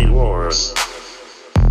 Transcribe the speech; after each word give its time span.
Movie 0.00 0.12
Wars. 0.12 0.72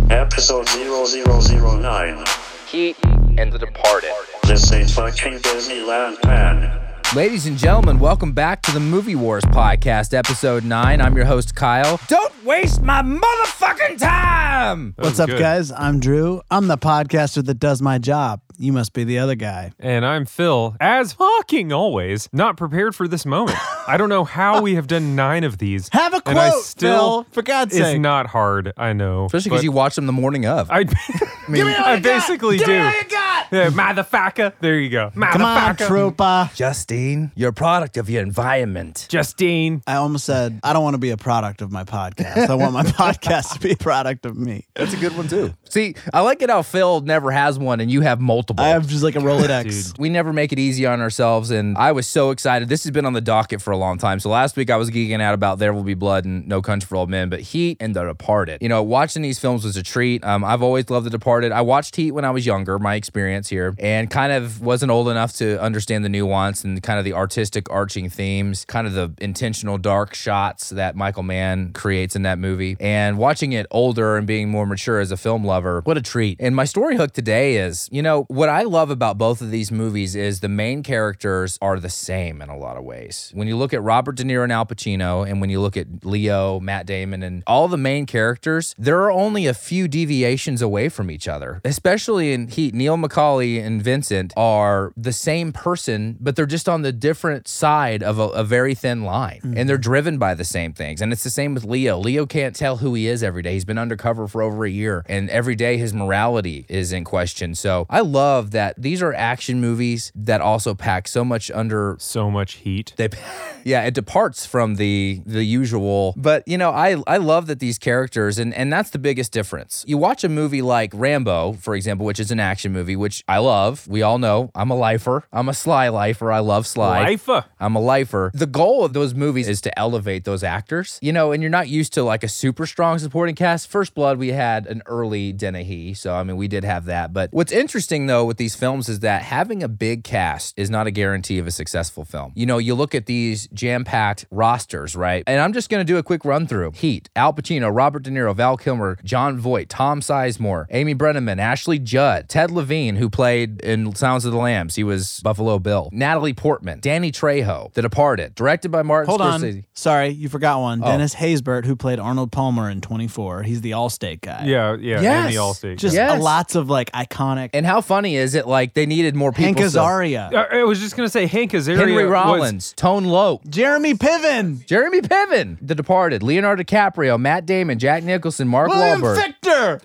Episode 0.08 0.68
0009. 0.68 2.24
Heat 2.68 2.96
and 3.38 3.52
The 3.52 3.58
Departed. 3.58 4.10
This 4.44 4.70
ain't 4.72 4.90
fucking 4.90 5.38
Disneyland, 5.40 6.24
man. 6.24 6.79
Ladies 7.16 7.46
and 7.46 7.58
gentlemen, 7.58 7.98
welcome 7.98 8.30
back 8.30 8.62
to 8.62 8.70
the 8.70 8.78
Movie 8.78 9.16
Wars 9.16 9.42
podcast, 9.46 10.14
episode 10.14 10.64
9. 10.64 11.00
I'm 11.00 11.16
your 11.16 11.24
host, 11.24 11.56
Kyle. 11.56 11.98
Don't 12.06 12.44
waste 12.44 12.82
my 12.82 13.02
motherfucking 13.02 13.98
time! 13.98 14.94
What's 14.96 15.18
up, 15.18 15.28
good. 15.28 15.40
guys? 15.40 15.72
I'm 15.72 15.98
Drew. 15.98 16.40
I'm 16.52 16.68
the 16.68 16.78
podcaster 16.78 17.44
that 17.44 17.54
does 17.54 17.82
my 17.82 17.98
job. 17.98 18.42
You 18.58 18.72
must 18.72 18.92
be 18.92 19.02
the 19.02 19.18
other 19.18 19.34
guy. 19.34 19.72
And 19.80 20.06
I'm 20.06 20.24
Phil, 20.24 20.76
as 20.80 21.14
fucking 21.14 21.72
always, 21.72 22.28
not 22.32 22.56
prepared 22.56 22.94
for 22.94 23.08
this 23.08 23.26
moment. 23.26 23.58
I 23.88 23.96
don't 23.96 24.10
know 24.10 24.24
how 24.24 24.60
we 24.60 24.76
have 24.76 24.86
done 24.86 25.16
nine 25.16 25.42
of 25.42 25.58
these. 25.58 25.88
Have 25.92 26.14
a 26.14 26.22
and 26.26 26.38
I 26.38 26.50
quote, 26.50 26.62
still, 26.62 27.24
Phil, 27.24 27.32
for 27.32 27.42
God's 27.42 27.74
sake. 27.74 27.96
It's 27.96 27.98
not 27.98 28.26
hard, 28.28 28.72
I 28.76 28.92
know. 28.92 29.24
Especially 29.24 29.48
because 29.50 29.64
you 29.64 29.72
watch 29.72 29.96
them 29.96 30.06
the 30.06 30.12
morning 30.12 30.46
of. 30.46 30.70
I, 30.70 30.80
I 31.48 31.98
basically 32.00 32.58
do. 32.58 32.66
Give 32.66 32.76
me 32.76 32.80
all 32.82 32.92
you 32.92 33.08
got! 33.08 33.46
Yeah, 33.50 33.70
motherfucker. 33.70 34.52
There 34.60 34.78
you 34.78 34.90
go. 34.90 35.10
Come 35.10 35.22
on, 35.22 35.30
Motherfucker. 35.40 36.12
Troopa. 36.14 36.54
Justine, 37.00 37.32
you're 37.34 37.48
a 37.50 37.52
product 37.52 37.96
of 37.96 38.10
your 38.10 38.22
environment. 38.22 39.06
Justine. 39.08 39.82
I 39.86 39.94
almost 39.94 40.26
said, 40.26 40.60
I 40.62 40.72
don't 40.74 40.82
want 40.82 40.94
to 40.94 40.98
be 40.98 41.10
a 41.10 41.16
product 41.16 41.62
of 41.62 41.72
my 41.72 41.84
podcast. 41.84 42.48
I 42.50 42.54
want 42.54 42.74
my 42.74 42.82
podcast 43.00 43.54
to 43.54 43.60
be 43.60 43.72
a 43.72 43.76
product 43.76 44.26
of 44.26 44.36
me. 44.36 44.66
That's 44.74 44.92
a 44.92 44.98
good 44.98 45.16
one, 45.16 45.26
too. 45.28 45.54
See, 45.70 45.94
I 46.12 46.20
like 46.20 46.42
it 46.42 46.50
how 46.50 46.60
Phil 46.62 47.00
never 47.00 47.30
has 47.30 47.58
one 47.58 47.80
and 47.80 47.90
you 47.90 48.02
have 48.02 48.20
multiple. 48.20 48.62
I 48.64 48.68
have 48.68 48.86
just 48.86 49.02
like 49.02 49.16
a 49.16 49.20
Rolodex. 49.20 49.98
we 49.98 50.10
never 50.10 50.32
make 50.32 50.52
it 50.52 50.58
easy 50.58 50.84
on 50.86 51.00
ourselves 51.00 51.50
and 51.50 51.76
i 51.78 51.92
was 51.92 52.06
so 52.06 52.30
excited 52.30 52.68
this 52.68 52.84
has 52.84 52.90
been 52.90 53.06
on 53.06 53.12
the 53.12 53.20
docket 53.20 53.62
for 53.62 53.70
a 53.70 53.76
long 53.76 53.98
time 53.98 54.18
so 54.18 54.28
last 54.28 54.56
week 54.56 54.70
i 54.70 54.76
was 54.76 54.90
geeking 54.90 55.20
out 55.20 55.34
about 55.34 55.58
there 55.58 55.72
will 55.72 55.82
be 55.82 55.94
blood 55.94 56.24
and 56.24 56.46
no 56.48 56.60
country 56.60 56.86
for 56.86 56.96
old 56.96 57.08
men 57.08 57.28
but 57.28 57.40
heat 57.40 57.76
and 57.80 57.94
the 57.94 58.04
departed 58.04 58.60
you 58.60 58.68
know 58.68 58.82
watching 58.82 59.22
these 59.22 59.38
films 59.38 59.64
was 59.64 59.76
a 59.76 59.82
treat 59.82 60.24
um, 60.24 60.42
i've 60.44 60.62
always 60.62 60.88
loved 60.90 61.06
the 61.06 61.10
departed 61.10 61.52
i 61.52 61.60
watched 61.60 61.96
heat 61.96 62.10
when 62.12 62.24
i 62.24 62.30
was 62.30 62.44
younger 62.44 62.78
my 62.78 62.94
experience 62.94 63.48
here 63.48 63.74
and 63.78 64.10
kind 64.10 64.32
of 64.32 64.60
wasn't 64.60 64.90
old 64.90 65.08
enough 65.08 65.32
to 65.32 65.60
understand 65.60 66.04
the 66.04 66.08
nuance 66.08 66.64
and 66.64 66.82
kind 66.82 66.89
of 66.98 67.04
the 67.04 67.12
artistic 67.12 67.70
arching 67.70 68.08
themes 68.08 68.64
kind 68.64 68.86
of 68.86 68.92
the 68.92 69.12
intentional 69.20 69.78
dark 69.78 70.14
shots 70.14 70.70
that 70.70 70.96
michael 70.96 71.22
mann 71.22 71.72
creates 71.72 72.16
in 72.16 72.22
that 72.22 72.38
movie 72.38 72.76
and 72.80 73.18
watching 73.18 73.52
it 73.52 73.66
older 73.70 74.16
and 74.16 74.26
being 74.26 74.48
more 74.48 74.66
mature 74.66 75.00
as 75.00 75.10
a 75.10 75.16
film 75.16 75.44
lover 75.44 75.80
what 75.84 75.96
a 75.96 76.02
treat 76.02 76.36
and 76.40 76.54
my 76.54 76.64
story 76.64 76.96
hook 76.96 77.12
today 77.12 77.56
is 77.56 77.88
you 77.92 78.02
know 78.02 78.24
what 78.24 78.48
i 78.48 78.62
love 78.62 78.90
about 78.90 79.18
both 79.18 79.40
of 79.40 79.50
these 79.50 79.70
movies 79.70 80.14
is 80.14 80.40
the 80.40 80.48
main 80.48 80.82
characters 80.82 81.58
are 81.62 81.78
the 81.78 81.88
same 81.88 82.42
in 82.42 82.48
a 82.48 82.56
lot 82.56 82.76
of 82.76 82.84
ways. 82.84 83.30
When 83.34 83.48
you 83.48 83.56
look 83.56 83.72
at 83.72 83.82
Robert 83.82 84.16
De 84.16 84.24
Niro 84.24 84.42
and 84.42 84.52
Al 84.52 84.66
Pacino, 84.66 85.28
and 85.28 85.40
when 85.40 85.50
you 85.50 85.60
look 85.60 85.76
at 85.76 86.04
Leo, 86.04 86.60
Matt 86.60 86.86
Damon, 86.86 87.22
and 87.22 87.42
all 87.46 87.68
the 87.68 87.76
main 87.76 88.06
characters, 88.06 88.74
there 88.78 89.00
are 89.02 89.10
only 89.10 89.46
a 89.46 89.54
few 89.54 89.88
deviations 89.88 90.62
away 90.62 90.88
from 90.88 91.10
each 91.10 91.28
other. 91.28 91.60
Especially 91.64 92.32
in 92.32 92.48
Heat, 92.48 92.74
Neil 92.74 92.96
McCauley 92.96 93.62
and 93.64 93.82
Vincent 93.82 94.32
are 94.36 94.92
the 94.96 95.12
same 95.12 95.52
person, 95.52 96.16
but 96.20 96.36
they're 96.36 96.46
just 96.46 96.68
on 96.68 96.79
the 96.82 96.92
different 96.92 97.48
side 97.48 98.02
of 98.02 98.18
a, 98.18 98.28
a 98.28 98.44
very 98.44 98.74
thin 98.74 99.04
line, 99.04 99.40
and 99.42 99.68
they're 99.68 99.76
mm-hmm. 99.76 99.82
driven 99.82 100.18
by 100.18 100.34
the 100.34 100.44
same 100.44 100.72
things. 100.72 101.00
And 101.00 101.12
it's 101.12 101.24
the 101.24 101.30
same 101.30 101.54
with 101.54 101.64
Leo. 101.64 101.98
Leo 101.98 102.26
can't 102.26 102.54
tell 102.54 102.78
who 102.78 102.94
he 102.94 103.06
is 103.06 103.22
every 103.22 103.42
day. 103.42 103.52
He's 103.54 103.64
been 103.64 103.78
undercover 103.78 104.26
for 104.28 104.42
over 104.42 104.64
a 104.64 104.70
year, 104.70 105.04
and 105.08 105.30
every 105.30 105.54
day 105.54 105.76
his 105.76 105.92
morality 105.92 106.66
is 106.68 106.92
in 106.92 107.04
question. 107.04 107.54
So 107.54 107.86
I 107.90 108.00
love 108.00 108.50
that 108.52 108.74
these 108.76 109.02
are 109.02 109.12
action 109.14 109.60
movies 109.60 110.12
that 110.14 110.40
also 110.40 110.74
pack 110.74 111.08
so 111.08 111.24
much 111.24 111.50
under 111.50 111.96
So 111.98 112.30
much 112.30 112.54
heat. 112.54 112.94
they 112.96 113.08
yeah 113.64 113.82
it 113.82 113.94
departs 113.94 114.46
from 114.46 114.76
the 114.76 115.20
the 115.26 115.44
usual 115.44 116.14
but 116.16 116.46
you 116.46 116.56
know 116.56 116.70
i 116.70 116.96
i 117.06 117.16
love 117.16 117.46
that 117.46 117.58
these 117.58 117.78
characters 117.78 118.38
and 118.38 118.54
and 118.54 118.72
that's 118.72 118.90
the 118.90 118.98
biggest 118.98 119.32
difference 119.32 119.84
you 119.86 119.98
watch 119.98 120.24
a 120.24 120.28
movie 120.28 120.62
like 120.62 120.90
rambo 120.94 121.52
for 121.52 121.74
example 121.74 122.06
which 122.06 122.20
is 122.20 122.30
an 122.30 122.40
action 122.40 122.72
movie 122.72 122.96
which 122.96 123.22
i 123.28 123.38
love 123.38 123.86
we 123.88 124.02
all 124.02 124.18
know 124.18 124.50
i'm 124.54 124.70
a 124.70 124.76
lifer 124.76 125.24
i'm 125.32 125.48
a 125.48 125.54
sly 125.54 125.88
lifer 125.88 126.32
i 126.32 126.38
love 126.38 126.66
sly 126.72 127.02
Life. 127.02 127.28
I'm 127.58 127.76
a 127.76 127.80
lifer. 127.80 128.30
The 128.34 128.46
goal 128.46 128.84
of 128.84 128.92
those 128.92 129.14
movies 129.14 129.48
is 129.48 129.60
to 129.62 129.78
elevate 129.78 130.24
those 130.24 130.42
actors, 130.42 130.98
you 131.02 131.12
know, 131.12 131.32
and 131.32 131.42
you're 131.42 131.50
not 131.50 131.68
used 131.68 131.92
to 131.94 132.02
like 132.02 132.22
a 132.22 132.28
super 132.28 132.66
strong 132.66 132.98
supporting 132.98 133.34
cast. 133.34 133.68
First 133.68 133.94
Blood, 133.94 134.18
we 134.18 134.28
had 134.28 134.66
an 134.66 134.82
early 134.86 135.32
Dennehy, 135.32 135.94
so 135.94 136.14
I 136.14 136.22
mean, 136.22 136.36
we 136.36 136.48
did 136.48 136.64
have 136.64 136.84
that. 136.86 137.12
But 137.12 137.30
what's 137.32 137.52
interesting 137.52 138.06
though 138.06 138.24
with 138.24 138.36
these 138.36 138.54
films 138.54 138.88
is 138.88 139.00
that 139.00 139.22
having 139.22 139.62
a 139.62 139.68
big 139.68 140.04
cast 140.04 140.58
is 140.58 140.70
not 140.70 140.86
a 140.86 140.90
guarantee 140.90 141.38
of 141.38 141.46
a 141.46 141.50
successful 141.50 142.04
film. 142.04 142.32
You 142.34 142.46
know, 142.46 142.58
you 142.58 142.74
look 142.74 142.94
at 142.94 143.06
these 143.06 143.48
jam 143.48 143.84
packed 143.84 144.26
rosters, 144.30 144.94
right? 144.96 145.24
And 145.26 145.40
I'm 145.40 145.52
just 145.52 145.68
going 145.70 145.80
to 145.84 145.90
do 145.90 145.98
a 145.98 146.02
quick 146.02 146.24
run 146.24 146.46
through 146.46 146.72
Heat, 146.72 147.08
Al 147.16 147.32
Pacino, 147.32 147.74
Robert 147.74 148.02
De 148.02 148.10
Niro, 148.10 148.34
Val 148.34 148.56
Kilmer, 148.56 148.98
Jon 149.04 149.38
Voight, 149.38 149.68
Tom 149.68 150.00
Sizemore, 150.00 150.66
Amy 150.70 150.94
Brenneman, 150.94 151.38
Ashley 151.38 151.78
Judd, 151.78 152.28
Ted 152.28 152.50
Levine, 152.50 152.96
who 152.96 153.08
played 153.08 153.60
in 153.62 153.94
Sounds 153.94 154.24
of 154.24 154.32
the 154.32 154.38
Lambs. 154.38 154.76
He 154.76 154.84
was 154.84 155.20
Buffalo 155.20 155.58
Bill, 155.58 155.88
Natalie 155.92 156.34
Portman, 156.34 156.49
Danny 156.80 157.12
Trejo, 157.12 157.72
The 157.72 157.82
Departed, 157.82 158.34
directed 158.34 158.70
by 158.70 158.82
Martin 158.82 159.08
Hold 159.08 159.20
Scorsese. 159.20 159.56
on. 159.58 159.64
Sorry, 159.74 160.08
you 160.08 160.28
forgot 160.28 160.60
one. 160.60 160.82
Oh. 160.82 160.86
Dennis 160.86 161.14
Haysbert, 161.14 161.64
who 161.64 161.76
played 161.76 161.98
Arnold 161.98 162.32
Palmer 162.32 162.68
in 162.70 162.80
24. 162.80 163.42
He's 163.44 163.60
the 163.60 163.70
Allstate 163.72 164.20
guy. 164.20 164.44
Yeah, 164.44 164.76
yeah. 164.78 165.00
Yes. 165.00 165.24
And 165.26 165.34
the 165.34 165.38
Allstate. 165.38 165.78
Just 165.78 165.94
Yes. 165.94 166.18
a 166.18 166.22
lots 166.22 166.54
of 166.54 166.68
like 166.68 166.90
iconic. 166.92 167.50
And 167.54 167.64
how 167.64 167.80
funny 167.80 168.16
is 168.16 168.34
it? 168.34 168.46
Like 168.46 168.74
they 168.74 168.86
needed 168.86 169.14
more 169.14 169.32
people. 169.32 169.62
Hank 169.62 169.72
Azaria. 169.72 170.32
Uh, 170.32 170.46
I 170.52 170.64
was 170.64 170.80
just 170.80 170.96
gonna 170.96 171.08
say 171.08 171.26
Hank 171.26 171.52
Azaria 171.52 171.76
Henry 171.78 172.04
was- 172.04 172.12
Rollins, 172.12 172.72
Tone 172.74 173.04
Loc, 173.04 173.42
Jeremy 173.48 173.94
Piven. 173.94 174.64
Jeremy 174.66 175.00
Piven, 175.00 175.56
The 175.62 175.74
Departed, 175.74 176.22
Leonardo 176.22 176.62
DiCaprio, 176.62 177.18
Matt 177.18 177.46
Damon, 177.46 177.78
Jack 177.78 178.02
Nicholson, 178.04 178.48
Mark 178.48 178.68
William 178.68 179.00
Wahlberg, 179.00 179.34
Fichter. 179.42 179.80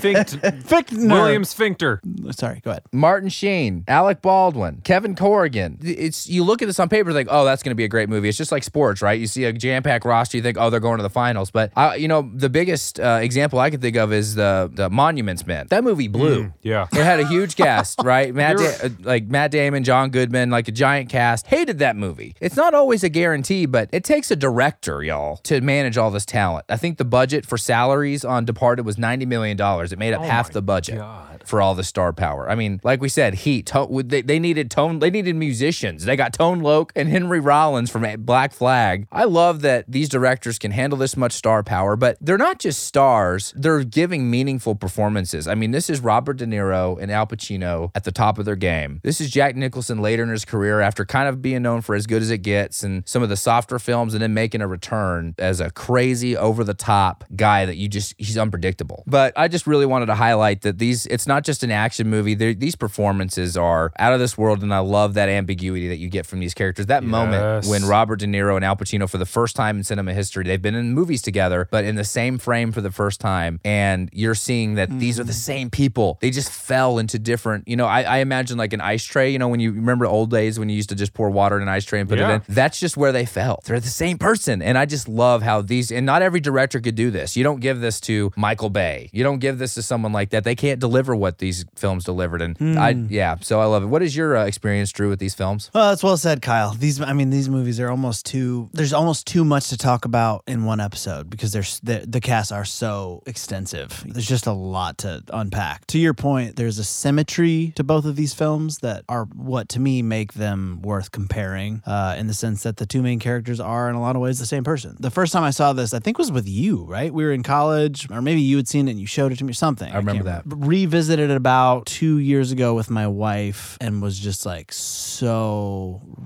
Finct- 0.00 0.62
Fichtner. 0.64 1.12
William 1.12 1.44
Sphincter. 1.44 2.00
Sorry, 2.30 2.60
go 2.64 2.70
ahead. 2.72 2.82
Martin 2.92 3.28
Sheen, 3.28 3.84
Alec 3.88 4.22
Baldwin, 4.22 4.80
Kevin 4.84 5.14
Corrigan. 5.14 5.78
It's 6.00 6.28
you 6.28 6.44
look 6.44 6.62
at 6.62 6.66
this 6.66 6.80
on 6.80 6.88
paper, 6.88 7.12
like, 7.12 7.28
oh, 7.30 7.44
that's 7.44 7.62
going 7.62 7.70
to 7.72 7.76
be 7.76 7.84
a 7.84 7.88
great 7.88 8.08
movie. 8.08 8.28
It's 8.28 8.38
just 8.38 8.52
like 8.52 8.62
sports, 8.62 9.02
right? 9.02 9.18
You 9.20 9.26
see 9.26 9.44
a 9.44 9.52
jam 9.52 9.82
packed 9.82 10.04
roster, 10.04 10.36
you 10.36 10.42
think, 10.42 10.56
oh, 10.58 10.70
they're 10.70 10.80
going 10.80 10.96
to 10.96 11.02
the 11.02 11.10
finals. 11.10 11.50
But 11.50 11.72
I, 11.76 11.96
you 11.96 12.08
know, 12.08 12.30
the 12.34 12.48
biggest 12.48 12.98
uh, 12.98 13.18
example 13.22 13.58
I 13.58 13.70
can 13.70 13.80
think 13.80 13.96
of 13.96 14.12
is 14.12 14.34
the 14.34 14.70
the 14.72 14.88
Monuments 14.90 15.46
Men. 15.46 15.66
That 15.70 15.84
movie 15.84 16.08
blew. 16.08 16.52
Yeah. 16.62 16.86
It 16.92 17.04
had 17.04 17.20
a 17.20 17.26
huge 17.26 17.56
cast, 17.56 18.00
right? 18.04 18.34
Matt, 18.34 18.56
da- 18.56 18.86
uh, 18.86 18.88
like 19.02 19.26
Matt 19.26 19.50
Damon, 19.50 19.84
John 19.84 20.10
Goodman, 20.10 20.50
like 20.50 20.68
a 20.68 20.72
giant 20.72 21.08
cast. 21.10 21.46
Hated 21.46 21.78
that 21.80 21.96
movie. 21.96 22.34
It's 22.40 22.56
not 22.56 22.74
always 22.74 23.04
a 23.04 23.08
guarantee, 23.08 23.66
but 23.66 23.88
it 23.92 24.04
takes 24.04 24.30
a 24.30 24.36
director, 24.36 25.02
y'all, 25.02 25.36
to 25.38 25.60
manage 25.60 25.98
all 25.98 26.10
this 26.10 26.24
talent. 26.24 26.64
I 26.68 26.76
think 26.76 26.98
the 26.98 27.04
budget 27.04 27.44
for 27.46 27.58
salaries 27.58 28.24
on 28.24 28.44
Departed 28.44 28.84
was 28.86 28.98
ninety 28.98 29.26
million 29.26 29.56
dollars. 29.56 29.92
It 29.92 29.98
made 29.98 30.14
up 30.14 30.22
half 30.22 30.50
the 30.52 30.62
budget 30.62 30.98
for 31.46 31.60
all 31.60 31.74
the 31.74 31.84
star 31.84 32.12
power. 32.12 32.48
I 32.48 32.54
mean, 32.54 32.80
like 32.84 33.00
we 33.00 33.08
said, 33.08 33.34
Heat. 33.34 33.66
To- 33.66 34.02
they, 34.04 34.22
they 34.22 34.38
needed 34.38 34.70
tone. 34.70 34.98
They 34.98 35.10
needed 35.10 35.34
musicians. 35.36 35.89
They 35.98 36.16
got 36.16 36.32
Tone 36.32 36.60
Loc 36.60 36.92
and 36.96 37.08
Henry 37.08 37.40
Rollins 37.40 37.90
from 37.90 38.06
Black 38.24 38.52
Flag. 38.52 39.06
I 39.12 39.24
love 39.24 39.60
that 39.62 39.84
these 39.88 40.08
directors 40.08 40.58
can 40.58 40.70
handle 40.70 40.98
this 40.98 41.16
much 41.16 41.32
star 41.32 41.62
power, 41.62 41.96
but 41.96 42.16
they're 42.20 42.38
not 42.38 42.58
just 42.58 42.84
stars. 42.84 43.52
They're 43.56 43.84
giving 43.84 44.30
meaningful 44.30 44.74
performances. 44.74 45.46
I 45.48 45.54
mean, 45.54 45.70
this 45.70 45.90
is 45.90 46.00
Robert 46.00 46.38
De 46.38 46.46
Niro 46.46 47.00
and 47.00 47.10
Al 47.10 47.26
Pacino 47.26 47.90
at 47.94 48.04
the 48.04 48.12
top 48.12 48.38
of 48.38 48.44
their 48.44 48.56
game. 48.56 49.00
This 49.02 49.20
is 49.20 49.30
Jack 49.30 49.56
Nicholson 49.56 50.00
later 50.00 50.22
in 50.22 50.30
his 50.30 50.44
career 50.44 50.80
after 50.80 51.04
kind 51.04 51.28
of 51.28 51.42
being 51.42 51.62
known 51.62 51.80
for 51.80 51.94
as 51.94 52.06
good 52.06 52.22
as 52.22 52.30
it 52.30 52.38
gets 52.38 52.82
and 52.82 53.06
some 53.08 53.22
of 53.22 53.28
the 53.28 53.36
softer 53.36 53.78
films, 53.78 54.14
and 54.14 54.22
then 54.22 54.34
making 54.34 54.60
a 54.60 54.68
return 54.68 55.34
as 55.38 55.60
a 55.60 55.70
crazy, 55.70 56.36
over 56.36 56.64
the 56.64 56.74
top 56.74 57.24
guy 57.36 57.64
that 57.64 57.76
you 57.76 57.88
just 57.88 58.14
he's 58.18 58.36
unpredictable. 58.38 59.04
But 59.06 59.32
I 59.36 59.48
just 59.48 59.66
really 59.66 59.86
wanted 59.86 60.06
to 60.06 60.14
highlight 60.14 60.62
that 60.62 60.78
these 60.78 61.06
it's 61.06 61.26
not 61.26 61.44
just 61.44 61.62
an 61.62 61.70
action 61.70 62.08
movie. 62.08 62.34
These 62.34 62.76
performances 62.76 63.56
are 63.56 63.92
out 63.98 64.12
of 64.12 64.20
this 64.20 64.36
world, 64.36 64.62
and 64.62 64.74
I 64.74 64.78
love 64.78 65.14
that 65.14 65.28
ambiguity 65.28 65.79
that 65.88 65.96
you 65.98 66.08
get 66.08 66.26
from 66.26 66.40
these 66.40 66.54
characters. 66.54 66.86
That 66.86 67.04
moment 67.04 67.66
when 67.66 67.84
Robert 67.84 68.16
De 68.20 68.26
Niro 68.26 68.56
and 68.56 68.64
Al 68.64 68.76
Pacino, 68.76 69.08
for 69.08 69.18
the 69.18 69.26
first 69.26 69.56
time 69.56 69.76
in 69.78 69.84
cinema 69.84 70.12
history, 70.14 70.44
they've 70.44 70.60
been 70.62 70.74
in 70.74 70.92
movies 70.92 71.22
together, 71.22 71.68
but 71.70 71.84
in 71.84 71.96
the 71.96 72.04
same 72.04 72.38
frame 72.38 72.72
for 72.72 72.80
the 72.80 72.90
first 72.90 73.20
time, 73.20 73.60
and 73.64 74.08
you're 74.12 74.34
seeing 74.34 74.74
that 74.74 74.90
these 74.98 75.18
are 75.20 75.24
the 75.24 75.32
same 75.32 75.70
people. 75.70 76.18
They 76.20 76.30
just 76.30 76.50
fell 76.50 76.98
into 76.98 77.18
different. 77.18 77.66
You 77.68 77.76
know, 77.76 77.86
I, 77.86 78.02
I 78.02 78.16
imagine 78.18 78.58
like 78.58 78.72
an 78.72 78.80
ice 78.80 79.04
tray. 79.04 79.30
You 79.30 79.38
know, 79.38 79.48
when 79.48 79.60
you 79.60 79.72
remember 79.72 80.06
old 80.06 80.30
days 80.30 80.58
when 80.58 80.68
you 80.68 80.76
used 80.76 80.88
to 80.90 80.94
just 80.94 81.14
pour 81.14 81.30
water 81.30 81.56
in 81.56 81.62
an 81.62 81.68
ice 81.68 81.84
tray 81.84 82.00
and 82.00 82.08
put 82.08 82.18
Yeah. 82.18 82.30
it 82.30 82.34
in. 82.48 82.54
That's 82.54 82.78
just 82.80 82.96
where 82.96 83.12
they 83.12 83.24
fell. 83.24 83.62
They're 83.64 83.80
the 83.80 83.88
same 83.88 84.18
person, 84.18 84.62
and 84.62 84.76
I 84.78 84.86
just 84.86 85.08
love 85.08 85.42
how 85.42 85.62
these. 85.62 85.90
And 85.90 86.04
not 86.06 86.22
every 86.22 86.40
director 86.40 86.80
could 86.80 86.94
do 86.94 87.10
this. 87.10 87.36
You 87.36 87.44
don't 87.44 87.60
give 87.60 87.80
this 87.80 88.00
to 88.02 88.32
Michael 88.36 88.70
Bay. 88.70 89.10
You 89.12 89.22
don't 89.22 89.38
give 89.38 89.58
this 89.58 89.74
to 89.74 89.82
someone 89.82 90.12
like 90.12 90.30
that. 90.30 90.44
They 90.44 90.54
can't 90.54 90.80
deliver 90.80 91.14
what 91.16 91.38
these 91.38 91.64
films 91.76 92.04
delivered. 92.04 92.42
And 92.42 92.78
I, 92.78 92.90
yeah, 92.90 93.36
so 93.40 93.60
I 93.60 93.64
love 93.66 93.82
it. 93.82 93.86
What 93.86 94.02
is 94.02 94.16
your 94.16 94.36
uh, 94.36 94.44
experience, 94.44 94.92
Drew, 94.92 95.08
with 95.08 95.18
these 95.18 95.34
films? 95.34 95.69
Well, 95.72 95.90
that's 95.90 96.02
well 96.02 96.16
said, 96.16 96.42
Kyle. 96.42 96.72
These, 96.72 97.00
I 97.00 97.12
mean, 97.12 97.30
these 97.30 97.48
movies 97.48 97.78
are 97.78 97.90
almost 97.90 98.26
too. 98.26 98.68
There's 98.72 98.92
almost 98.92 99.26
too 99.26 99.44
much 99.44 99.68
to 99.68 99.76
talk 99.76 100.04
about 100.04 100.42
in 100.46 100.64
one 100.64 100.80
episode 100.80 101.30
because 101.30 101.52
there's 101.52 101.78
the, 101.80 102.04
the 102.06 102.20
casts 102.20 102.50
are 102.50 102.64
so 102.64 103.22
extensive. 103.26 104.02
There's 104.06 104.26
just 104.26 104.46
a 104.46 104.52
lot 104.52 104.98
to 104.98 105.22
unpack. 105.32 105.86
To 105.88 105.98
your 105.98 106.14
point, 106.14 106.56
there's 106.56 106.78
a 106.78 106.84
symmetry 106.84 107.72
to 107.76 107.84
both 107.84 108.04
of 108.04 108.16
these 108.16 108.34
films 108.34 108.78
that 108.78 109.04
are 109.08 109.26
what 109.26 109.68
to 109.70 109.80
me 109.80 110.02
make 110.02 110.32
them 110.32 110.82
worth 110.82 111.12
comparing 111.12 111.82
uh, 111.86 112.16
in 112.18 112.26
the 112.26 112.34
sense 112.34 112.64
that 112.64 112.78
the 112.78 112.86
two 112.86 113.02
main 113.02 113.20
characters 113.20 113.60
are 113.60 113.88
in 113.88 113.94
a 113.94 114.00
lot 114.00 114.16
of 114.16 114.22
ways 114.22 114.38
the 114.38 114.46
same 114.46 114.64
person. 114.64 114.96
The 114.98 115.10
first 115.10 115.32
time 115.32 115.44
I 115.44 115.50
saw 115.50 115.72
this, 115.72 115.94
I 115.94 116.00
think 116.00 116.18
was 116.18 116.32
with 116.32 116.48
you, 116.48 116.84
right? 116.84 117.12
We 117.14 117.24
were 117.24 117.32
in 117.32 117.42
college, 117.42 118.10
or 118.10 118.20
maybe 118.22 118.40
you 118.40 118.56
had 118.56 118.66
seen 118.66 118.88
it 118.88 118.92
and 118.92 119.00
you 119.00 119.06
showed 119.06 119.32
it 119.32 119.38
to 119.38 119.44
me 119.44 119.50
or 119.50 119.54
something. 119.54 119.92
I 119.92 119.98
remember 119.98 120.24
can't 120.24 120.48
that. 120.48 120.56
Revisited 120.66 121.30
it 121.30 121.36
about 121.36 121.86
two 121.86 122.18
years 122.18 122.50
ago 122.50 122.74
with 122.74 122.90
my 122.90 123.06
wife 123.06 123.76
and 123.80 124.02
was 124.02 124.18
just 124.18 124.44
like 124.44 124.72
so 124.72 125.59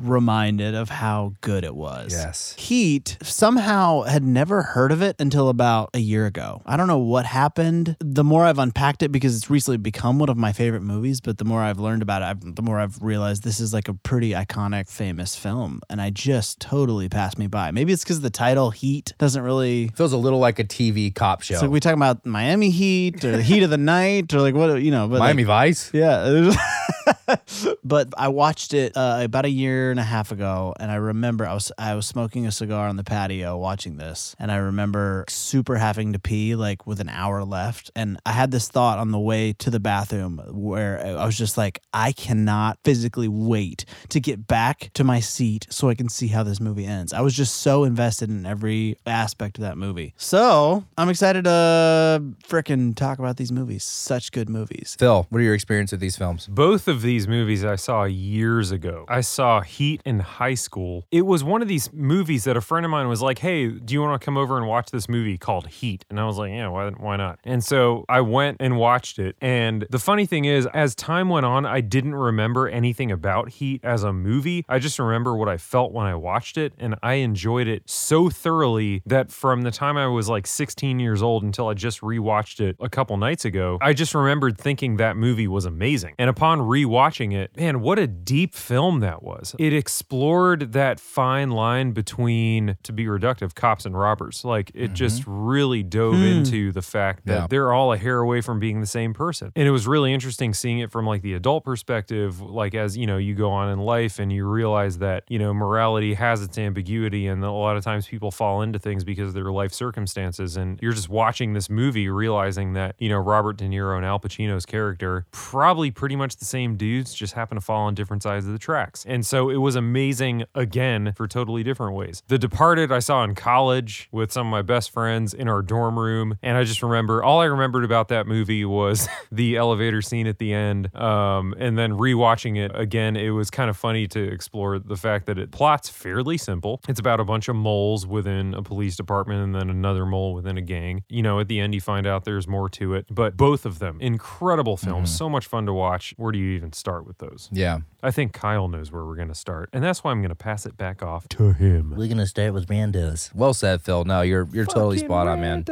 reminded 0.03 0.75
of 0.75 0.91
how 0.91 1.35
good 1.41 1.65
it 1.65 1.75
was. 1.75 2.13
Yes. 2.13 2.55
Heat 2.59 3.17
somehow 3.23 4.03
had 4.03 4.23
never 4.23 4.63
heard 4.63 4.93
of 4.93 5.03
it 5.03 5.17
until 5.19 5.49
about 5.49 5.91
a 5.95 5.99
year 5.99 6.27
ago. 6.27 6.63
I 6.67 6.77
don't 6.77 6.87
know 6.89 6.99
what 6.99 7.27
happened. 7.27 7.97
The 8.01 8.25
more 8.25 8.45
I've 8.45 8.59
unpacked 8.59 9.03
it 9.03 9.11
because 9.13 9.37
it's 9.37 9.49
recently 9.51 9.79
become 9.79 10.19
one 10.19 10.29
of 10.29 10.37
my 10.37 10.53
favorite 10.53 10.83
movies, 10.83 11.21
but 11.21 11.39
the 11.39 11.45
more 11.45 11.61
I've 11.63 11.79
learned 11.79 12.03
about 12.03 12.23
it, 12.23 12.27
I've, 12.27 12.55
the 12.55 12.63
more 12.63 12.79
I've 12.79 13.01
realized 13.03 13.43
this 13.45 13.61
is 13.61 13.73
like 13.73 13.89
a 13.89 13.95
pretty 13.95 14.31
iconic, 14.31 14.89
famous 14.91 15.37
film. 15.37 15.81
And 15.89 16.01
I 16.01 16.11
just 16.11 16.61
totally 16.61 17.09
passed 17.09 17.39
me 17.39 17.47
by. 17.47 17.71
Maybe 17.71 17.93
it's 17.93 18.05
because 18.05 18.21
the 18.21 18.31
title 18.31 18.71
Heat 18.71 19.15
doesn't 19.19 19.43
really. 19.43 19.89
Feels 19.97 20.13
a 20.13 20.17
little 20.19 20.39
like 20.39 20.59
a 20.59 20.65
TV 20.65 21.15
cop 21.15 21.43
show. 21.43 21.61
Like 21.61 21.71
we 21.71 21.81
talking 21.81 21.99
about 21.99 22.25
Miami 22.27 22.71
Heat 22.71 23.25
or 23.25 23.33
the 23.33 23.43
Heat 23.43 23.63
of 23.63 23.71
the 23.71 23.79
Night 23.95 24.33
or 24.35 24.41
like 24.41 24.55
what, 24.55 24.83
you 24.83 24.91
know, 24.91 25.07
but 25.09 25.21
like- 25.21 25.29
Miami 25.29 25.45
Vice. 25.45 25.91
yeah. 25.95 26.53
but 27.85 28.09
I 28.17 28.29
watched 28.29 28.75
it 28.75 28.97
uh, 28.97 29.21
about 29.23 29.45
a 29.45 29.51
year 29.51 29.91
and 29.91 30.01
a 30.01 30.05
half 30.05 30.33
ago, 30.33 30.75
and 30.79 30.91
I 30.91 30.97
remember 30.97 31.47
I 31.47 31.55
was 31.55 31.73
I 31.79 31.95
was 31.95 32.07
smoking 32.07 32.47
a 32.47 32.53
cigar 32.53 32.89
on 32.89 32.97
the 32.97 33.05
patio 33.05 33.57
watching 33.57 33.97
this, 33.97 34.35
and 34.39 34.51
I 34.51 34.57
remember 34.57 35.25
super 35.29 35.77
having 35.77 36.13
to 36.13 36.19
pee 36.19 36.55
like 36.55 36.87
with 36.87 37.01
an 37.01 37.09
hour 37.09 37.45
left, 37.45 37.91
and 37.95 38.19
I 38.25 38.33
had 38.33 38.51
this 38.51 38.69
thought 38.69 38.99
on 38.99 39.11
the 39.11 39.19
way 39.19 39.53
to 39.55 39.71
the 39.71 39.81
bathroom 39.81 40.43
where 40.49 41.05
I 41.05 41.25
was 41.25 41.37
just 41.37 41.57
like, 41.57 41.81
I 41.93 42.13
cannot 42.13 42.79
physically 42.85 43.29
wait 43.29 43.85
to 44.11 44.21
get 44.21 44.47
back 44.47 44.91
to 44.95 45.05
my 45.05 45.21
seat 45.21 45.67
so 45.71 45.89
I 45.89 45.95
can 45.95 46.09
see 46.09 46.29
how 46.29 46.43
this 46.43 46.61
movie 46.61 46.87
ends. 46.87 47.13
I 47.13 47.21
was 47.21 47.35
just 47.35 47.57
so 47.57 47.85
invested 47.85 48.31
in 48.31 48.47
every 48.47 48.97
aspect 49.07 49.59
of 49.59 49.63
that 49.63 49.79
movie, 49.79 50.15
so 50.17 50.85
I'm 50.97 51.09
excited 51.09 51.45
to 51.45 52.23
frickin' 52.47 52.97
talk 52.97 53.19
about 53.19 53.37
these 53.37 53.53
movies. 53.53 53.85
Such 53.85 54.33
good 54.33 54.49
movies. 54.49 54.97
Phil, 54.99 55.27
what 55.31 55.39
are 55.39 55.43
your 55.43 55.55
experience 55.55 55.91
with 55.93 56.01
these 56.01 56.17
films? 56.17 56.47
Both 56.47 56.89
of 56.89 56.94
these 57.03 57.29
movies 57.29 57.65
I 57.65 57.77
saw 57.77 58.05
years 58.05 58.71
ago. 58.71 59.05
I 59.09 59.21
saw 59.21 59.61
Heat 59.61 60.01
in 60.05 60.21
high 60.21 60.55
school. 60.55 61.07
It 61.11 61.23
was 61.27 61.45
one 61.45 61.63
of 61.63 61.69
these 61.69 61.93
movies 61.93 62.45
that 62.45 62.57
a 62.57 62.61
friend 62.61 62.85
of 62.85 62.91
mine 62.91 63.09
was 63.09 63.23
like, 63.23 63.39
"Hey, 63.39 63.69
do 63.69 63.95
you 63.95 64.03
want 64.03 64.21
to 64.21 64.25
come 64.25 64.37
over 64.37 64.57
and 64.57 64.67
watch 64.67 64.91
this 64.91 65.09
movie 65.09 65.39
called 65.39 65.69
Heat?" 65.69 66.05
And 66.11 66.21
I 66.21 66.25
was 66.27 66.39
like, 66.39 66.51
"Yeah, 66.51 66.69
why 66.69 66.91
why 66.91 67.17
not?" 67.17 67.39
And 67.45 67.63
so 67.63 68.05
I 68.09 68.21
went 68.21 68.59
and 68.61 68.77
watched 68.77 69.19
it. 69.19 69.37
And 69.41 69.87
the 69.91 69.99
funny 69.99 70.27
thing 70.27 70.45
is, 70.45 70.67
as 70.75 70.95
time 70.95 71.29
went 71.29 71.47
on, 71.47 71.67
I 71.67 71.81
didn't 71.81 72.15
remember 72.15 72.69
anything 72.69 73.11
about 73.11 73.51
Heat 73.51 73.81
as 73.85 74.03
a 74.03 74.13
movie. 74.13 74.65
I 74.69 74.79
just 74.79 74.99
remember 74.99 75.37
what 75.37 75.49
I 75.49 75.57
felt 75.57 75.93
when 75.93 76.07
I 76.07 76.15
watched 76.15 76.57
it, 76.57 76.73
and 76.79 76.95
I 77.03 77.15
enjoyed 77.15 77.69
it 77.69 77.89
so 77.89 78.31
thoroughly 78.31 79.03
that 79.07 79.31
from 79.31 79.63
the 79.63 79.71
time 79.71 79.97
I 79.97 80.07
was 80.07 80.29
like 80.29 80.47
16 80.47 81.01
years 81.01 81.23
old 81.23 81.43
until 81.43 81.69
I 81.69 81.75
just 81.75 82.01
rewatched 82.01 82.61
it 82.61 82.77
a 82.81 82.89
couple 82.89 83.17
nights 83.17 83.45
ago, 83.45 83.79
I 83.81 83.93
just 83.93 84.15
remembered 84.15 84.59
thinking 84.59 84.97
that 84.97 85.17
movie 85.17 85.49
was 85.49 85.65
amazing. 85.65 86.15
And 86.19 86.31
upon 86.31 86.61
rewatching 86.85 87.35
it, 87.35 87.57
man, 87.57 87.81
what 87.81 87.99
a 87.99 88.07
deep 88.07 88.55
film 88.55 89.01
that 89.01 89.23
was. 89.23 89.55
It 89.59 89.73
explored 89.73 90.73
that 90.73 91.01
fine 91.01 91.51
line 91.51 91.93
between, 91.93 92.77
to 92.83 92.93
be 92.93 93.07
reductive, 93.07 93.55
cops 93.55 93.85
and 93.85 93.99
robbers. 93.99 94.45
Like 94.45 94.71
it 94.75 94.87
mm-hmm. 94.87 94.95
just 94.95 95.25
really 95.27 95.83
dove 95.83 96.15
hmm. 96.15 96.23
into 96.23 96.73
the 96.73 96.83
fact 96.83 97.27
that 97.27 97.35
Yeah. 97.35 97.47
they're 97.49 97.73
all 97.73 97.93
a 97.93 97.97
hair 97.97 98.19
away 98.19 98.41
from 98.41 98.59
being 98.59 98.81
the 98.81 98.87
same 98.87 99.15
person. 99.15 99.53
And 99.57 99.67
it 99.67 99.71
was 99.71 99.87
really 99.87 100.13
interesting 100.13 100.55
seeing 100.55 100.79
it 100.79 100.91
from 100.91 101.07
like 101.07 101.23
the 101.23 101.35
adult 101.35 101.65
perspective, 101.65 102.41
like 102.41 102.75
as 102.75 102.97
you 102.97 103.07
know, 103.07 103.17
you 103.17 103.35
go 103.35 103.51
on 103.51 103.71
in 103.71 103.79
life 103.79 104.19
and 104.19 104.33
you 104.33 104.47
realize 104.47 104.99
that, 104.99 105.25
you 105.29 105.39
know, 105.39 105.53
morality 105.55 106.15
has 106.15 106.43
its 106.43 106.59
ambiguity 106.59 107.27
and 107.27 107.43
a 107.45 107.51
lot 107.51 107.77
of 107.77 107.85
times 107.85 108.07
people 108.07 108.31
fall 108.31 108.63
into 108.63 108.79
things 108.79 109.05
because 109.05 109.29
of 109.29 109.35
their 109.35 109.51
life 109.51 109.73
circumstances. 109.73 110.57
And 110.57 110.79
you're 110.83 110.93
just 110.93 111.09
watching 111.09 111.53
this 111.53 111.71
movie 111.71 112.09
realizing 112.09 112.75
that, 112.75 112.95
you 112.99 113.09
know, 113.09 113.19
Robert 113.19 113.57
De 113.57 113.65
Niro 113.65 113.97
and 113.97 114.05
Al 114.05 114.21
Pacino's 114.21 114.67
character, 114.67 115.27
probably 115.31 115.91
pretty 115.91 116.17
much 116.17 116.37
the 116.37 116.45
same 116.45 116.74
dudes, 116.77 117.15
just 117.15 117.35
happen 117.35 117.57
to 117.57 117.61
fall 117.61 117.87
on 117.87 117.95
different 117.95 118.23
sides 118.23 118.47
of 118.47 118.53
the 118.53 118.59
tracks. 118.59 119.05
And 119.07 119.25
so 119.25 119.51
it 119.51 119.57
was 119.57 119.77
amazing 119.77 120.45
again 120.55 121.13
for 121.17 121.27
totally 121.27 121.63
different 121.63 121.95
ways. 121.95 122.23
The 122.29 122.39
Departed 122.39 122.93
I 122.93 122.99
saw 122.99 123.25
in 123.25 123.35
college 123.35 124.09
with 124.13 124.33
some 124.33 124.47
of 124.47 124.51
my 124.51 124.63
best 124.63 124.91
friends 124.91 125.35
in 125.35 125.49
our 125.49 125.63
dorm 125.63 125.99
room. 125.99 126.39
And 126.43 126.57
I 126.57 126.65
just 126.65 126.83
remember 126.83 127.23
all 127.23 127.41
I 127.41 127.47
remembered 127.47 127.85
about 127.85 128.09
that 128.09 128.27
movie 128.27 128.65
was 128.65 129.09
the 129.33 129.57
elevator 129.57 130.03
scene 130.03 130.27
at 130.27 130.39
the 130.39 130.53
end. 130.53 130.95
Um, 130.95 131.55
and 131.59 131.79
then 131.79 131.93
rewatching 131.93 132.57
it 132.57 132.71
again, 132.75 133.17
it 133.17 133.31
was 133.31 133.51
kind 133.51 133.71
of 133.71 133.77
funny 133.77 134.07
to 134.09 134.23
explore 134.23 134.79
the 134.79 134.97
fact 134.97 135.27
that 135.27 135.39
it 135.39 135.51
plots 135.51 135.89
fairly 135.89 136.37
simple. 136.37 136.81
It's 136.89 137.01
about 137.01 137.21
a 137.21 137.25
bunch 137.25 137.49
of 137.49 137.57
moles 137.57 138.07
within 138.07 138.55
a 138.55 138.63
police 138.63 138.97
department 138.97 139.43
and 139.43 139.55
then 139.55 139.71
another 139.71 140.07
mole 140.07 140.35
within 140.35 140.59
a 140.59 140.63
gang. 140.63 141.03
You 141.09 141.23
know, 141.23 141.41
at 141.41 141.49
the 141.49 141.61
end, 141.61 141.75
you 141.75 141.81
find 141.81 142.07
out 142.07 142.25
there's 142.25 142.47
more 142.47 142.69
to 142.71 142.95
it. 142.95 143.07
But 143.11 143.37
both 143.37 143.67
of 143.67 143.79
them, 143.79 143.99
incredible 144.01 144.77
films, 144.77 145.15
so 145.15 145.29
much 145.29 145.47
fun 145.47 145.67
to 145.67 145.73
watch. 145.73 146.15
Where 146.17 146.33
do 146.33 146.39
you 146.39 146.57
even 146.57 146.64
start 146.73 147.07
with 147.07 147.19
those? 147.19 147.49
Yeah. 147.53 147.81
I 148.03 148.11
think 148.11 148.33
Kyle 148.33 148.69
knows 148.69 148.93
where 148.93 149.05
we're 149.05 149.17
going 149.17 149.29
to 149.29 149.35
start. 149.35 149.71
And 149.73 149.83
that's 149.83 150.05
why 150.05 150.11
I'm 150.11 150.21
going 150.21 150.29
to 150.31 150.35
pass 150.35 150.67
it 150.67 150.77
back 150.77 151.03
off 151.03 151.29
to 151.31 151.53
him. 151.53 151.95
We're 151.97 152.09
gonna 152.09 152.27
start 152.27 152.53
with 152.55 152.67
randos. 152.69 153.35
Well 153.35 153.55
said, 153.55 153.81
Phil. 153.83 154.05
No, 154.05 154.21
you're 154.23 154.49
you're 154.53 154.67
totally 154.67 154.99
spot 154.99 155.27
on, 155.27 155.41
man. 155.41 155.65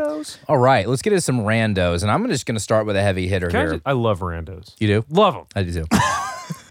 All 0.49 0.59
right, 0.59 0.89
let's 0.89 1.03
get 1.03 1.13
into 1.13 1.21
some 1.21 1.41
randos, 1.41 2.03
and 2.03 2.11
I'm 2.11 2.27
just 2.29 2.47
gonna 2.47 2.61
start 2.61 2.87
with 2.87 2.97
a 2.97 3.03
heavy 3.03 3.29
hitter 3.29 3.49
Can 3.49 3.57
I, 3.57 3.63
here. 3.63 3.71
just- 3.75 3.83
I 3.87 3.93
love 3.93 4.21
randos. 4.21 4.75
you 4.79 4.87
do? 4.89 5.05
Love 5.11 5.35
them. 5.35 5.45
I 5.55 5.63
do 5.63 5.73
too. 5.73 5.85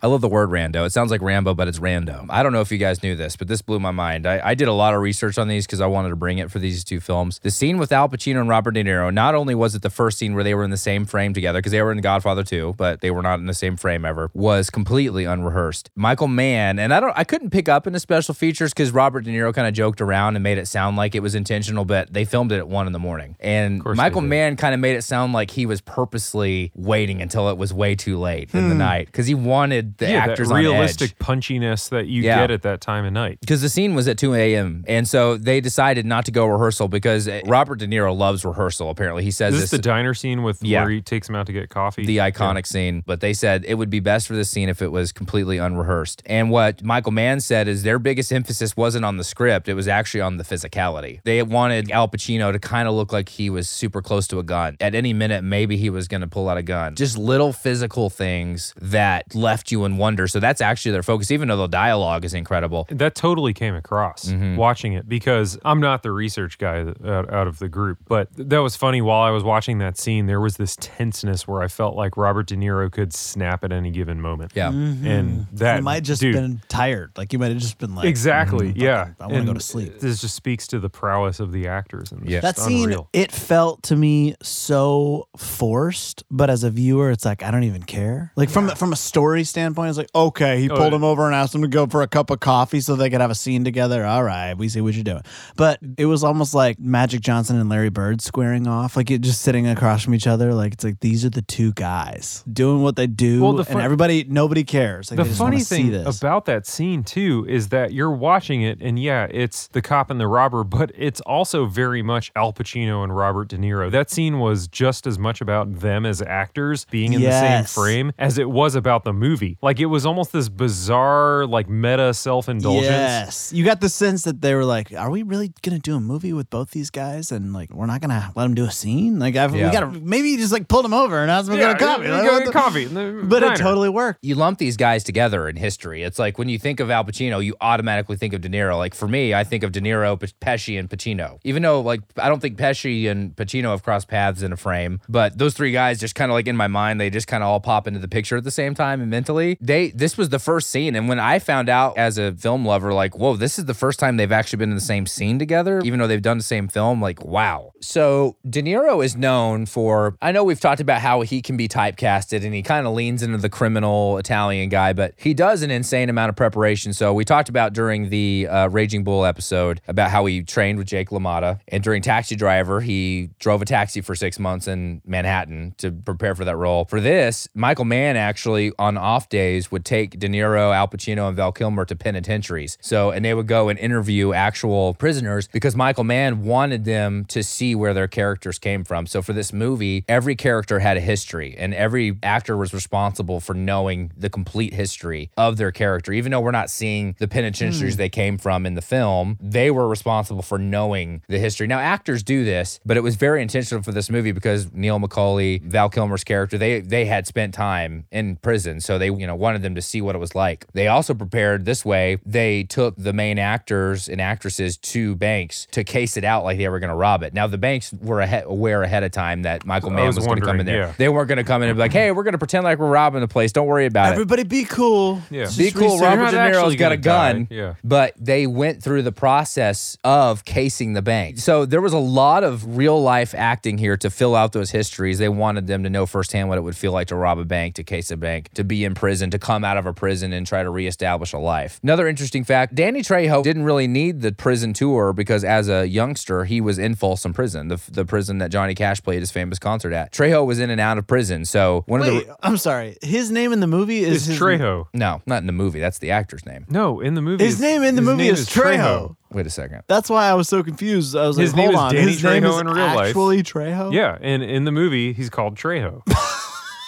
I 0.03 0.07
love 0.07 0.21
the 0.21 0.27
word 0.27 0.49
rando. 0.49 0.83
It 0.85 0.91
sounds 0.91 1.11
like 1.11 1.21
Rambo, 1.21 1.53
but 1.53 1.67
it's 1.67 1.77
rando. 1.77 2.25
I 2.29 2.41
don't 2.41 2.53
know 2.53 2.61
if 2.61 2.71
you 2.71 2.79
guys 2.79 3.03
knew 3.03 3.15
this, 3.15 3.35
but 3.35 3.47
this 3.47 3.61
blew 3.61 3.79
my 3.79 3.91
mind. 3.91 4.25
I, 4.25 4.41
I 4.43 4.55
did 4.55 4.67
a 4.67 4.73
lot 4.73 4.95
of 4.95 5.01
research 5.01 5.37
on 5.37 5.47
these 5.47 5.67
because 5.67 5.79
I 5.79 5.85
wanted 5.85 6.09
to 6.09 6.15
bring 6.15 6.39
it 6.39 6.49
for 6.49 6.57
these 6.57 6.83
two 6.83 6.99
films. 6.99 7.39
The 7.43 7.51
scene 7.51 7.77
with 7.77 7.91
Al 7.91 8.09
Pacino 8.09 8.39
and 8.39 8.49
Robert 8.49 8.71
De 8.71 8.83
Niro, 8.83 9.13
not 9.13 9.35
only 9.35 9.53
was 9.53 9.75
it 9.75 9.83
the 9.83 9.91
first 9.91 10.17
scene 10.17 10.33
where 10.33 10.43
they 10.43 10.55
were 10.55 10.63
in 10.63 10.71
the 10.71 10.77
same 10.77 11.05
frame 11.05 11.33
together, 11.33 11.59
because 11.59 11.71
they 11.71 11.81
were 11.83 11.91
in 11.91 12.01
Godfather 12.01 12.43
2, 12.43 12.75
but 12.77 13.01
they 13.01 13.11
were 13.11 13.21
not 13.21 13.39
in 13.39 13.45
the 13.45 13.53
same 13.53 13.77
frame 13.77 14.03
ever, 14.03 14.31
was 14.33 14.71
completely 14.71 15.25
unrehearsed. 15.25 15.91
Michael 15.95 16.27
Mann, 16.27 16.79
and 16.79 16.93
I 16.93 16.99
don't 16.99 17.13
I 17.15 17.23
couldn't 17.23 17.51
pick 17.51 17.69
up 17.69 17.85
in 17.85 17.93
the 17.93 17.99
special 17.99 18.33
features 18.33 18.73
because 18.73 18.91
Robert 18.91 19.21
De 19.21 19.31
Niro 19.31 19.53
kind 19.53 19.67
of 19.67 19.73
joked 19.75 20.01
around 20.01 20.35
and 20.35 20.41
made 20.41 20.57
it 20.57 20.67
sound 20.67 20.97
like 20.97 21.13
it 21.13 21.19
was 21.19 21.35
intentional, 21.35 21.85
but 21.85 22.11
they 22.11 22.25
filmed 22.25 22.51
it 22.51 22.57
at 22.57 22.67
one 22.67 22.87
in 22.87 22.93
the 22.93 22.99
morning. 22.99 23.35
And 23.39 23.83
Michael. 23.85 24.21
Mann 24.21 24.55
kind 24.55 24.73
of 24.73 24.79
made 24.79 24.95
it 24.95 25.01
sound 25.03 25.33
like 25.33 25.51
he 25.51 25.65
was 25.65 25.81
purposely 25.81 26.71
waiting 26.73 27.21
until 27.21 27.49
it 27.49 27.57
was 27.57 27.73
way 27.73 27.95
too 27.95 28.17
late 28.17 28.53
in 28.53 28.69
the 28.69 28.75
hmm. 28.75 28.79
night 28.79 29.05
because 29.07 29.27
he 29.27 29.35
wanted 29.35 29.90
the 29.97 30.07
yeah, 30.09 30.25
actors 30.25 30.49
that 30.49 30.55
realistic 30.55 31.17
punchiness 31.19 31.89
that 31.89 32.07
you 32.07 32.21
Yeah. 32.23 32.39
get 32.41 32.51
at 32.51 32.61
that 32.63 32.81
time 32.81 33.05
of 33.05 33.13
night. 33.13 33.39
Because 33.41 33.61
the 33.61 33.69
scene 33.69 33.95
was 33.95 34.07
at 34.07 34.17
2 34.17 34.33
a.m. 34.33 34.83
And 34.87 35.07
so 35.07 35.37
they 35.37 35.61
decided 35.61 36.05
not 36.05 36.25
to 36.25 36.31
go 36.31 36.45
rehearsal 36.45 36.87
because 36.87 37.27
eh, 37.27 37.41
Robert 37.45 37.77
De 37.79 37.87
Niro 37.87 38.15
loves 38.15 38.43
rehearsal, 38.45 38.89
apparently. 38.89 39.23
He 39.23 39.31
says 39.31 39.53
Is 39.53 39.61
this, 39.61 39.69
this 39.71 39.77
the 39.79 39.81
diner 39.83 40.13
scene 40.13 40.43
with 40.43 40.63
Yeah. 40.63 40.81
where 40.81 40.91
he 40.91 41.01
takes 41.01 41.27
him 41.29 41.35
out 41.35 41.45
to 41.47 41.53
get 41.53 41.69
coffee? 41.69 42.05
the 42.05 42.17
iconic 42.17 42.65
scene, 42.65 43.03
but 43.05 43.21
they 43.21 43.33
said 43.33 43.63
it 43.67 43.75
would 43.75 43.89
be 43.89 43.99
best 43.99 44.27
for 44.27 44.35
this 44.35 44.49
scene 44.49 44.69
if 44.69 44.81
it 44.81 44.91
was 44.91 45.11
completely 45.11 45.57
unrehearsed. 45.57 46.21
And 46.25 46.49
what 46.49 46.83
Michael 46.83 47.11
Mann 47.11 47.39
said 47.39 47.67
is 47.67 47.83
their 47.83 47.99
biggest 47.99 48.31
emphasis 48.33 48.75
wasn't 48.77 49.05
on 49.05 49.17
the 49.17 49.23
script, 49.23 49.67
it 49.67 49.73
was 49.73 49.87
actually 49.87 50.21
on 50.21 50.37
the 50.37 50.43
physicality. 50.43 51.21
They 51.23 51.41
wanted 51.43 51.91
Al 51.91 52.07
Pacino 52.07 52.51
to 52.51 52.59
kind 52.59 52.87
of 52.87 52.93
look 52.93 53.11
like 53.13 53.29
he 53.29 53.49
was 53.49 53.69
super 53.69 54.01
close 54.01 54.27
to 54.29 54.39
a 54.39 54.43
gun. 54.43 54.77
At 54.79 54.95
any 54.95 55.13
minute, 55.13 55.43
maybe 55.43 55.77
he 55.77 55.89
was 55.89 56.07
going 56.07 56.21
to 56.21 56.27
pull 56.27 56.49
out 56.49 56.57
a 56.57 56.63
gun. 56.63 56.95
Just 56.95 57.17
little 57.17 57.53
physical 57.53 58.09
things 58.09 58.73
that 58.81 59.33
left 59.35 59.71
you 59.71 59.80
in 59.85 59.97
wonder. 59.97 60.27
So 60.27 60.39
that's 60.39 60.61
actually 60.61 60.91
their 60.93 61.03
focus, 61.03 61.31
even 61.31 61.47
though 61.47 61.57
the 61.57 61.67
dialogue 61.67 62.25
is 62.25 62.33
incredible. 62.33 62.87
That 62.89 63.15
totally 63.15 63.53
came 63.53 63.75
across 63.75 64.25
Mm-hmm. 64.25 64.55
watching 64.55 64.93
it 64.93 65.07
because 65.09 65.57
I'm 65.65 65.79
not 65.79 66.03
the 66.03 66.11
research 66.11 66.57
guy 66.57 66.81
out, 66.81 66.97
uh, 67.03 67.25
out 67.29 67.47
of 67.47 67.59
the 67.59 67.67
group. 67.69 67.99
But 68.07 68.29
that 68.35 68.59
was 68.61 68.75
funny. 68.75 69.01
While 69.01 69.21
I 69.21 69.29
was 69.31 69.43
watching 69.43 69.79
that 69.79 69.97
scene, 69.97 70.25
there 70.27 70.39
was 70.39 70.57
this 70.57 70.75
tenseness 70.79 71.47
where 71.47 71.61
I 71.61 71.67
felt 71.67 71.95
like 71.95 72.17
Robert 72.17 72.47
De 72.47 72.55
Niro 72.55 72.91
could 72.91 73.13
snap 73.13 73.63
at 73.63 73.71
any 73.71 73.91
given 73.91 74.21
moment. 74.21 74.51
Yeah. 74.55 74.69
Mm-hmm. 74.71 75.07
And 75.07 75.47
that 75.53 75.77
you 75.77 75.83
might 75.83 76.03
just 76.03 76.21
dude, 76.21 76.33
been 76.35 76.61
tired. 76.67 77.11
Like 77.17 77.33
you 77.33 77.39
might 77.39 77.51
have 77.51 77.59
just 77.59 77.77
been 77.77 77.95
like 77.95 78.05
Exactly. 78.05 78.73
Mm, 78.73 78.77
yeah. 78.81 79.09
I 79.19 79.27
wanna 79.27 79.45
go 79.45 79.53
to 79.53 79.59
sleep. 79.59 79.99
This 79.99 80.21
just 80.21 80.35
speaks 80.35 80.67
to 80.67 80.79
the 80.79 80.89
prowess 80.89 81.39
of 81.39 81.51
the 81.51 81.67
actors. 81.67 82.11
And 82.11 82.27
Yeah. 82.29 82.39
That 82.41 82.57
scene, 82.57 82.83
unreal. 82.85 83.09
it 83.13 83.31
felt 83.31 83.83
to 83.83 83.95
me 83.95 84.35
so 84.41 85.27
forced, 85.37 86.23
but 86.31 86.49
as 86.49 86.63
a 86.63 86.69
viewer, 86.69 87.11
it's 87.11 87.25
like 87.25 87.43
I 87.43 87.51
don't 87.51 87.63
even 87.63 87.83
care. 87.83 88.31
Like 88.35 88.49
from 88.49 88.69
from 88.75 88.93
a 88.93 88.95
story 88.95 89.43
standpoint, 89.43 89.70
standpoint, 89.71 89.89
it's 89.89 89.97
like, 89.97 90.09
okay, 90.13 90.59
he 90.59 90.69
Oh, 90.69 90.75
pulled 90.75 90.93
him 90.93 91.03
over 91.03 91.25
and 91.25 91.35
asked 91.35 91.53
him 91.55 91.61
to 91.61 91.67
go 91.67 91.85
for 91.87 92.01
a 92.01 92.07
cup 92.07 92.29
of 92.29 92.39
coffee 92.39 92.79
so 92.81 92.95
they 92.95 93.09
could 93.09 93.21
have 93.21 93.31
a 93.31 93.35
scene 93.35 93.63
together. 93.63 94.05
All 94.05 94.23
right, 94.23 94.53
we 94.53 94.69
see 94.69 94.81
what 94.81 94.93
you're 94.93 95.03
doing. 95.03 95.23
But 95.55 95.79
it 95.97 96.05
was 96.05 96.23
almost 96.23 96.53
like 96.53 96.79
Magic 96.79 97.21
Johnson 97.21 97.59
and 97.59 97.69
Larry 97.69 97.89
Bird 97.89 98.21
squaring 98.21 98.67
off, 98.67 98.95
like 98.95 99.11
it 99.11 99.21
just 99.21 99.41
sitting 99.41 99.67
across 99.67 100.03
from 100.03 100.13
each 100.15 100.27
other. 100.27 100.53
Like 100.53 100.73
it's 100.73 100.83
like 100.83 100.99
these 100.99 101.25
are 101.25 101.29
the 101.29 101.41
two 101.41 101.71
guys 101.73 102.43
doing 102.51 102.81
what 102.83 102.95
they 102.95 103.07
do, 103.07 103.41
Well, 103.41 103.53
the 103.53 103.69
and 103.71 103.81
everybody, 103.81 104.23
nobody 104.25 104.63
cares. 104.63 105.11
Like, 105.11 105.17
the 105.17 105.23
they 105.23 105.29
just 105.29 105.39
funny 105.39 105.59
thing 105.63 106.05
about 106.05 106.45
that 106.45 106.65
scene 106.67 107.03
too 107.03 107.45
is 107.49 107.69
that 107.69 107.93
you're 107.93 108.11
watching 108.11 108.61
it 108.61 108.79
and 108.81 108.97
yeah 108.99 109.27
it's 109.31 109.67
the 109.69 109.81
cop 109.81 110.09
and 110.09 110.19
the 110.19 110.27
robber 110.27 110.63
but 110.63 110.91
it's 110.95 111.19
also 111.21 111.65
very 111.65 112.01
much 112.01 112.31
al 112.35 112.53
pacino 112.53 113.03
and 113.03 113.15
robert 113.15 113.47
de 113.49 113.57
niro 113.57 113.89
that 113.91 114.09
scene 114.09 114.39
was 114.39 114.67
just 114.67 115.07
as 115.07 115.17
much 115.17 115.41
about 115.41 115.79
them 115.79 116.05
as 116.05 116.21
actors 116.21 116.85
being 116.91 117.13
in 117.13 117.21
Yes. 117.21 117.41
the 117.41 117.47
same 117.47 117.83
frame 117.83 118.11
as 118.17 118.37
it 118.37 118.49
was 118.49 118.75
about 118.75 119.03
the 119.03 119.13
movie 119.13 119.57
like 119.61 119.79
it 119.79 119.85
was 119.85 120.05
almost 120.05 120.31
this 120.33 120.49
bizarre 120.49 121.45
like 121.45 121.69
meta 121.69 122.13
self-indulgence 122.13 122.85
Yes, 122.85 123.51
you 123.53 123.63
got 123.63 123.81
the 123.81 123.89
sense 123.89 124.23
that 124.23 124.41
they 124.41 124.55
were 124.55 124.65
like, 124.65 124.91
"Are 124.93 125.09
we 125.09 125.23
really 125.23 125.53
gonna 125.61 125.79
do 125.79 125.95
a 125.95 125.99
movie 125.99 126.33
with 126.33 126.49
both 126.49 126.71
these 126.71 126.89
guys?" 126.89 127.31
And 127.31 127.53
like, 127.53 127.71
we're 127.73 127.85
not 127.85 128.01
gonna 128.01 128.31
let 128.35 128.43
them 128.43 128.55
do 128.55 128.65
a 128.65 128.71
scene. 128.71 129.19
Like, 129.19 129.35
I've, 129.35 129.55
Yeah. 129.55 129.67
we 129.67 129.71
gotta 129.71 129.87
maybe 129.87 130.29
you 130.29 130.37
just 130.37 130.51
like 130.51 130.67
pulled 130.67 130.85
them 130.85 130.93
over 130.93 131.21
and 131.21 131.29
asked 131.29 131.47
them 131.47 131.57
to 131.57 131.61
get 131.61 131.75
a 131.75 131.77
coffee. 131.79 132.05
you 132.05 132.11
Like, 132.11 132.23
go 132.23 132.31
what 132.33 132.39
get 132.39 132.45
the- 132.47 132.51
coffee 132.51 132.83
in 132.85 132.93
the 132.93 133.21
But 133.23 133.43
it 133.43 133.55
totally 133.55 133.89
worked. 133.89 134.19
you 134.23 134.35
lump 134.35 134.57
these 134.59 134.77
guys 134.77 135.03
together 135.03 135.47
in 135.47 135.55
history. 135.55 136.03
It's 136.03 136.17
like 136.19 136.37
when 136.37 136.49
you 136.49 136.57
think 136.57 136.79
of 136.79 136.89
Al 136.89 137.03
Pacino, 137.05 137.43
you 137.43 137.55
automatically 137.61 138.17
think 138.17 138.33
of 138.33 138.41
De 138.41 138.49
Niro. 138.49 138.77
Like 138.77 138.93
for 138.95 139.07
me, 139.07 139.33
I 139.33 139.43
think 139.43 139.63
of 139.63 139.71
De 139.71 139.81
Niro, 139.81 140.19
P- 140.19 140.27
Pesci, 140.41 140.79
and 140.79 140.89
Pacino. 140.89 141.39
Even 141.43 141.61
though 141.63 141.81
like 141.81 142.01
I 142.17 142.29
don't 142.29 142.39
think 142.41 142.57
Pesci 142.57 143.09
and 143.09 143.35
Pacino 143.35 143.69
have 143.71 143.83
crossed 143.83 144.07
paths 144.07 144.41
in 144.41 144.51
a 144.51 144.57
frame, 144.57 144.99
but 145.07 145.37
those 145.37 145.53
three 145.53 145.71
guys 145.71 145.99
just 145.99 146.15
kind 146.15 146.31
of 146.31 146.33
like 146.33 146.47
in 146.47 146.57
my 146.57 146.67
mind, 146.67 146.99
they 146.99 147.09
just 147.09 147.27
kind 147.27 147.43
of 147.43 147.49
all 147.49 147.59
pop 147.59 147.87
into 147.87 147.99
the 147.99 148.07
picture 148.07 148.37
at 148.37 148.43
the 148.43 148.51
same 148.51 148.73
time 148.73 149.01
and 149.01 149.09
mentally. 149.09 149.50
They 149.59 149.91
this 149.91 150.17
was 150.17 150.29
the 150.29 150.39
first 150.39 150.69
scene, 150.69 150.95
and 150.95 151.09
when 151.09 151.19
I 151.19 151.39
found 151.39 151.69
out 151.69 151.97
as 151.97 152.17
a 152.17 152.33
film 152.33 152.65
lover, 152.65 152.93
like 152.93 153.17
whoa, 153.17 153.35
this 153.35 153.59
is 153.59 153.65
the 153.65 153.73
first 153.73 153.99
time 153.99 154.17
they've 154.17 154.31
actually 154.31 154.57
been 154.57 154.69
in 154.69 154.75
the 154.75 154.81
same 154.81 155.05
scene 155.05 155.39
together, 155.39 155.81
even 155.83 155.99
though 155.99 156.07
they've 156.07 156.21
done 156.21 156.37
the 156.37 156.43
same 156.43 156.67
film. 156.67 157.01
Like 157.01 157.23
wow. 157.23 157.73
So 157.81 158.37
De 158.49 158.61
Niro 158.61 159.03
is 159.03 159.15
known 159.15 159.65
for. 159.65 160.17
I 160.21 160.31
know 160.31 160.43
we've 160.43 160.59
talked 160.59 160.81
about 160.81 161.01
how 161.01 161.21
he 161.21 161.41
can 161.41 161.57
be 161.57 161.67
typecasted, 161.67 162.43
and 162.45 162.53
he 162.53 162.61
kind 162.61 162.87
of 162.87 162.93
leans 162.93 163.23
into 163.23 163.37
the 163.37 163.49
criminal 163.49 164.17
Italian 164.17 164.69
guy, 164.69 164.93
but 164.93 165.13
he 165.17 165.33
does 165.33 165.61
an 165.61 165.71
insane 165.71 166.09
amount 166.09 166.29
of 166.29 166.35
preparation. 166.35 166.93
So 166.93 167.13
we 167.13 167.25
talked 167.25 167.49
about 167.49 167.73
during 167.73 168.09
the 168.09 168.47
uh, 168.47 168.67
Raging 168.69 169.03
Bull 169.03 169.25
episode 169.25 169.81
about 169.87 170.11
how 170.11 170.25
he 170.25 170.43
trained 170.43 170.77
with 170.77 170.87
Jake 170.87 171.09
LaMotta, 171.09 171.59
and 171.67 171.83
during 171.83 172.01
Taxi 172.01 172.35
Driver, 172.35 172.81
he 172.81 173.29
drove 173.39 173.61
a 173.61 173.65
taxi 173.65 174.01
for 174.01 174.15
six 174.15 174.39
months 174.39 174.67
in 174.67 175.01
Manhattan 175.05 175.73
to 175.77 175.91
prepare 175.91 176.35
for 176.35 176.45
that 176.45 176.55
role. 176.55 176.85
For 176.85 176.99
this, 176.99 177.47
Michael 177.53 177.85
Mann 177.85 178.15
actually 178.15 178.71
on 178.77 178.97
off 178.97 179.29
days 179.31 179.71
would 179.71 179.83
take 179.83 180.19
De 180.19 180.27
Niro, 180.27 180.75
Al 180.75 180.87
Pacino, 180.87 181.27
and 181.27 181.35
Val 181.35 181.51
Kilmer 181.51 181.85
to 181.85 181.95
penitentiaries. 181.95 182.77
So 182.81 183.09
and 183.09 183.25
they 183.25 183.33
would 183.33 183.47
go 183.47 183.69
and 183.69 183.79
interview 183.79 184.33
actual 184.33 184.93
prisoners 184.93 185.47
because 185.47 185.75
Michael 185.75 186.03
Mann 186.03 186.43
wanted 186.43 186.85
them 186.85 187.25
to 187.25 187.41
see 187.41 187.73
where 187.73 187.95
their 187.95 188.07
characters 188.07 188.59
came 188.59 188.83
from. 188.83 189.07
So 189.07 189.23
for 189.23 189.33
this 189.33 189.51
movie, 189.51 190.05
every 190.07 190.35
character 190.35 190.79
had 190.79 190.97
a 190.97 191.01
history, 191.01 191.55
and 191.57 191.73
every 191.73 192.19
actor 192.21 192.55
was 192.55 192.73
responsible 192.73 193.39
for 193.39 193.55
knowing 193.55 194.11
the 194.15 194.29
complete 194.29 194.73
history 194.73 195.31
of 195.37 195.57
their 195.57 195.71
character. 195.71 196.13
Even 196.13 196.31
though 196.31 196.41
we're 196.41 196.51
not 196.51 196.69
seeing 196.69 197.15
the 197.17 197.27
penitentiaries 197.27 197.95
hmm. 197.95 197.97
they 197.97 198.09
came 198.09 198.37
from 198.37 198.65
in 198.65 198.75
the 198.75 198.81
film, 198.81 199.37
they 199.41 199.71
were 199.71 199.87
responsible 199.87 200.41
for 200.41 200.59
knowing 200.59 201.23
the 201.27 201.39
history. 201.39 201.67
Now 201.67 201.79
actors 201.79 202.21
do 202.23 202.43
this, 202.43 202.79
but 202.85 202.97
it 202.97 203.01
was 203.01 203.15
very 203.15 203.41
intentional 203.41 203.83
for 203.83 203.91
this 203.91 204.09
movie 204.09 204.31
because 204.31 204.71
Neil 204.73 204.99
McCauley, 204.99 205.61
Val 205.61 205.89
Kilmer's 205.89 206.23
character, 206.23 206.57
they 206.57 206.81
they 206.81 207.05
had 207.05 207.25
spent 207.27 207.53
time 207.53 208.05
in 208.11 208.35
prison, 208.37 208.81
so 208.81 208.97
they 208.97 209.09
you 209.21 209.27
know 209.27 209.35
wanted 209.35 209.61
them 209.61 209.75
to 209.75 209.81
see 209.81 210.01
what 210.01 210.15
it 210.15 210.19
was 210.19 210.33
like. 210.35 210.65
They 210.73 210.87
also 210.87 211.13
prepared 211.13 211.65
this 211.65 211.85
way. 211.85 212.17
They 212.25 212.63
took 212.63 212.95
the 212.97 213.13
main 213.13 213.37
actors 213.39 214.09
and 214.09 214.19
actresses 214.19 214.77
to 214.77 215.15
banks 215.15 215.67
to 215.71 215.83
case 215.83 216.17
it 216.17 216.23
out 216.23 216.43
like 216.43 216.57
they 216.57 216.67
were 216.69 216.79
going 216.79 216.89
to 216.89 216.95
rob 216.95 217.21
it. 217.23 217.33
Now 217.33 217.47
the 217.47 217.57
banks 217.57 217.93
were 217.93 218.19
ahead, 218.21 218.45
aware 218.47 218.81
ahead 218.83 219.03
of 219.03 219.11
time 219.11 219.43
that 219.43 219.65
Michael 219.65 219.91
I 219.91 219.95
Mann 219.97 220.07
was 220.07 220.15
was, 220.17 220.25
going 220.25 220.39
to 220.39 220.45
come 220.45 220.59
in 220.59 220.65
there. 220.65 220.77
yeah. 220.87 220.93
They 220.97 221.09
weren't 221.09 221.27
going 221.27 221.37
to 221.37 221.43
come 221.43 221.61
in 221.61 221.69
and 221.69 221.77
be 221.77 221.81
like, 221.81 221.93
"Hey, 221.93 222.11
we're 222.11 222.23
going 222.23 222.33
to 222.33 222.37
pretend 222.39 222.63
like 222.63 222.79
we're 222.79 222.89
robbing 222.89 223.21
the 223.21 223.27
place. 223.27 223.51
Don't 223.51 223.67
worry 223.67 223.85
about 223.85 224.09
it." 224.09 224.13
Everybody 224.13 224.43
be 224.43 224.63
cool. 224.65 225.21
Yeah. 225.29 225.43
Just 225.45 225.57
Be 225.57 225.71
cool. 225.71 225.99
so 225.99 226.05
Robert 226.05 226.31
De 226.31 226.37
Niro's 226.37 226.75
got 226.75 226.91
a 226.91 226.97
gun. 226.97 227.47
die. 227.49 227.55
Yeah. 227.55 227.73
But 227.83 228.13
they 228.17 228.47
went 228.47 228.81
through 228.81 229.03
the 229.03 229.11
process 229.11 229.97
of 230.03 230.45
casing 230.45 230.93
the 230.93 231.01
bank. 231.01 231.37
So 231.39 231.65
there 231.65 231.81
was 231.81 231.93
a 231.93 231.97
lot 231.99 232.43
of 232.43 232.77
real 232.77 233.01
life 233.01 233.33
acting 233.35 233.77
here 233.77 233.97
to 233.97 234.09
fill 234.09 234.35
out 234.35 234.53
those 234.53 234.71
histories. 234.71 235.19
They 235.19 235.29
wanted 235.29 235.67
them 235.67 235.83
to 235.83 235.89
know 235.89 236.05
firsthand 236.05 236.49
what 236.49 236.57
it 236.57 236.61
would 236.61 236.75
feel 236.77 236.91
like 236.91 237.07
to 237.07 237.15
rob 237.15 237.37
a 237.39 237.45
bank, 237.45 237.75
to 237.75 237.83
case 237.83 238.09
a 238.11 238.17
bank, 238.17 238.49
to 238.53 238.63
be 238.63 238.83
in 238.85 238.93
prison, 238.93 239.10
to 239.19 239.37
come 239.39 239.63
out 239.63 239.77
of 239.77 239.85
a 239.85 239.93
prison 239.93 240.31
and 240.33 240.47
try 240.47 240.63
to 240.63 240.69
reestablish 240.69 241.33
a 241.33 241.37
life. 241.37 241.79
Another 241.83 242.07
interesting 242.07 242.43
fact 242.43 242.73
Danny 242.75 243.01
Trejo 243.01 243.43
didn't 243.43 243.63
really 243.63 243.87
need 243.87 244.21
the 244.21 244.31
prison 244.31 244.73
tour 244.73 245.11
because 245.13 245.43
as 245.43 245.67
a 245.69 245.85
youngster, 245.87 246.45
he 246.45 246.61
was 246.61 246.79
in 246.79 246.95
Folsom 246.95 247.33
Prison, 247.33 247.67
the, 247.67 247.81
the 247.91 248.05
prison 248.05 248.37
that 248.37 248.49
Johnny 248.51 248.73
Cash 248.75 249.01
played 249.03 249.19
his 249.19 249.31
famous 249.31 249.59
concert 249.59 249.93
at. 249.93 250.11
Trejo 250.13 250.45
was 250.45 250.59
in 250.59 250.69
and 250.69 250.79
out 250.79 250.97
of 250.97 251.05
prison. 251.07 251.43
So 251.45 251.83
one 251.87 251.99
of 252.01 252.05
the. 252.07 252.35
I'm 252.41 252.57
sorry. 252.57 252.97
His 253.01 253.29
name 253.31 253.51
in 253.51 253.59
the 253.59 253.67
movie 253.67 253.99
is 254.03 254.25
his, 254.25 254.39
Trejo. 254.39 254.85
No, 254.93 255.21
not 255.25 255.39
in 255.41 255.47
the 255.47 255.53
movie. 255.53 255.79
That's 255.79 255.99
the 255.99 256.11
actor's 256.11 256.45
name. 256.45 256.65
No, 256.69 256.99
in 257.01 257.13
the 257.15 257.21
movie. 257.21 257.43
His 257.43 257.59
it's- 257.59 257.71
name 257.73 257.83
in 257.83 257.95
the 257.95 258.01
movie 258.01 258.23
name 258.23 258.33
is 258.33 258.47
Trejo. 258.47 259.15
Wait 259.31 259.45
a 259.47 259.49
second. 259.49 259.83
That's 259.87 260.09
why 260.09 260.27
I 260.29 260.33
was 260.33 260.49
so 260.49 260.61
confused. 260.61 261.15
I 261.15 261.25
was 261.27 261.37
His 261.37 261.53
like, 261.55 261.63
hold 261.65 261.75
on. 261.75 261.93
Danny 261.93 262.11
his 262.11 262.23
name 262.23 262.43
Trejo 262.43 262.49
is 262.55 262.59
in 262.61 262.67
real 262.67 262.75
life. 262.85 263.07
actually 263.09 263.43
Trejo. 263.43 263.93
Yeah, 263.93 264.17
and 264.21 264.43
in 264.43 264.65
the 264.65 264.71
movie, 264.71 265.13
he's 265.13 265.29
called 265.29 265.55
Trejo. 265.55 266.01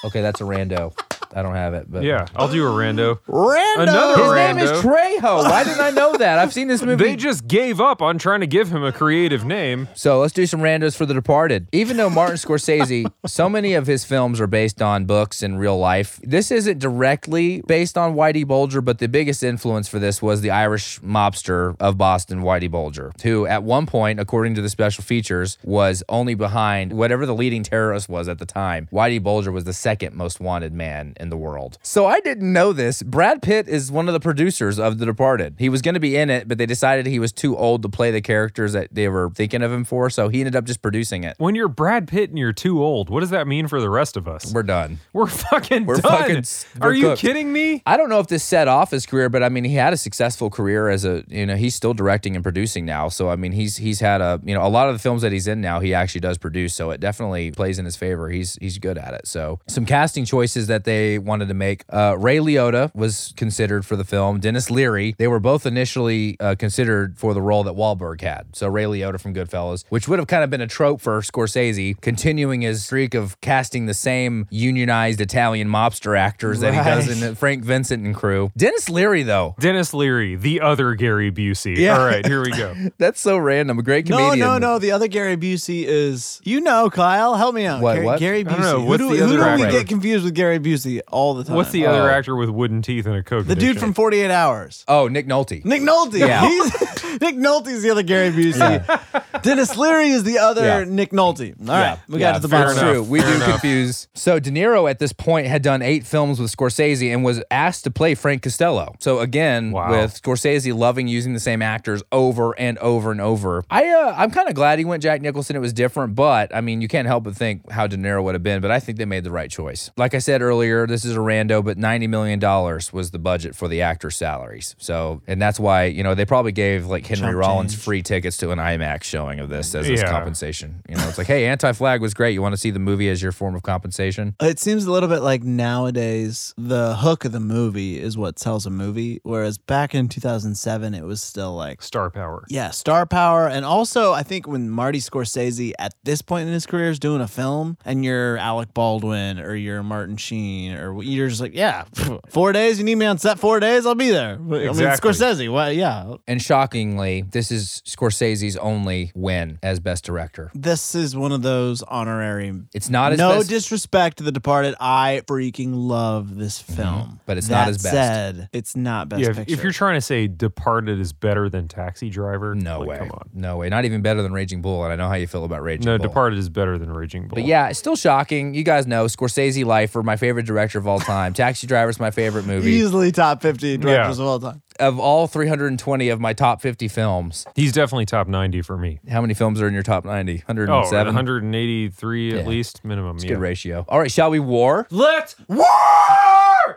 Okay, 0.05 0.21
that's 0.21 0.41
a 0.41 0.43
rando. 0.43 0.91
I 1.35 1.41
don't 1.41 1.55
have 1.55 1.73
it, 1.73 1.91
but 1.91 2.03
yeah, 2.03 2.25
I'll 2.35 2.47
do 2.51 2.65
a 2.65 2.69
rando. 2.69 3.19
Rando. 3.27 3.83
Another 3.83 4.23
His 4.23 4.31
rando. 4.31 4.55
name 4.55 4.57
is 4.59 4.71
Trejo. 4.71 5.43
Why 5.43 5.63
didn't 5.63 5.81
I 5.81 5.89
know 5.89 6.17
that? 6.17 6.39
I've 6.39 6.53
seen 6.53 6.67
this 6.67 6.81
movie. 6.81 7.03
They 7.03 7.15
just 7.15 7.47
gave 7.47 7.81
up 7.81 8.01
on 8.01 8.17
trying 8.17 8.41
to 8.41 8.47
give 8.47 8.69
him 8.71 8.83
a 8.83 8.91
creative 8.91 9.45
name. 9.45 9.87
So 9.95 10.19
let's 10.19 10.33
do 10.33 10.45
some 10.45 10.61
randos 10.61 10.95
for 10.95 11.05
The 11.05 11.13
Departed. 11.13 11.67
Even 11.71 11.97
though 11.97 12.09
Martin 12.09 12.37
Scorsese, 12.37 13.11
so 13.25 13.49
many 13.49 13.73
of 13.73 13.87
his 13.87 14.05
films 14.05 14.39
are 14.39 14.47
based 14.47 14.81
on 14.81 15.05
books 15.05 15.41
and 15.41 15.59
real 15.59 15.77
life, 15.77 16.19
this 16.23 16.51
isn't 16.51 16.79
directly 16.79 17.61
based 17.67 17.97
on 17.97 18.15
Whitey 18.15 18.45
Bulger, 18.45 18.81
but 18.81 18.99
the 18.99 19.07
biggest 19.07 19.43
influence 19.43 19.87
for 19.87 19.99
this 19.99 20.21
was 20.21 20.41
the 20.41 20.51
Irish 20.51 20.99
mobster 21.01 21.75
of 21.79 21.97
Boston, 21.97 22.41
Whitey 22.41 22.69
Bulger, 22.69 23.11
who 23.23 23.45
at 23.45 23.63
one 23.63 23.85
point, 23.85 24.19
according 24.19 24.55
to 24.55 24.61
the 24.61 24.69
special 24.69 25.03
features, 25.03 25.57
was 25.63 26.03
only 26.09 26.35
behind 26.35 26.93
whatever 26.93 27.25
the 27.25 27.35
leading 27.35 27.63
terrorist 27.63 28.09
was 28.09 28.27
at 28.27 28.39
the 28.39 28.45
time. 28.45 28.87
Whitey 28.91 29.21
Bulger 29.21 29.51
was 29.51 29.63
the 29.63 29.73
second 29.73 30.15
most 30.15 30.39
wanted 30.39 30.73
man 30.73 31.13
in 31.19 31.22
the 31.29 31.37
world. 31.37 31.77
So 31.83 32.05
I 32.05 32.19
didn't 32.19 32.51
know 32.51 32.73
this. 32.73 33.03
Brad 33.03 33.41
Pitt 33.41 33.67
is 33.67 33.91
one 33.91 34.07
of 34.07 34.13
the 34.13 34.19
producers 34.19 34.79
of 34.79 34.97
The 34.97 35.05
Departed. 35.05 35.55
He 35.59 35.69
was 35.69 35.81
going 35.81 35.93
to 35.93 35.99
be 35.99 36.15
in 36.15 36.29
it, 36.29 36.47
but 36.47 36.57
they 36.57 36.65
decided 36.65 37.05
he 37.05 37.19
was 37.19 37.31
too 37.31 37.57
old 37.57 37.81
to 37.83 37.89
play 37.89 38.11
the 38.11 38.21
characters 38.21 38.73
that 38.73 38.89
they 38.91 39.07
were 39.09 39.29
thinking 39.31 39.61
of 39.61 39.71
him 39.71 39.83
for, 39.83 40.09
so 40.09 40.29
he 40.29 40.39
ended 40.41 40.55
up 40.55 40.65
just 40.65 40.81
producing 40.81 41.23
it. 41.23 41.35
When 41.37 41.55
you're 41.55 41.67
Brad 41.67 42.07
Pitt 42.07 42.29
and 42.29 42.37
you're 42.39 42.53
too 42.53 42.83
old, 42.83 43.09
what 43.09 43.19
does 43.21 43.29
that 43.31 43.47
mean 43.47 43.67
for 43.67 43.79
the 43.81 43.89
rest 43.89 44.17
of 44.17 44.27
us? 44.27 44.51
We're 44.53 44.63
done. 44.63 44.99
We're 45.13 45.27
fucking 45.27 45.85
We're 45.85 45.97
done. 45.97 46.11
fucking 46.11 46.43
we're 46.79 46.87
Are 46.87 46.93
you 46.93 47.03
cooked. 47.09 47.21
kidding 47.21 47.51
me? 47.51 47.81
I 47.85 47.97
don't 47.97 48.09
know 48.09 48.19
if 48.19 48.27
this 48.27 48.43
set 48.43 48.67
off 48.67 48.91
his 48.91 49.05
career, 49.05 49.29
but 49.29 49.43
I 49.43 49.49
mean, 49.49 49.63
he 49.63 49.75
had 49.75 49.93
a 49.93 49.97
successful 49.97 50.49
career 50.49 50.89
as 50.89 51.05
a, 51.05 51.23
you 51.27 51.45
know, 51.45 51.55
he's 51.55 51.75
still 51.75 51.93
directing 51.93 52.35
and 52.35 52.43
producing 52.43 52.85
now. 52.85 53.09
So 53.09 53.29
I 53.29 53.35
mean, 53.35 53.51
he's 53.51 53.77
he's 53.77 53.99
had 53.99 54.21
a, 54.21 54.39
you 54.43 54.53
know, 54.53 54.65
a 54.65 54.69
lot 54.69 54.87
of 54.89 54.95
the 54.95 54.99
films 54.99 55.21
that 55.21 55.31
he's 55.31 55.47
in 55.47 55.61
now, 55.61 55.79
he 55.79 55.93
actually 55.93 56.21
does 56.21 56.37
produce. 56.37 56.73
So 56.73 56.91
it 56.91 56.99
definitely 56.99 57.51
plays 57.51 57.79
in 57.79 57.85
his 57.85 57.95
favor. 57.95 58.29
He's 58.29 58.55
he's 58.61 58.77
good 58.77 58.97
at 58.97 59.13
it. 59.13 59.27
So 59.27 59.59
some 59.67 59.85
casting 59.85 60.25
choices 60.25 60.67
that 60.67 60.83
they 60.83 61.12
wanted 61.17 61.48
to 61.48 61.53
make. 61.53 61.84
Uh, 61.89 62.15
Ray 62.17 62.38
Liotta 62.38 62.93
was 62.96 63.34
considered 63.38 63.86
for 63.86 63.96
the 63.96 64.03
film. 64.03 64.39
Denis 64.39 64.70
Leary. 64.70 65.15
They 65.17 65.27
were 65.27 65.39
both 65.39 65.65
initially 65.65 66.38
uh, 66.39 66.55
considered 66.55 67.17
for 67.17 67.34
the 67.34 67.41
role 67.41 67.63
that 67.63 67.74
Wahlberg 67.75 68.22
had. 68.22 68.55
So 68.55 68.67
Ray 68.67 68.84
Liotta 68.84 69.20
from 69.20 69.34
Goodfellas, 69.34 69.84
which 69.89 70.08
would 70.08 70.20
have 70.20 70.27
kind 70.27 70.43
of 70.43 70.50
been 70.50 70.62
a 70.62 70.67
trope 70.67 71.01
for 71.01 71.20
Scorsese, 71.22 72.00
continuing 72.01 72.62
his 72.62 72.86
streak 72.86 73.13
of 73.13 73.39
casting 73.41 73.86
the 73.86 73.93
same 73.93 74.48
unionized 74.50 75.22
Italian 75.22 75.67
mobster 75.70 76.17
actors 76.17 76.60
that 76.62 76.74
he 76.74 76.79
does 76.79 77.08
Right. 77.08 77.29
in 77.29 77.36
Frank 77.36 77.63
Vincent 77.63 78.05
and 78.05 78.15
crew. 78.15 78.51
Denis 78.58 78.89
Leary, 78.89 79.24
though, 79.24 79.55
Denis 79.60 79.93
Leary, 79.93 80.36
the 80.36 80.62
other 80.62 80.93
Gary 80.96 81.32
Busey. 81.32 81.77
Yeah. 81.77 81.98
All 82.00 82.05
right, 82.05 82.25
here 82.25 82.41
we 82.41 82.51
go. 82.51 82.74
that's 82.98 83.20
so 83.20 83.38
random. 83.38 83.79
A 83.79 83.84
great 83.84 84.08
No, 84.08 84.17
comedian. 84.17 84.39
no, 84.39 84.58
no. 84.58 84.63
No. 84.63 84.79
The 84.79 84.91
other 84.91 85.08
Gary 85.08 85.36
Busey 85.38 85.84
is 85.86 86.39
you 86.43 86.62
know 86.62 86.89
Kyle. 86.89 87.36
Help 87.36 87.53
me 87.53 87.65
out. 87.65 87.82
What, 87.82 87.96
Gary, 87.96 88.05
what? 88.05 88.20
Gary 88.20 88.39
I 88.39 88.43
Busey. 88.43 88.50
don't 88.50 88.62
know. 88.62 88.82
Who 88.86 88.98
do, 88.98 89.10
the 89.17 89.25
who 89.27 89.38
do 89.38 89.63
we 89.65 89.72
get 89.72 89.88
confused 89.88 90.24
with 90.24 90.34
Gary 90.34 90.58
Busey 90.60 91.01
all 91.12 91.33
the 91.33 91.43
time? 91.43 91.55
What's 91.55 91.72
the 91.72 91.86
other 91.86 92.10
Oh. 92.10 92.13
actor 92.13 92.36
with 92.36 92.50
wooden 92.50 92.81
teeth 92.81 93.05
and 93.05 93.15
a 93.15 93.24
coke? 93.24 93.45
the 93.48 93.55
dude 93.55 93.63
addiction? 93.63 93.79
from 93.79 93.93
48 93.93 94.31
Hours? 94.31 94.83
Oh, 94.88 95.07
Nick 95.07 95.27
Nolte. 95.27 95.63
Nick 95.65 95.81
Nolte. 95.81 96.19
Yeah. 96.19 96.41
He's, 96.48 97.22
Nick 97.22 97.36
Nolte's 97.36 97.83
the 97.83 97.89
other 97.91 98.03
Gary 98.03 98.31
Busey. 98.31 99.41
Denis 99.43 99.75
Leary 99.77 100.10
is 100.10 100.24
the 100.24 100.39
other 100.39 100.63
Yeah. 100.63 100.83
Nick 100.88 101.12
Nolte. 101.12 101.53
All 101.62 101.75
right, 101.75 102.00
we 102.07 102.19
Yeah, 102.19 102.31
got 102.31 102.36
to 102.36 102.39
the 102.41 102.50
fair 102.50 102.65
bottom. 102.65 102.77
enough. 102.77 102.93
True. 102.93 103.03
We 103.03 103.19
Fair 103.22 103.29
do 103.29 103.36
enough. 103.36 103.50
confuse. 103.51 104.07
So 104.13 104.39
De 104.39 104.50
Niro 104.51 104.89
at 104.89 105.00
this 105.00 105.13
point 105.13 105.48
had 105.48 105.62
done 105.62 105.81
eight 105.81 106.05
films 106.05 106.39
with 106.39 106.55
Scorsese 106.55 107.12
and 107.13 107.24
was 107.24 107.43
asked 107.51 107.83
to 107.83 107.91
play 107.91 108.15
Frank 108.15 108.41
Costello. 108.43 108.95
So 109.00 109.19
again, 109.19 109.72
Wow. 109.72 109.91
with 109.91 110.22
Scorsese 110.22 110.75
loving 110.75 111.07
using 111.07 111.33
the 111.33 111.39
same 111.39 111.62
actors 111.62 112.01
over 112.12 112.57
and 112.60 112.77
over 112.79 113.12
and 113.12 113.22
over. 113.22 113.63
I 113.69 113.88
uh, 113.89 114.13
I'm 114.17 114.31
kind 114.31 114.48
of 114.50 114.55
glad 114.55 114.79
he 114.79 114.86
went 114.86 115.03
Jack 115.03 115.22
Nicholson. 115.22 115.55
It 115.55 115.60
was 115.60 115.74
different, 115.74 116.15
but 116.15 116.55
I 116.55 116.62
mean, 116.62 116.81
you 116.81 116.88
can't 116.88 117.07
help 117.07 117.24
but 117.25 117.36
think 117.36 117.69
how 117.72 117.88
De 117.88 117.98
Niro 117.98 118.24
would 118.24 118.36
have 118.36 118.43
been. 118.43 118.62
But 118.62 118.72
I 118.72 118.79
think 118.79 118.98
they 118.98 119.05
made 119.05 119.24
the 119.24 119.31
right 119.31 119.50
choice. 119.50 119.91
Like 119.98 120.13
I 120.13 120.19
said 120.19 120.41
earlier, 120.41 120.86
this 120.93 121.03
is 121.05 121.15
a 121.15 121.19
rando, 121.19 121.65
but 121.65 121.77
ninety 121.77 122.07
million 122.07 122.38
dollars 122.39 122.93
was 122.93 123.09
the 123.12 123.19
budget 123.19 123.55
for 123.55 123.67
the 123.67 123.81
actors' 123.81 124.15
salaries. 124.15 124.75
So, 124.77 125.21
and 125.27 125.41
that's 125.41 125.59
why 125.59 125.85
you 125.85 126.03
know 126.03 126.13
they 126.15 126.25
probably 126.25 126.51
gave 126.51 126.85
like 126.85 127.05
Henry 127.05 127.25
Chump 127.27 127.35
Rollins 127.38 127.73
change. 127.73 127.83
free 127.83 128.01
tickets 128.03 128.38
to 128.38 128.51
an 128.51 128.59
IMAX 128.59 129.03
showing 129.03 129.39
of 129.39 129.50
this 129.50 129.73
as 129.73 129.88
his 129.88 130.01
Yeah. 130.01 130.09
compensation. 130.12 130.81
You 130.88 130.95
know, 130.95 131.07
it's 131.09 131.17
like, 131.17 131.27
hey, 131.27 131.45
Anti 131.47 131.71
Flag 131.73 132.00
was 132.01 132.13
great. 132.13 132.33
You 132.33 132.41
want 132.41 132.53
to 132.53 132.57
see 132.57 132.69
the 132.71 132.79
movie 132.79 133.09
as 133.09 133.21
your 133.21 133.31
form 133.31 133.55
of 133.55 133.63
compensation? 133.63 134.35
It 134.39 134.59
seems 134.59 134.85
a 134.85 134.91
little 134.91 135.09
bit 135.09 135.21
like 135.23 135.43
nowadays 135.43 136.53
the 136.57 136.95
hook 136.97 137.25
of 137.25 137.31
the 137.31 137.39
movie 137.39 138.00
is 138.00 138.17
what 138.17 138.39
sells 138.39 138.65
a 138.65 138.69
movie, 138.69 139.19
whereas 139.23 139.57
back 139.57 139.93
in 139.93 140.07
2007 140.09 140.93
it 140.93 141.03
was 141.03 141.21
still 141.21 141.55
like 141.55 141.81
Star 141.81 142.09
power. 142.09 142.45
yeah, 142.50 142.69
star 142.71 143.05
power, 143.05 143.47
and 143.47 143.65
also 143.65 144.13
I 144.13 144.23
think 144.23 144.47
when 144.47 144.69
Marty 144.69 145.00
Scorsese 145.00 145.73
at 145.79 145.93
this 146.03 146.21
point 146.21 146.47
in 146.47 146.53
his 146.53 146.65
career 146.65 146.89
is 146.89 147.00
doing 147.00 147.21
a 147.21 147.27
film, 147.27 147.77
and 147.85 148.03
you're 148.05 148.38
Alec 148.38 148.73
Baldwin 148.73 149.39
or 149.39 149.55
you're 149.55 149.83
Martin 149.83 150.17
Sheen, 150.17 150.73
or 150.83 151.03
you're 151.03 151.29
just 151.29 151.41
like, 151.41 151.53
yeah, 151.53 151.85
four 152.29 152.51
days, 152.53 152.77
you 152.79 152.85
need 152.85 152.95
me 152.95 153.05
on 153.05 153.17
set 153.17 153.39
four 153.39 153.59
days, 153.59 153.85
I'll 153.85 153.95
be 153.95 154.09
there. 154.09 154.35
I 154.35 154.37
mean, 154.37 154.61
Exactly. 154.69 155.11
Scorsese, 155.11 155.51
well, 155.51 155.71
yeah, 155.71 156.15
And 156.27 156.41
shockingly, 156.41 157.21
this 157.21 157.51
is 157.51 157.81
Scorsese's 157.85 158.57
only 158.57 159.11
win 159.15 159.59
as 159.61 159.79
best 159.79 160.03
director. 160.03 160.51
this 160.55 160.95
is 160.95 161.15
one 161.15 161.31
of 161.31 161.41
those 161.41 161.81
honorary. 161.83 162.53
It's 162.73 162.89
not 162.89 163.13
as 163.13 163.17
no 163.19 163.37
best, 163.37 163.49
disrespect 163.49 164.17
to 164.17 164.23
The 164.23 164.31
Departed, 164.31 164.75
I 164.79 165.21
freaking 165.27 165.71
love 165.73 166.35
this 166.35 166.61
mm-hmm. 166.61 166.73
film, 166.73 167.19
but 167.25 167.37
it's 167.37 167.49
not 167.49 167.67
as 167.67 167.75
his 167.75 167.83
best. 167.83 167.95
Said, 167.95 168.49
it's 168.51 168.75
not 168.75 169.09
best 169.09 169.21
Yeah, 169.21 169.29
if, 169.29 169.35
picture. 169.37 169.53
if 169.53 169.63
you're 169.63 169.71
trying 169.71 169.95
to 169.97 170.01
say 170.01 170.27
Departed 170.27 170.99
is 170.99 171.13
better 171.13 171.49
than 171.49 171.67
Taxi 171.67 172.09
Driver, 172.09 172.55
No 172.55 172.79
like, 172.79 172.89
way. 172.89 172.97
Come 172.97 173.11
on. 173.11 173.29
No 173.33 173.57
way. 173.57 173.69
Not 173.69 173.85
even 173.85 174.01
better 174.01 174.21
than 174.21 174.33
Raging 174.33 174.61
Bull. 174.61 174.83
And 174.83 174.91
I 174.91 174.95
know 174.95 175.07
how 175.07 175.15
you 175.15 175.27
feel 175.27 175.45
about 175.45 175.61
Raging 175.61 175.85
No, 175.85 175.97
Bull. 175.97 176.07
Departed 176.07 176.39
is 176.39 176.49
better 176.49 176.77
than 176.77 176.91
Raging 176.91 177.27
Bull. 177.27 177.35
But 177.35 177.45
yeah, 177.45 177.69
it's 177.69 177.79
still 177.79 177.95
shocking. 177.95 178.53
You 178.53 178.63
guys 178.63 178.87
know 178.87 179.05
Scorsese 179.05 179.63
life 179.65 179.83
Lifer, 179.83 180.03
my 180.03 180.15
favorite 180.15 180.45
director 180.45 180.62
of 180.75 180.88
all 180.88 181.00
time. 181.00 181.34
Taxi 181.34 181.67
Driver's 181.67 182.00
my 182.00 182.12
favorite 182.12 182.46
movie. 182.46 182.72
easily 182.72 183.12
top 183.12 183.41
50 183.41 183.77
directors 183.77 184.17
Yeah. 184.17 184.24
of 184.24 184.29
all 184.29 184.39
time. 184.39 184.62
Of 184.79 184.99
all 184.99 185.27
320 185.27 186.09
of 186.09 186.19
my 186.19 186.33
top 186.33 186.61
50 186.61 186.87
films, 186.87 187.45
he's 187.55 187.71
definitely 187.71 188.05
top 188.05 188.27
90 188.27 188.61
for 188.61 188.77
me. 188.77 188.99
how 189.09 189.21
many 189.21 189.33
films 189.33 189.61
are 189.61 189.67
in 189.67 189.73
your 189.73 189.83
top 189.83 190.05
90? 190.05 190.43
Oh, 190.47 190.53
107? 190.53 191.05
183 191.07 192.31
Yeah. 192.33 192.39
at 192.39 192.47
least 192.47 192.83
minimum. 192.83 193.15
It's 193.17 193.25
yeah. 193.25 193.31
good 193.31 193.39
ratio. 193.39 193.85
All 193.87 193.99
right, 193.99 194.11
shall 194.11 194.29
we 194.29 194.39
war? 194.39 194.87
Let's 194.89 195.35
war! 195.47 195.65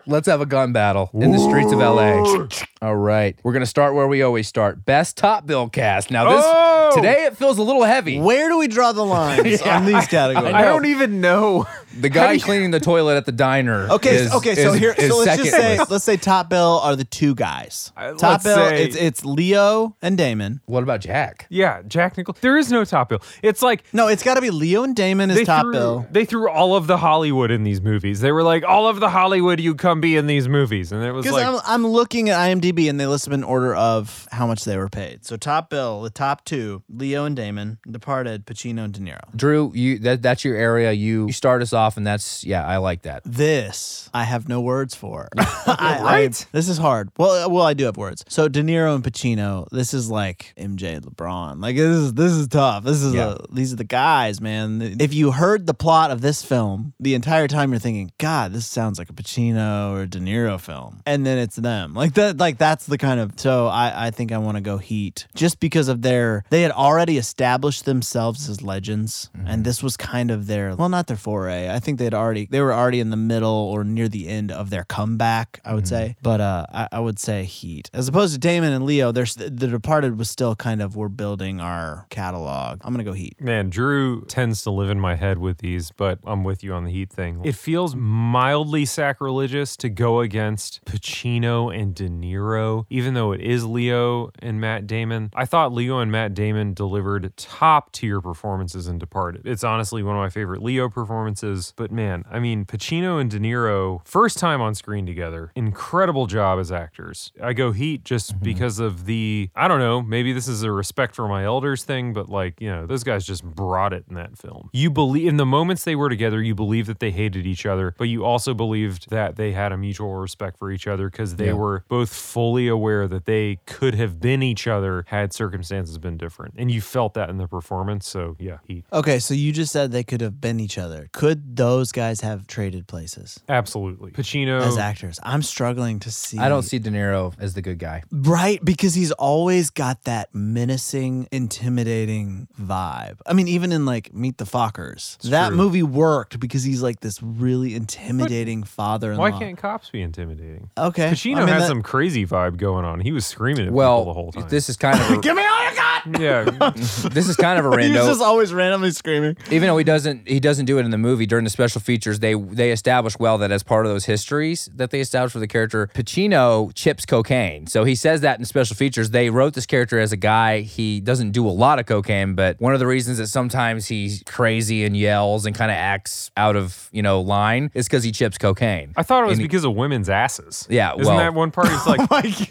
Let's 0.08 0.26
have 0.28 0.40
a 0.40 0.46
gun 0.46 0.72
battle 0.72 1.10
in 1.14 1.32
the 1.32 1.38
streets 1.38 1.72
of 1.72 1.78
LA. 1.78 2.46
All 2.82 2.94
right. 2.96 3.38
We're 3.42 3.52
going 3.52 3.60
to 3.62 3.66
start 3.66 3.94
where 3.94 4.06
we 4.06 4.22
always 4.22 4.46
start. 4.46 4.84
Best 4.84 5.16
Top 5.16 5.46
Bill 5.46 5.68
cast. 5.68 6.10
Now 6.10 6.30
this 6.30 6.44
Oh! 6.46 6.92
today 6.94 7.24
it 7.24 7.36
feels 7.36 7.58
a 7.58 7.62
little 7.62 7.82
heavy. 7.84 8.20
Where 8.20 8.48
do 8.48 8.58
we 8.58 8.68
draw 8.68 8.92
the 8.92 9.04
lines 9.04 9.62
on 9.62 9.84
these 9.86 10.06
categories? 10.06 10.54
I 10.54 10.62
don't 10.62 10.86
even 10.86 11.20
know. 11.20 11.66
The 11.98 12.08
guy 12.08 12.38
cleaning 12.38 12.70
the 12.70 12.80
toilet 12.80 13.16
at 13.16 13.26
the 13.26 13.32
diner. 13.32 13.88
Okay, 13.90 14.16
is- 14.16 14.32
okay, 14.34 14.54
so 14.54 14.72
is- 14.74 14.78
here, 14.78 14.94
is 14.96 15.10
so 15.10 15.18
let's 15.18 15.36
just 15.38 15.50
say, 15.50 15.78
list. 15.78 15.90
let's 15.90 16.04
say 16.04 16.16
top 16.16 16.50
bill 16.50 16.80
are 16.82 16.94
the 16.94 17.04
two 17.04 17.34
guys. 17.34 17.86
Uh, 17.97 18.14
top 18.14 18.43
bill, 18.43 18.57
say- 18.57 18.85
it's 18.85 18.97
it's 18.97 19.25
Leo 19.25 19.97
and 20.02 20.16
Damon. 20.16 20.61
What 20.66 20.83
about 20.83 21.00
Jack? 21.00 21.47
Yeah, 21.50 21.83
Jack 21.87 22.16
Nicholson. 22.16 22.40
There 22.43 22.57
is 22.57 22.71
no 22.73 22.85
top 22.85 23.09
bill. 23.09 23.23
It's 23.43 23.62
like 23.62 23.85
No, 23.93 24.09
it's 24.09 24.23
got 24.23 24.35
to 24.35 24.40
be 24.40 24.50
Leo 24.50 24.83
and 24.85 24.95
Damon 24.97 25.31
is 25.31 25.47
top 25.47 25.62
threw, 25.62 25.73
bill. 25.73 26.07
They 26.11 26.25
threw 26.25 26.49
all 26.50 26.75
of 26.76 26.87
the 26.87 26.97
Hollywood 26.97 27.50
in 27.50 27.64
these 27.64 27.81
movies. 27.81 28.21
They 28.21 28.33
were 28.33 28.43
like, 28.43 28.64
all 28.64 28.88
of 28.88 29.00
the 29.00 29.09
Hollywood 29.11 29.61
you 29.61 29.75
come 29.75 30.00
be 30.00 30.16
in 30.16 30.26
these 30.26 30.49
movies, 30.49 30.93
and 30.93 31.02
it 31.05 31.12
was 31.12 31.25
Because 31.25 31.40
like, 31.43 31.47
I'm, 31.47 31.61
I'm 31.64 31.87
looking 31.87 32.28
at 32.31 32.37
IMDb 32.38 32.88
and 32.90 32.99
they 33.00 33.07
list 33.07 33.25
them 33.25 33.35
in 33.35 33.45
order 33.45 33.75
of 33.75 34.26
how 34.33 34.47
much 34.47 34.64
they 34.64 34.76
were 34.76 34.88
paid. 34.88 35.25
So 35.25 35.37
top 35.37 35.71
bill, 35.71 36.02
the 36.02 36.11
top 36.11 36.45
two, 36.45 36.83
Leo 36.88 37.25
and 37.25 37.37
Damon, 37.37 37.78
Departed, 37.90 38.47
Pacino 38.47 38.85
and 38.85 38.93
De 38.95 39.00
Niro. 39.00 39.21
Drew, 39.37 39.73
you 39.75 39.99
that 40.00 40.23
that's 40.23 40.45
your 40.45 40.57
area. 40.57 40.93
You, 40.93 41.26
you 41.26 41.33
start 41.33 41.62
us 41.62 41.73
off, 41.73 41.97
and 41.97 42.07
that's 42.07 42.45
yeah, 42.45 42.66
I 42.66 42.76
like 42.78 43.02
that. 43.02 43.23
This 43.25 44.09
I 44.14 44.25
have 44.25 44.49
no 44.49 44.61
words 44.61 44.95
for. 44.95 45.28
I, 45.38 45.47
I- 45.66 46.02
Right? 46.07 46.47
this 46.52 46.69
is 46.69 46.78
hard. 46.78 47.11
Well, 47.19 47.50
well, 47.50 47.64
I 47.64 47.75
do 47.76 47.85
have 47.85 47.97
words. 47.97 48.25
So 48.28 48.49
De 48.49 48.62
Niro 48.62 48.95
and 48.95 49.04
Pacino. 49.04 49.68
This 49.71 49.95
is 49.95 50.11
like 50.11 50.52
MJ 50.59 51.00
LeBron. 51.00 51.61
Like 51.62 51.76
this 51.76 51.97
is 51.97 52.14
this 52.14 52.33
is 52.33 52.49
tough. 52.49 52.85
This 52.85 53.02
is 53.02 53.14
Yeah. 53.14 53.35
a, 53.38 53.54
these 53.54 53.73
are 53.73 53.76
the 53.76 53.85
guys, 53.85 54.40
man. 54.40 54.97
If 55.00 55.14
you 55.14 55.30
heard 55.30 55.66
the 55.66 55.75
plot 55.75 56.11
of 56.11 56.21
this 56.21 56.45
film, 56.45 56.95
the 57.00 57.14
entire 57.14 57.47
time 57.49 57.71
you're 57.71 57.78
thinking, 57.78 58.11
God, 58.18 58.52
this 58.52 58.66
sounds 58.66 58.99
like 58.99 59.11
a 59.11 59.12
Pacino 59.12 59.92
or 59.97 60.06
De 60.06 60.18
Niro 60.18 60.59
film, 60.61 61.00
and 61.06 61.25
then 61.26 61.38
it's 61.38 61.56
them. 61.56 61.95
Like 61.95 62.14
that. 62.14 62.38
Like 62.38 62.59
that's 62.59 62.87
the 62.87 62.99
kind 62.99 63.21
of. 63.21 63.33
So 63.37 63.66
I 63.66 64.06
I 64.06 64.11
think 64.11 64.33
I 64.33 64.38
want 64.38 64.56
to 64.56 64.61
go 64.62 64.78
Heat 64.78 65.26
just 65.35 65.61
because 65.61 65.88
of 65.88 66.02
their. 66.02 66.45
They 66.50 66.62
had 66.62 66.73
already 66.73 67.18
established 67.18 67.85
themselves 67.85 68.49
as 68.49 68.62
legends, 68.62 69.30
and 69.47 69.64
this 69.64 69.83
was 69.83 69.97
kind 69.97 70.30
of 70.30 70.47
their. 70.47 70.75
Well, 70.75 70.88
not 70.88 71.06
their 71.06 71.16
foray. 71.16 71.68
I 71.71 71.78
think 71.80 71.99
they'd 71.99 72.14
already. 72.14 72.47
They 72.50 72.61
were 72.61 72.73
already 72.73 73.00
in 73.00 73.11
the 73.11 73.16
middle 73.16 73.49
or 73.73 73.85
near 73.85 74.09
the 74.09 74.28
end 74.28 74.50
of 74.52 74.71
their 74.71 74.85
comeback. 74.85 75.61
I 75.64 75.75
would 75.75 75.87
say, 75.88 76.16
but 76.23 76.40
uh, 76.40 76.66
I, 76.73 76.88
I 76.92 77.00
would 77.00 77.18
say 77.18 77.45
Heat 77.45 77.65
as 77.92 78.08
opposed 78.08 78.35
to 78.35 78.40
Damon 78.40 78.73
and 78.73 78.85
Leo. 78.85 79.12
There's 79.12 79.35
the 79.35 79.50
Departed 79.50 80.18
was 80.18 80.30
still 80.30 80.54
kind 80.54 80.80
of 80.80 80.96
we're 80.96 81.08
building 81.08 81.61
our 81.61 82.06
catalog. 82.11 82.80
I'm 82.82 82.92
gonna 82.92 83.04
go 83.04 83.12
Heat. 83.12 83.40
Man, 83.40 83.70
Drew 83.70 84.25
tends 84.26 84.62
to 84.62 84.70
live 84.70 84.90
in 84.90 85.00
my 85.00 85.14
head 85.14 85.38
with 85.38 85.58
these, 85.58 85.90
but 85.90 86.18
I'm 86.25 86.44
with 86.44 86.62
you 86.62 86.73
on 86.73 86.85
the 86.85 86.90
Heat 86.90 87.11
thing. 87.11 87.40
It 87.44 87.54
feels 87.54 87.94
mildly 87.96 88.85
sacrilegious 88.85 89.76
to 89.79 89.88
go 89.88 90.20
against 90.20 90.85
Pacino 90.85 91.74
and 91.76 91.94
De 91.94 92.09
Niro, 92.09 92.87
even 92.90 93.14
though 93.14 93.33
it 93.33 93.40
is 93.40 93.64
Leo 93.64 94.31
and 94.38 94.61
Matt 94.61 94.87
Damon. 94.87 95.31
I 95.35 95.44
thought 95.44 95.72
Leo 95.72 95.98
and 95.98 96.11
Matt 96.12 96.35
Damon 96.35 96.74
delivered 96.74 97.37
top 97.37 97.92
tier 97.92 98.20
performances 98.20 98.87
in 98.87 98.98
Departed. 98.98 99.46
It's 99.46 99.64
honestly 99.64 100.02
one 100.02 100.16
of 100.16 100.20
my 100.20 100.31
favorite 100.31 100.62
Leo 100.62 100.88
performances, 100.88 101.72
but 101.76 101.90
man, 101.90 102.24
I 102.31 102.38
mean, 102.38 102.64
Pacino 102.64 103.20
and 103.20 103.31
De 103.31 103.38
Niro, 103.38 104.07
first 104.07 104.38
time 104.38 104.61
on 104.61 104.74
screen 104.74 105.07
together, 105.07 105.52
incredible 105.55 106.26
job 106.26 106.59
as 106.59 106.70
actors. 106.70 107.33
I 107.42 107.52
go 107.57 107.73
Heat 107.73 108.05
just 108.05 108.35
mm-hmm. 108.35 108.45
because 108.45 108.79
of 108.79 109.07
the, 109.07 109.51
I 109.55 109.69
don't 109.69 109.81
know, 109.81 110.03
maybe 110.03 110.33
this 110.33 110.49
is 110.49 110.62
a 110.62 110.71
respect 110.71 111.14
for 111.14 111.29
my 111.29 111.45
elders 111.45 111.85
thing, 111.85 112.12
but 112.12 112.29
like, 112.29 112.61
you 112.61 112.69
know, 112.69 112.87
those 112.87 113.05
guys 113.05 113.27
just 113.27 113.45
brought 113.45 113.92
it 113.92 114.05
in 114.09 114.14
that 114.14 114.38
film. 114.38 114.71
You 114.73 114.90
believe, 114.90 115.29
in 115.29 115.37
the 115.37 115.47
moments 115.47 115.85
they 115.85 115.97
were 115.97 116.09
together, 116.09 116.42
you 116.42 116.55
believe 116.55 116.87
that 116.87 117.01
they 117.01 117.11
hated 117.11 117.47
each 117.47 117.66
other, 117.66 117.95
but 117.99 118.05
you 118.05 118.25
also 118.25 118.55
believed 118.55 119.11
that 119.11 119.37
they 119.37 119.53
had 119.53 119.73
a 119.73 119.77
mutual 119.77 120.14
respect 120.14 120.59
for 120.59 120.71
each 120.71 120.87
other 120.87 121.11
because 121.11 121.37
they 121.37 121.47
Yeah. 121.47 121.53
were 121.55 121.85
both 121.88 122.12
fully 122.12 122.69
aware 122.69 123.09
that 123.09 123.25
they 123.25 123.59
could 123.66 123.95
have 123.95 124.21
been 124.21 124.42
each 124.42 124.66
other 124.66 125.05
had 125.09 125.33
circumstances 125.33 125.99
been 125.99 126.16
different. 126.16 126.55
And 126.57 126.71
you 126.71 126.81
felt 126.81 127.14
that 127.14 127.31
in 127.31 127.38
the 127.38 127.49
performance. 127.49 128.09
So 128.09 128.37
yeah, 128.38 128.59
Heat. 128.66 128.85
Okay, 128.92 129.19
so 129.19 129.35
you 129.35 129.53
just 129.53 129.73
said 129.73 129.92
they 129.92 130.05
could 130.05 130.21
have 130.21 130.40
been 130.40 130.61
each 130.61 130.79
other. 130.79 131.09
Could 131.12 131.57
those 131.57 131.92
guys 131.92 132.21
have 132.21 132.47
traded 132.47 132.87
places 132.87 133.40
Absolutely. 133.49 134.12
Pacino. 134.12 134.61
as 134.61 134.77
actors? 134.77 135.19
I'm 135.23 135.42
struggling 135.42 136.01
to 136.01 136.11
see. 136.11 136.38
I 136.38 136.49
don't 136.49 136.62
see 136.62 136.79
De 136.79 136.90
Niro 136.90 137.35
as 137.46 137.54
the 137.54 137.62
good 137.62 137.78
guy. 137.78 138.02
Right, 138.12 138.62
because 138.64 138.94
he's 138.94 139.12
always 139.12 139.70
got 139.70 140.04
that 140.04 140.35
menacing, 140.35 141.28
intimidating 141.32 142.48
vibe. 142.61 143.18
I 143.26 143.32
mean, 143.32 143.48
even 143.48 143.72
in 143.72 143.87
like 143.87 144.12
Meet 144.14 144.38
the 144.38 144.44
Fockers, 144.44 145.18
that 145.30 145.48
true. 145.48 145.56
movie 145.56 145.82
worked 145.82 146.38
because 146.40 146.62
he's 146.64 146.82
like 146.82 147.00
this 147.00 147.22
really 147.22 147.74
intimidating 147.74 148.62
father-in-law. 148.64 149.20
Why 149.22 149.30
can't 149.38 149.56
cops 149.59 149.90
be 149.90 150.02
intimidating? 150.02 150.70
Okay, 150.76 151.11
Pacino 151.11 151.37
I 151.37 151.38
mean, 151.40 151.48
had 151.48 151.62
that- 151.62 151.68
some 151.68 151.82
crazy 151.82 152.26
vibe 152.26 152.56
going 152.56 152.85
on. 152.85 153.00
He 153.00 153.12
was 153.12 153.26
screaming 153.26 153.66
at 153.68 153.72
Well, 153.72 154.00
people 154.00 154.12
the 154.12 154.20
whole 154.20 154.32
time. 154.32 154.48
this 154.48 154.68
is 154.68 154.76
kind 154.76 154.98
of 155.00 155.11
a, 155.18 155.20
Give 155.20 155.37
me 155.37 155.42
all 155.44 155.70
you 155.70 155.76
got. 155.76 156.20
yeah, 156.20 156.70
this 156.74 157.28
is 157.28 157.37
kind 157.37 157.59
of 157.59 157.64
a 157.64 157.68
random. 157.70 157.92
He's 157.92 158.00
rando. 158.00 158.06
just 158.09 158.22
always 158.22 158.52
randomly 158.52 158.90
screaming. 158.92 159.37
even 159.50 159.68
though 159.68 159.76
he 159.78 159.85
doesn't 159.85 160.26
he 160.28 160.40
doesn't 160.40 160.66
do 160.66 160.78
it 160.78 160.85
in 160.85 160.90
the 160.90 160.98
movie 160.98 161.26
during 161.26 161.44
the 161.44 161.50
special 161.50 161.80
features 161.80 162.20
they 162.20 162.35
they 162.35 162.70
establish 162.70 163.18
well 163.18 163.38
that 163.38 163.50
as 163.50 163.62
part 163.62 163.87
of 163.87 163.92
those 163.92 164.04
histories 164.06 164.68
that 164.74 164.90
they 164.90 165.00
establish 165.00 165.32
for 165.32 165.38
the 165.38 165.46
character 165.48 165.88
Pacino 165.94 166.72
chips 166.74 167.04
cocaine 167.06 167.36
so 167.66 167.85
he 167.85 167.94
says 167.94 168.20
that 168.22 168.38
in 168.38 168.44
special 168.44 168.77
features 168.77 169.11
they 169.11 169.31
wrote 169.31 169.55
this 169.55 169.66
character 169.66 169.99
as 169.99 170.12
a 170.12 170.16
guy 170.16 170.61
he 170.61 171.01
doesn't 171.01 171.31
do 171.33 171.46
a 171.46 171.51
lot 171.51 171.79
of 171.79 171.87
cocaine 171.87 172.35
but 172.35 172.61
one 172.61 172.72
of 172.75 172.81
the 172.81 172.87
reasons 172.87 173.18
that 173.18 173.27
sometimes 173.27 173.87
he's 173.87 174.22
crazy 174.27 174.85
and 174.85 174.96
yells 174.96 175.46
and 175.46 175.55
kind 175.55 175.70
of 175.70 175.77
acts 175.77 176.31
out 176.37 176.57
of 176.57 176.88
you 176.92 177.03
know 177.03 177.20
line 177.20 177.70
is 177.75 177.87
because 177.87 178.03
he 178.05 178.12
chips 178.12 178.38
cocaine 178.38 178.92
I 178.96 179.03
thought 179.03 179.25
it 179.25 179.27
was 179.27 179.33
And 179.38 179.42
he- 179.42 179.49
because 179.49 179.64
of 179.64 179.75
women's 179.75 180.09
asses. 180.09 180.66
Yeah, 180.70 180.92
isn't 180.94 181.05
well- 181.07 181.16
that 181.18 181.35
one 181.35 181.51
part? 181.51 181.68
He's 181.68 181.87
like, 181.87 182.01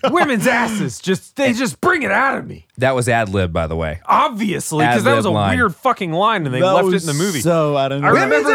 oh 0.04 0.12
women's 0.12 0.48
asses, 0.48 1.00
just 1.00 1.36
they 1.36 1.54
just 1.54 1.80
bring 1.82 2.04
it 2.04 2.12
out 2.12 2.38
of 2.38 2.48
me. 2.48 2.66
that 2.78 2.96
was 2.96 3.08
ad 3.10 3.30
lib 3.30 3.52
by 3.54 3.68
the 3.68 3.76
way 3.76 4.00
Obviously, 4.06 4.86
because 4.86 5.04
that 5.04 5.16
was 5.16 5.26
a 5.26 5.30
line. 5.32 5.58
weird 5.58 5.76
fucking 5.76 6.12
line, 6.12 6.46
and 6.46 6.54
they 6.54 6.62
left 6.62 6.88
it 6.94 7.02
in 7.02 7.08
the 7.08 7.14
movie. 7.14 7.42
So 7.42 7.76
I 7.76 7.88
don't 7.88 8.02
know. 8.02 8.08
I 8.08 8.12
remember, 8.12 8.50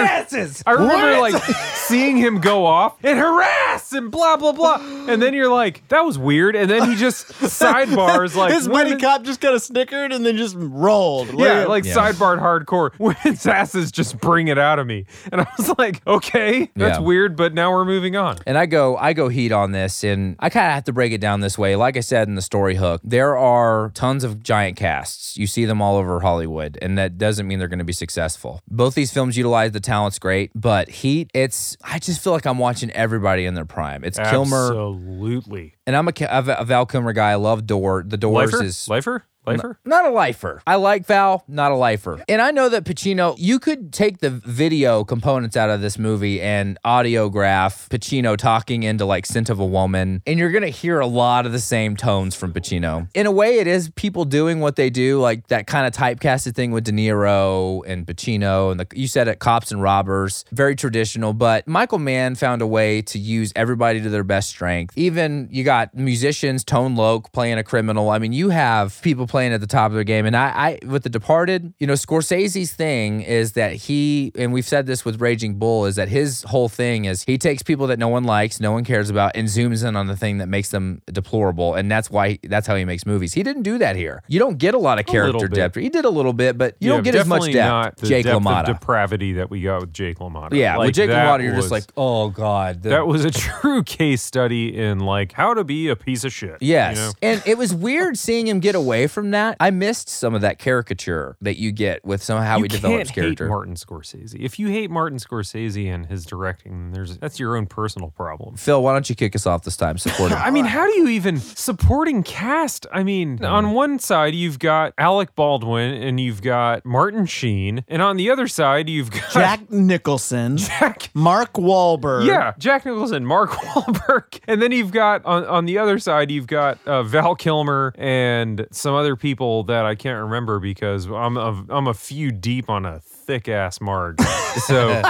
I 0.66 0.72
remember 0.72 1.20
like 1.20 1.42
seeing 1.74 2.16
him 2.16 2.40
go 2.40 2.66
off 2.66 2.96
and 3.04 3.18
harass 3.18 3.92
and 3.92 4.10
blah 4.10 4.36
blah 4.36 4.52
blah, 4.52 4.76
and 5.08 5.20
then 5.22 5.34
you're 5.34 5.52
like, 5.52 5.86
that 5.88 6.02
was 6.02 6.18
weird, 6.20 6.54
and 6.56 6.70
then 6.70 6.88
he 6.90 6.96
just 6.96 7.28
sidebars 7.40 8.34
like 8.36 8.52
his 8.52 8.68
buddy 8.68 8.90
women- 8.90 9.00
cop 9.00 9.22
just 9.24 9.40
kind 9.40 9.54
of 9.54 9.62
snickered 9.62 10.12
and 10.12 10.24
then 10.24 10.36
just 10.36 10.56
rolled. 10.58 11.28
Yeah, 11.38 11.64
like 11.66 11.84
Yeah. 11.84 11.94
sidebarred 11.94 12.40
hardcore. 12.40 12.90
Women's 12.98 13.46
asses 13.46 13.90
just 13.90 14.18
bring 14.20 14.48
it 14.48 14.58
out 14.58 14.78
of 14.78 14.86
me. 14.86 15.06
And 15.32 15.40
I 15.40 15.46
was 15.58 15.72
like, 15.78 16.06
okay, 16.06 16.70
that's 16.76 16.98
Yeah. 16.98 17.04
weird, 17.04 17.36
but 17.36 17.54
now 17.54 17.70
we're 17.72 17.84
moving 17.84 18.16
on. 18.16 18.36
And 18.46 18.56
I 18.58 18.66
go, 18.66 18.96
I 18.96 19.12
go 19.12 19.28
heat 19.28 19.52
on 19.52 19.72
this, 19.72 20.04
and 20.04 20.36
I 20.38 20.50
kind 20.50 20.66
of 20.66 20.72
have 20.74 20.84
to 20.84 20.92
break 20.92 21.12
it 21.12 21.20
down 21.20 21.40
this 21.40 21.56
way. 21.58 21.76
Like 21.76 21.96
I 21.96 22.00
said 22.00 22.28
in 22.28 22.34
the 22.34 22.42
story 22.42 22.76
hook, 22.76 23.00
there 23.04 23.36
are 23.36 23.90
tons 23.94 24.24
of 24.24 24.42
giant 24.42 24.76
casts. 24.76 24.90
casts. 24.90 25.36
You 25.36 25.46
see 25.46 25.64
them 25.66 25.80
all 25.80 25.96
over 25.96 26.20
Hollywood, 26.20 26.76
and 26.82 26.98
that 26.98 27.16
doesn't 27.16 27.46
mean 27.46 27.58
they're 27.58 27.68
going 27.68 27.78
to 27.78 27.84
be 27.84 27.92
successful. 27.92 28.60
Both 28.68 28.94
these 28.94 29.12
films 29.12 29.36
utilize 29.36 29.72
the 29.72 29.80
talent's 29.80 30.18
great, 30.18 30.50
but 30.54 30.88
Heat, 30.88 31.30
it's 31.32 31.76
I 31.84 31.98
just 31.98 32.20
feel 32.22 32.32
like 32.32 32.44
I'm 32.46 32.58
watching 32.58 32.90
everybody 32.90 33.46
in 33.46 33.54
their 33.54 33.64
prime. 33.64 34.02
It's 34.04 34.18
Kilmer, 34.18 34.66
Absolutely. 34.68 35.74
And 35.90 35.96
I'm 35.96 36.06
a, 36.06 36.56
a 36.60 36.64
Val 36.64 36.86
Kilmer 36.86 37.12
guy. 37.12 37.30
I 37.30 37.34
love 37.34 37.66
Door. 37.66 38.04
The 38.06 38.16
Doors 38.16 38.52
Lifer? 38.52 38.64
is 38.64 38.88
Lifer? 38.88 39.24
Lifer? 39.46 39.78
not 39.84 40.04
a 40.04 40.10
lifer. 40.10 40.62
I 40.66 40.76
like 40.76 41.06
Val, 41.06 41.44
not 41.48 41.72
a 41.72 41.74
lifer. 41.74 42.22
And 42.28 42.42
I 42.42 42.50
know 42.50 42.68
that 42.68 42.84
Pacino, 42.84 43.34
you 43.38 43.58
could 43.58 43.92
take 43.92 44.18
the 44.18 44.30
video 44.30 45.02
components 45.02 45.56
out 45.56 45.70
of 45.70 45.80
this 45.80 45.98
movie 45.98 46.40
and 46.40 46.78
audiograph 46.84 47.88
Pacino 47.88 48.36
talking 48.36 48.82
into 48.82 49.04
like 49.04 49.26
Scent 49.26 49.50
of 49.50 49.58
a 49.58 49.64
Woman, 49.64 50.22
and 50.26 50.38
you're 50.38 50.50
going 50.50 50.62
to 50.62 50.68
hear 50.68 51.00
a 51.00 51.06
lot 51.06 51.46
of 51.46 51.52
the 51.52 51.58
same 51.58 51.96
tones 51.96 52.34
from 52.34 52.52
Pacino. 52.52 53.08
In 53.14 53.26
a 53.26 53.30
way, 53.30 53.58
it 53.58 53.66
is 53.66 53.90
people 53.90 54.24
doing 54.24 54.60
what 54.60 54.76
they 54.76 54.90
do, 54.90 55.20
like 55.20 55.46
that 55.48 55.66
kind 55.66 55.86
of 55.86 55.92
typecasted 55.92 56.54
thing 56.54 56.70
with 56.70 56.84
De 56.84 56.92
Niro 56.92 57.82
and 57.86 58.06
Pacino. 58.06 58.70
And 58.70 58.80
the, 58.80 58.86
you 58.94 59.08
said 59.08 59.26
it, 59.28 59.38
cops 59.38 59.72
and 59.72 59.82
robbers, 59.82 60.44
very 60.52 60.76
traditional. 60.76 61.32
But 61.32 61.66
Michael 61.66 61.98
Mann 61.98 62.34
found 62.34 62.62
a 62.62 62.66
way 62.66 63.02
to 63.02 63.18
use 63.18 63.52
everybody 63.56 64.00
to 64.02 64.10
their 64.10 64.24
best 64.24 64.50
strength. 64.50 64.96
Even 64.96 65.48
you 65.50 65.64
got 65.64 65.94
musicians, 65.94 66.62
Tone 66.62 66.94
Loc 66.94 67.32
playing 67.32 67.58
a 67.58 67.64
criminal. 67.64 68.10
I 68.10 68.18
mean, 68.18 68.32
you 68.32 68.50
have 68.50 69.00
people 69.02 69.26
playing 69.26 69.39
at 69.48 69.60
the 69.60 69.66
top 69.66 69.90
of 69.90 69.94
their 69.94 70.04
game. 70.04 70.26
And 70.26 70.36
I, 70.36 70.78
I 70.82 70.86
with 70.86 71.02
The 71.02 71.08
Departed, 71.10 71.72
you 71.78 71.86
know, 71.86 71.94
Scorsese's 71.94 72.72
thing 72.72 73.20
is 73.22 73.52
that 73.52 73.72
he, 73.74 74.32
and 74.36 74.52
we've 74.52 74.66
said 74.66 74.86
this 74.86 75.04
with 75.04 75.20
Raging 75.20 75.54
Bull, 75.58 75.86
is 75.86 75.96
that 75.96 76.08
his 76.08 76.42
whole 76.44 76.68
thing 76.68 77.04
is 77.06 77.22
he 77.24 77.38
takes 77.38 77.62
people 77.62 77.86
that 77.88 77.98
no 77.98 78.08
one 78.08 78.24
likes, 78.24 78.60
no 78.60 78.72
one 78.72 78.84
cares 78.84 79.10
about, 79.10 79.32
and 79.34 79.48
zooms 79.48 79.86
in 79.86 79.96
on 79.96 80.06
the 80.06 80.16
thing 80.16 80.38
that 80.38 80.48
makes 80.48 80.70
them 80.70 81.00
deplorable. 81.10 81.74
And 81.74 81.90
that's 81.90 82.10
why, 82.10 82.38
that's 82.44 82.66
how 82.66 82.76
he 82.76 82.84
makes 82.84 83.06
movies. 83.06 83.32
He 83.34 83.42
didn't 83.42 83.62
do 83.62 83.78
that 83.78 83.96
here. 83.96 84.22
You 84.28 84.38
don't 84.38 84.58
get 84.58 84.74
a 84.74 84.78
lot 84.78 84.98
of 84.98 85.06
character 85.06 85.48
depth. 85.48 85.76
He 85.76 85.88
did 85.88 86.04
a 86.04 86.10
little 86.10 86.32
bit, 86.32 86.58
but 86.58 86.76
you 86.80 86.90
Yeah, 86.90 86.96
don't 86.96 87.02
get 87.04 87.14
as 87.14 87.26
much 87.26 87.44
depth. 87.52 87.56
Not 87.56 87.96
the 87.96 88.06
Jake 88.06 88.24
depth 88.26 88.42
LaMotta. 88.42 88.68
Of 88.70 88.80
depravity 88.80 89.32
that 89.34 89.50
we 89.50 89.62
got 89.62 89.80
with 89.80 89.92
Jake 89.92 90.18
LaMotta. 90.18 90.52
yeah, 90.54 90.76
Like, 90.76 90.86
with 90.88 90.94
Jake 90.96 91.10
LaMotta, 91.10 91.42
you're 91.42 91.54
just 91.54 91.70
like, 91.70 91.84
oh 91.96 92.28
God. 92.30 92.82
the- 92.82 92.90
that 92.90 93.06
was 93.06 93.24
a 93.24 93.30
true 93.60 93.82
case 93.82 94.22
study 94.22 94.76
in 94.76 95.00
like 95.00 95.32
how 95.32 95.54
to 95.54 95.64
be 95.64 95.88
a 95.88 95.96
piece 95.96 96.24
of 96.24 96.32
shit. 96.32 96.50
you 96.60 96.68
Yes. 96.70 96.96
know? 96.96 97.12
And 97.22 97.42
it 97.46 97.58
was 97.58 97.74
weird 97.74 98.18
seeing 98.18 98.46
him 98.46 98.60
get 98.60 98.74
away 98.74 99.06
from 99.06 99.19
that. 99.30 99.56
I 99.60 99.70
missed 99.70 100.08
some 100.08 100.34
of 100.34 100.40
that 100.40 100.58
caricature 100.58 101.36
that 101.42 101.58
you 101.58 101.72
get 101.72 102.04
with 102.04 102.22
some 102.22 102.42
how 102.42 102.56
you 102.56 102.62
he 102.64 102.68
can't 102.68 102.82
develops 102.82 103.10
hate 103.10 103.14
character. 103.14 103.46
Martin 103.48 103.74
Scorsese. 103.74 104.34
If 104.40 104.58
you 104.58 104.68
hate 104.68 104.90
Martin 104.90 105.18
Scorsese 105.18 105.86
and 105.92 106.06
his 106.06 106.24
directing, 106.24 106.72
then 106.72 106.92
there's 106.92 107.18
that's 107.18 107.38
your 107.38 107.56
own 107.56 107.66
personal 107.66 108.10
problem. 108.10 108.56
Phil, 108.56 108.82
why 108.82 108.92
don't 108.92 109.08
you 109.10 109.14
kick 109.14 109.34
us 109.36 109.46
off 109.46 109.64
this 109.64 109.76
time? 109.76 109.98
Support 109.98 110.32
him. 110.32 110.38
I 110.42 110.50
mean, 110.50 110.64
how 110.64 110.86
do 110.86 110.92
you 110.98 111.08
even 111.08 111.38
supporting 111.38 112.22
cast? 112.22 112.86
I 112.92 113.02
mean, 113.02 113.44
on 113.44 113.72
one 113.72 113.98
side 113.98 114.34
you've 114.34 114.58
got 114.58 114.94
Alec 114.96 115.34
Baldwin 115.34 115.92
and 116.02 116.18
you've 116.18 116.42
got 116.42 116.84
Martin 116.84 117.26
Sheen, 117.26 117.84
and 117.88 118.00
on 118.00 118.16
the 118.16 118.30
other 118.30 118.48
side 118.48 118.88
you've 118.88 119.10
got 119.10 119.30
Jack 119.32 119.70
Nicholson, 119.70 120.56
Jack 120.56 121.10
Mark 121.14 121.54
Wahlberg. 121.54 122.26
Yeah, 122.26 122.54
Jack 122.58 122.86
Nicholson, 122.86 123.26
Mark 123.26 123.50
Wahlberg, 123.70 124.40
and 124.46 124.62
then 124.62 124.72
you've 124.72 124.92
got 124.92 125.24
on 125.24 125.44
on 125.44 125.66
the 125.66 125.78
other 125.78 125.98
side 125.98 126.30
you've 126.30 126.46
got 126.46 126.78
uh, 126.86 127.02
Val 127.02 127.34
Kilmer 127.34 127.92
and 127.98 128.66
some 128.70 128.94
other 128.94 129.09
people 129.16 129.64
that 129.64 129.84
I 129.84 129.94
can't 129.94 130.22
remember 130.22 130.58
because 130.58 131.06
I'm 131.06 131.36
a, 131.36 131.64
I'm 131.68 131.86
a 131.86 131.94
few 131.94 132.30
deep 132.30 132.68
on 132.68 132.84
a 132.84 133.00
thick 133.00 133.48
ass 133.48 133.80
marg. 133.80 134.20
So, 134.66 135.02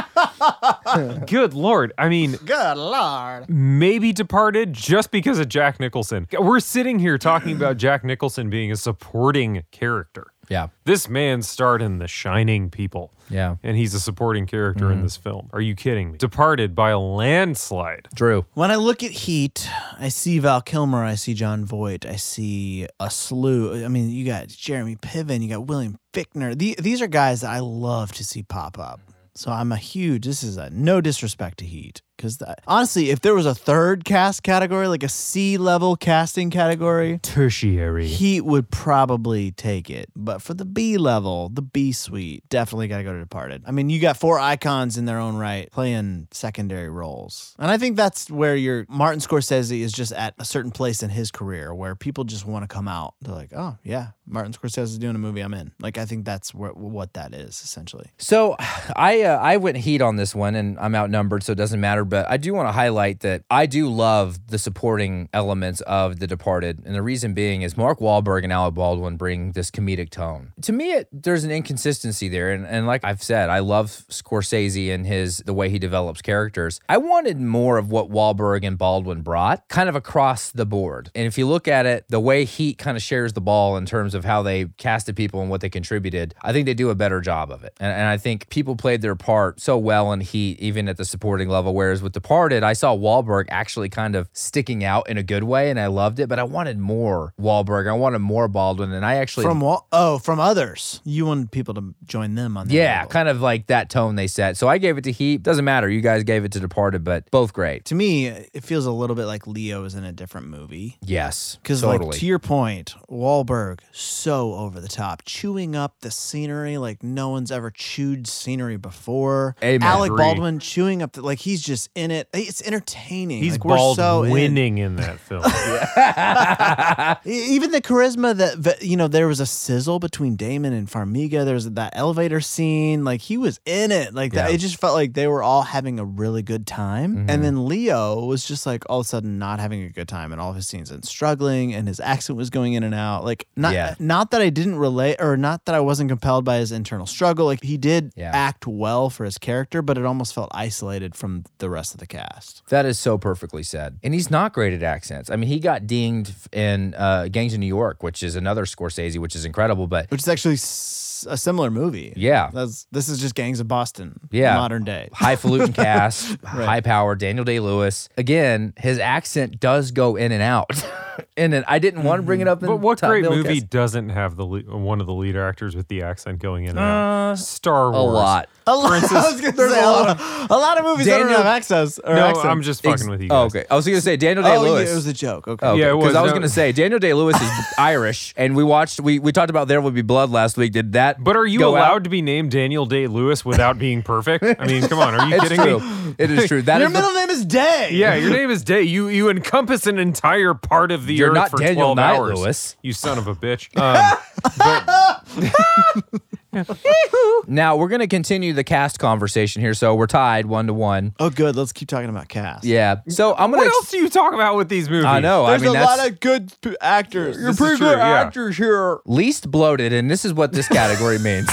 good 1.27 1.55
lord, 1.55 1.93
I 1.97 2.09
mean. 2.09 2.33
Good 2.45 2.77
lord. 2.77 3.49
Maybe 3.49 4.13
Departed 4.13 4.73
just 4.73 5.11
because 5.11 5.39
of 5.39 5.49
Jack 5.49 5.81
Nicholson. 5.81 6.27
We're 6.39 6.61
sitting 6.61 6.99
here 6.99 7.19
talking 7.19 7.57
about 7.57 7.77
Jack 7.77 8.05
Nicholson 8.05 8.51
being 8.51 8.71
a 8.71 8.77
supporting 8.77 9.63
character. 9.71 10.27
Yeah. 10.51 10.69
This 10.85 11.09
man 11.09 11.43
starred 11.43 11.81
in 11.81 11.99
The 11.99 12.09
Shining 12.09 12.71
People. 12.71 13.15
Yeah. 13.31 13.57
And 13.63 13.77
he's 13.77 13.95
a 13.95 14.01
supporting 14.01 14.47
character 14.47 14.87
in 14.87 14.97
mm-hmm. 14.97 15.05
this 15.05 15.17
film. 15.17 15.49
Are 15.53 15.61
you 15.61 15.77
kidding 15.77 16.13
me? 16.13 16.19
Departed 16.19 16.75
by 16.75 16.91
a 16.91 16.99
landslide. 16.99 18.09
Drew. 18.15 18.45
When 18.55 18.73
I 18.73 18.77
look 18.77 19.05
at 19.05 19.13
Heat, 19.13 19.71
I 19.99 20.09
see 20.09 20.41
Val 20.41 20.61
Kilmer, 20.61 21.05
I 21.05 21.15
see 21.15 21.33
Jon 21.33 21.65
Voight, 21.65 22.05
I 22.05 22.17
see 22.17 22.89
a 22.99 23.09
slew. 23.09 23.85
I 23.85 23.89
mean, 23.89 24.11
you 24.11 24.27
got 24.27 24.49
Jeremy 24.49 24.97
Piven, 24.97 25.43
you 25.43 25.49
got 25.49 25.67
William 25.67 25.97
Fichtner. 26.13 26.59
The, 26.59 26.77
these 26.81 27.01
are 27.01 27.07
guys 27.07 27.43
that 27.43 27.51
I 27.51 27.61
love 27.61 28.13
to 28.15 28.25
see 28.25 28.43
pop 28.43 28.79
up. 28.79 29.01
So 29.37 29.53
I'm 29.53 29.71
a 29.71 29.77
huge. 29.77 30.27
This 30.27 30.43
is 30.43 30.57
a 30.57 30.69
no 30.71 31.01
disrespect 31.01 31.59
to 31.59 31.65
Heat 31.65 32.03
because 32.21 32.43
honestly, 32.67 33.09
if 33.09 33.21
there 33.21 33.35
was 33.35 33.47
a 33.47 33.55
third 33.55 34.05
cast 34.05 34.43
category, 34.43 34.89
like 34.89 35.03
a 35.03 35.09
C 35.09 35.57
level 35.57 35.97
casting 35.97 36.51
category, 36.51 37.19
Tertiary. 37.23 38.07
Heat 38.07 38.43
would 38.43 38.71
probably 38.71 39.53
take 39.53 39.89
it. 39.89 40.11
But 40.15 40.43
for 40.43 40.53
the 40.53 40.67
B 40.67 40.99
level, 40.99 41.49
the 41.49 41.63
B 41.63 41.93
suite, 41.93 42.47
definitely 42.51 42.89
got 42.89 42.99
to 42.99 43.05
go 43.05 43.13
to 43.15 43.21
Departed. 43.21 43.63
I 43.67 43.71
mean, 43.71 43.89
you 43.89 44.01
got 44.01 44.19
four 44.19 44.39
icons 44.39 44.99
in 44.99 45.07
their 45.07 45.19
own 45.19 45.37
right 45.37 45.71
playing 45.71 46.29
secondary 46.31 46.91
roles. 46.91 47.55
And 47.59 47.71
I 47.71 47.79
think 47.79 47.97
that's 47.97 48.31
where 48.31 48.55
your 48.55 48.85
Martin 48.89 49.21
Scorsese 49.21 49.81
is 49.81 49.93
just 49.93 50.13
at 50.13 50.35
a 50.39 50.45
certain 50.45 50.73
place 50.73 51.03
in 51.03 51.09
his 51.09 51.31
career 51.31 51.75
where 51.75 51.95
people 51.95 52.25
just 52.25 52.45
want 52.45 52.65
to 52.65 52.69
come 52.69 52.89
out. 52.89 53.15
They're 53.23 53.35
like, 53.35 53.53
oh, 53.57 53.79
yeah, 53.83 54.09
Martin 54.27 54.53
Scorsese 54.53 54.83
is 54.83 54.99
doing 54.99 55.17
a 55.17 55.19
movie 55.19 55.41
I'm 55.41 55.55
in. 55.55 55.73
Like, 55.81 55.97
I 55.97 56.05
think 56.05 56.27
that's 56.27 56.53
where, 56.55 56.73
what 56.73 57.15
that 57.15 57.35
is 57.35 57.63
essentially. 57.63 58.11
So 58.19 58.57
I 58.97 59.23
uh, 59.23 59.39
I 59.39 59.57
went 59.57 59.79
heat 59.79 60.03
on 60.03 60.17
this 60.17 60.35
one, 60.35 60.55
and 60.55 60.79
I'm 60.79 60.95
outnumbered, 60.95 61.43
so 61.43 61.53
it 61.53 61.57
doesn't 61.57 61.81
matter. 61.81 62.05
But 62.11 62.29
I 62.29 62.37
do 62.37 62.53
want 62.53 62.69
to 62.69 62.73
highlight 62.73 63.21
that 63.21 63.45
I 63.51 63.67
do 63.67 63.89
love 63.89 64.49
the 64.49 64.59
supporting 64.59 65.29
elements 65.33 65.81
of 65.83 66.19
The 66.19 66.27
Departed, 66.27 66.83
and 66.85 66.95
the 66.95 67.03
reason 67.03 67.33
being 67.35 67.63
is 67.63 67.77
Mark 67.77 68.01
Wahlberg 68.01 68.45
and 68.45 68.53
Alec 68.53 68.75
Baldwin 68.75 69.17
bring 69.17 69.53
this 69.53 69.71
comedic 69.71 70.11
tone. 70.11 70.53
To 70.63 70.73
me, 70.73 70.93
it, 70.93 71.09
there's 71.13 71.45
an 71.45 71.51
inconsistency 71.51 72.29
there, 72.29 72.51
and, 72.51 72.67
and 72.67 72.87
like 72.87 73.05
I've 73.05 73.23
said, 73.23 73.49
I 73.49 73.61
love 73.61 73.89
Scorsese 74.11 74.93
and 74.93 75.07
his 75.07 75.39
the 75.47 75.55
way 75.55 75.71
he 75.71 75.79
develops 75.79 76.21
characters. 76.21 76.81
I 76.89 76.99
wanted 76.99 77.41
more 77.41 77.79
of 77.79 77.91
what 77.91 78.11
Wahlberg 78.11 78.67
and 78.67 78.77
Baldwin 78.77 79.23
brought, 79.23 79.69
kind 79.69 79.89
of 79.89 79.95
across 79.95 80.51
the 80.51 80.67
board. 80.67 81.11
And 81.15 81.27
if 81.27 81.39
you 81.39 81.47
look 81.47 81.69
at 81.69 81.87
it, 81.87 82.05
the 82.09 82.21
way 82.21 82.45
Heat 82.45 82.79
kind 82.79 82.97
of 82.97 83.03
shares 83.03 83.33
the 83.33 83.41
ball 83.41 83.77
in 83.77 83.87
terms 83.87 84.15
of 84.15 84.25
how 84.25 84.43
they 84.43 84.67
casted 84.77 85.15
people 85.15 85.41
and 85.41 85.49
what 85.49 85.61
they 85.61 85.71
contributed, 85.71 86.35
I 86.43 86.53
think 86.53 86.67
they 86.67 86.75
do 86.75 86.91
a 86.91 86.95
better 86.95 87.21
job 87.21 87.53
of 87.53 87.63
it. 87.63 87.75
And, 87.79 87.93
and 87.93 88.09
I 88.09 88.17
think 88.17 88.49
people 88.51 88.75
played 88.75 89.01
their 89.01 89.15
part 89.15 89.61
so 89.61 89.79
well 89.79 90.13
in 90.13 90.21
Heat, 90.21 90.59
even 90.61 90.89
at 90.89 90.97
the 90.97 91.05
supporting 91.05 91.49
level. 91.49 91.75
Whereas 91.91 92.03
with 92.05 92.13
Departed, 92.13 92.63
I 92.63 92.73
saw 92.73 92.95
Wahlberg 92.97 93.47
actually 93.49 93.89
kind 93.89 94.15
of 94.15 94.29
sticking 94.33 94.85
out 94.85 95.11
in 95.11 95.19
a 95.19 95.25
good 95.25 95.43
way, 95.43 95.71
and 95.71 95.81
I 95.81 95.89
loved 95.89 96.21
it. 96.21 96.29
But 96.29 96.39
I 96.39 96.45
wanted 96.45 96.79
more 96.79 97.35
Wahlberg. 97.41 97.89
I 97.89 97.95
wanted 97.95 98.21
more 98.21 98.47
Baldwin, 98.47 98.93
and 98.93 99.05
I 99.05 99.17
actually 99.17 99.43
From 99.43 99.61
Wal- 99.61 99.89
oh, 99.91 100.21
from 100.21 100.39
others. 100.39 101.01
You 101.05 101.27
wanted 101.27 101.51
people 101.51 101.75
to 101.75 101.93
join 102.05 102.37
them 102.37 102.57
on 102.57 102.69
that 102.69 102.73
yeah, 102.75 102.99
level. 102.99 103.11
kind 103.11 103.29
of 103.29 103.41
like 103.41 103.67
that 103.67 103.91
tone 103.91 104.15
they 104.15 104.29
set. 104.29 104.57
So 104.57 104.69
I 104.69 104.79
gave 104.79 104.99
it 104.99 105.05
to 105.05 105.11
Heat. 105.11 105.43
Doesn't 105.43 105.65
matter. 105.65 105.89
You 105.91 106.01
guys 106.01 106.23
gave 106.23 106.45
it 106.45 106.53
to 106.53 106.61
Departed, 106.61 107.03
but 107.03 107.29
both 107.33 107.53
great. 107.53 107.87
To 107.87 107.97
me, 107.97 108.27
it 108.29 108.63
feels 108.63 108.87
a 108.87 108.93
little 108.93 109.17
bit 109.17 109.25
like 109.27 109.49
Leo 109.49 109.83
is 109.83 109.97
in 109.97 110.05
a 110.05 110.13
different 110.13 110.47
movie. 110.47 110.97
Yes, 111.05 111.59
Because, 111.61 111.81
totally. 111.81 112.11
like, 112.11 112.19
to 112.21 112.27
your 112.27 112.39
point, 112.39 112.95
Wahlberg, 113.11 113.81
so 113.91 114.55
over 114.55 114.81
the 114.81 114.87
top, 114.87 115.23
chewing 115.25 115.75
up 115.75 115.97
the 116.03 116.13
scenery 116.13 116.79
like 116.79 117.03
no 117.03 117.31
one's 117.31 117.51
ever 117.51 117.73
chewed 117.73 118.29
scenery 118.29 118.77
before. 118.77 119.57
Amen. 119.61 119.83
Alec 119.83 120.13
Baldwin 120.17 120.61
chewing 120.61 121.03
up, 121.03 121.15
the, 121.15 121.23
like, 121.23 121.41
he's 121.41 121.63
just 121.63 121.80
in 121.95 122.11
it. 122.11 122.29
It's 122.35 122.63
entertaining. 122.63 123.43
He's 123.43 123.53
like, 123.53 123.63
bald 123.63 123.97
so 123.97 124.23
winning 124.23 124.79
in 124.79 124.97
that 124.97 125.19
film. 125.29 125.43
Even 127.25 127.71
the 127.71 127.81
charisma 127.81 128.35
that, 128.37 128.83
you 128.83 128.97
know, 128.97 129.09
there 129.09 129.27
was 129.27 129.41
a 129.41 129.47
sizzle 129.47 129.99
between 129.99 130.37
Damon 130.37 130.73
and 130.73 130.89
Farmiga. 130.89 131.45
There 131.45 131.55
was 131.55 131.71
that 131.71 131.93
elevator 131.97 132.41
scene. 132.41 133.05
Like, 133.05 133.21
he 133.21 133.37
was 133.37 133.61
in 133.65 133.93
it. 133.93 134.15
Like, 134.15 134.33
that, 134.33 134.51
it 134.53 134.59
just 134.59 134.81
felt 134.81 134.95
like 134.95 135.15
they 135.15 135.27
were 135.27 135.43
all 135.43 135.63
having 135.63 135.99
a 135.99 136.05
really 136.05 136.43
good 136.43 136.67
time. 136.67 137.27
Mhm. 137.27 137.31
And 137.31 137.45
then 137.45 137.67
Leo 137.67 138.25
was 138.25 138.45
just 138.45 138.67
like 138.67 138.85
all 138.89 139.01
of 139.01 139.07
a 139.07 139.09
sudden 139.09 139.39
not 139.39 139.61
having 139.61 139.83
a 139.83 139.89
good 139.91 140.09
time 140.09 140.33
in 140.33 140.39
all 140.39 140.51
of 140.51 140.57
his 140.57 140.67
scenes 140.67 140.91
and 140.91 141.05
struggling, 141.05 141.75
and 141.75 141.89
his 141.89 142.01
accent 142.01 142.37
was 142.37 142.51
going 142.51 142.73
in 142.75 142.83
and 142.83 142.95
out. 142.95 143.25
Like, 143.25 143.47
not, 143.57 143.73
Yeah. 143.75 143.95
not 143.99 144.31
that 144.33 144.41
I 144.43 144.51
didn't 144.51 144.77
relate 144.77 145.17
or 145.21 145.37
not 145.37 145.65
that 145.67 145.75
I 145.75 145.81
wasn't 145.81 146.11
compelled 146.11 146.45
by 146.45 146.57
his 146.59 146.73
internal 146.73 147.07
struggle. 147.07 147.47
Like, 147.47 147.63
he 147.63 147.77
did 147.77 148.13
Yeah. 148.17 148.31
act 148.35 148.67
well 148.67 149.11
for 149.11 149.25
his 149.25 149.39
character, 149.39 149.83
but 149.83 149.97
it 149.99 150.05
almost 150.05 150.35
felt 150.35 150.51
isolated 150.53 151.15
from 151.15 151.45
the 151.59 151.70
rest 151.71 151.95
of 151.95 152.01
the 152.01 152.07
cast. 152.07 152.63
That 152.69 152.85
is 152.87 152.99
so 152.99 153.17
perfectly 153.19 153.63
said. 153.63 153.99
And 154.03 154.13
he's 154.15 154.31
not 154.31 154.53
great 154.53 154.75
at 154.75 154.83
accents. 154.83 155.31
I 155.31 155.37
mean, 155.37 155.49
he 155.49 155.59
got 155.61 155.87
dinged 155.87 156.35
in 156.53 156.95
uh, 156.95 157.29
Gangs 157.31 157.55
of 157.55 157.61
New 157.61 157.67
York, 157.67 158.03
which 158.03 158.23
is 158.23 158.37
another 158.37 158.65
Scorsese, 158.65 159.19
which 159.19 159.35
is 159.37 159.45
incredible. 159.45 159.87
But 159.87 160.11
Which 160.11 160.21
is 160.23 160.29
actually 160.29 160.55
s- 160.55 161.27
a 161.29 161.37
similar 161.37 161.71
movie. 161.71 162.13
yeah, 162.17 162.51
That's 162.53 162.87
this 162.93 163.09
is 163.11 163.21
just 163.21 163.35
Gangs 163.35 163.61
of 163.61 163.69
Boston. 163.69 164.19
Yeah. 164.31 164.55
Modern 164.57 164.85
day. 164.85 165.09
highfalutin 165.15 165.73
cast, 165.75 166.43
high 166.45 166.81
power, 166.81 167.15
Daniel 167.15 167.45
Day 167.45 167.61
Lewis. 167.61 168.09
Again, 168.17 168.73
his 168.79 168.99
accent 168.99 169.61
does 169.61 169.91
go 169.91 170.17
in 170.17 170.33
and 170.33 170.43
out. 170.43 170.71
and 171.37 171.53
then 171.53 171.63
I 171.69 171.79
didn't 171.79 172.05
want 172.05 172.21
to 172.21 172.23
bring 172.23 172.41
it 172.41 172.49
up. 172.49 172.63
In 172.63 172.69
but 172.69 172.77
what 172.77 173.01
great 173.01 173.25
movie 173.25 173.61
cast. 173.61 173.71
doesn't 173.71 174.09
have 174.09 174.37
the 174.37 174.45
le- 174.47 174.63
one 174.79 175.01
of 175.01 175.07
the 175.07 175.13
lead 175.13 175.37
actors 175.37 175.77
with 175.77 175.89
the 175.89 176.03
accent 176.03 176.39
going 176.39 176.65
in 176.65 176.71
and 176.71 176.79
Uh, 176.79 176.83
out? 176.83 177.39
Star 177.39 177.89
A 177.89 177.91
Wars. 177.93 178.15
lot. 178.15 178.49
A 178.67 178.75
lot, 178.77 178.89
Princess- 178.89 179.13
I 179.13 179.33
was 179.33 179.41
there's 179.57 179.73
say, 179.73 179.81
a 179.83 179.85
a, 179.85 179.91
lot 179.91 180.19
lot, 180.21 180.51
a 180.51 180.57
lot 180.57 180.79
of 180.79 180.85
movies 180.85 181.07
don't 181.07 181.21
Daniel- 181.27 181.41
have 181.69 181.87
access. 181.89 181.99
Or 181.99 182.15
no, 182.15 182.27
accent. 182.27 182.47
I'm 182.47 182.63
just 182.63 182.83
fucking 182.83 183.09
with 183.11 183.21
you. 183.23 183.29
Oh, 183.31 183.45
okay. 183.45 183.65
I 183.71 183.77
was 183.77 183.85
going 183.87 183.97
to 183.97 184.03
say 184.03 184.17
Daniel 184.17 184.45
Day 184.45 184.57
Oh, 184.57 184.63
Lewis. 184.63 184.87
yeah, 184.89 184.93
it 184.93 184.97
was 184.97 185.07
a 185.07 185.13
joke. 185.13 185.49
Okay. 185.49 185.67
Oh, 185.67 185.75
Yeah, 185.75 185.93
because 185.93 186.05
was. 186.09 186.15
I 186.17 186.23
was 186.23 186.29
No- 186.31 186.33
going 186.35 186.43
to 186.43 186.49
say 186.49 186.73
Daniel 186.73 186.99
Day 186.99 187.15
Lewis 187.15 187.41
is 187.41 187.51
Irish, 187.79 188.35
and 188.37 188.57
we 188.57 188.65
watched 188.65 189.01
we 189.01 189.19
we 189.19 189.33
talked 189.33 189.51
about 189.51 189.69
There 189.69 189.81
Will 189.81 189.91
Be 189.91 190.03
Blood 190.03 190.31
last 190.31 190.57
week. 190.57 190.73
Did 190.73 190.93
that? 190.93 191.23
But 191.23 191.37
are 191.37 191.47
you 191.47 191.59
go 191.59 191.71
allowed 191.71 191.97
out? 191.97 192.05
to 192.05 192.11
be 192.11 192.23
named 192.23 192.51
Daniel 192.51 192.87
Day 192.87 193.07
Lewis 193.07 193.45
without 193.45 193.79
being 193.79 194.03
perfect? 194.03 194.45
I 194.59 194.67
mean, 194.67 194.83
come 194.89 194.99
on, 194.99 195.15
are 195.15 195.29
you 195.29 195.35
It's 195.37 195.43
kidding 195.49 195.61
true. 195.61 195.81
me? 195.81 196.15
It 196.19 196.31
is 196.31 196.47
true. 196.49 196.63
That 196.63 196.79
Your 196.79 196.89
is 196.89 196.93
the- 196.93 196.99
middle 197.01 197.15
name 197.15 197.31
is 197.31 197.45
Day. 197.45 197.91
Yeah, 197.93 198.15
your 198.15 198.31
name 198.31 198.51
is 198.51 198.63
Day. 198.65 198.83
You 198.83 199.09
you 199.09 199.29
encompass 199.31 199.87
an 199.87 199.99
entire 199.99 200.55
part 200.55 200.91
of 200.93 201.07
the 201.07 201.15
You're 201.15 201.29
earth 201.31 201.35
not 201.35 201.51
for 201.51 201.59
Daniel 201.59 201.95
12 201.95 201.97
Knight, 201.97 202.17
hours. 202.17 202.39
Lewis. 202.41 202.77
You 202.83 202.93
son 202.93 203.19
of 203.19 203.27
a 203.27 203.35
bitch. 203.35 203.69
Um, 203.81 204.19
but 204.59 206.21
now 207.47 207.77
we're 207.77 207.89
going 207.89 208.01
to 208.01 208.07
continue 208.07 208.53
the 208.53 208.65
cast 208.65 208.99
conversation 208.99 209.63
here. 209.63 209.75
So 209.75 209.95
we're 209.95 210.07
tied 210.07 210.47
one 210.47 210.67
to 210.67 210.75
one. 210.75 211.15
Oh, 211.21 211.31
good. 211.31 211.57
Let's 211.57 211.73
keep 211.73 211.89
talking 211.89 212.11
about 212.11 212.29
cast. 212.29 212.65
Yeah. 212.65 213.01
So 213.09 213.35
I'm 213.37 213.51
going 213.51 213.63
to. 213.63 213.67
what 213.67 213.71
to. 213.71 213.77
else 213.77 213.91
do 213.91 213.99
you 213.99 214.09
talk 214.09 214.35
about 214.35 214.57
with 214.57 214.69
these 214.69 214.89
movies? 214.89 215.05
I 215.05 215.21
know. 215.21 215.47
There's 215.47 215.63
I 215.63 215.67
mean, 215.67 215.77
a 215.77 215.79
that's, 215.79 215.99
lot 215.99 216.09
of 216.09 216.21
good 216.21 216.53
p- 216.61 216.77
actors. 216.81 217.39
You're 217.39 217.55
pretty 217.55 217.79
good 217.79 217.99
actors 217.99 218.57
here. 218.57 218.99
Least 219.07 219.51
bloated, 219.51 219.93
and 219.93 220.11
this 220.11 220.25
is 220.25 220.35
what 220.35 220.53
this 220.53 220.69
category 220.69 221.19
means. 221.19 221.49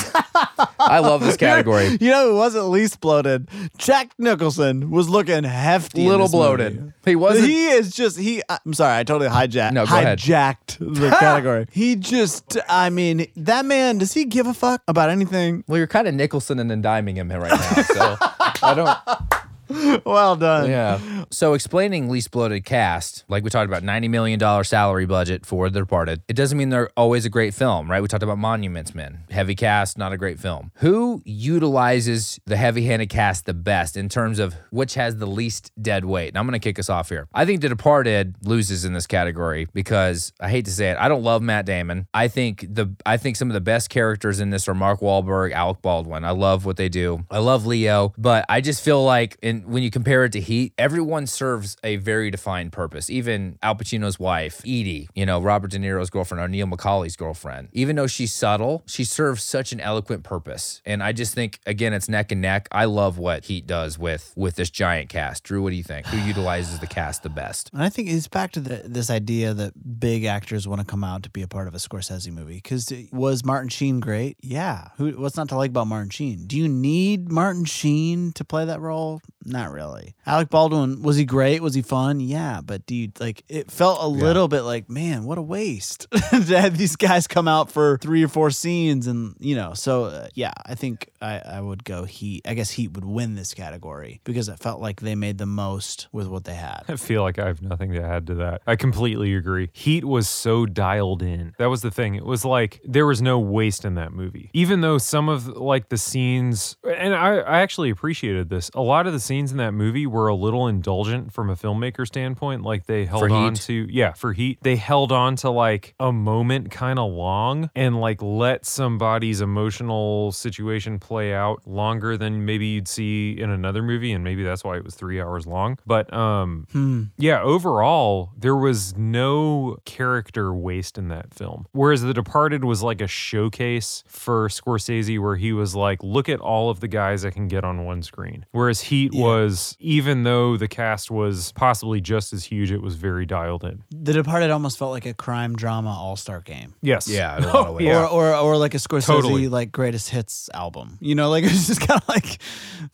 I 0.79 0.99
love 0.99 1.21
this 1.21 1.37
category. 1.47 1.97
You 1.99 2.09
know 2.11 2.29
who 2.31 2.35
wasn't 2.35 2.65
least 2.69 3.01
bloated? 3.01 3.49
Jack 3.77 4.11
Nicholson 4.17 4.89
was 4.91 5.09
looking 5.09 5.43
hefty. 5.43 6.07
Little 6.07 6.29
bloated. 6.29 6.79
movie. 6.79 6.93
He 7.05 7.15
wasn't. 7.15 7.47
He 7.47 7.67
is 7.67 7.91
just 7.93 8.17
he. 8.17 8.41
I'm 8.49 8.73
sorry, 8.73 8.97
I 8.99 9.03
totally 9.03 9.29
hijacked. 9.29 9.73
No, 9.73 9.85
go 9.85 9.97
ahead. 9.97 10.19
hijacked 10.19 10.77
the 10.79 11.09
category. 11.19 11.67
He 11.71 11.95
just, 11.95 12.57
I 12.69 12.89
mean, 12.89 13.27
that 13.35 13.65
man. 13.65 13.97
Does 13.97 14.13
he 14.13 14.25
give 14.25 14.47
a 14.47 14.53
fuck 14.53 14.81
about 14.87 15.09
anything? 15.09 15.63
well, 15.67 15.77
you're 15.77 15.87
kind 15.87 16.07
of 16.07 16.13
Nicholson 16.13 16.59
and 16.59 16.69
then 16.69 16.81
diming 16.83 17.15
him 17.15 17.29
right 17.29 17.51
now. 17.51 17.81
So 17.83 18.17
I 18.19 18.73
don't. 18.75 19.43
Well 20.05 20.35
done. 20.35 20.69
Yeah. 20.69 21.25
So 21.31 21.53
explaining 21.53 22.09
least 22.09 22.31
bloated 22.31 22.63
cast, 22.65 23.25
like 23.27 23.43
we 23.43 23.49
talked 23.49 23.67
about, 23.69 23.83
ninety 23.83 24.07
million 24.07 24.39
dollar 24.39 24.63
salary 24.63 25.05
budget 25.05 25.45
for 25.45 25.69
The 25.69 25.79
Departed. 25.79 26.21
It 26.27 26.33
doesn't 26.33 26.57
mean 26.57 26.69
they're 26.69 26.89
always 26.95 27.25
a 27.25 27.29
great 27.29 27.53
film, 27.53 27.89
right? 27.89 28.01
We 28.01 28.07
talked 28.07 28.23
about 28.23 28.37
Monuments 28.37 28.95
Men, 28.95 29.23
heavy 29.29 29.55
cast, 29.55 29.97
not 29.97 30.13
a 30.13 30.17
great 30.17 30.39
film. 30.39 30.71
Who 30.75 31.21
utilizes 31.25 32.39
the 32.45 32.57
heavy-handed 32.57 33.09
cast 33.09 33.45
the 33.45 33.53
best 33.53 33.97
in 33.97 34.09
terms 34.09 34.39
of 34.39 34.55
which 34.71 34.93
has 34.93 35.17
the 35.17 35.25
least 35.25 35.71
dead 35.81 36.05
weight? 36.05 36.29
And 36.29 36.37
I'm 36.37 36.45
going 36.45 36.59
to 36.59 36.59
kick 36.59 36.79
us 36.79 36.89
off 36.89 37.09
here. 37.09 37.27
I 37.33 37.45
think 37.45 37.61
The 37.61 37.69
Departed 37.69 38.35
loses 38.43 38.85
in 38.85 38.93
this 38.93 39.07
category 39.07 39.67
because 39.73 40.31
I 40.39 40.49
hate 40.49 40.65
to 40.65 40.71
say 40.71 40.91
it, 40.91 40.97
I 40.97 41.07
don't 41.09 41.23
love 41.23 41.41
Matt 41.41 41.65
Damon. 41.65 42.07
I 42.13 42.27
think 42.27 42.65
the 42.69 42.95
I 43.05 43.17
think 43.17 43.35
some 43.35 43.49
of 43.49 43.53
the 43.53 43.61
best 43.61 43.89
characters 43.89 44.39
in 44.39 44.49
this 44.49 44.67
are 44.67 44.73
Mark 44.75 45.01
Wahlberg, 45.01 45.51
Alec 45.51 45.81
Baldwin. 45.81 46.23
I 46.23 46.31
love 46.31 46.65
what 46.65 46.77
they 46.77 46.89
do. 46.89 47.25
I 47.29 47.39
love 47.39 47.65
Leo, 47.65 48.13
but 48.17 48.45
I 48.49 48.61
just 48.61 48.83
feel 48.83 49.03
like 49.03 49.37
in 49.41 49.56
when 49.65 49.83
you 49.83 49.91
compare 49.91 50.25
it 50.25 50.31
to 50.33 50.41
Heat, 50.41 50.73
everyone 50.77 51.27
serves 51.27 51.77
a 51.83 51.97
very 51.97 52.31
defined 52.31 52.71
purpose. 52.71 53.09
Even 53.09 53.57
Al 53.61 53.75
Pacino's 53.75 54.19
wife, 54.19 54.61
Edie, 54.61 55.09
you 55.15 55.25
know, 55.25 55.41
Robert 55.41 55.71
De 55.71 55.79
Niro's 55.79 56.09
girlfriend 56.09 56.43
or 56.43 56.47
Neil 56.47 56.67
McCauley's 56.67 57.15
girlfriend. 57.15 57.69
Even 57.71 57.95
though 57.95 58.07
she's 58.07 58.33
subtle, 58.33 58.83
she 58.85 59.03
serves 59.03 59.43
such 59.43 59.71
an 59.71 59.79
eloquent 59.79 60.23
purpose. 60.23 60.81
And 60.85 61.01
I 61.03 61.11
just 61.11 61.33
think 61.33 61.59
again 61.65 61.93
it's 61.93 62.09
neck 62.09 62.31
and 62.31 62.41
neck. 62.41 62.67
I 62.71 62.85
love 62.85 63.17
what 63.17 63.45
Heat 63.45 63.67
does 63.67 63.97
with 63.97 64.33
with 64.35 64.55
this 64.55 64.69
giant 64.69 65.09
cast. 65.09 65.43
Drew, 65.43 65.61
what 65.61 65.71
do 65.71 65.75
you 65.75 65.83
think? 65.83 66.05
Who 66.07 66.17
utilizes 66.17 66.79
the 66.79 66.87
cast 66.87 67.23
the 67.23 67.29
best? 67.29 67.69
And 67.73 67.81
I 67.81 67.89
think 67.89 68.09
it's 68.09 68.27
back 68.27 68.51
to 68.53 68.59
the, 68.59 68.83
this 68.85 69.09
idea 69.09 69.53
that 69.53 69.99
big 69.99 70.25
actors 70.25 70.67
want 70.67 70.81
to 70.81 70.85
come 70.85 71.03
out 71.03 71.23
to 71.23 71.29
be 71.29 71.41
a 71.41 71.47
part 71.47 71.67
of 71.67 71.75
a 71.75 71.77
Scorsese 71.77 72.31
movie. 72.31 72.55
Because 72.55 72.91
was 73.11 73.43
Martin 73.45 73.69
Sheen 73.69 73.99
great? 73.99 74.37
Yeah. 74.41 74.89
Who? 74.97 75.11
What's 75.11 75.37
not 75.37 75.49
to 75.49 75.57
like 75.57 75.69
about 75.69 75.87
Martin 75.87 76.09
Sheen? 76.09 76.45
Do 76.47 76.57
you 76.57 76.67
need 76.67 77.31
Martin 77.31 77.65
Sheen 77.65 78.31
to 78.33 78.45
play 78.45 78.65
that 78.65 78.79
role? 78.79 79.21
Not 79.47 79.71
really. 79.71 80.13
Alec 80.25 80.49
Baldwin 80.49 81.01
was 81.01 81.15
he 81.15 81.23
great? 81.23 81.61
Was 81.61 81.73
he 81.73 81.81
fun? 81.81 82.19
Yeah. 82.19 82.59
But 82.61 82.85
do 82.85 82.93
you 82.93 83.11
like? 83.17 83.43
It 83.47 83.71
felt 83.71 83.99
a 84.01 84.07
little 84.07 84.49
bit 84.49 84.63
like, 84.63 84.89
man, 84.89 85.23
what 85.23 85.37
a 85.37 85.41
waste 85.41 86.07
to 86.11 86.59
have 86.59 86.77
these 86.77 86.97
guys 86.97 87.27
come 87.27 87.47
out 87.47 87.71
for 87.71 87.97
three 87.99 88.23
or 88.23 88.27
four 88.27 88.51
scenes, 88.51 89.07
and 89.07 89.35
you 89.39 89.55
know. 89.55 89.73
So 89.73 90.05
uh, 90.05 90.27
yeah, 90.33 90.51
I 90.65 90.75
think 90.75 91.09
I, 91.21 91.39
I 91.39 91.61
would 91.61 91.85
go 91.85 92.03
Heat. 92.03 92.45
I 92.45 92.55
guess 92.55 92.71
Heat 92.71 92.91
would 92.91 93.05
win 93.05 93.35
this 93.35 93.53
category 93.53 94.19
because 94.25 94.49
it 94.49 94.59
felt 94.59 94.81
like 94.81 94.99
they 94.99 95.15
made 95.15 95.37
the 95.37 95.45
most 95.45 96.09
with 96.11 96.27
what 96.27 96.43
they 96.43 96.55
had. 96.55 96.83
I 96.89 96.97
feel 96.97 97.21
like 97.21 97.39
I 97.39 97.47
have 97.47 97.61
nothing 97.61 97.93
to 97.93 98.03
add 98.03 98.27
to 98.27 98.35
that. 98.35 98.61
I 98.67 98.75
completely 98.75 99.33
agree. 99.33 99.69
Heat 99.71 100.03
was 100.03 100.27
so 100.27 100.65
dialed 100.65 101.21
in. 101.21 101.53
That 101.57 101.69
was 101.69 101.81
the 101.81 101.91
thing. 101.91 102.15
It 102.15 102.25
was 102.25 102.43
like 102.43 102.81
there 102.83 103.05
was 103.05 103.21
no 103.21 103.39
waste 103.39 103.85
in 103.85 103.95
that 103.95 104.11
movie. 104.11 104.49
Even 104.51 104.81
though 104.81 104.97
some 104.97 105.29
of 105.29 105.47
like 105.47 105.87
the 105.87 105.97
scenes 105.97 106.75
and 106.83 107.15
I, 107.15 107.37
I 107.37 107.61
actually 107.61 107.89
appreciated 107.89 108.49
this. 108.49 108.69
A 108.73 108.81
lot 108.81 109.07
of 109.07 109.13
the 109.13 109.19
scenes 109.21 109.36
in 109.37 109.57
that 109.57 109.71
movie 109.73 110.05
were 110.07 110.27
a 110.27 110.35
little 110.35 110.67
indulgent 110.67 111.31
from 111.31 111.49
a 111.49 111.55
filmmaker 111.55 112.05
standpoint. 112.05 112.63
Like 112.63 112.85
they 112.85 113.05
held 113.05 113.21
For 113.21 113.29
on 113.29 113.53
Heat? 113.53 113.61
to 113.63 113.87
yeah, 113.89 114.13
for 114.13 114.33
Heat. 114.33 114.59
They 114.61 114.75
held 114.75 115.11
on 115.11 115.35
to 115.37 115.49
like 115.49 115.93
a 115.99 116.11
moment 116.11 116.71
kind 116.71 116.97
of 116.99 117.11
long 117.11 117.69
and 117.75 117.99
like 118.01 118.21
let 118.21 118.65
somebody's 118.65 119.41
emotional 119.41 120.31
situation 120.31 120.99
play 120.99 121.33
out 121.33 121.61
longer 121.67 122.17
than 122.17 122.45
maybe 122.45 122.65
you'd 122.67 122.87
see 122.87 123.39
in 123.39 123.49
another 123.49 123.81
movie 123.83 124.11
and 124.11 124.23
maybe 124.23 124.43
that's 124.43 124.63
why 124.63 124.77
it 124.77 124.83
was 124.83 124.95
3 124.95 125.21
hours 125.21 125.45
long. 125.47 125.77
But 125.85 126.11
um 126.13 127.11
yeah, 127.17 127.41
overall, 127.41 128.31
there 128.37 128.55
was 128.55 128.95
no 128.97 129.77
character 129.85 130.53
waste 130.53 130.97
in 130.97 131.07
that 131.09 131.33
film. 131.33 131.65
Whereas 131.71 132.01
The 132.01 132.13
Departed 132.13 132.63
was 132.63 132.81
like 132.83 133.01
a 133.01 133.07
showcase 133.07 134.03
for 134.07 134.47
Scorsese 134.49 135.19
where 135.21 135.35
he 135.35 135.53
was 135.53 135.75
like, 135.75 136.01
look 136.03 136.29
at 136.29 136.39
all 136.39 136.69
of 136.69 136.79
the 136.79 136.87
guys 136.87 137.25
I 137.25 137.29
can 137.31 137.47
get 137.47 137.63
on 137.63 137.85
one 137.85 138.01
screen. 138.01 138.45
Whereas 138.51 138.81
Heat 138.81 139.13
was, 139.21 139.75
even 139.79 140.23
though 140.23 140.57
the 140.57 140.67
cast 140.67 141.09
was 141.11 141.51
possibly 141.53 142.01
just 142.01 142.33
as 142.33 142.43
huge, 142.45 142.71
it 142.71 142.81
was 142.81 142.95
very 142.95 143.25
dialed 143.25 143.63
in. 143.63 143.83
The 143.91 144.13
Departed 144.13 144.51
almost 144.51 144.77
felt 144.77 144.91
like 144.91 145.05
a 145.05 145.13
crime 145.13 145.55
drama 145.55 145.89
all 145.89 146.15
star 146.15 146.41
game. 146.41 146.75
Yes. 146.81 147.07
Yeah, 147.07 147.37
in 147.37 147.43
a 147.43 147.47
lot 147.53 147.67
of 147.67 147.75
ways. 147.75 147.85
Yeah. 147.85 148.05
Or, 148.05 148.33
or 148.33 148.35
or 148.35 148.57
like 148.57 148.73
a 148.73 148.77
Scorsese 148.77 149.05
Totally. 149.05 149.47
like 149.47 149.71
greatest 149.71 150.09
hits 150.09 150.49
album. 150.53 150.97
You 151.01 151.15
know, 151.15 151.29
like 151.29 151.43
it's 151.45 151.67
just 151.67 151.81
kind 151.81 152.01
of 152.01 152.07
like 152.09 152.39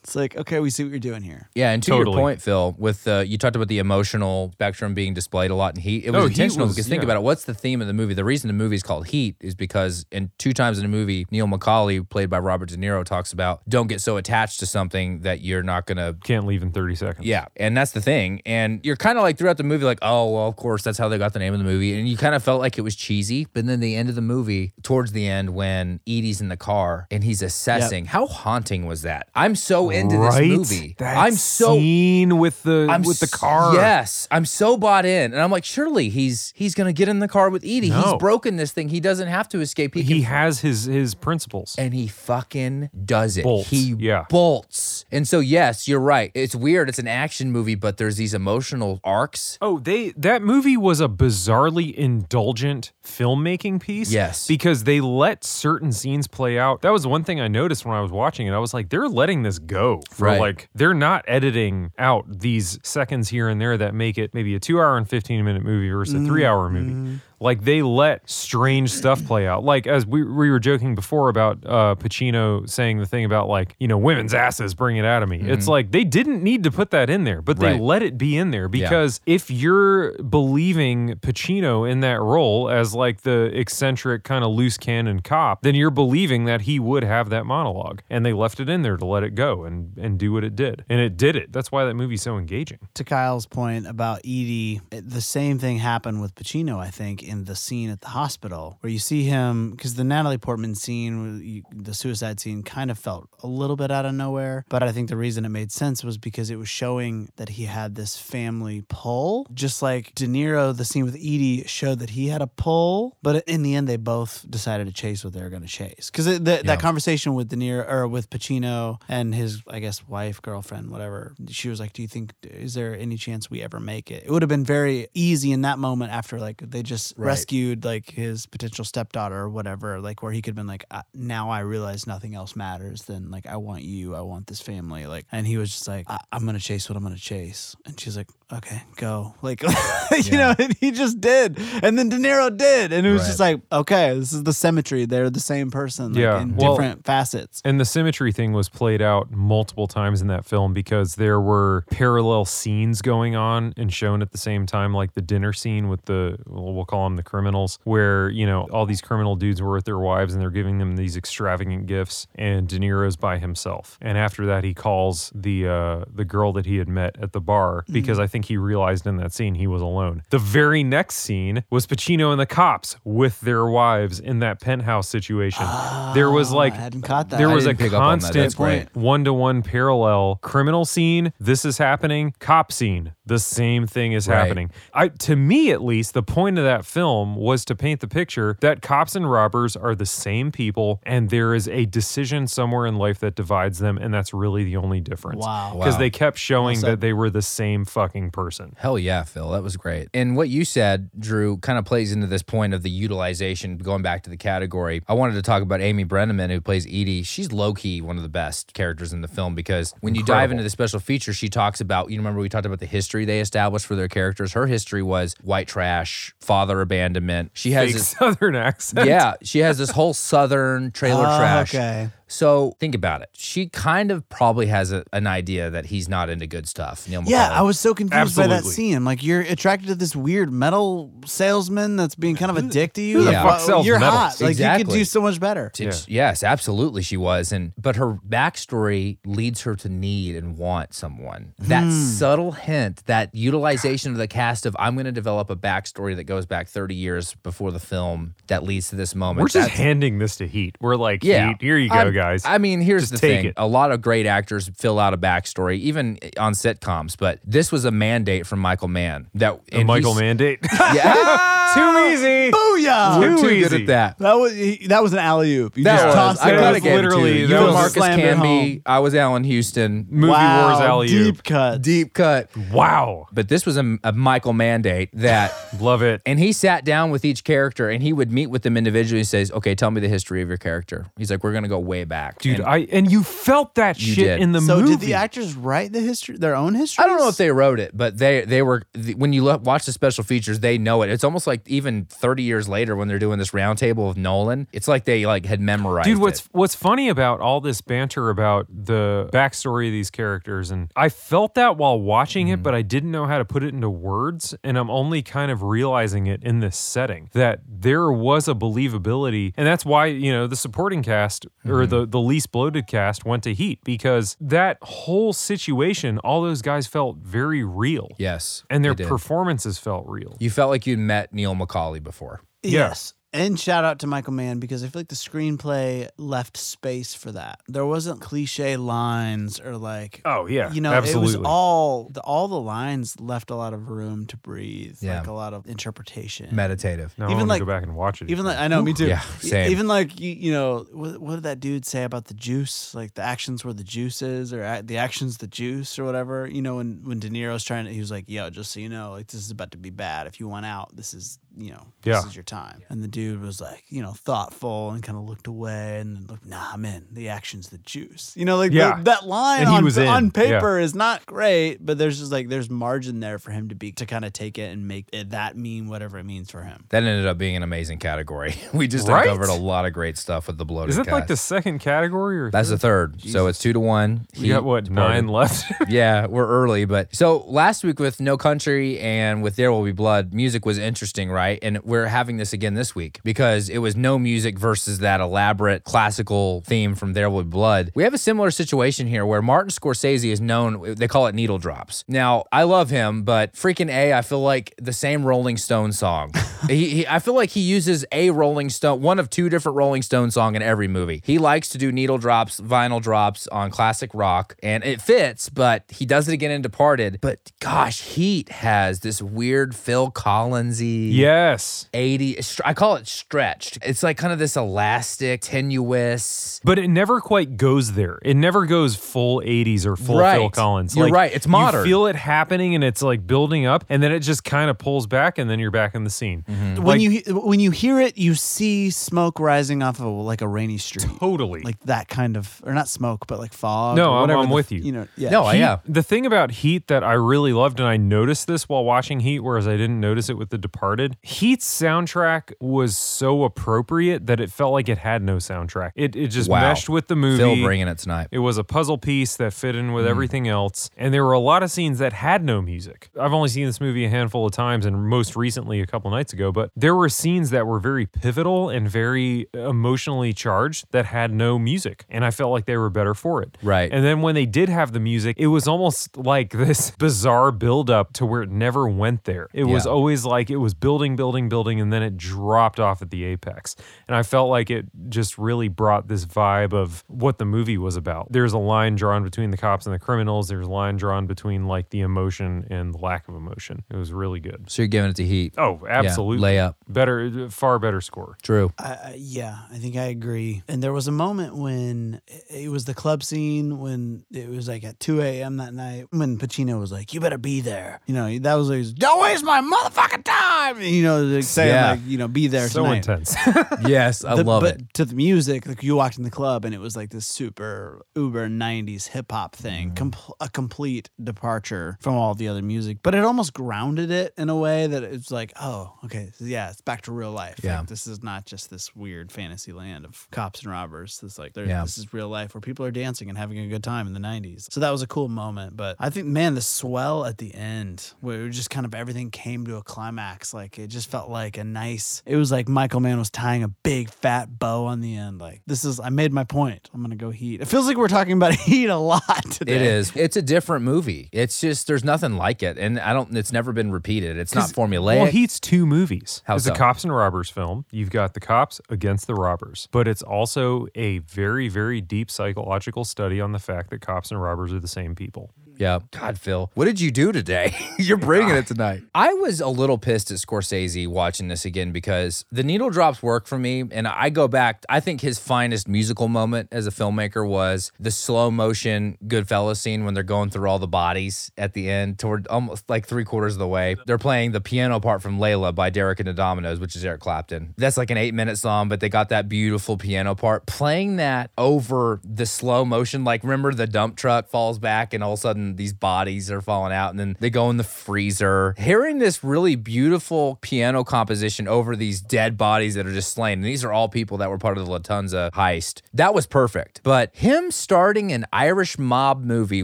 it's 0.02 0.16
like 0.16 0.36
okay, 0.38 0.60
we 0.60 0.70
see 0.70 0.84
what 0.84 0.90
you're 0.92 1.00
doing 1.00 1.22
here. 1.24 1.50
Yeah, 1.56 1.72
and 1.72 1.82
to 1.84 1.90
Totally. 1.92 2.16
your 2.16 2.22
point, 2.24 2.42
Phil, 2.42 2.76
with 2.78 3.08
uh, 3.08 3.20
you 3.26 3.38
talked 3.38 3.56
about 3.56 3.68
the 3.68 3.80
emotional 3.80 4.52
spectrum 4.54 4.94
being 4.94 5.14
displayed 5.14 5.52
a 5.52 5.56
lot 5.56 5.76
in 5.76 5.82
Heat. 5.82 6.06
It 6.06 6.12
was 6.12 6.24
Oh, 6.24 6.28
intentional 6.28 6.68
was- 6.68 6.76
because 6.76 6.88
think 6.88 7.02
yeah. 7.02 7.06
about 7.06 7.18
it. 7.18 7.24
What's 7.24 7.46
the 7.46 7.54
theme 7.54 7.82
of 7.82 7.88
the 7.88 7.94
movie? 7.94 8.14
The 8.14 8.26
reason 8.26 8.48
the 8.48 8.54
movie 8.54 8.76
is 8.76 8.84
called 8.84 9.08
Heat 9.08 9.36
is 9.40 9.56
because 9.56 10.06
in 10.12 10.32
two 10.38 10.54
times 10.54 10.78
in 10.78 10.84
the 10.84 10.90
movie, 10.90 11.26
Neil 11.32 11.48
McCauley, 11.48 12.08
played 12.08 12.30
by 12.30 12.40
Robert 12.40 12.70
De 12.70 12.78
Niro, 12.78 13.04
talks 13.04 13.34
about 13.34 13.62
don't 13.68 13.88
get 13.88 14.02
so 14.02 14.18
attached 14.18 14.60
to 14.60 14.66
something 14.66 15.20
that 15.22 15.42
you're 15.42 15.64
not 15.64 15.86
gonna. 15.86 16.13
Can't 16.24 16.46
leave 16.46 16.62
in 16.64 16.72
30 16.72 16.96
seconds. 16.96 17.26
Yeah, 17.26 17.46
and 17.56 17.76
that's 17.76 17.92
the 17.92 18.02
thing. 18.02 18.42
And 18.46 18.80
you're 18.84 18.96
kind 18.96 19.18
of 19.18 19.24
like 19.24 19.38
throughout 19.38 19.58
the 19.58 19.64
movie, 19.64 19.86
like, 19.86 20.00
oh 20.02 20.32
well, 20.34 20.48
of 20.48 20.56
course 20.56 20.84
that's 20.84 20.98
how 20.98 21.10
they 21.10 21.18
got 21.18 21.34
the 21.34 21.40
name 21.40 21.54
of 21.54 21.60
the 21.60 21.66
movie, 21.66 21.98
and 21.98 22.08
you 22.08 22.18
kind 22.18 22.36
of 22.36 22.44
felt 22.44 22.60
like 22.62 22.78
it 22.78 22.82
was 22.82 22.96
cheesy. 22.96 23.48
But 23.54 23.66
then 23.66 23.80
the 23.80 23.96
end 23.96 24.10
of 24.10 24.16
the 24.16 24.22
movie, 24.22 24.74
towards 24.84 25.12
the 25.12 25.28
end, 25.28 25.54
when 25.56 26.00
Edie's 26.08 26.42
in 26.42 26.50
the 26.50 26.58
car 26.58 27.08
and 27.12 27.24
he's 27.24 27.42
assessing, 27.42 28.06
how 28.06 28.28
haunting 28.28 28.86
was 28.86 29.02
that? 29.04 29.30
I'm 29.36 29.56
so 29.56 29.90
into 29.90 30.18
right? 30.18 30.48
this 30.50 30.58
movie. 30.72 30.96
That 31.00 31.18
I'm 31.18 31.34
so 31.34 31.76
scene 31.76 32.38
with 32.38 32.64
the 32.64 32.88
I'm 32.90 33.04
with 33.04 33.20
the 33.20 33.28
car. 33.28 33.74
Yes, 33.76 34.28
I'm 34.32 34.46
so 34.46 34.78
bought 34.78 35.06
in, 35.06 35.34
and 35.34 35.42
I'm 35.42 35.52
like, 35.52 35.66
surely 35.66 36.10
he's 36.10 36.54
he's 36.56 36.76
gonna 36.76 36.94
get 36.94 37.08
in 37.10 37.20
the 37.20 37.28
car 37.28 37.50
with 37.50 37.64
Edie. 37.64 37.90
He's 37.90 38.14
broken 38.20 38.56
this 38.58 38.72
thing. 38.72 38.90
He 38.90 39.00
doesn't 39.00 39.28
have 39.28 39.48
to 39.50 39.62
escape. 39.62 39.94
He, 39.96 40.02
He 40.02 40.22
can, 40.22 40.32
has 40.32 40.60
his 40.60 40.86
his 40.86 41.16
principles. 41.16 41.76
and 41.78 41.94
he 41.94 42.08
fucking 42.08 42.90
does 43.06 43.38
it. 43.38 43.44
Bolts, 43.44 43.70
He 43.70 43.94
yeah. 43.98 44.26
bolts. 44.30 45.06
And 45.12 45.28
so 45.28 45.40
yes, 45.40 45.88
you're 45.88 46.00
right. 46.04 46.32
It's 46.34 46.54
weird. 46.56 46.90
It's 46.90 47.00
an 47.00 47.08
action 47.08 47.52
movie, 47.52 47.76
but 47.76 47.98
there's 47.98 48.18
these 48.18 48.34
emotional 48.34 49.00
arcs. 49.04 49.58
Oh, 49.62 49.80
they 49.80 50.12
that 50.18 50.42
movie 50.42 50.78
was 50.78 51.02
a 51.02 51.08
bizarrely 51.08 51.94
indulgent 51.94 52.92
filmmaking 53.04 53.82
piece. 53.82 54.12
Yes. 54.12 54.48
Because 54.48 54.84
they 54.84 55.02
let 55.02 55.44
certain 55.44 55.92
scenes 55.92 56.28
play 56.28 56.58
out. 56.60 56.82
That 56.82 56.92
was 56.92 57.06
one 57.08 57.24
thing 57.24 57.40
I 57.42 57.48
noticed 57.48 57.86
when 57.86 57.96
I 57.96 58.02
was 58.02 58.12
watching 58.12 58.48
it. 58.48 58.52
I 58.52 58.60
was 58.60 58.74
like, 58.74 58.90
they're 58.90 59.08
letting 59.10 59.44
this 59.44 59.60
go. 59.60 60.02
For 60.12 60.26
Right. 60.26 60.40
like 60.40 60.70
they're 60.76 60.94
not 60.94 61.26
editing 61.28 61.92
out 61.98 62.26
these 62.40 62.80
seconds 62.84 63.30
here 63.30 63.50
and 63.50 63.60
there 63.60 63.78
that 63.78 63.94
make 63.94 64.18
it 64.18 64.34
maybe 64.34 64.56
a 64.56 64.60
two 64.60 64.80
hour 64.80 64.98
and 64.98 65.08
15 65.10 65.44
minute 65.44 65.64
movie 65.64 65.90
versus 65.90 66.14
a 66.16 66.26
three 66.26 66.46
hour 66.46 66.70
movie. 66.70 66.92
Mm. 66.94 67.20
Like 67.44 67.64
they 67.64 67.82
let 67.82 68.30
strange 68.30 68.92
stuff 68.92 69.24
play 69.26 69.48
out. 69.48 69.64
Like 69.64 69.86
as 69.88 70.06
we, 70.06 70.24
we 70.24 70.50
were 70.50 70.60
joking 70.60 70.96
before 70.96 71.30
about 71.30 71.60
uh, 71.66 71.96
Pacino 72.00 72.68
saying 72.70 72.98
the 73.00 73.06
thing 73.06 73.26
about 73.26 73.48
like, 73.50 73.76
you 73.80 73.88
know, 73.88 73.98
women's 73.98 74.34
asses 74.34 74.74
bring 74.74 74.98
it 74.98 75.06
out 75.06 75.22
of 75.24 75.30
me. 75.30 75.42
It's 75.42 75.68
like 75.68 75.92
they 75.92 76.04
didn't 76.04 76.42
need 76.42 76.64
to 76.64 76.72
put 76.72 76.92
that 76.92 77.10
in 77.10 77.24
there, 77.26 77.42
but 77.42 77.60
they 77.60 77.74
Right. 77.74 77.82
let 77.82 78.04
it 78.04 78.18
be 78.18 78.38
in 78.38 78.52
there 78.52 78.68
because 78.68 79.20
if 79.26 79.50
you're 79.52 80.14
believing 80.24 81.16
Pacino 81.22 81.90
in 81.90 82.00
that 82.02 82.20
role 82.22 82.70
as 82.70 82.94
like 82.94 83.22
the 83.22 83.46
eccentric 83.58 84.24
kind 84.24 84.44
of 84.44 84.52
loose 84.52 84.78
cannon 84.78 85.22
cop, 85.22 85.62
then 85.62 85.76
you're 85.76 85.90
believing 85.90 86.46
that 86.46 86.62
he 86.62 86.80
would 86.80 87.04
have 87.04 87.30
that 87.30 87.46
monologue. 87.46 88.02
And 88.10 88.26
they 88.26 88.34
left 88.34 88.60
it 88.60 88.70
in 88.70 88.82
there 88.82 88.98
to 88.98 89.06
let 89.06 89.24
it 89.24 89.36
go 89.36 89.64
and 89.64 89.98
and 89.98 90.18
do 90.20 90.32
what 90.32 90.44
it 90.44 90.56
did. 90.56 90.86
And 90.90 91.00
it 91.00 91.18
did 91.18 91.36
it. 91.36 91.52
That's 91.52 91.72
why 91.72 91.86
that 91.86 91.96
movie's 91.96 92.22
so 92.22 92.38
engaging. 92.38 92.80
To 92.96 93.04
Kyle's 93.04 93.46
point 93.46 93.88
about 93.88 94.20
Edie, 94.20 94.82
the 94.92 95.22
same 95.22 95.60
thing 95.60 95.78
happened 95.78 96.22
with 96.22 96.36
Pacino, 96.36 96.78
I 96.80 96.90
think, 96.90 97.24
in 97.34 97.46
the 97.46 97.56
scene 97.56 97.90
at 97.90 98.02
the 98.02 98.10
hospital 98.10 98.78
where 98.82 98.92
you 98.92 99.00
see 99.00 99.24
him 99.24 99.72
because 99.72 99.96
the 99.96 100.04
Natalie 100.04 100.38
Portman 100.38 100.76
scene, 100.76 101.64
the 101.74 101.94
suicide 101.94 102.40
scene, 102.40 102.64
kind 102.64 102.92
of 102.92 102.98
felt 102.98 103.28
a 103.42 103.48
little 103.48 103.76
bit 103.76 103.92
out 103.92 104.06
of 104.06 104.14
nowhere. 104.14 104.66
But 104.70 104.84
I 104.84 104.92
think 104.92 105.10
the 105.10 105.18
reason 105.18 105.44
it 105.44 105.50
made 105.50 105.72
sense 105.72 106.04
was 106.04 106.18
because 106.18 106.50
it 106.50 106.58
was 106.58 106.70
showing 106.70 107.30
that 107.38 107.50
he 107.50 107.66
had 107.66 107.96
this 107.96 108.16
family 108.16 108.84
pull, 108.88 109.48
just 109.54 109.82
like 109.82 110.14
De 110.16 110.28
Niro. 110.28 110.76
The 110.76 110.86
scene 110.86 111.04
with 111.04 111.16
Edie 111.16 111.64
showed 111.66 112.00
that 112.00 112.12
he 112.12 112.28
had 112.28 112.42
a 112.42 112.48
pull, 112.48 113.18
but 113.24 113.44
in 113.48 113.64
the 113.64 113.76
end, 113.76 113.88
they 113.88 113.98
both 113.98 114.46
decided 114.50 114.88
to 114.88 114.94
chase 114.94 115.24
what 115.24 115.34
they 115.34 115.42
were 115.42 115.50
going 115.50 115.64
to 115.64 115.68
chase 115.68 116.10
because 116.12 116.40
that 116.42 116.80
conversation 116.80 117.34
with 117.34 117.50
De 117.50 117.56
Niro 117.56 117.90
or 117.90 118.08
with 118.08 118.30
Pacino 118.30 119.02
and 119.10 119.34
his, 119.34 119.64
I 119.68 119.80
guess, 119.80 120.08
wife, 120.08 120.42
girlfriend, 120.42 120.92
whatever. 120.92 121.34
She 121.50 121.70
was 121.70 121.80
like, 121.80 121.94
"Do 121.94 122.04
you 122.04 122.08
think 122.08 122.34
is 122.44 122.76
there 122.76 122.96
any 122.96 123.18
chance 123.18 123.50
we 123.50 123.62
ever 123.62 123.80
make 123.80 124.12
it?" 124.12 124.24
It 124.26 124.32
would 124.32 124.44
have 124.44 124.50
been 124.50 124.64
very 124.64 125.08
easy 125.14 125.52
in 125.52 125.62
that 125.62 125.80
moment 125.80 126.12
after 126.12 126.40
like 126.40 126.62
they 126.62 126.84
just 126.84 127.13
rescued 127.16 127.86
like 127.86 128.10
his 128.10 128.46
potential 128.46 128.86
stepdaughter 128.86 129.36
or 129.38 129.50
whatever, 129.50 130.00
like 130.00 130.24
where 130.24 130.32
he 130.32 130.42
could 130.42 130.52
have 130.52 130.56
been 130.56 130.68
like, 130.68 130.86
"I- 130.92 131.04
"Now 131.14 131.50
I 131.50 131.60
realize 131.60 132.08
nothing 132.08 132.36
else 132.36 132.56
matters. 132.56 133.04
Then 133.04 133.30
like 133.32 133.46
I 133.46 133.58
want 133.58 133.84
you, 133.84 134.16
I 134.16 134.22
want 134.22 134.48
this 134.48 134.62
family." 134.62 135.06
Like, 135.06 135.26
and 135.32 135.46
he 135.46 135.58
was 135.58 135.72
just 135.72 135.88
like, 135.88 136.10
I- 136.10 136.20
"I'm 136.32 136.46
gonna 136.46 136.60
chase 136.60 136.90
what 136.90 136.96
I'm 136.98 137.04
gonna 137.04 137.18
chase," 137.18 137.76
and 137.86 138.00
she's 138.00 138.18
like, 138.18 138.30
"Okay, 138.54 138.84
go." 138.96 139.34
Like, 139.42 139.62
you 140.26 140.38
know, 140.38 140.54
and 140.58 140.76
he 140.80 140.92
just 140.92 141.20
did, 141.22 141.58
and 141.82 141.98
then 141.98 142.10
De 142.10 142.18
Niro 142.18 142.56
did, 142.56 142.94
and 142.94 143.06
it 143.08 143.12
was 143.12 143.22
Right. 143.22 143.28
just 143.28 143.40
like, 143.40 143.62
okay, 143.72 144.18
this 144.18 144.34
is 144.34 144.44
the 144.44 144.54
symmetry. 144.54 145.06
They're 145.06 145.30
the 145.30 145.40
same 145.40 145.72
person, 145.72 146.14
like, 146.14 146.22
Yeah, 146.22 146.42
in 146.42 146.56
well- 146.56 146.76
different 146.76 147.06
facets. 147.06 147.62
And 147.66 147.80
the 147.80 147.86
symmetry 147.86 148.32
thing 148.32 148.54
was 148.54 148.70
played 148.70 149.02
out 149.02 149.32
multiple 149.32 149.88
times 149.88 150.22
in 150.22 150.28
that 150.28 150.46
film 150.46 150.74
because 150.74 151.16
there 151.16 151.40
were 151.42 151.86
parallel 151.90 152.46
scenes 152.46 153.02
going 153.02 153.36
on 153.36 153.74
and 153.78 153.92
shown 153.94 154.22
at 154.22 154.32
the 154.32 154.38
same 154.38 154.66
time, 154.66 154.94
like 154.94 155.14
the 155.14 155.22
dinner 155.22 155.54
scene 155.54 155.90
with 155.90 156.06
the, 156.06 156.38
well, 156.48 156.86
call 156.86 157.06
them 157.06 157.16
the 157.16 157.24
criminals, 157.24 157.80
where, 157.84 158.30
you 158.30 158.46
know, 158.46 158.68
all 158.72 158.86
these 158.86 159.02
criminal 159.02 159.36
dudes 159.36 159.62
were 159.62 159.74
with 159.74 159.86
their 159.86 160.00
wives 160.00 160.34
and 160.34 160.42
they're 160.42 160.50
giving 160.50 160.78
them 160.80 160.96
these 160.96 161.16
extravagant 161.18 161.86
gifts, 161.88 162.28
and 162.36 162.68
De 162.68 162.78
Niro's 162.80 163.16
by 163.16 163.38
himself. 163.38 163.98
And 164.02 164.18
after 164.18 164.46
that, 164.46 164.64
he 164.64 164.74
calls 164.74 165.32
the 165.34 165.68
uh, 165.68 166.06
the 166.14 166.26
girl 166.26 166.54
that 166.54 166.66
he 166.66 166.78
had 166.78 166.88
met 166.88 167.16
at 167.22 167.32
the 167.34 167.42
bar 167.42 167.84
because 167.92 168.20
I 168.20 168.28
think 168.28 168.43
he 168.44 168.58
realized 168.58 169.06
in 169.08 169.18
that 169.18 169.32
scene 169.34 169.56
he 169.56 169.68
was 169.68 169.82
alone. 169.82 170.24
The 170.30 170.38
very 170.40 170.84
next 170.84 171.16
scene 171.16 171.64
was 171.70 171.86
Pacino 171.88 172.32
and 172.32 172.40
the 172.40 172.46
cops 172.46 172.96
with 173.04 173.40
their 173.42 173.66
wives 173.66 174.20
in 174.20 174.40
that 174.40 174.60
penthouse 174.62 175.08
situation. 175.08 175.66
there 176.14 176.30
was 176.30 176.52
Oh, 176.52 176.58
like 176.58 176.74
I 176.74 176.78
hadn't 176.78 177.02
caught 177.04 177.30
that. 177.30 177.38
there 177.38 177.50
I 177.50 177.54
was 177.54 177.66
a 177.66 177.70
didn't 177.70 177.80
pick 177.80 177.94
up 177.94 178.02
on 178.02 178.20
that. 178.20 178.34
constant 178.34 178.96
one 178.96 179.24
to 179.24 179.34
one 179.34 179.62
parallel 179.64 180.40
criminal 180.42 180.86
scene. 180.86 181.34
This 181.40 181.66
is 181.66 181.78
happening. 181.78 182.34
Cop 182.40 182.72
scene. 182.72 183.14
The 183.26 183.40
same 183.40 183.88
thing 183.88 184.12
is 184.14 184.28
Right. 184.28 184.38
happening. 184.38 184.70
I, 184.94 185.08
to 185.08 185.36
me, 185.36 185.72
at 185.72 185.82
least, 185.84 186.14
the 186.14 186.24
point 186.24 186.58
of 186.58 186.66
that 186.66 186.86
film 186.86 187.36
was 187.36 187.64
to 187.66 187.76
paint 187.76 188.02
the 188.02 188.08
picture 188.08 188.58
that 188.62 188.82
cops 188.82 189.16
and 189.16 189.30
robbers 189.30 189.76
are 189.78 189.96
the 189.96 190.06
same 190.06 190.52
people, 190.52 191.00
and 191.04 191.30
there 191.30 191.54
is 191.54 191.68
a 191.70 191.86
decision 191.86 192.48
somewhere 192.48 192.86
in 192.86 192.98
life 192.98 193.20
that 193.20 193.36
divides 193.36 193.80
them, 193.80 193.98
and 193.98 194.14
that's 194.14 194.34
really 194.34 194.64
the 194.66 194.76
only 194.76 195.00
difference. 195.00 195.42
Wow. 195.46 195.72
Because 195.78 195.94
Wow. 195.94 196.00
they 196.00 196.10
kept 196.10 196.38
showing 196.38 196.82
Well 196.82 196.92
that 196.92 197.00
they 197.02 197.14
were 197.14 197.30
the 197.30 197.42
same 197.42 197.86
fucking 197.86 198.23
person. 198.32 198.76
Hell 198.78 198.98
yeah, 199.00 199.24
Phil. 199.24 199.50
That 199.52 199.64
was 199.64 199.78
great. 199.78 200.10
And 200.14 200.36
what 200.36 200.50
you 200.50 200.66
said, 200.66 201.10
Drew, 201.18 201.58
kind 201.58 201.78
of 201.80 201.86
plays 201.86 202.12
into 202.12 202.28
this 202.28 202.44
point 202.44 202.74
of 202.74 202.84
the 202.84 202.90
utilization, 202.90 203.78
going 203.78 204.02
back 204.02 204.24
to 204.24 204.30
the 204.30 204.38
category. 204.38 205.02
I 205.08 205.14
wanted 205.14 205.34
to 205.36 205.42
talk 205.42 205.62
about 205.62 205.82
Amy 205.82 206.06
Brenneman, 206.06 206.50
who 206.50 206.62
plays 206.62 206.86
Edie. 206.86 207.24
She's 207.24 207.52
low 207.52 207.74
key 207.74 208.02
one 208.02 208.18
of 208.18 208.24
the 208.24 208.30
best 208.30 208.74
characters 208.74 209.14
in 209.14 209.22
the 209.22 209.28
film 209.28 209.56
because 209.56 209.94
when 210.02 210.16
you 210.16 210.24
dive 210.24 210.52
into 210.52 210.64
the 210.64 210.70
special 210.70 211.00
feature, 211.00 211.34
she 211.34 211.50
talks 211.50 211.82
about, 211.82 212.10
you 212.10 212.18
remember 212.18 212.40
we 212.40 212.50
talked 212.50 212.66
about 212.66 212.80
the 212.80 212.86
history 212.86 213.26
they 213.26 213.40
established 213.40 213.86
for 213.86 213.96
their 213.96 214.08
characters. 214.08 214.54
Her 214.54 214.68
history 214.68 215.04
was 215.04 215.36
white 215.42 215.68
trash, 215.68 216.34
father 216.40 216.82
abandonment. 216.82 217.52
She 217.54 217.72
has 217.72 217.88
Fake 217.88 217.94
this. 217.96 218.08
Southern 218.18 218.56
accent. 218.56 219.08
Yeah, 219.08 219.34
she 219.44 219.60
has 219.60 219.78
this 219.78 219.92
whole 219.92 220.14
southern 220.14 220.92
trailer 220.92 221.24
Oh, 221.28 221.38
trash. 221.38 221.74
okay. 221.74 222.10
So 222.34 222.76
think 222.80 222.96
about 222.96 223.22
it. 223.22 223.30
She 223.34 223.68
kind 223.70 224.10
of 224.10 224.28
probably 224.28 224.66
has 224.66 224.92
a, 224.92 225.04
an 225.14 225.28
idea 225.28 225.70
that 225.70 225.86
he's 225.86 226.10
not 226.10 226.30
into 226.30 226.48
good 226.48 226.68
stuff. 226.68 227.08
Neil 227.08 227.24
Yeah, 227.28 227.50
McCauley. 227.50 227.52
I 227.52 227.62
was 227.62 227.80
so 227.80 227.94
confused 227.94 228.36
by 228.36 228.48
that 228.48 228.64
scene. 228.64 229.06
Like, 229.06 229.22
you're 229.22 229.42
attracted 229.42 229.90
to 229.90 229.96
this 229.96 230.16
weird 230.16 230.52
metal 230.52 231.14
salesman 231.28 231.96
that's 231.96 232.16
being 232.16 232.36
kind 232.36 232.50
of 232.50 232.58
a 232.58 232.64
dick 232.64 232.94
to 232.94 233.04
you. 233.04 233.24
the 233.24 233.32
Like, 233.32 233.36
fuck 233.36 233.46
well, 233.46 233.60
sells 233.60 233.86
you're 233.86 234.00
metal? 234.00 234.18
hot. 234.18 234.42
Like 234.42 234.58
you 234.58 234.66
could 234.78 234.90
do 234.90 235.06
so 235.06 235.22
much 235.22 235.40
better. 235.40 235.68
It's- 235.78 236.08
Yes, 236.08 236.42
absolutely, 236.44 237.04
she 237.04 237.18
was, 237.18 237.52
and 237.52 237.72
but 237.78 237.98
her 237.98 238.16
backstory 238.16 239.18
leads 239.26 239.62
her 239.62 239.76
to 239.76 239.90
need 239.90 240.36
and 240.36 240.58
want 240.58 240.94
someone. 240.94 241.54
That 241.60 241.84
hmm. 241.84 241.92
subtle 241.92 242.54
hint, 242.54 243.06
that 243.06 243.34
utilization 243.34 244.12
of 244.12 244.18
the 244.18 244.28
cast 244.28 244.66
of 244.66 244.76
I'm 244.80 244.96
going 244.96 245.06
to 245.06 245.12
develop 245.12 245.50
a 245.52 245.56
backstory 245.56 246.16
that 246.16 246.24
goes 246.24 246.46
back 246.48 246.68
30 246.68 246.96
years 246.96 247.36
before 247.44 247.72
the 247.72 247.80
film 247.80 248.34
that 248.48 248.64
leads 248.64 248.90
to 248.90 248.96
this 248.96 249.14
moment. 249.14 249.44
We're 249.44 249.50
just 249.50 249.70
That's- 249.70 249.78
handing 249.78 250.18
this 250.18 250.38
to 250.38 250.48
Heat. 250.48 250.78
We're 250.82 250.96
like, 250.96 251.24
yeah, 251.24 251.50
Heat, 251.50 251.58
here 251.62 251.78
you 251.78 251.90
go, 251.90 251.96
I'm- 251.96 252.14
guys. 252.14 252.23
I 252.46 252.58
mean, 252.58 252.82
here's 252.82 253.04
Just 253.10 253.14
the 253.14 253.18
thing: 253.20 253.46
it. 253.48 253.54
a 253.58 253.68
lot 253.68 253.92
of 253.92 254.02
great 254.02 254.26
actors 254.26 254.70
fill 254.78 255.00
out 255.00 255.14
a 255.14 255.18
backstory, 255.18 255.78
even 255.80 256.18
on 256.38 256.54
sitcoms. 256.54 257.16
But 257.18 257.40
this 257.46 257.72
was 257.72 257.86
a 257.86 257.92
mandate 257.92 258.46
from 258.48 258.60
Michael 258.60 258.88
Mann. 258.88 259.28
That 259.36 259.66
The 259.68 259.78
and 259.78 259.88
Michael 259.88 260.14
he's- 260.14 260.22
Mandate. 260.22 260.60
Yeah, 260.94 261.72
Too 261.74 262.14
easy. 262.14 262.52
Booyah! 262.52 263.20
we're 263.20 263.30
Too 263.30 263.36
too 263.38 263.42
good 263.50 263.54
easy. 263.54 263.76
at 263.82 263.88
that. 263.88 264.18
That 264.20 264.34
was 264.34 264.54
he, 264.54 264.88
that 264.88 265.02
was 265.02 265.14
an 265.14 265.20
alley 265.20 265.56
oop. 265.56 265.76
You 265.78 265.84
That 265.86 265.96
just 265.96 266.06
was. 266.08 266.16
tossed 266.16 266.44
I 266.44 266.52
it 266.52 266.58
gotta 266.60 266.78
up. 266.78 266.84
get 266.84 266.96
literally- 266.96 267.24
literally. 267.24 267.40
You 267.42 267.48
that 267.48 267.60
were 267.62 267.66
was 267.68 267.74
Marcus 267.76 267.94
slammed 267.94 268.22
it 268.22 268.38
Camby. 268.38 268.82
I 268.86 269.00
was 269.00 269.16
Allan 269.16 269.44
Houston. 269.44 270.06
Movie 270.10 270.32
wow, 270.32 270.68
Wars 270.70 270.80
alley 270.82 271.08
oop. 271.14 271.36
deep 271.36 271.44
cut. 271.44 271.82
Deep 271.82 272.14
cut. 272.14 272.50
Wow. 272.72 273.28
But 273.32 273.50
this 273.50 273.66
was 273.66 273.78
a, 273.78 273.98
a 274.04 274.12
Michael 274.12 274.54
mandate 274.54 275.10
that, 275.14 275.54
Love 275.80 276.02
it. 276.04 276.22
and 276.26 276.38
he 276.40 276.52
sat 276.54 276.86
down 276.86 277.10
with 277.12 277.26
each 277.26 277.44
character 277.44 277.90
and 277.90 278.04
he 278.04 278.14
would 278.14 278.32
meet 278.32 278.48
with 278.48 278.62
them 278.62 278.78
individually 278.78 279.22
and 279.22 279.28
says, 279.28 279.52
"Okay, 279.52 279.74
tell 279.74 279.90
me 279.92 280.00
the 280.02 280.08
history 280.10 280.42
of 280.42 280.48
your 280.48 280.58
character." 280.58 281.08
He's 281.18 281.32
like, 281.32 281.44
"We're 281.44 281.54
gonna 281.54 281.68
go 281.68 281.80
way 281.80 282.04
back, 282.04 282.13
Dude, 282.40 282.60
And 282.60 282.68
I 282.68 282.78
and 282.92 283.12
you 283.12 283.24
felt 283.24 283.76
that 283.76 284.00
You 284.02 284.14
shit 284.14 284.26
did. 284.26 284.42
in 284.42 284.52
the 284.52 284.62
so 284.62 284.76
movie. 284.78 284.94
So 284.94 284.98
did 285.00 285.08
the 285.08 285.14
actors 285.16 285.56
write 285.56 285.94
the 285.94 286.00
history, 286.02 286.38
their 286.38 286.56
own 286.56 286.76
history? 286.76 287.04
I 287.04 287.08
don't 287.08 287.18
know 287.20 287.28
if 287.30 287.38
they 287.38 287.52
wrote 287.52 287.80
it, 287.80 287.92
but 287.96 288.18
they 288.18 288.42
they 288.46 288.62
were 288.62 288.84
the- 288.94 289.16
when 289.16 289.34
you 289.34 289.44
lo- 289.44 289.58
watch 289.64 289.86
the 289.86 289.92
special 289.92 290.24
features, 290.24 290.60
they 290.60 290.78
know 290.78 291.02
it. 291.02 291.10
It's 291.10 291.24
almost 291.24 291.48
like 291.48 291.62
even 291.68 292.06
30 292.06 292.44
years 292.44 292.68
later 292.70 292.96
when 292.96 293.08
they're 293.08 293.20
doing 293.20 293.40
this 293.40 293.52
roundtable 293.52 294.10
of 294.10 294.18
Nolan, 294.18 294.68
it's 294.74 294.88
like 294.88 295.06
they 295.06 295.26
like 295.26 295.46
had 295.46 295.60
memorized. 295.62 296.08
Dude, 296.08 296.20
what's 296.20 296.42
it. 296.42 296.48
what's 296.52 296.76
funny 296.76 297.10
about 297.10 297.40
all 297.40 297.62
this 297.62 297.82
banter 297.82 298.30
about 298.30 298.68
the 298.70 299.30
backstory 299.34 299.88
of 299.88 299.92
these 299.92 300.10
characters, 300.12 300.72
and 300.72 300.92
I 300.96 301.10
felt 301.10 301.54
that 301.56 301.78
while 301.78 302.00
watching 302.00 302.48
Mm-hmm. 302.48 302.54
it, 302.56 302.64
but 302.64 302.74
I 302.76 302.82
didn't 302.82 303.12
know 303.12 303.26
how 303.26 303.38
to 303.38 303.46
put 303.46 303.64
it 303.64 303.74
into 303.74 303.90
words, 303.90 304.56
and 304.64 304.78
I'm 304.78 304.90
only 304.90 305.22
kind 305.22 305.52
of 305.52 305.62
realizing 305.64 306.28
it 306.28 306.42
in 306.44 306.60
this 306.62 306.76
setting 306.78 307.30
that 307.34 307.60
there 307.68 308.12
was 308.12 308.48
a 308.48 308.54
believability, 308.54 309.54
and 309.58 309.66
that's 309.68 309.86
why 309.86 310.06
you 310.08 310.32
know 310.32 310.48
the 310.48 310.56
supporting 310.56 311.02
cast 311.04 311.46
Mm-hmm. 311.66 311.70
Or 311.94 312.00
the 312.00 312.06
the 312.08 312.20
least 312.20 312.52
bloated 312.52 312.88
cast 312.88 313.26
went 313.26 313.44
to 313.44 313.54
Heat 313.54 313.80
because 313.84 314.38
that 314.40 314.78
whole 314.82 315.34
situation, 315.34 316.18
all 316.20 316.42
those 316.42 316.62
guys 316.62 316.88
felt 316.88 317.18
very 317.18 317.64
real, 317.64 318.10
yes, 318.18 318.64
and 318.70 318.84
their 318.84 318.96
performances 318.96 319.78
felt 319.78 320.06
real. 320.08 320.36
You 320.40 320.50
felt 320.50 320.70
like 320.70 320.88
you'd 320.88 321.00
met 321.00 321.34
Neil 321.34 321.56
McCauley 321.56 322.02
before. 322.02 322.42
Yes. 322.62 323.14
And 323.34 323.60
shout 323.60 323.84
out 323.84 324.00
to 324.00 324.08
Michael 324.08 324.34
Mann 324.34 324.60
because 324.60 324.84
I 324.84 324.88
feel 324.88 325.00
like 325.00 325.08
the 325.08 325.16
screenplay 325.16 326.08
left 326.18 326.56
space 326.56 327.14
for 327.16 327.32
that. 327.32 327.60
There 327.68 327.86
wasn't 327.86 328.22
cliche 328.22 328.78
lines 328.78 329.60
or 329.60 329.76
like 329.78 330.22
Oh 330.24 330.46
yeah, 330.46 330.72
you 330.72 330.82
know, 330.82 330.94
absolutely. 330.94 331.34
it 331.34 331.38
was 331.40 331.46
all 331.48 332.10
the 332.12 332.22
all 332.22 332.48
the 332.48 332.60
lines 332.60 333.20
left 333.20 333.50
a 333.50 333.56
lot 333.56 333.74
of 333.74 333.90
room 333.90 334.28
to 334.28 334.38
breathe, 334.38 334.98
Yeah. 335.02 335.18
like 335.20 335.28
a 335.28 335.32
lot 335.34 335.54
of 335.54 335.66
interpretation. 335.66 336.50
Meditative. 336.56 337.14
now 337.18 337.26
even 337.32 337.42
I 337.44 337.46
like- 337.46 337.60
go 337.60 337.66
back 337.66 337.84
and 337.84 337.96
watch 337.96 338.22
it. 338.22 338.30
Even 338.30 338.46
again. 338.46 338.56
like 338.56 338.60
I 338.64 338.68
know, 338.68 338.82
me 338.84 338.94
too. 338.94 339.08
Yeah, 339.08 339.22
same. 339.40 339.72
Even 339.72 339.88
like 339.88 340.20
you, 340.20 340.32
you 340.32 340.52
know, 340.52 340.86
what, 340.92 341.20
what 341.20 341.34
did 341.36 341.44
that 341.44 341.60
dude 341.60 341.86
say 341.86 342.04
about 342.04 342.26
the 342.26 342.34
juice? 342.36 342.94
Like 342.94 343.16
the 343.16 343.24
actions 343.24 343.66
where 343.66 343.74
the 343.74 343.84
juice 343.84 344.22
is, 344.22 344.54
or 344.54 344.64
a- 344.64 344.82
the 344.84 344.98
actions 344.98 345.38
the 345.40 345.48
juice, 345.48 345.98
or 345.98 346.04
whatever. 346.04 346.48
You 346.48 346.62
know, 346.62 346.76
when 346.76 347.02
when 347.04 347.20
De 347.20 347.30
Niro's 347.30 347.64
trying 347.64 347.86
to, 347.86 347.92
he 347.92 348.00
was 348.00 348.12
like, 348.12 348.26
"Yo, 348.28 348.50
just 348.50 348.72
so 348.72 348.80
you 348.80 348.90
know, 348.90 349.12
like 349.12 349.28
this 349.28 349.42
is 349.42 349.52
about 349.52 349.72
to 349.72 349.78
be 349.78 349.90
bad. 349.90 350.28
If 350.28 350.40
you 350.40 350.48
want 350.48 350.66
out, 350.66 350.96
this 350.96 351.14
is 351.14 351.40
you 351.58 351.72
know, 351.72 351.88
this 352.02 352.14
Yeah. 352.22 352.28
is 352.28 352.36
your 352.36 352.44
time." 352.44 352.82
And 352.90 353.04
the 353.04 353.08
dude 353.08 353.42
was 353.42 353.62
like, 353.62 353.84
you 353.90 354.02
know, 354.02 354.12
thoughtful 354.14 354.92
and 354.92 355.02
kind 355.04 355.18
of 355.18 355.26
looked 355.26 355.48
away 355.48 356.00
and 356.00 356.16
then 356.16 356.26
looked, 356.28 356.46
"Nah, 356.46 356.72
I'm 356.74 356.86
in. 356.86 357.06
the 357.12 357.30
action's 357.30 357.70
the 357.70 357.78
juice." 357.80 358.34
You 358.36 358.46
know, 358.46 358.58
like 358.58 358.72
the- 358.72 359.00
that 359.04 359.26
line 359.28 359.68
he 359.68 359.74
on 359.74 359.84
was 359.84 359.98
in, 359.98 360.08
on 360.08 360.26
yeah. 360.26 360.32
paper 360.32 360.80
is 360.80 360.96
not 360.96 361.26
great, 361.26 361.78
but 361.86 361.98
there's 361.98 362.20
just 362.20 362.32
like 362.32 362.50
there's 362.50 362.70
margin 362.70 363.20
there 363.20 363.40
for 363.40 363.52
him 363.52 363.70
to 363.70 363.76
be 363.76 363.92
to 363.94 364.06
kind 364.06 364.26
of 364.26 364.34
take 364.34 364.58
it 364.58 364.72
and 364.72 364.88
make 364.88 365.08
it 365.14 365.30
that 365.32 365.56
mean 365.58 365.88
whatever 365.88 366.18
it 366.18 366.24
means 366.24 366.50
for 366.52 366.64
him. 366.64 366.86
That 366.90 367.04
ended 367.04 367.26
up 367.28 367.38
being 367.38 367.56
an 367.56 367.64
amazing 367.64 368.00
category. 368.00 368.56
We 368.74 368.88
just 368.88 369.08
Right? 369.08 369.28
uncovered 369.28 369.50
a 369.50 369.54
lot 369.54 369.86
of 369.86 369.94
great 369.94 370.18
stuff 370.18 370.48
with 370.48 370.58
the 370.58 370.66
bloated. 370.66 370.90
Is 370.92 370.98
it 370.98 371.08
like 371.08 371.28
the 371.28 371.38
second 371.38 371.80
category 371.80 372.40
or 372.40 372.50
That's 372.52 372.70
the 372.70 372.78
third. 372.78 373.22
So 373.22 373.48
it's 373.48 373.60
two 373.60 373.72
to 373.74 373.80
one. 373.80 374.26
We 374.40 374.48
got 374.50 374.64
what 374.64 374.86
departed. 374.86 375.14
nine 375.14 375.28
left? 375.28 375.72
yeah, 375.90 376.26
we're 376.26 376.48
early, 376.48 376.86
but 376.86 377.16
so 377.16 377.46
last 377.48 377.84
week 377.84 378.00
with 378.00 378.20
No 378.20 378.36
Country 378.38 379.00
and 379.00 379.44
with 379.44 379.56
There 379.56 379.72
Will 379.72 379.84
Be 379.84 379.92
Blood, 379.92 380.34
music 380.34 380.66
was 380.66 380.78
interesting, 380.78 381.30
right? 381.30 381.43
Right? 381.44 381.60
And 381.62 381.84
we're 381.84 382.06
having 382.06 382.38
this 382.38 382.54
again 382.54 382.74
this 382.74 382.96
week 382.96 383.20
because 383.24 383.68
it 383.68 383.80
was 383.80 383.96
no 383.98 384.18
music 384.18 384.58
versus 384.58 385.00
that 385.00 385.20
elaborate 385.20 385.84
classical 385.84 386.62
theme 386.62 386.96
from 386.96 387.14
There 387.14 387.30
Will 387.30 387.44
Be 387.44 387.50
Blood. 387.50 387.92
We 387.96 388.04
have 388.04 388.14
a 388.14 388.18
similar 388.18 388.50
situation 388.50 389.08
here 389.08 389.26
where 389.26 389.42
Martin 389.42 389.70
Scorsese 389.70 390.32
is 390.32 390.40
known, 390.40 390.96
they 390.96 391.08
call 391.08 391.28
it 391.28 391.36
needle 391.36 391.58
drops. 391.58 392.06
Now, 392.08 392.46
I 392.52 392.64
love 392.64 392.90
him, 392.90 393.24
but 393.24 393.54
freaking 393.54 393.90
A, 393.90 394.14
I 394.14 394.22
feel 394.22 394.42
like 394.42 394.74
the 394.82 394.94
same 394.94 395.26
Rolling 395.26 395.58
Stone 395.58 395.92
song. 395.92 396.32
he, 396.70 396.90
he, 396.90 397.08
I 397.08 397.20
feel 397.20 397.36
like 397.36 397.50
he 397.50 397.62
uses 397.62 398.06
a 398.14 398.30
Rolling 398.30 398.70
Stone, 398.70 399.02
one 399.02 399.20
of 399.20 399.30
two 399.30 399.50
different 399.50 399.76
Rolling 399.76 400.02
Stone 400.02 400.32
song 400.32 400.56
in 400.56 400.62
every 400.62 400.88
movie. 400.88 401.22
He 401.26 401.40
likes 401.40 401.68
to 401.70 401.78
do 401.78 401.92
needle 401.92 402.18
drops, 402.18 402.62
vinyl 402.62 403.02
drops 403.02 403.48
on 403.48 403.70
classic 403.70 404.12
rock, 404.14 404.56
and 404.64 404.84
it 404.86 405.02
fits, 405.02 405.50
but 405.50 405.84
he 405.90 406.06
does 406.06 406.30
it 406.30 406.34
again 406.34 406.52
in 406.52 406.62
Departed. 406.62 407.20
But 407.22 407.52
gosh, 407.60 408.02
Heat 408.02 408.50
has 408.50 409.02
this 409.02 409.22
weird 409.22 409.76
Phil 409.76 410.10
Collinsy. 410.10 411.14
Yes. 411.34 411.88
80 411.94 412.40
I 412.64 412.74
call 412.74 412.96
it 412.96 413.08
stretched. 413.08 413.80
It's 413.82 414.04
like 414.04 414.18
kind 414.18 414.32
of 414.32 414.40
this 414.40 414.56
elastic, 414.56 415.42
tenuous. 415.42 416.62
But 416.64 416.80
it 416.80 416.88
never 416.88 417.20
quite 417.22 417.58
goes 417.58 417.94
there. 417.94 418.20
It 418.24 418.36
never 418.36 418.66
goes 418.66 418.96
full 418.96 419.42
80s 419.42 419.86
or 419.86 419.96
full 419.96 420.20
Phil 420.20 420.50
Collins. 420.50 420.96
You're 420.96 421.10
right. 421.10 421.32
It's 421.34 421.48
modern. 421.48 421.82
You 421.82 421.86
feel 421.92 422.06
it 422.08 422.16
happening 422.16 422.76
and 422.76 422.84
it's 422.84 423.02
like 423.02 423.26
building 423.26 423.66
up 423.66 423.84
and 423.90 424.02
then 424.02 424.12
it 424.12 424.20
just 424.20 424.44
kind 424.44 424.70
of 424.70 424.78
pulls 424.78 425.08
back 425.08 425.38
and 425.38 425.50
then 425.50 425.60
you're 425.60 425.72
back 425.72 425.96
in 425.96 426.04
the 426.04 426.10
scene. 426.10 426.44
Mm-hmm. 426.48 426.76
when 426.76 426.86
Like- 426.86 427.02
you 427.02 427.40
when 427.40 427.60
you 427.60 427.72
hear 427.72 428.00
it, 428.00 428.18
you 428.18 428.36
see 428.36 428.90
smoke 428.90 429.40
rising 429.40 429.82
off 429.84 430.00
of 430.00 430.06
like 430.08 430.42
a 430.42 430.48
rainy 430.48 430.78
street. 430.78 431.08
Totally. 431.20 431.62
Like 431.62 431.80
that 431.82 432.08
kind 432.08 432.38
of, 432.38 432.62
or 432.66 432.74
not 432.74 432.88
smoke, 432.88 433.28
but 433.28 433.40
like 433.40 433.54
fog. 433.54 433.98
No, 433.98 434.12
or 434.14 434.18
I'm- 434.30 434.32
I'm 434.32 434.50
the- 434.50 434.56
with 434.56 434.72
you. 434.72 434.80
You 434.80 434.92
know, 434.92 435.08
yeah. 435.18 435.30
No, 435.30 435.44
I- 435.46 435.54
Heat- 435.54 435.60
yeah. 435.60 435.78
The 435.88 436.04
thing 436.04 436.26
about 436.26 436.52
Heat 436.52 436.88
that 436.88 437.04
I 437.04 437.14
really 437.14 437.54
loved, 437.54 437.80
and 437.80 437.88
I 437.88 437.98
noticed 437.98 438.48
this 438.48 438.68
while 438.70 438.84
watching 438.84 439.22
Heat, 439.22 439.40
whereas 439.40 439.68
I 439.68 439.72
didn't 439.78 440.00
notice 440.00 440.30
it 440.30 440.38
with 440.38 440.50
The 440.50 440.58
Departed. 440.58 441.18
Heat's 441.26 441.66
soundtrack 441.66 442.52
was 442.60 442.98
so 442.98 443.46
appropriate 443.46 444.28
that 444.28 444.42
it 444.42 444.52
felt 444.52 444.74
like 444.74 444.90
it 444.90 444.98
had 444.98 445.24
no 445.24 445.38
soundtrack. 445.38 445.92
It 445.96 446.18
it 446.18 446.28
just 446.28 446.50
Wow. 446.50 446.60
meshed 446.60 446.90
with 446.90 447.08
the 447.08 447.16
movie. 447.16 447.38
Phil 447.38 447.64
bringing 447.64 447.88
it 447.88 447.98
tonight. 447.98 448.28
It 448.30 448.40
was 448.40 448.58
a 448.58 448.64
puzzle 448.66 448.98
piece 448.98 449.38
that 449.38 449.54
fit 449.54 449.74
in 449.76 449.92
Mm. 449.92 449.94
with 449.96 450.06
everything 450.06 450.50
else. 450.50 450.90
And 450.98 451.14
there 451.14 451.24
were 451.24 451.32
a 451.32 451.40
lot 451.40 451.64
of 451.64 451.72
scenes 451.72 452.00
that 452.00 452.12
had 452.12 452.44
no 452.44 452.62
music. 452.62 453.10
I've 453.18 453.32
only 453.34 453.48
seen 453.48 453.66
this 453.68 453.80
movie 453.80 454.04
a 454.04 454.10
handful 454.10 454.46
of 454.46 454.52
times 454.52 454.86
and 454.86 455.08
most 455.08 455.36
recently 455.38 455.80
a 455.80 455.86
couple 455.86 456.12
nights 456.12 456.34
ago, 456.34 456.52
but 456.52 456.72
there 456.76 456.94
were 456.94 457.08
scenes 457.08 457.52
that 457.52 457.66
were 457.66 457.80
very 457.80 458.06
pivotal 458.06 458.70
and 458.70 458.90
very 458.90 459.48
emotionally 459.54 460.34
charged 460.34 460.88
that 460.92 461.06
had 461.06 461.32
no 461.34 461.58
music. 461.58 462.04
And 462.10 462.26
I 462.26 462.32
felt 462.32 462.52
like 462.52 462.66
they 462.66 462.76
were 462.78 462.90
better 462.90 463.14
for 463.14 463.42
it. 463.42 463.58
Right. 463.64 463.90
And 463.94 464.04
then 464.04 464.22
when 464.22 464.36
they 464.36 464.46
did 464.46 464.68
have 464.68 464.92
the 464.92 465.00
music, 465.00 465.38
it 465.40 465.48
was 465.48 465.70
almost 465.70 466.18
like 466.18 466.50
this 466.52 466.92
bizarre 467.00 467.52
buildup 467.52 468.12
to 468.14 468.26
where 468.26 468.42
it 468.42 468.50
never 468.52 468.88
went 468.90 469.24
there. 469.24 469.48
It 469.54 469.64
was 469.66 469.86
always 469.88 470.26
like 470.26 470.50
it 470.50 470.58
was 470.58 470.74
building, 470.74 471.13
building, 471.16 471.50
building, 471.50 471.80
and 471.80 471.92
then 471.92 472.04
it 472.04 472.18
dropped 472.18 472.80
off 472.80 473.02
at 473.02 473.12
the 473.12 473.24
apex. 473.24 473.76
And 474.08 474.16
I 474.16 474.24
felt 474.24 474.50
like 474.50 474.70
it 474.70 474.86
just 475.10 475.38
really 475.38 475.68
brought 475.68 476.08
this 476.08 476.26
vibe 476.26 476.74
of 476.74 477.04
what 477.08 477.38
the 477.38 477.46
movie 477.46 477.78
was 477.78 477.96
about. 477.96 478.32
There's 478.32 478.54
a 478.54 478.58
line 478.58 478.96
drawn 478.96 479.24
between 479.24 479.52
the 479.52 479.58
cops 479.58 479.86
and 479.86 479.94
the 479.94 480.00
criminals. 480.00 480.48
There's 480.48 480.68
a 480.68 480.72
line 480.72 480.98
drawn 480.98 481.28
between 481.28 481.66
like 481.68 481.90
the 481.90 482.02
emotion 482.02 482.68
and 482.70 482.94
the 482.94 482.98
lack 482.98 483.28
of 483.28 483.36
emotion. 483.36 483.84
It 483.90 483.96
was 483.96 484.12
really 484.12 484.40
good. 484.40 484.66
So 484.70 484.82
you're 484.82 484.88
giving 484.88 485.10
it 485.10 485.16
to 485.18 485.26
Heat. 485.26 485.54
Oh, 485.58 485.82
absolutely. 485.88 486.50
layup. 486.50 486.76
Better, 486.88 487.50
far 487.50 487.80
better 487.80 488.02
score. 488.02 488.38
True. 488.42 488.72
I, 488.78 488.84
I, 488.84 489.16
yeah, 489.18 489.60
I 489.72 489.78
think 489.78 489.96
I 489.96 490.06
agree. 490.06 490.64
And 490.68 490.82
there 490.82 490.94
was 490.94 491.08
a 491.08 491.12
moment 491.12 491.56
when 491.56 492.22
it, 492.28 492.44
it 492.50 492.70
was 492.70 492.86
the 492.86 492.94
club 492.94 493.24
scene 493.24 493.80
when 493.80 494.26
it 494.32 494.50
was 494.50 494.68
like 494.68 494.84
at 494.84 495.00
2 495.00 495.22
a.m. 495.22 495.58
that 495.58 495.74
night 495.74 496.08
when 496.12 496.38
Pacino 496.38 496.80
was 496.80 496.92
like, 496.92 497.14
"You 497.14 497.20
better 497.20 497.38
be 497.38 497.62
there." 497.62 498.00
You 498.06 498.14
know, 498.14 498.40
that 498.40 498.54
was 498.56 498.70
like, 498.70 498.96
"Don't 498.96 499.22
waste 499.22 499.44
my 499.44 499.62
motherfucking 499.62 500.24
time." 500.24 500.82
You 500.82 501.03
know, 501.04 501.22
like 501.24 501.44
saying 501.44 501.70
Yeah. 501.70 501.92
like, 501.92 502.00
you 502.06 502.18
know, 502.18 502.28
be 502.28 502.48
there 502.48 502.68
So 502.70 502.84
tonight. 502.84 502.98
intense. 503.08 503.36
Yes, 503.88 504.24
I 504.24 504.36
The- 504.36 504.44
love 504.44 504.62
but 504.64 504.76
it. 504.78 504.94
to 504.96 505.06
the 505.06 505.16
music, 505.16 505.68
like 505.68 505.84
you 505.84 505.96
walked 505.96 506.18
in 506.18 506.24
the 506.24 506.30
club 506.32 506.66
and 506.66 506.74
it 506.74 506.80
was 506.80 506.96
like 506.96 507.10
this 507.10 507.26
super 507.26 508.06
uber 508.16 508.48
'90s 508.50 509.08
hip 509.08 509.32
hop 509.32 509.56
thing, 509.56 509.92
Mm. 509.92 509.96
com- 509.96 510.14
a 510.40 510.50
complete 510.50 511.10
departure 511.22 511.98
from 512.02 512.16
all 512.16 512.34
the 512.36 512.48
other 512.48 512.62
music. 512.62 512.98
But 513.04 513.16
it 513.16 513.24
almost 513.24 513.54
grounded 513.54 514.12
it 514.12 514.34
in 514.38 514.50
a 514.50 514.56
way 514.56 514.88
that 514.88 515.04
it's 515.04 515.32
like, 515.32 515.52
oh, 515.62 515.94
okay, 516.06 516.32
so 516.38 516.46
yeah, 516.46 516.70
it's 516.70 516.82
back 516.82 517.02
to 517.04 517.12
real 517.12 517.32
life. 517.32 517.60
Yeah. 517.64 517.80
Like, 517.80 517.88
this 517.90 518.08
is 518.08 518.24
not 518.24 518.46
just 518.46 518.70
this 518.70 518.96
weird 518.96 519.32
fantasy 519.32 519.72
land 519.74 520.06
of 520.06 520.28
cops 520.32 520.62
and 520.62 520.72
robbers. 520.72 521.20
This 521.20 521.38
like, 521.38 521.54
there- 521.54 521.66
Yeah. 521.68 521.82
this 521.84 521.98
is 521.98 522.14
real 522.14 522.30
life 522.30 522.54
where 522.54 522.62
people 522.62 522.86
are 522.86 522.92
dancing 522.92 523.30
and 523.30 523.38
having 523.38 523.60
a 523.60 523.68
good 523.68 523.84
time 523.84 524.08
in 524.08 524.14
the 524.14 524.20
'90s. 524.20 524.68
So 524.72 524.80
that 524.80 524.92
was 524.92 525.02
a 525.02 525.08
cool 525.08 525.28
moment. 525.30 525.76
But 525.76 525.96
I 526.00 526.10
think, 526.10 526.28
man, 526.28 526.56
the 526.56 526.62
swell 526.62 527.26
at 527.26 527.38
the 527.38 527.54
end, 527.54 528.14
where 528.22 528.46
it 528.46 528.50
just 528.52 528.70
kind 528.70 528.86
of 528.86 528.94
everything 528.96 529.32
came 529.32 529.66
to 529.68 529.76
a 529.78 529.84
climax, 529.84 530.54
like 530.54 530.78
it 530.80 530.88
just 530.94 531.10
felt 531.10 531.30
like 531.30 531.58
a 531.58 531.64
nice. 531.64 532.24
It 532.26 532.36
was 532.36 532.52
like 532.52 532.70
Michael 532.70 533.00
Mann 533.00 533.20
was 533.20 533.30
tying 533.30 533.64
a 533.64 533.68
big 533.68 534.10
fat 534.10 534.58
bow 534.60 534.86
on 534.86 535.02
the 535.02 535.16
end. 535.16 535.40
Like 535.40 535.62
this 535.66 535.84
is, 535.84 536.00
I 536.00 536.10
made 536.10 536.32
my 536.32 536.44
point. 536.44 536.90
I'm 536.94 537.02
gonna 537.02 537.16
go 537.16 537.32
Heat. 537.32 537.62
It 537.62 537.66
feels 537.66 537.88
like 537.88 537.98
we're 537.98 538.08
talking 538.08 538.34
about 538.34 538.54
Heat 538.54 538.88
a 538.88 538.98
lot 538.98 539.44
today. 539.52 539.76
It 539.76 539.82
is. 539.82 540.12
It's 540.16 540.38
a 540.38 540.42
different 540.42 540.86
movie. 540.86 541.30
It's 541.32 541.60
just 541.60 541.88
there's 541.88 542.04
nothing 542.04 542.38
like 542.38 542.64
it, 542.64 542.78
and 542.78 543.00
I 543.00 543.14
don't. 543.14 543.36
It's 543.36 543.52
never 543.52 543.74
been 543.74 543.92
repeated. 543.92 544.38
It's 544.38 544.56
not 544.56 544.70
formulaic. 544.70 545.22
Well, 545.22 545.26
Heat's 545.26 545.60
two 545.60 545.86
movies. 545.86 546.42
How 546.46 546.56
it's 546.56 546.66
so? 546.66 546.74
a 546.74 546.76
cops 546.76 547.04
and 547.04 547.14
robbers 547.14 547.50
film. 547.50 547.86
You've 547.92 548.12
got 548.12 548.34
the 548.34 548.40
cops 548.40 548.80
against 548.90 549.28
the 549.28 549.36
robbers, 549.36 549.90
but 549.92 550.08
it's 550.08 550.22
also 550.22 550.88
a 550.96 551.18
very, 551.20 551.68
very 551.68 552.00
deep 552.00 552.30
psychological 552.30 553.04
study 553.04 553.42
on 553.42 553.52
the 553.52 553.60
fact 553.60 553.90
that 553.90 554.02
cops 554.02 554.32
and 554.32 554.42
robbers 554.42 554.72
are 554.74 554.80
the 554.80 554.88
same 554.88 555.16
people. 555.16 555.52
Yeah. 555.78 556.00
God, 556.12 556.38
Phil, 556.38 556.72
what 556.76 556.86
did 556.86 557.00
you 557.00 557.12
do 557.12 557.32
today? 557.32 557.76
You're 557.98 558.18
bringing 558.18 558.56
it 558.56 558.68
tonight. 558.68 559.04
I 559.14 559.34
was 559.34 559.60
a 559.62 559.68
little 559.68 559.98
pissed 559.98 560.32
at 560.32 560.38
Scorsese 560.38 561.08
watching 561.08 561.48
this 561.48 561.66
again 561.66 561.92
because 561.92 562.46
the 562.52 562.64
needle 562.64 562.90
drops 562.90 563.22
work 563.24 563.48
for 563.48 563.58
me. 563.58 563.84
And 563.92 564.08
I 564.08 564.30
go 564.30 564.48
back, 564.48 564.86
I 564.90 565.00
think 565.00 565.22
his 565.22 565.40
finest 565.40 565.88
musical 565.88 566.28
moment 566.28 566.70
as 566.72 566.88
a 566.88 566.92
filmmaker 566.92 567.48
was 567.48 567.92
the 568.00 568.12
slow 568.12 568.52
motion 568.52 569.18
Goodfellas 569.26 569.78
scene 569.78 570.06
when 570.06 570.14
they're 570.14 570.24
going 570.24 570.50
through 570.50 570.70
all 570.70 570.80
the 570.80 570.88
bodies 570.88 571.52
at 571.58 571.74
the 571.74 571.90
end, 571.90 572.20
toward 572.20 572.48
almost 572.48 572.90
like 572.90 573.08
three 573.08 573.26
quarters 573.26 573.54
of 573.54 573.60
the 573.60 573.68
way. 573.68 573.96
They're 574.06 574.18
playing 574.18 574.52
the 574.52 574.62
piano 574.62 575.00
part 575.00 575.22
from 575.22 575.40
Layla 575.40 575.74
by 575.74 575.90
Derek 575.90 576.20
and 576.20 576.28
the 576.28 576.34
Dominos, 576.34 576.80
which 576.80 576.96
is 576.96 577.04
Eric 577.04 577.22
Clapton. 577.22 577.74
That's 577.78 577.98
like 577.98 578.10
an 578.12 578.18
eight 578.18 578.34
minute 578.34 578.58
song, 578.58 578.90
but 578.90 579.00
they 579.00 579.10
got 579.10 579.30
that 579.30 579.50
beautiful 579.50 579.98
piano 579.98 580.36
part. 580.36 580.66
Playing 580.66 581.18
that 581.18 581.52
over 581.58 582.22
the 582.24 582.46
slow 582.46 582.86
motion, 582.86 583.24
like 583.24 583.44
remember 583.44 583.74
the 583.74 583.88
dump 583.88 584.16
truck 584.16 584.50
falls 584.50 584.80
back 584.80 585.14
and 585.14 585.24
all 585.24 585.34
of 585.34 585.40
a 585.40 585.42
sudden 585.42 585.63
these 585.76 585.94
bodies 585.94 586.52
are 586.52 586.62
falling 586.62 586.94
out 586.94 587.12
and 587.12 587.20
then 587.20 587.38
they 587.40 587.50
go 587.50 587.70
in 587.70 587.78
the 587.78 587.84
freezer. 587.84 588.76
Hearing 588.78 589.20
this 589.20 589.44
really 589.44 589.76
beautiful 589.76 590.58
piano 590.62 591.04
composition 591.04 591.68
over 591.68 591.96
these 591.96 592.22
dead 592.22 592.58
bodies 592.58 592.96
that 592.96 593.06
are 593.06 593.14
just 593.14 593.34
slain, 593.34 593.60
and 593.60 593.66
these 593.66 593.84
are 593.84 593.92
all 593.92 594.10
people 594.10 594.38
that 594.38 594.50
were 594.50 594.58
part 594.58 594.78
of 594.78 594.86
the 594.86 594.92
Lufthansa 594.92 595.52
heist, 595.52 596.02
that 596.14 596.34
was 596.34 596.46
perfect. 596.48 597.02
But 597.04 597.36
him 597.36 597.72
starting 597.72 598.32
an 598.32 598.46
Irish 598.52 598.98
mob 598.98 599.44
movie 599.44 599.84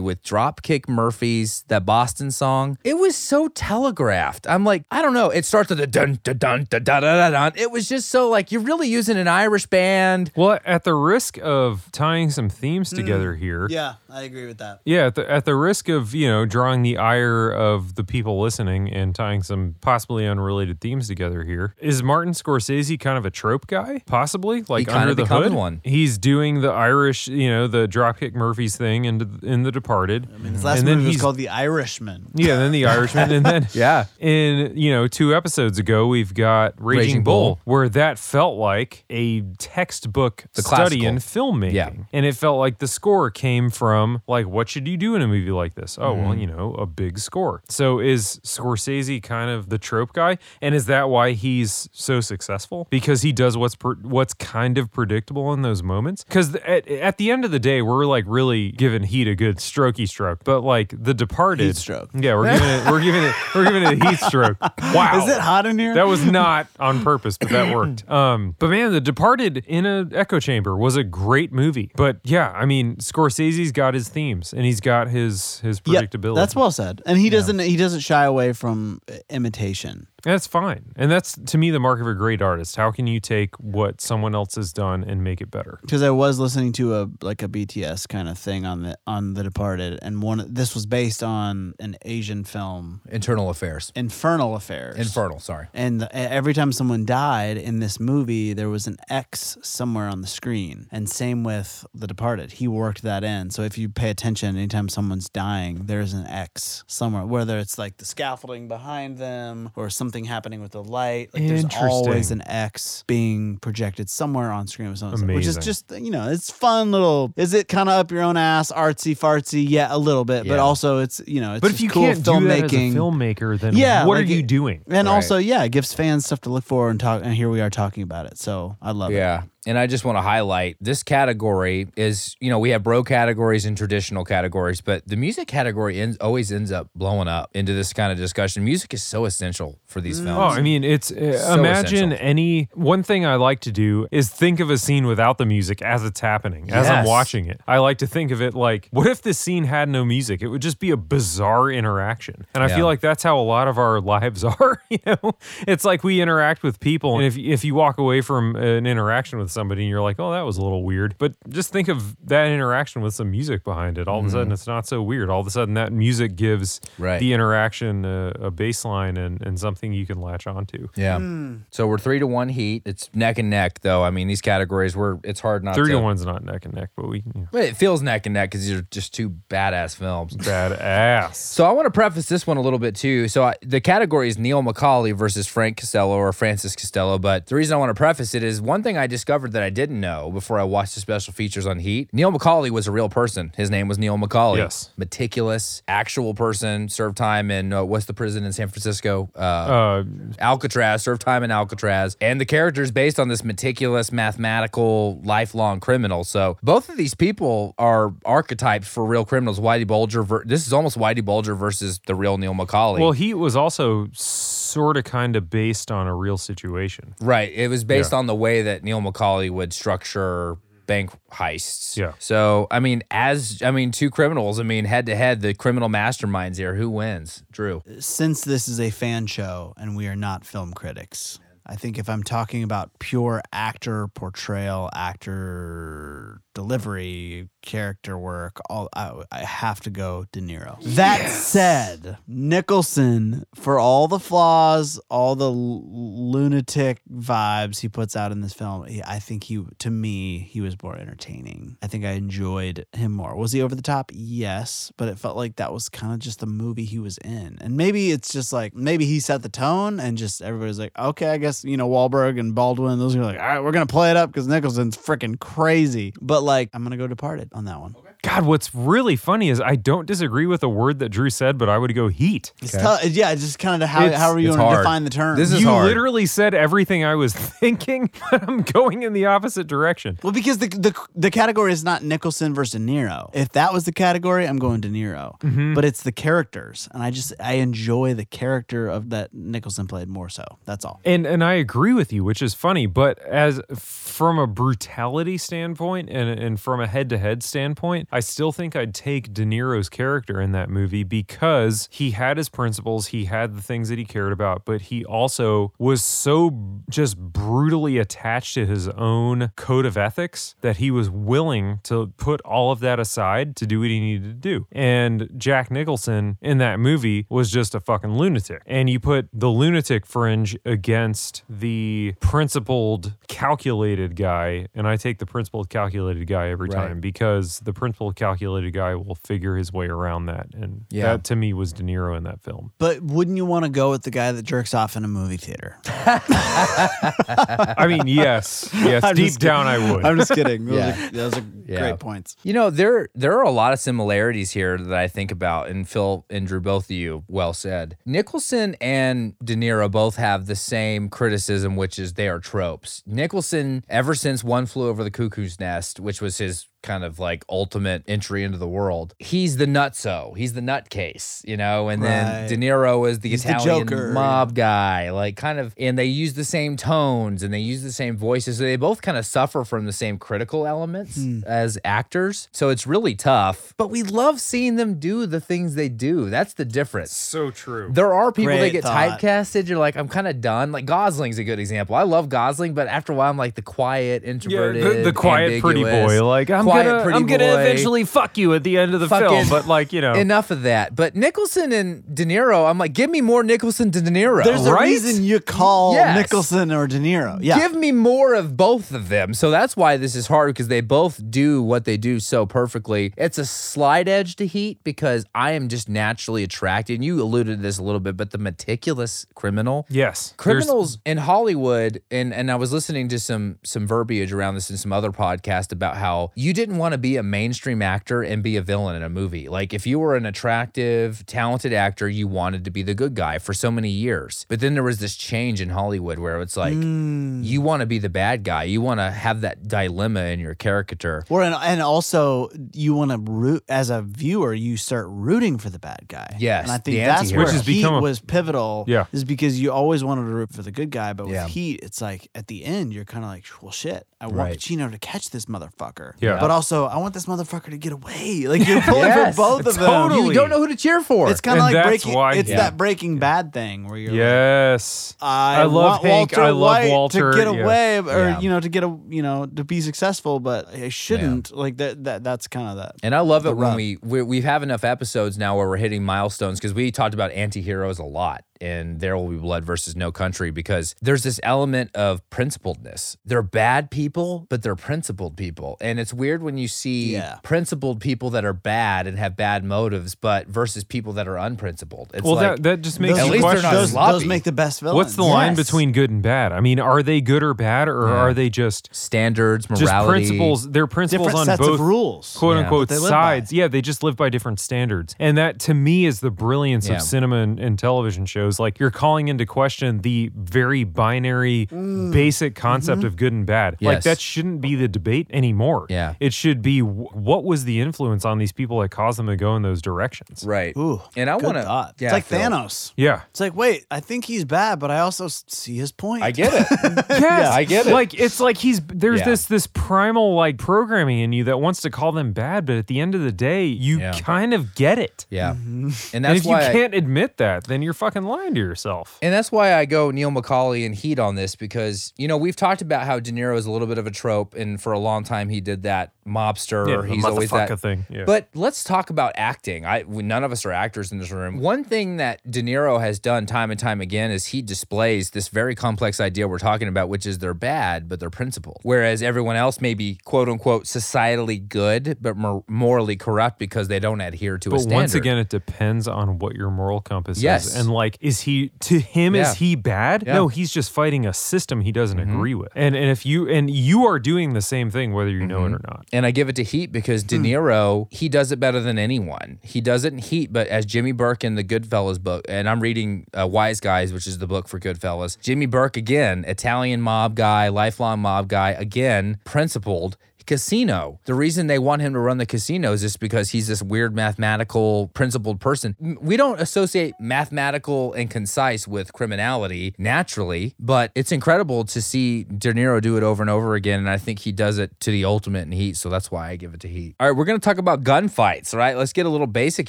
with 0.00 0.22
Dropkick 0.22 0.88
Murphys, 0.88 1.64
that 1.68 1.84
Boston 1.86 2.30
song, 2.30 2.78
it 2.84 2.94
was 2.94 3.16
so 3.16 3.48
telegraphed. 3.48 4.46
I'm 4.48 4.64
like, 4.64 4.84
I 4.90 5.02
don't 5.02 5.14
know. 5.14 5.30
It 5.30 5.44
starts 5.44 5.70
with 5.70 5.80
a 5.80 5.86
dun 5.86 6.20
dun 6.22 6.38
dun 6.38 6.66
dun 6.70 6.82
dun 6.84 6.84
dun 6.84 7.02
dun. 7.02 7.32
dun. 7.32 7.52
It 7.56 7.70
was 7.70 7.88
just 7.88 8.08
so 8.08 8.28
like 8.28 8.52
you're 8.52 8.60
really 8.60 8.88
using 8.88 9.16
an 9.16 9.28
Irish 9.28 9.66
band. 9.66 10.32
Well, 10.36 10.58
at 10.64 10.84
the 10.84 10.94
risk 10.94 11.38
of 11.42 11.88
tying 11.92 12.30
some 12.30 12.48
themes 12.48 12.90
hmm. 12.90 12.96
together 12.96 13.34
here, 13.34 13.66
Yeah, 13.70 13.94
I 14.08 14.22
agree 14.22 14.46
with 14.46 14.58
that. 14.58 14.80
Yeah, 14.84 15.06
at 15.06 15.14
the, 15.14 15.30
at 15.30 15.44
the 15.44 15.54
risk 15.54 15.69
of 15.70 16.14
you 16.14 16.28
know 16.28 16.44
drawing 16.46 16.82
the 16.82 16.96
ire 16.98 17.50
of 17.50 17.94
the 17.94 18.02
people 18.04 18.40
listening 18.40 18.90
and 18.92 19.14
tying 19.14 19.42
some 19.42 19.76
possibly 19.80 20.26
unrelated 20.26 20.80
themes 20.80 21.06
together 21.08 21.44
here, 21.44 21.74
is 21.78 22.02
Martin 22.02 22.32
Scorsese 22.32 22.98
kind 22.98 23.16
of 23.16 23.24
a 23.24 23.30
trope 23.30 23.66
guy? 23.66 24.02
Possibly, 24.06 24.62
like 24.68 24.86
kinda 24.86 25.00
under 25.00 25.14
the 25.14 25.22
becomes 25.22 25.44
hood. 25.46 25.52
one. 25.54 25.80
He's 25.84 26.18
doing 26.18 26.60
the 26.60 26.70
Irish, 26.72 27.28
you 27.28 27.48
know, 27.48 27.66
the 27.66 27.86
Dropkick 27.86 28.34
Murphys 28.34 28.76
thing 28.76 29.04
in 29.04 29.38
in 29.42 29.62
The 29.62 29.70
Departed. 29.72 30.28
I 30.34 30.48
His 30.48 30.64
last 30.64 30.78
and 30.80 30.88
then 30.88 30.96
movie 30.98 31.06
was 31.08 31.14
he's 31.16 31.22
called 31.22 31.36
The 31.36 31.48
Irishman. 31.48 32.26
yeah, 32.34 32.56
then 32.56 32.72
the 32.72 32.86
Irishman, 32.86 33.30
and 33.30 33.46
then 33.46 33.68
Yeah. 33.74 34.06
in 34.18 34.76
you 34.76 34.90
know 34.90 35.06
two 35.08 35.34
episodes 35.34 35.78
ago 35.78 36.06
we've 36.08 36.34
got 36.34 36.74
Raging, 36.78 36.98
Raging 37.00 37.24
Bull, 37.24 37.44
Bull. 37.56 37.60
where 37.64 37.88
that 37.90 38.18
felt 38.18 38.58
like 38.58 39.04
a 39.10 39.42
textbook 39.58 40.44
The 40.54 40.62
study 40.62 41.00
classical. 41.00 41.06
in 41.06 41.16
filmmaking, 41.16 41.72
Yeah. 41.72 41.90
and 42.12 42.26
it 42.26 42.34
felt 42.34 42.58
like 42.58 42.78
the 42.78 42.88
score 42.88 43.30
came 43.30 43.70
from 43.70 44.22
like 44.26 44.46
what 44.46 44.68
should 44.68 44.86
you 44.88 44.96
do 44.96 45.14
in 45.14 45.22
a 45.22 45.26
movie 45.28 45.50
like 45.50 45.59
this? 45.68 45.98
Oh 46.00 46.14
well, 46.14 46.30
Mm-hmm. 46.30 46.40
you 46.40 46.46
know, 46.46 46.74
a 46.74 46.86
big 46.86 47.18
score. 47.18 47.62
So 47.68 47.98
is 47.98 48.40
Scorsese 48.44 49.22
kind 49.22 49.50
of 49.50 49.68
the 49.68 49.78
trope 49.78 50.12
guy, 50.12 50.38
and 50.62 50.74
is 50.74 50.86
that 50.86 51.08
why 51.08 51.32
he's 51.32 51.88
so 51.92 52.20
successful? 52.20 52.86
Because 52.90 53.22
he 53.22 53.32
does 53.32 53.56
what's 53.56 53.74
per, 53.74 53.94
what's 53.96 54.34
kind 54.34 54.78
of 54.78 54.90
predictable 54.92 55.52
in 55.52 55.62
those 55.62 55.82
moments. 55.82 56.24
Because 56.24 56.54
at, 56.56 56.86
at 56.88 57.16
the 57.18 57.30
end 57.30 57.44
of 57.44 57.50
the 57.50 57.58
day, 57.58 57.82
we're 57.82 58.06
like 58.06 58.24
really 58.26 58.70
giving 58.72 59.02
Heat 59.04 59.28
a 59.28 59.34
good 59.34 59.56
strokey 59.58 60.08
stroke, 60.08 60.44
but 60.44 60.60
like 60.60 60.94
The 60.96 61.14
Departed, 61.14 61.66
Heat 61.66 61.76
stroke. 61.76 62.10
yeah, 62.14 62.34
we're 62.34 62.52
giving 62.52 62.68
it. 62.68 62.90
We're 62.90 63.00
giving 63.02 63.22
it. 63.24 63.34
We're 63.54 63.64
giving 63.64 63.82
it 63.82 64.02
a 64.02 64.10
heat 64.10 64.18
stroke. 64.20 64.56
Wow. 64.94 65.22
Is 65.24 65.28
it 65.34 65.40
hot 65.40 65.66
in 65.66 65.78
here? 65.78 65.94
That 65.94 66.06
was 66.08 66.24
not 66.24 66.66
on 66.80 67.02
purpose, 67.04 67.38
but 67.38 67.48
that 67.50 67.74
worked. 67.74 68.04
Um, 68.10 68.56
but 68.58 68.68
man, 68.70 68.92
The 68.92 69.00
Departed 69.00 69.64
in 69.66 69.86
an 69.86 70.12
echo 70.14 70.40
chamber 70.40 70.76
was 70.76 70.96
a 70.96 71.04
great 71.04 71.52
movie. 71.52 71.90
But 71.96 72.18
yeah, 72.24 72.50
I 72.52 72.66
mean, 72.66 72.96
Scorsese's 72.96 73.72
got 73.72 73.94
his 73.94 74.08
themes 74.08 74.52
and 74.52 74.64
he's 74.64 74.80
got 74.80 75.08
his 75.08 75.49
his 75.58 75.80
Yeah, 75.84 76.02
predictability. 76.02 76.36
that's 76.36 76.54
well 76.54 76.70
said. 76.70 77.02
And 77.04 77.18
he 77.18 77.28
doesn't 77.30 77.58
he 77.58 77.76
doesn't 77.76 78.00
shy 78.00 78.24
away 78.24 78.52
from 78.52 79.00
imitation. 79.28 80.06
That's 80.22 80.46
fine. 80.46 80.92
And 80.96 81.10
that's 81.10 81.34
to 81.46 81.58
me 81.58 81.70
the 81.70 81.80
mark 81.80 82.00
of 82.00 82.06
a 82.06 82.14
great 82.14 82.42
artist. 82.42 82.76
How 82.76 82.90
can 82.90 83.06
you 83.06 83.20
take 83.20 83.54
what 83.56 84.00
someone 84.00 84.34
else 84.34 84.54
has 84.56 84.72
done 84.72 85.04
and 85.04 85.22
make 85.22 85.40
it 85.40 85.50
better? 85.50 85.78
because 85.82 86.02
I 86.02 86.10
was 86.10 86.38
listening 86.38 86.72
to 86.74 86.94
a 86.96 87.08
like 87.22 87.42
a 87.42 87.48
BTS 87.48 88.08
kind 88.08 88.28
of 88.28 88.38
thing 88.38 88.64
on 88.64 88.82
the 88.82 88.98
on 89.06 89.34
The 89.34 89.42
Departed, 89.42 89.98
and 90.02 90.22
one 90.22 90.46
this 90.52 90.74
was 90.74 90.86
based 90.86 91.22
on 91.22 91.74
an 91.80 91.96
Asian 92.04 92.44
film, 92.44 93.00
Internal 93.08 93.50
Affairs. 93.50 93.92
Infernal 93.94 94.54
Affairs. 94.54 94.96
Infernal, 94.96 95.40
sorry. 95.40 95.68
And 95.74 96.00
the, 96.00 96.14
every 96.14 96.54
time 96.54 96.72
someone 96.72 97.04
died 97.04 97.56
in 97.56 97.80
this 97.80 97.98
movie, 97.98 98.52
there 98.52 98.68
was 98.68 98.86
an 98.86 98.98
X 99.08 99.58
somewhere 99.62 100.08
on 100.08 100.20
the 100.20 100.26
screen. 100.26 100.86
And 100.90 101.08
same 101.08 101.42
with 101.44 101.84
The 101.94 102.06
Departed. 102.06 102.52
He 102.52 102.68
worked 102.68 103.02
that 103.02 103.24
in. 103.24 103.50
So 103.50 103.62
if 103.62 103.78
you 103.78 103.88
pay 103.88 104.10
attention, 104.10 104.56
anytime 104.56 104.88
someone's 104.88 105.28
dying, 105.28 105.86
there's 105.86 106.12
an 106.12 106.26
X 106.26 106.84
somewhere, 106.86 107.24
whether 107.24 107.58
it's 107.58 107.78
like 107.78 107.96
the 107.96 108.04
scaffolding 108.04 108.68
behind 108.68 109.18
them 109.18 109.70
or 109.76 109.90
something 109.90 110.09
happening 110.12 110.60
with 110.60 110.72
the 110.72 110.82
light. 110.82 111.30
Like 111.32 111.46
there's 111.46 111.64
always 111.80 112.30
an 112.30 112.42
X 112.46 113.04
being 113.06 113.58
projected 113.58 114.10
somewhere 114.10 114.50
on 114.50 114.66
screen 114.66 114.90
with 114.90 114.98
someone. 114.98 115.26
Which 115.34 115.46
is 115.46 115.56
just, 115.58 115.90
you 115.92 116.10
know, 116.10 116.28
it's 116.30 116.50
fun 116.50 116.90
little. 116.92 117.32
Is 117.36 117.54
it 117.54 117.68
kind 117.68 117.88
of 117.88 117.94
up 117.94 118.10
your 118.10 118.22
own 118.22 118.36
ass, 118.36 118.70
artsy 118.72 119.16
fartsy? 119.16 119.64
Yeah, 119.68 119.88
a 119.90 119.98
little 119.98 120.24
bit. 120.24 120.46
But 120.48 120.58
also, 120.58 120.98
it's, 120.98 121.20
you 121.26 121.40
know, 121.40 121.54
it's 121.54 121.60
But 121.60 121.70
if 121.70 121.80
you 121.80 121.88
cool 121.88 122.02
can't 122.06 122.24
do 122.24 122.40
that 122.48 122.64
as 122.64 122.72
a 122.72 122.76
filmmaking. 122.76 122.92
filmmaker, 122.94 123.58
then 123.58 123.76
Yeah, 123.76 124.04
what 124.06 124.16
like 124.18 124.26
are 124.26 124.28
you 124.28 124.40
it- 124.40 124.46
doing? 124.46 124.82
And 124.88 125.06
Right. 125.08 125.14
also, 125.14 125.36
yeah, 125.38 125.62
it 125.64 125.70
gives 125.70 125.92
fans 125.94 126.26
stuff 126.26 126.40
to 126.42 126.50
look 126.50 126.64
for 126.64 126.90
and 126.90 126.98
talk. 126.98 127.22
And 127.24 127.34
here 127.34 127.48
we 127.48 127.60
are 127.60 127.70
talking 127.70 128.02
about 128.02 128.26
it. 128.26 128.38
So 128.38 128.76
I 128.82 128.90
love 128.92 129.12
it. 129.12 129.16
Yeah. 129.16 129.42
And 129.66 129.78
I 129.78 129.86
just 129.86 130.06
want 130.06 130.16
to 130.16 130.22
highlight 130.22 130.78
this 130.80 131.02
category 131.02 131.86
is, 131.94 132.34
you 132.40 132.48
know, 132.48 132.58
we 132.58 132.70
have 132.70 132.82
bro 132.82 133.04
categories 133.04 133.66
and 133.66 133.76
traditional 133.76 134.24
categories, 134.24 134.80
but 134.80 135.06
the 135.06 135.16
music 135.16 135.48
category 135.48 136.00
ends, 136.00 136.16
always 136.18 136.50
ends 136.50 136.72
up 136.72 136.88
blowing 136.94 137.28
up 137.28 137.50
into 137.52 137.74
this 137.74 137.92
kind 137.92 138.10
of 138.10 138.16
discussion. 138.16 138.64
Music 138.64 138.94
is 138.94 139.02
so 139.02 139.26
essential 139.26 139.78
for 139.86 140.00
these 140.00 140.18
films. 140.18 140.38
Oh, 140.38 140.46
I 140.58 140.62
mean, 140.62 140.82
it's 140.82 141.10
uh, 141.12 141.46
So 141.54 141.54
imagine 141.58 142.12
essential. 142.12 142.18
any 142.26 142.68
one 142.72 143.02
thing 143.02 143.26
I 143.26 143.34
like 143.34 143.60
to 143.60 143.72
do 143.72 144.06
is 144.10 144.30
think 144.30 144.60
of 144.60 144.70
a 144.70 144.78
scene 144.78 145.06
without 145.06 145.36
the 145.36 145.44
music 145.44 145.82
as 145.82 146.04
it's 146.04 146.20
happening, 146.20 146.70
as 146.72 146.88
I'm 146.88 147.04
watching 147.04 147.46
it. 147.46 147.60
I 147.68 147.78
like 147.78 147.98
to 147.98 148.06
think 148.06 148.30
of 148.30 148.40
it 148.40 148.54
like, 148.54 148.88
what 148.92 149.06
if 149.06 149.20
this 149.20 149.38
scene 149.38 149.64
had 149.64 149.90
no 149.90 150.06
music? 150.06 150.40
It 150.40 150.48
would 150.48 150.62
just 150.62 150.78
be 150.78 150.90
a 150.90 150.96
bizarre 150.96 151.70
interaction. 151.70 152.46
And 152.54 152.62
I 152.64 152.68
Yeah. 152.68 152.76
feel 152.76 152.86
like 152.86 153.00
that's 153.00 153.22
how 153.22 153.38
a 153.38 153.42
lot 153.44 153.68
of 153.68 153.76
our 153.76 154.00
lives 154.00 154.42
are, 154.60 154.80
you 154.88 154.98
know? 155.04 155.32
It's 155.68 155.84
like 155.84 156.02
we 156.02 156.22
interact 156.22 156.62
with 156.62 156.80
people 156.80 157.16
and 157.16 157.24
if 157.26 157.36
if 157.36 157.62
you 157.62 157.74
walk 157.74 157.98
away 157.98 158.22
from 158.22 158.56
an 158.56 158.86
interaction 158.86 159.38
with 159.38 159.49
somebody 159.50 159.82
and 159.82 159.90
you're 159.90 160.02
like, 160.02 160.18
"Oh, 160.18 160.32
that 160.32 160.42
was 160.42 160.56
a 160.56 160.62
little 160.62 160.84
weird." 160.84 161.14
But 161.18 161.34
just 161.48 161.72
think 161.72 161.88
of 161.88 162.16
that 162.26 162.46
interaction 162.48 163.02
with 163.02 163.14
some 163.14 163.30
music 163.30 163.64
behind 163.64 163.98
it. 163.98 164.08
All 164.08 164.20
of 164.20 164.26
a 164.26 164.30
sudden 164.30 164.46
mm-hmm. 164.46 164.52
it's 164.54 164.66
not 164.66 164.86
so 164.86 165.02
weird. 165.02 165.30
All 165.30 165.40
of 165.40 165.46
a 165.46 165.50
sudden 165.50 165.74
that 165.74 165.92
music 165.92 166.36
gives 166.36 166.80
Right. 166.98 167.18
the 167.18 167.32
interaction 167.32 168.04
a, 168.04 168.28
a 168.40 168.50
baseline 168.50 169.18
and, 169.18 169.40
and 169.42 169.58
something 169.58 169.92
you 169.92 170.06
can 170.06 170.20
latch 170.20 170.46
onto. 170.46 170.88
Yeah. 170.96 171.18
Hmm. 171.18 171.56
So 171.70 171.86
we're 171.86 171.98
three 171.98 172.18
to 172.18 172.26
one 172.26 172.48
heat. 172.50 172.82
It's 172.84 173.10
neck 173.14 173.38
and 173.38 173.50
neck, 173.50 173.80
though. 173.80 174.02
I 174.04 174.10
mean, 174.10 174.28
these 174.28 174.40
categories 174.42 174.94
were. 174.96 175.18
It's 175.24 175.40
hard 175.40 175.64
not 175.64 175.74
Three 175.74 175.88
to. 175.92 175.98
to 175.98 176.02
one's 176.02 176.24
not 176.24 176.44
neck 176.44 176.64
and 176.64 176.74
neck, 176.74 176.90
but 176.96 177.08
we 177.08 177.18
you 177.18 177.32
know, 177.34 177.48
But 177.52 177.64
it 177.64 177.76
feels 177.76 178.02
neck 178.02 178.26
and 178.26 178.34
neck 178.34 178.50
because 178.50 178.66
these 178.66 178.78
are 178.78 178.82
just 178.90 179.14
two 179.14 179.30
badass 179.48 179.96
films. 179.96 180.36
badass. 180.36 181.34
So 181.36 181.64
I 181.64 181.72
want 181.72 181.86
to 181.86 181.90
preface 181.90 182.28
this 182.28 182.46
one 182.46 182.56
a 182.56 182.60
little 182.60 182.78
bit 182.78 182.94
too. 182.94 183.28
So 183.28 183.44
I, 183.44 183.54
the 183.62 183.80
category 183.80 184.28
is 184.28 184.38
Neil 184.38 184.62
McCauley 184.62 185.14
versus 185.16 185.46
Frank 185.46 185.78
Costello 185.78 186.16
or 186.16 186.32
Francis 186.32 186.76
Costello. 186.76 187.18
But 187.18 187.46
the 187.46 187.54
reason 187.54 187.74
I 187.74 187.78
want 187.78 187.90
to 187.90 187.94
preface 187.94 188.34
it 188.34 188.42
is 188.42 188.60
one 188.60 188.82
thing 188.82 188.96
I 188.98 189.06
discovered 189.06 189.39
that 189.48 189.62
I 189.62 189.70
didn't 189.70 190.00
know 190.00 190.30
before 190.30 190.58
I 190.58 190.64
watched 190.64 190.94
the 190.94 191.00
special 191.00 191.32
features 191.32 191.66
on 191.66 191.78
Heat. 191.80 192.08
Neil 192.12 192.30
McCauley 192.32 192.70
was 192.70 192.86
a 192.86 192.92
real 192.92 193.08
person. 193.08 193.52
His 193.56 193.70
name 193.70 193.88
was 193.88 193.98
Neil 193.98 194.16
McCauley. 194.18 194.58
Yes. 194.58 194.90
Meticulous, 194.96 195.82
actual 195.88 196.34
person. 196.34 196.88
Served 196.88 197.16
time 197.16 197.50
in 197.50 197.72
uh, 197.72 197.84
what's 197.84 198.06
the 198.06 198.14
prison 198.14 198.44
in 198.44 198.52
San 198.52 198.68
Francisco? 198.68 199.30
Uh, 199.36 199.38
Uh, 199.40 200.04
Alcatraz, 200.38 201.02
served 201.02 201.22
time 201.22 201.42
in 201.42 201.50
Alcatraz. 201.50 202.16
And 202.20 202.40
the 202.40 202.44
character 202.44 202.82
is 202.82 202.90
based 202.90 203.18
on 203.20 203.28
this 203.28 203.44
meticulous, 203.44 204.10
mathematical, 204.12 205.20
lifelong 205.24 205.80
criminal. 205.80 206.24
So 206.24 206.56
both 206.62 206.88
of 206.88 206.96
these 206.96 207.14
people 207.14 207.74
are 207.78 208.12
archetypes 208.24 208.88
for 208.88 209.04
real 209.04 209.24
criminals. 209.24 209.60
Whitey 209.60 209.86
Bulger, 209.86 210.22
ver- 210.22 210.44
this 210.44 210.66
is 210.66 210.72
almost 210.72 210.98
Whitey 210.98 211.24
Bulger 211.24 211.54
versus 211.54 212.00
the 212.06 212.14
real 212.14 212.38
Neil 212.38 212.54
McCauley. 212.54 212.98
well, 213.00 213.12
he 213.12 213.34
was 213.34 213.54
also 213.56 214.08
sort 214.12 214.96
of 214.96 215.04
kind 215.04 215.36
of 215.36 215.50
based 215.50 215.90
on 215.90 216.06
a 216.06 216.14
real 216.14 216.38
situation. 216.38 217.14
right. 217.20 217.50
It 217.52 217.68
was 217.68 217.84
based 217.84 218.12
Yeah. 218.12 218.18
on 218.18 218.26
the 218.26 218.34
way 218.34 218.62
that 218.62 218.82
Neil 218.84 219.00
McCauley 219.00 219.29
would 219.38 219.72
structure 219.72 220.56
bank 220.86 221.12
heists. 221.30 221.96
Yeah. 221.96 222.14
So, 222.18 222.66
I 222.68 222.80
mean, 222.80 223.04
as, 223.12 223.62
I 223.62 223.70
mean, 223.70 223.92
two 223.92 224.10
criminals, 224.10 224.58
I 224.58 224.64
mean, 224.64 224.86
head 224.86 225.06
to 225.06 225.14
head, 225.14 225.40
the 225.40 225.54
criminal 225.54 225.88
masterminds 225.88 226.56
here. 226.56 226.74
Who 226.74 226.90
wins? 226.90 227.44
Drew. 227.52 227.82
Since 228.00 228.42
this 228.42 228.66
is 228.66 228.80
a 228.80 228.90
fan 228.90 229.26
show 229.26 229.72
and 229.76 229.94
we 229.94 230.08
are 230.08 230.16
not 230.16 230.44
film 230.44 230.72
critics, 230.72 231.38
I 231.64 231.76
think 231.76 231.96
if 231.96 232.08
I'm 232.08 232.24
talking 232.24 232.64
about 232.64 232.98
pure 232.98 233.40
actor 233.52 234.08
portrayal, 234.08 234.90
actor 234.92 236.40
delivery, 236.54 237.48
character 237.62 238.18
work, 238.18 238.60
all 238.68 238.88
I, 238.94 239.12
I 239.30 239.40
have 239.40 239.80
to 239.80 239.90
go 239.90 240.26
De 240.32 240.40
Niro. 240.40 240.78
That 240.94 241.28
said, 241.28 242.18
Nicholson, 242.26 243.44
for 243.54 243.78
all 243.78 244.08
the 244.08 244.18
flaws, 244.18 245.00
all 245.10 245.34
the 245.36 245.50
l- 245.50 245.82
lunatic 246.30 247.00
vibes 247.10 247.80
he 247.80 247.88
puts 247.88 248.16
out 248.16 248.32
in 248.32 248.40
this 248.40 248.52
film, 248.52 248.86
he, 248.86 249.02
I 249.02 249.18
think 249.18 249.44
he, 249.44 249.64
to 249.78 249.90
me, 249.90 250.38
he 250.38 250.60
was 250.60 250.80
more 250.82 250.96
entertaining. 250.96 251.76
I 251.82 251.86
think 251.86 252.04
I 252.04 252.12
enjoyed 252.12 252.86
him 252.92 253.12
more. 253.12 253.36
Was 253.36 253.52
he 253.52 253.62
over 253.62 253.74
the 253.74 253.82
top? 253.82 254.10
Yes, 254.14 254.92
but 254.96 255.08
it 255.08 255.18
felt 255.18 255.36
like 255.36 255.56
that 255.56 255.72
was 255.72 255.88
kind 255.88 256.12
of 256.12 256.18
just 256.18 256.40
the 256.40 256.46
movie 256.46 256.84
he 256.84 256.98
was 256.98 257.18
in. 257.18 257.58
And 257.60 257.76
maybe 257.76 258.10
it's 258.10 258.32
just 258.32 258.52
like 258.52 258.74
maybe 258.74 259.04
he 259.04 259.20
set 259.20 259.42
the 259.42 259.48
tone, 259.48 260.00
and 260.00 260.16
just 260.18 260.42
everybody's 260.42 260.78
like, 260.78 260.96
okay, 260.98 261.28
I 261.30 261.38
guess 261.38 261.64
you 261.64 261.76
know 261.76 261.88
Wahlberg 261.88 262.38
and 262.38 262.54
Baldwin, 262.54 262.98
those 262.98 263.16
are 263.16 263.24
like, 263.24 263.38
all 263.38 263.46
right, 263.46 263.60
we're 263.60 263.72
gonna 263.72 263.86
play 263.86 264.10
it 264.10 264.16
up 264.16 264.30
because 264.30 264.46
Nicholson's 264.46 264.96
freaking 264.96 265.38
crazy. 265.38 266.12
But 266.20 266.39
like, 266.40 266.70
I'm 266.72 266.82
gonna 266.82 266.96
go 266.96 267.06
Departed 267.06 267.50
on 267.52 267.64
that 267.66 267.80
one. 267.80 267.96
God, 268.22 268.44
what's 268.44 268.74
really 268.74 269.16
funny 269.16 269.48
is 269.48 269.60
I 269.60 269.76
don't 269.76 270.06
disagree 270.06 270.46
with 270.46 270.62
a 270.62 270.68
word 270.68 270.98
that 270.98 271.08
Drew 271.08 271.30
said, 271.30 271.56
but 271.56 271.68
I 271.68 271.78
would 271.78 271.94
go 271.94 272.08
heat. 272.08 272.52
It's 272.62 272.72
tou- 272.72 273.08
yeah, 273.08 273.30
it's 273.30 273.42
just 273.42 273.58
kind 273.58 273.82
of 273.82 273.88
how 273.88 274.04
It's- 274.04 274.20
how 274.20 274.30
are 274.30 274.38
you 274.38 274.48
it's 274.48 274.56
going 274.56 274.70
to 274.72 274.76
define 274.78 275.04
the 275.04 275.10
term? 275.10 275.36
This 275.36 275.52
is 275.52 275.60
you 275.62 275.68
hard. 275.68 275.86
literally 275.86 276.26
said 276.26 276.52
everything 276.54 277.04
I 277.04 277.14
was 277.14 277.32
thinking, 277.60 278.10
but 278.30 278.46
I'm 278.48 278.62
going 278.62 279.02
in 279.04 279.12
the 279.14 279.26
opposite 279.26 279.66
direction. 279.66 280.18
Well, 280.22 280.32
because 280.32 280.58
the, 280.58 280.68
the 280.68 280.94
the 281.14 281.30
category 281.30 281.72
is 281.72 281.82
not 281.84 282.02
Nicholson 282.04 282.52
versus 282.54 282.72
De 282.72 282.78
Niro. 282.86 283.30
If 283.32 283.50
that 283.52 283.72
was 283.72 283.84
the 283.84 283.92
category, 283.92 284.46
I'm 284.46 284.58
going 284.58 284.80
De 284.80 284.88
Niro. 284.88 285.38
Mm-hmm. 285.40 285.74
But 285.74 285.84
it's 285.84 286.02
the 286.02 286.12
characters, 286.12 286.88
and 286.92 287.02
I 287.02 287.10
just 287.10 287.32
I 287.40 287.54
enjoy 287.54 288.14
the 288.14 288.24
character 288.26 288.88
of 288.88 289.10
that 289.10 289.32
Nicholson 289.32 289.86
played 289.86 290.08
more 290.08 290.28
so. 290.28 290.44
That's 290.66 290.84
all. 290.84 291.00
And 291.04 291.26
and 291.26 291.42
I 291.42 291.54
agree 291.54 291.92
with 291.94 292.12
you, 292.12 292.22
which 292.24 292.42
is 292.42 292.52
funny, 292.54 292.86
but 292.86 293.18
as 293.20 293.60
from 293.74 294.38
a 294.38 294.46
brutality 294.46 295.38
standpoint 295.38 296.10
and 296.10 296.28
and 296.28 296.60
from 296.60 296.80
a 296.80 296.86
head-to-head 296.86 297.42
standpoint, 297.42 298.08
I 298.12 298.20
still 298.20 298.52
think 298.52 298.74
I'd 298.74 298.94
take 298.94 299.32
De 299.32 299.44
Niro's 299.44 299.88
character 299.88 300.40
in 300.40 300.52
that 300.52 300.68
movie 300.68 301.04
because 301.04 301.88
he 301.92 302.10
had 302.12 302.36
his 302.36 302.48
principles, 302.48 303.08
he 303.08 303.26
had 303.26 303.56
the 303.56 303.62
things 303.62 303.88
that 303.88 303.98
he 303.98 304.04
cared 304.04 304.32
about, 304.32 304.64
but 304.64 304.82
he 304.82 305.04
also 305.04 305.72
was 305.78 306.02
so 306.02 306.80
just 306.88 307.18
brutally 307.18 307.98
attached 307.98 308.54
to 308.54 308.66
his 308.66 308.88
own 308.88 309.52
code 309.56 309.86
of 309.86 309.96
ethics 309.96 310.54
that 310.60 310.78
he 310.78 310.90
was 310.90 311.08
willing 311.08 311.80
to 311.84 312.12
put 312.16 312.40
all 312.42 312.72
of 312.72 312.80
that 312.80 312.98
aside 312.98 313.54
to 313.56 313.66
do 313.66 313.80
what 313.80 313.88
he 313.90 314.00
needed 314.00 314.24
to 314.24 314.34
do. 314.34 314.66
And 314.72 315.28
Jack 315.36 315.70
Nicholson 315.70 316.36
in 316.40 316.58
that 316.58 316.80
movie 316.80 317.26
was 317.28 317.50
just 317.50 317.74
a 317.74 317.80
fucking 317.80 318.14
lunatic. 318.16 318.62
And 318.66 318.90
you 318.90 318.98
put 318.98 319.28
the 319.32 319.48
lunatic 319.48 320.04
fringe 320.06 320.56
against 320.64 321.42
the 321.48 322.14
principled, 322.20 323.14
calculated 323.28 324.16
guy, 324.16 324.66
and 324.74 324.88
I 324.88 324.96
take 324.96 325.18
the 325.18 325.26
principled, 325.26 325.68
calculated 325.68 326.26
guy 326.26 326.48
every 326.48 326.68
Right. 326.68 326.76
time 326.88 327.00
because 327.00 327.60
the 327.60 327.72
principled, 327.72 327.99
calculated 328.08 328.72
guy 328.72 328.94
will 328.94 329.14
figure 329.14 329.56
his 329.56 329.72
way 329.72 329.86
around 329.86 330.26
that. 330.26 330.48
And 330.54 330.86
Yeah. 330.90 331.12
that 331.16 331.24
to 331.24 331.36
me 331.36 331.52
was 331.52 331.72
De 331.74 331.82
Niro 331.82 332.16
in 332.16 332.24
that 332.24 332.40
film. 332.42 332.72
But 332.78 333.02
wouldn't 333.02 333.36
you 333.36 333.44
want 333.44 333.64
to 333.66 333.70
go 333.70 333.90
with 333.90 334.02
the 334.02 334.10
guy 334.10 334.32
that 334.32 334.42
jerks 334.42 334.72
off 334.74 334.96
in 334.96 335.04
a 335.04 335.08
movie 335.08 335.36
theater? 335.36 335.76
I 335.84 337.86
mean, 337.88 338.06
yes, 338.06 338.70
yes, 338.74 339.04
I'm 339.04 339.14
deep 339.14 339.34
down 339.34 339.66
I 339.66 339.92
would. 339.92 340.04
I'm 340.04 340.16
just 340.16 340.32
kidding. 340.32 340.66
Those 340.66 340.76
Yeah. 340.78 341.06
are, 341.06 341.10
those 341.10 341.38
are 341.38 341.44
Yeah. 341.66 341.80
great 341.80 341.98
points. 342.00 342.36
You 342.42 342.52
know, 342.52 342.70
there 342.70 343.08
there 343.14 343.38
are 343.38 343.42
a 343.44 343.50
lot 343.50 343.72
of 343.72 343.78
similarities 343.80 344.52
here 344.52 344.78
that 344.78 344.98
I 344.98 345.08
think 345.08 345.30
about, 345.30 345.68
and 345.68 345.88
Phil 345.88 346.24
and 346.30 346.46
Drew, 346.46 346.60
both 346.60 346.84
of 346.86 346.90
you, 346.92 347.24
well 347.28 347.52
said. 347.52 347.96
Nicholson 348.06 348.76
and 348.80 349.34
De 349.44 349.54
Niro 349.54 349.90
both 349.90 350.16
have 350.16 350.46
the 350.46 350.56
same 350.56 351.08
criticism, 351.08 351.76
which 351.76 351.98
is 351.98 352.14
they 352.14 352.28
are 352.28 352.38
tropes. 352.38 353.02
Nicholson, 353.06 353.84
ever 353.88 354.14
since 354.14 354.42
One 354.42 354.66
Flew 354.66 354.88
Over 354.88 355.04
the 355.04 355.10
Cuckoo's 355.10 355.60
Nest, 355.60 356.00
which 356.00 356.20
was 356.20 356.38
his 356.38 356.66
kind 356.82 357.04
of 357.04 357.18
like 357.18 357.44
ultimate 357.48 358.02
entry 358.08 358.44
into 358.44 358.58
the 358.58 358.68
world. 358.68 359.14
He's 359.18 359.56
the 359.56 359.66
nutso. 359.66 360.36
He's 360.36 360.52
the 360.54 360.60
nutcase, 360.60 361.46
you 361.46 361.56
know. 361.56 361.88
And 361.88 362.02
then 362.02 362.48
De 362.48 362.56
Niro 362.56 363.08
is 363.08 363.20
the 363.20 363.30
He's 363.30 363.42
the 363.44 363.50
Italian 363.56 363.86
Joker, 363.88 364.12
mob 364.12 364.54
guy, 364.54 365.10
like 365.10 365.36
kind 365.36 365.58
of. 365.58 365.74
And 365.78 365.98
they 365.98 366.06
use 366.06 366.34
the 366.34 366.44
same 366.44 366.76
tones 366.76 367.42
and 367.42 367.52
they 367.52 367.58
use 367.60 367.82
the 367.82 367.92
same 367.92 368.16
voices. 368.16 368.58
So 368.58 368.64
they 368.64 368.76
both 368.76 369.02
kind 369.02 369.18
of 369.18 369.26
suffer 369.26 369.64
from 369.64 369.86
the 369.86 369.92
same 369.92 370.18
critical 370.18 370.66
elements 370.66 371.16
Hmm. 371.16 371.40
as 371.46 371.78
actors. 371.84 372.48
So 372.52 372.68
it's 372.70 372.86
really 372.86 373.14
tough. 373.14 373.74
But 373.76 373.88
we 373.90 374.02
love 374.02 374.40
seeing 374.40 374.76
them 374.76 374.98
do 374.98 375.26
the 375.26 375.40
things 375.40 375.74
they 375.74 375.88
do. 375.88 376.30
That's 376.30 376.54
the 376.54 376.64
difference. 376.64 377.12
So 377.16 377.50
true. 377.50 377.90
There 377.92 378.14
are 378.14 378.32
people 378.32 378.56
that 378.56 378.70
get 378.70 378.84
thought. 378.84 379.20
typecasted. 379.20 379.68
You're 379.68 379.78
like, 379.78 379.96
I'm 379.96 380.08
kind 380.08 380.28
of 380.28 380.40
done. 380.40 380.72
Like 380.72 380.86
Gosling's 380.86 381.38
a 381.38 381.44
good 381.44 381.58
example. 381.58 381.94
I 381.96 382.02
love 382.02 382.28
Gosling, 382.28 382.74
but 382.74 382.88
after 382.88 383.12
a 383.12 383.16
while, 383.16 383.30
I'm 383.30 383.36
like 383.36 383.54
the 383.54 383.62
quiet, 383.62 384.22
Yeah, 384.24 384.30
introverted, 384.30 384.82
the, 384.98 385.02
the 385.04 385.12
quiet 385.12 385.60
pretty 385.60 385.82
boy. 385.84 386.24
Like 386.24 386.50
I'm 386.50 386.64
quiet 386.70 386.84
gonna, 386.84 387.02
pretty 387.02 387.16
I'm 387.16 387.26
gonna 387.26 387.44
eventually 387.60 388.04
fuck 388.04 388.38
you 388.38 388.54
at 388.54 388.62
the 388.64 388.78
end 388.78 388.94
of 388.94 389.00
the 389.00 389.08
Fucking- 389.08 389.28
film. 389.28 389.48
But 389.48 389.66
like 389.66 389.92
you 389.92 390.00
know, 390.00 390.14
Enough 390.14 390.50
of 390.50 390.62
that. 390.62 390.94
But 390.94 391.14
Nicholson 391.16 391.72
and 391.72 392.14
De 392.14 392.24
Niro, 392.24 392.68
I'm 392.68 392.78
like, 392.78 392.92
give 392.92 393.10
me 393.10 393.20
more 393.20 393.42
Nicholson 393.42 393.90
to 393.92 394.00
De 394.00 394.10
Niro. 394.10 394.44
There's 394.44 394.66
a 394.66 394.74
reason 394.74 395.24
you 395.24 395.40
call 395.40 395.94
Yes. 395.94 396.16
Nicholson 396.16 396.72
or 396.72 396.86
De 396.86 396.98
Niro. 396.98 397.38
Yeah. 397.40 397.58
Give 397.58 397.74
me 397.74 397.92
more 397.92 398.34
of 398.34 398.56
both 398.56 398.92
of 398.92 399.08
them. 399.08 399.34
So 399.34 399.50
that's 399.50 399.76
why 399.76 399.96
this 399.96 400.14
is 400.14 400.26
hard 400.26 400.50
because 400.54 400.68
they 400.68 400.80
both 400.80 401.20
do 401.30 401.62
what 401.62 401.84
they 401.84 401.96
do 401.96 402.20
so 402.20 402.46
perfectly. 402.46 403.12
It's 403.16 403.38
a 403.38 403.44
slight 403.46 404.08
edge 404.08 404.36
to 404.36 404.46
Heat 404.46 404.82
because 404.84 405.24
I 405.34 405.52
am 405.52 405.68
just 405.68 405.88
naturally 405.88 406.42
attracted. 406.42 406.94
And 406.94 407.04
you 407.04 407.20
alluded 407.22 407.58
to 407.58 407.62
this 407.62 407.78
a 407.78 407.82
little 407.82 408.00
bit, 408.00 408.16
but 408.16 408.30
the 408.30 408.38
meticulous 408.38 409.26
criminal. 409.34 409.86
yes, 409.88 410.28
There's- 410.28 410.34
criminals 410.36 410.98
in 411.06 411.18
Hollywood 411.18 412.02
and 412.10 412.32
and 412.34 412.50
I 412.50 412.56
was 412.56 412.72
listening 412.72 413.08
to 413.08 413.18
some 413.18 413.58
some 413.64 413.86
verbiage 413.86 414.32
around 414.32 414.54
this 414.54 414.70
in 414.70 414.76
some 414.76 414.92
other 414.92 415.10
podcast 415.10 415.72
about 415.72 415.96
how 415.96 416.30
you 416.34 416.52
didn't 416.60 416.76
want 416.76 416.92
to 416.92 416.98
be 416.98 417.16
a 417.16 417.22
mainstream 417.22 417.80
actor 417.80 418.22
and 418.22 418.42
be 418.42 418.56
a 418.56 418.62
villain 418.62 418.94
in 418.96 419.02
a 419.02 419.08
movie. 419.08 419.48
Like 419.48 419.72
if 419.72 419.86
you 419.86 419.98
were 419.98 420.14
an 420.14 420.26
attractive, 420.26 421.24
talented 421.26 421.72
actor, 421.72 422.08
you 422.08 422.28
wanted 422.28 422.64
to 422.64 422.70
be 422.70 422.82
the 422.82 422.94
good 422.94 423.14
guy 423.14 423.38
for 423.38 423.54
so 423.54 423.70
many 423.70 423.88
years. 423.88 424.44
But 424.48 424.60
then 424.60 424.74
there 424.74 424.82
was 424.82 424.98
this 424.98 425.16
change 425.16 425.60
in 425.60 425.70
Hollywood 425.70 426.18
where 426.18 426.40
it's 426.40 426.56
like 426.56 426.74
mm. 426.74 427.42
you 427.42 427.60
want 427.60 427.80
to 427.80 427.86
be 427.86 427.98
the 427.98 428.08
bad 428.10 428.44
guy. 428.44 428.64
You 428.64 428.80
want 428.80 429.00
to 429.00 429.10
have 429.10 429.40
that 429.40 429.66
dilemma 429.68 430.24
in 430.24 430.38
your 430.40 430.54
caricature. 430.54 431.24
Or 431.30 431.42
and, 431.42 431.54
and 431.54 431.80
also 431.80 432.50
you 432.72 432.94
want 432.94 433.10
to 433.10 433.18
root 433.18 433.64
as 433.68 433.88
a 433.90 434.02
viewer, 434.02 434.52
you 434.52 434.76
start 434.76 435.06
rooting 435.08 435.56
for 435.58 435.70
the 435.70 435.78
bad 435.78 436.04
guy. 436.08 436.36
Yes, 436.38 436.64
and 436.64 436.72
I 436.72 436.78
think 436.78 436.98
that's 436.98 437.22
anti-hero. 437.22 437.38
where 437.38 437.46
Which 437.46 437.56
has 437.56 437.66
Heat 437.66 437.82
become 437.82 437.94
a- 437.94 438.00
was 438.00 438.20
pivotal. 438.20 438.84
Yeah. 438.86 439.06
is 439.12 439.24
because 439.24 439.60
you 439.60 439.72
always 439.72 440.04
wanted 440.04 440.22
to 440.22 440.28
root 440.28 440.52
for 440.52 440.62
the 440.62 440.70
good 440.70 440.90
guy, 440.90 441.14
but 441.14 441.26
with 441.26 441.34
Yeah. 441.34 441.48
Heat, 441.48 441.80
it's 441.82 442.00
like 442.00 442.28
at 442.34 442.48
the 442.48 442.64
end 442.64 442.92
you're 442.92 443.04
kind 443.04 443.24
of 443.24 443.30
like, 443.30 443.44
well, 443.62 443.72
shit, 443.72 444.06
I 444.20 444.26
want 444.26 444.38
Right. 444.38 444.58
Pacino 444.58 444.90
to 444.90 444.98
catch 444.98 445.30
this 445.30 445.46
motherfucker. 445.46 446.12
Yeah. 446.20 446.38
but 446.40 446.49
also 446.50 446.86
I 446.86 446.96
want 446.98 447.14
this 447.14 447.26
motherfucker 447.26 447.70
to 447.70 447.78
get 447.78 447.92
away. 447.92 448.46
Like 448.50 448.66
you're 448.66 448.80
pulling 448.82 449.04
Yes, 449.04 449.36
for 449.36 449.42
both 449.42 449.66
of 449.66 449.74
them. 449.74 449.84
totally. 449.84 450.28
You 450.28 450.32
don't 450.34 450.50
know 450.50 450.58
who 450.58 450.68
to 450.68 450.76
cheer 450.76 451.00
for. 451.02 451.30
It's 451.30 451.40
kind 451.40 451.58
of 451.58 451.64
And 451.66 451.74
like 451.74 451.84
that's 451.84 452.04
breaking. 452.04 452.14
why- 452.14 452.34
it's 452.34 452.48
Yeah. 452.50 452.56
that 452.56 452.76
Breaking 452.76 453.18
Bad 453.18 453.52
thing 453.52 453.86
where 453.88 453.96
you're 453.98 454.10
like, 454.10 454.18
yes. 454.18 455.14
I, 455.20 455.60
I 455.60 455.64
love 455.64 455.72
want 455.72 456.02
Hank, 456.04 456.32
Walter 456.32 456.42
I 456.42 456.50
love 456.50 456.60
White 456.60 456.90
Walter, 456.90 457.32
to 457.32 457.36
get 457.36 457.54
yeah. 457.54 457.62
away, 457.62 457.98
or 457.98 458.28
Yeah. 458.28 458.40
you 458.40 458.50
know, 458.50 458.60
to 458.60 458.68
get 458.68 458.82
a 458.84 458.98
you 459.08 459.22
know 459.22 459.46
to 459.46 459.62
be 459.64 459.80
successful, 459.80 460.40
but 460.40 460.68
I 460.74 460.88
shouldn't. 460.88 461.54
Like 461.54 461.76
that. 461.78 462.04
That 462.04 462.24
that's 462.24 462.48
kind 462.48 462.68
of 462.68 462.76
that. 462.76 462.96
And 463.02 463.14
I 463.14 463.20
love 463.20 463.42
the 463.44 463.50
it 463.50 463.56
when 463.56 463.74
we, 463.76 463.98
we 464.02 464.22
we 464.22 464.40
have 464.42 464.62
enough 464.62 464.84
episodes 464.84 465.38
now 465.38 465.56
where 465.56 465.68
we're 465.68 465.76
hitting 465.76 466.02
milestones 466.04 466.58
because 466.58 466.74
we 466.74 466.90
talked 466.90 467.14
about 467.14 467.30
anti-heroes 467.32 467.98
a 467.98 468.04
lot 468.04 468.44
in 468.60 468.98
There 468.98 469.16
Will 469.16 469.28
Be 469.28 469.36
Blood 469.36 469.64
versus 469.64 469.96
No 469.96 470.12
Country 470.12 470.50
because 470.50 470.94
there's 471.00 471.22
this 471.22 471.40
element 471.42 471.90
of 471.94 472.28
principledness. 472.30 473.16
They're 473.24 473.42
bad 473.42 473.90
people, 473.90 474.46
but 474.48 474.62
they're 474.62 474.76
principled 474.76 475.36
people. 475.36 475.76
And 475.80 475.98
it's 475.98 476.12
weird 476.12 476.42
when 476.42 476.58
you 476.58 476.68
see 476.68 477.12
Yeah. 477.14 477.36
principled 477.42 478.00
people 478.00 478.30
that 478.30 478.44
are 478.44 478.52
bad 478.52 479.06
and 479.06 479.18
have 479.18 479.36
bad 479.36 479.64
motives, 479.64 480.14
but 480.14 480.46
versus 480.48 480.84
people 480.84 481.12
that 481.14 481.26
are 481.26 481.36
unprincipled. 481.36 482.10
It's 482.14 482.22
Well, 482.22 482.34
like 482.36 482.56
that 482.56 482.62
that 482.64 482.82
just 482.82 483.00
makes 483.00 483.18
At 483.18 483.26
you 483.26 483.32
least 483.32 483.46
they're 483.46 483.62
not 483.62 483.72
those, 483.72 483.90
sloppy. 483.92 484.12
those 484.12 484.24
make 484.26 484.44
the 484.44 484.52
best 484.52 484.80
villains. 484.80 484.96
What's 484.96 485.16
the 485.16 485.22
line 485.24 485.54
between 485.54 485.92
good 485.92 486.10
and 486.10 486.22
bad? 486.22 486.52
I 486.52 486.60
mean, 486.60 486.78
are 486.78 487.02
they 487.02 487.20
good 487.20 487.42
or 487.42 487.54
bad, 487.54 487.88
or 487.88 488.08
Yeah. 488.08 488.14
are 488.16 488.34
they 488.34 488.50
just 488.50 488.88
standards, 488.92 489.66
just 489.66 489.82
morality. 489.82 490.10
principles? 490.26 490.70
They're 490.70 490.86
principles 490.86 491.28
different 491.28 491.40
on 491.40 491.46
sets 491.56 491.58
both 491.66 491.80
of 491.80 491.86
rules? 491.86 492.36
quote 492.38 492.56
Yeah. 492.56 492.62
unquote 492.64 492.88
That 492.88 492.94
they 492.94 493.00
live 493.00 493.10
by. 493.10 493.38
sides. 493.38 493.52
Yeah, 493.52 493.68
they 493.68 493.80
just 493.80 494.02
live 494.02 494.16
by 494.16 494.28
different 494.28 494.60
standards. 494.60 495.14
And 495.18 495.36
that 495.38 495.58
to 495.60 495.74
me 495.74 496.06
is 496.06 496.20
the 496.20 496.30
brilliance 496.30 496.88
Yeah. 496.88 496.96
of 496.96 497.02
cinema 497.02 497.36
and, 497.36 497.58
and 497.58 497.78
television 497.78 498.26
shows. 498.26 498.49
Like 498.58 498.78
you're 498.80 498.90
calling 498.90 499.28
into 499.28 499.46
question 499.46 499.98
the 500.00 500.30
very 500.34 500.84
binary 500.84 501.66
basic 501.66 502.54
concept 502.54 503.04
of 503.04 503.16
good 503.16 503.32
and 503.32 503.46
bad. 503.46 503.76
Like 503.80 503.98
Mm. 504.00 504.02
That 504.04 504.20
shouldn't 504.20 504.60
be 504.62 504.74
the 504.76 504.88
debate 504.88 505.26
anymore. 505.30 505.86
Yeah. 505.90 506.14
It 506.20 506.32
should 506.32 506.62
be 506.62 506.80
what 506.80 507.44
was 507.44 507.64
the 507.64 507.80
influence 507.80 508.24
on 508.24 508.38
these 508.38 508.52
people 508.52 508.80
that 508.80 508.88
caused 508.90 509.18
them 509.18 509.26
to 509.26 509.36
go 509.36 509.54
in 509.56 509.62
those 509.62 509.82
directions. 509.82 510.42
Right. 510.44 510.74
Ooh, 510.76 511.02
and 511.16 511.28
I 511.28 511.36
want 511.36 511.56
to. 511.56 511.60
Yeah, 511.98 512.06
it's 512.08 512.12
like 512.12 512.24
Phil. 512.24 512.40
Thanos. 512.40 512.92
Yeah. 512.96 513.22
It's 513.30 513.40
like, 513.40 513.54
wait, 513.54 513.84
I 513.90 514.00
think 514.00 514.24
he's 514.24 514.44
bad, 514.44 514.78
but 514.78 514.90
I 514.90 515.00
also 515.00 515.28
see 515.28 515.76
his 515.76 515.92
point. 515.92 516.22
I 516.22 516.30
get 516.30 516.52
it. 516.54 516.66
Yes, 517.20 517.52
I 517.52 517.64
get 517.64 517.86
it. 517.86 517.92
Like 517.92 518.14
it's 518.14 518.40
like 518.40 518.56
he's 518.56 518.80
there's 518.80 519.20
Yeah. 519.20 519.26
this 519.26 519.44
this 519.46 519.66
primal 519.66 520.34
like 520.34 520.56
programming 520.56 521.20
in 521.20 521.32
you 521.32 521.44
that 521.44 521.60
wants 521.60 521.82
to 521.82 521.90
call 521.90 522.12
them 522.12 522.32
bad, 522.32 522.64
but 522.66 522.76
at 522.76 522.86
the 522.86 523.00
end 523.00 523.14
of 523.14 523.20
the 523.20 523.32
day, 523.32 523.66
you 523.66 523.98
Yeah. 524.00 524.12
kind 524.20 524.54
of 524.54 524.74
get 524.74 524.98
it. 524.98 525.26
Yeah. 525.28 525.52
Mm-hmm. 525.54 525.84
And 525.86 525.94
And 526.14 526.24
that's 526.24 526.40
if 526.40 526.46
you 526.46 526.52
I- 526.54 526.72
can't 526.72 526.94
admit 526.94 527.36
that, 527.36 527.64
then 527.64 527.82
you're 527.82 527.92
fucking 527.94 528.22
lying 528.24 528.39
to 528.48 528.60
yourself. 528.60 529.18
And 529.22 529.32
that's 529.32 529.52
why 529.52 529.74
I 529.74 529.84
go 529.84 530.10
Neil 530.10 530.30
McCauley 530.30 530.86
and 530.86 530.94
Heat 530.94 531.18
on 531.18 531.34
this 531.34 531.54
because, 531.54 532.12
you 532.16 532.26
know, 532.28 532.36
we've 532.36 532.56
talked 532.56 532.82
about 532.82 533.04
how 533.06 533.20
De 533.20 533.30
Niro 533.32 533.56
is 533.56 533.66
a 533.66 533.70
little 533.70 533.86
bit 533.86 533.98
of 533.98 534.06
a 534.06 534.10
trope. 534.10 534.54
And 534.54 534.80
for 534.80 534.92
a 534.92 534.98
long 534.98 535.24
time, 535.24 535.48
he 535.48 535.60
did 535.60 535.82
that 535.82 536.12
mobster. 536.30 536.88
Yeah, 536.88 536.94
or 536.96 537.02
he's 537.04 537.24
always 537.24 537.50
that. 537.50 537.78
thing, 537.80 538.06
yeah. 538.08 538.24
But 538.24 538.48
let's 538.54 538.82
talk 538.84 539.10
about 539.10 539.32
acting. 539.36 539.84
I 539.84 540.04
None 540.08 540.44
of 540.44 540.52
us 540.52 540.64
are 540.64 540.72
actors 540.72 541.12
in 541.12 541.18
this 541.18 541.30
room. 541.30 541.58
One 541.58 541.84
thing 541.84 542.16
that 542.18 542.40
De 542.50 542.62
Niro 542.62 543.00
has 543.00 543.18
done 543.18 543.46
time 543.46 543.70
and 543.70 543.78
time 543.80 544.00
again 544.00 544.30
is 544.30 544.46
he 544.46 544.62
displays 544.62 545.30
this 545.30 545.48
very 545.48 545.74
complex 545.74 546.20
idea 546.20 546.46
we're 546.48 546.58
talking 546.58 546.88
about, 546.88 547.08
which 547.08 547.26
is 547.26 547.38
they're 547.38 547.52
bad, 547.54 548.08
but 548.08 548.20
they're 548.20 548.30
principled. 548.30 548.78
Whereas 548.82 549.22
everyone 549.22 549.56
else 549.56 549.80
may 549.80 549.94
be, 549.94 550.18
quote 550.24 550.48
unquote, 550.48 550.84
societally 550.84 551.66
good, 551.68 552.18
but 552.20 552.36
mor- 552.36 552.64
morally 552.68 553.16
corrupt 553.16 553.58
because 553.58 553.88
they 553.88 553.98
don't 553.98 554.20
adhere 554.20 554.58
to 554.58 554.68
a 554.68 554.72
But 554.72 554.80
standard. 554.80 554.96
once 554.96 555.14
again, 555.14 555.38
it 555.38 555.48
depends 555.48 556.06
on 556.08 556.38
what 556.38 556.54
your 556.54 556.70
moral 556.70 557.00
compass 557.00 557.42
Yes. 557.42 557.66
is. 557.66 557.76
And 557.76 557.90
like, 557.90 558.16
is 558.20 558.42
he 558.42 558.68
to 558.80 558.98
him? 559.00 559.34
Yeah. 559.34 559.50
Is 559.50 559.56
he 559.58 559.74
bad? 559.74 560.22
Yeah. 560.22 560.28
Mm-hmm. 560.30 560.36
No, 560.36 560.48
he's 560.48 560.70
just 560.72 560.90
fighting 560.92 561.26
a 561.26 561.32
system 561.32 561.80
he 561.80 561.92
doesn't 561.92 562.18
agree 562.18 562.54
with. 562.54 562.70
And 562.74 562.94
and 562.94 563.10
if 563.10 563.26
you 563.26 563.48
and 563.48 563.68
you 563.70 564.04
are 564.06 564.18
doing 564.18 564.52
the 564.52 564.62
same 564.62 564.90
thing 564.90 565.12
whether 565.12 565.30
you 565.30 565.46
know 565.46 565.64
it 565.66 565.72
or 565.72 565.80
not. 565.88 566.06
And 566.12 566.19
I 566.24 566.30
give 566.30 566.48
it 566.48 566.56
to 566.56 566.64
Heat 566.64 566.92
because 566.92 567.22
De 567.22 567.38
Niro, 567.38 568.06
he 568.10 568.28
does 568.28 568.52
it 568.52 568.60
better 568.60 568.80
than 568.80 568.98
anyone. 568.98 569.58
He 569.62 569.80
does 569.80 570.04
it 570.04 570.12
in 570.12 570.18
Heat, 570.18 570.52
but 570.52 570.66
as 570.68 570.86
Jimmy 570.86 571.12
Burke 571.12 571.44
in 571.44 571.54
the 571.54 571.64
Goodfellas 571.64 572.20
book, 572.20 572.44
and 572.48 572.68
I'm 572.68 572.80
reading 572.80 573.26
uh, 573.38 573.46
Wise 573.46 573.80
Guys, 573.80 574.12
which 574.12 574.26
is 574.26 574.38
the 574.38 574.46
book 574.46 574.68
for 574.68 574.78
Goodfellas. 574.80 575.38
Jimmy 575.40 575.66
Burke, 575.66 575.96
again, 575.96 576.44
Italian 576.46 577.00
mob 577.00 577.34
guy, 577.34 577.68
lifelong 577.68 578.20
mob 578.20 578.48
guy, 578.48 578.70
again, 578.70 579.38
principled. 579.44 580.16
Casino. 580.46 581.20
The 581.24 581.34
reason 581.34 581.66
they 581.66 581.78
want 581.78 582.02
him 582.02 582.12
to 582.14 582.18
run 582.18 582.38
the 582.38 582.46
casino 582.46 582.92
is 582.92 583.00
just 583.00 583.20
because 583.20 583.50
he's 583.50 583.68
this 583.68 583.82
weird 583.82 584.14
mathematical, 584.14 585.08
principled 585.14 585.60
person. 585.60 585.96
We 586.20 586.36
don't 586.36 586.60
associate 586.60 587.14
mathematical 587.18 588.12
and 588.12 588.30
concise 588.30 588.86
with 588.86 589.12
criminality 589.12 589.94
naturally, 589.98 590.74
but 590.78 591.12
it's 591.14 591.32
incredible 591.32 591.84
to 591.84 592.02
see 592.02 592.44
De 592.44 592.72
Niro 592.72 593.00
do 593.00 593.16
it 593.16 593.22
over 593.22 593.42
and 593.42 593.50
over 593.50 593.74
again. 593.74 594.00
And 594.00 594.10
I 594.10 594.18
think 594.18 594.40
he 594.40 594.52
does 594.52 594.78
it 594.78 594.98
to 595.00 595.10
the 595.10 595.24
ultimate 595.24 595.66
in 595.66 595.72
Heat. 595.72 595.96
So 595.96 596.08
that's 596.08 596.30
why 596.30 596.50
I 596.50 596.56
give 596.56 596.74
it 596.74 596.80
to 596.80 596.88
Heat. 596.88 597.14
All 597.20 597.28
right, 597.28 597.36
we're 597.36 597.44
going 597.44 597.58
to 597.58 597.64
talk 597.64 597.78
about 597.78 598.02
gunfights, 598.02 598.74
right? 598.74 598.96
Let's 598.96 599.12
get 599.12 599.26
a 599.26 599.28
little 599.28 599.46
basic 599.46 599.88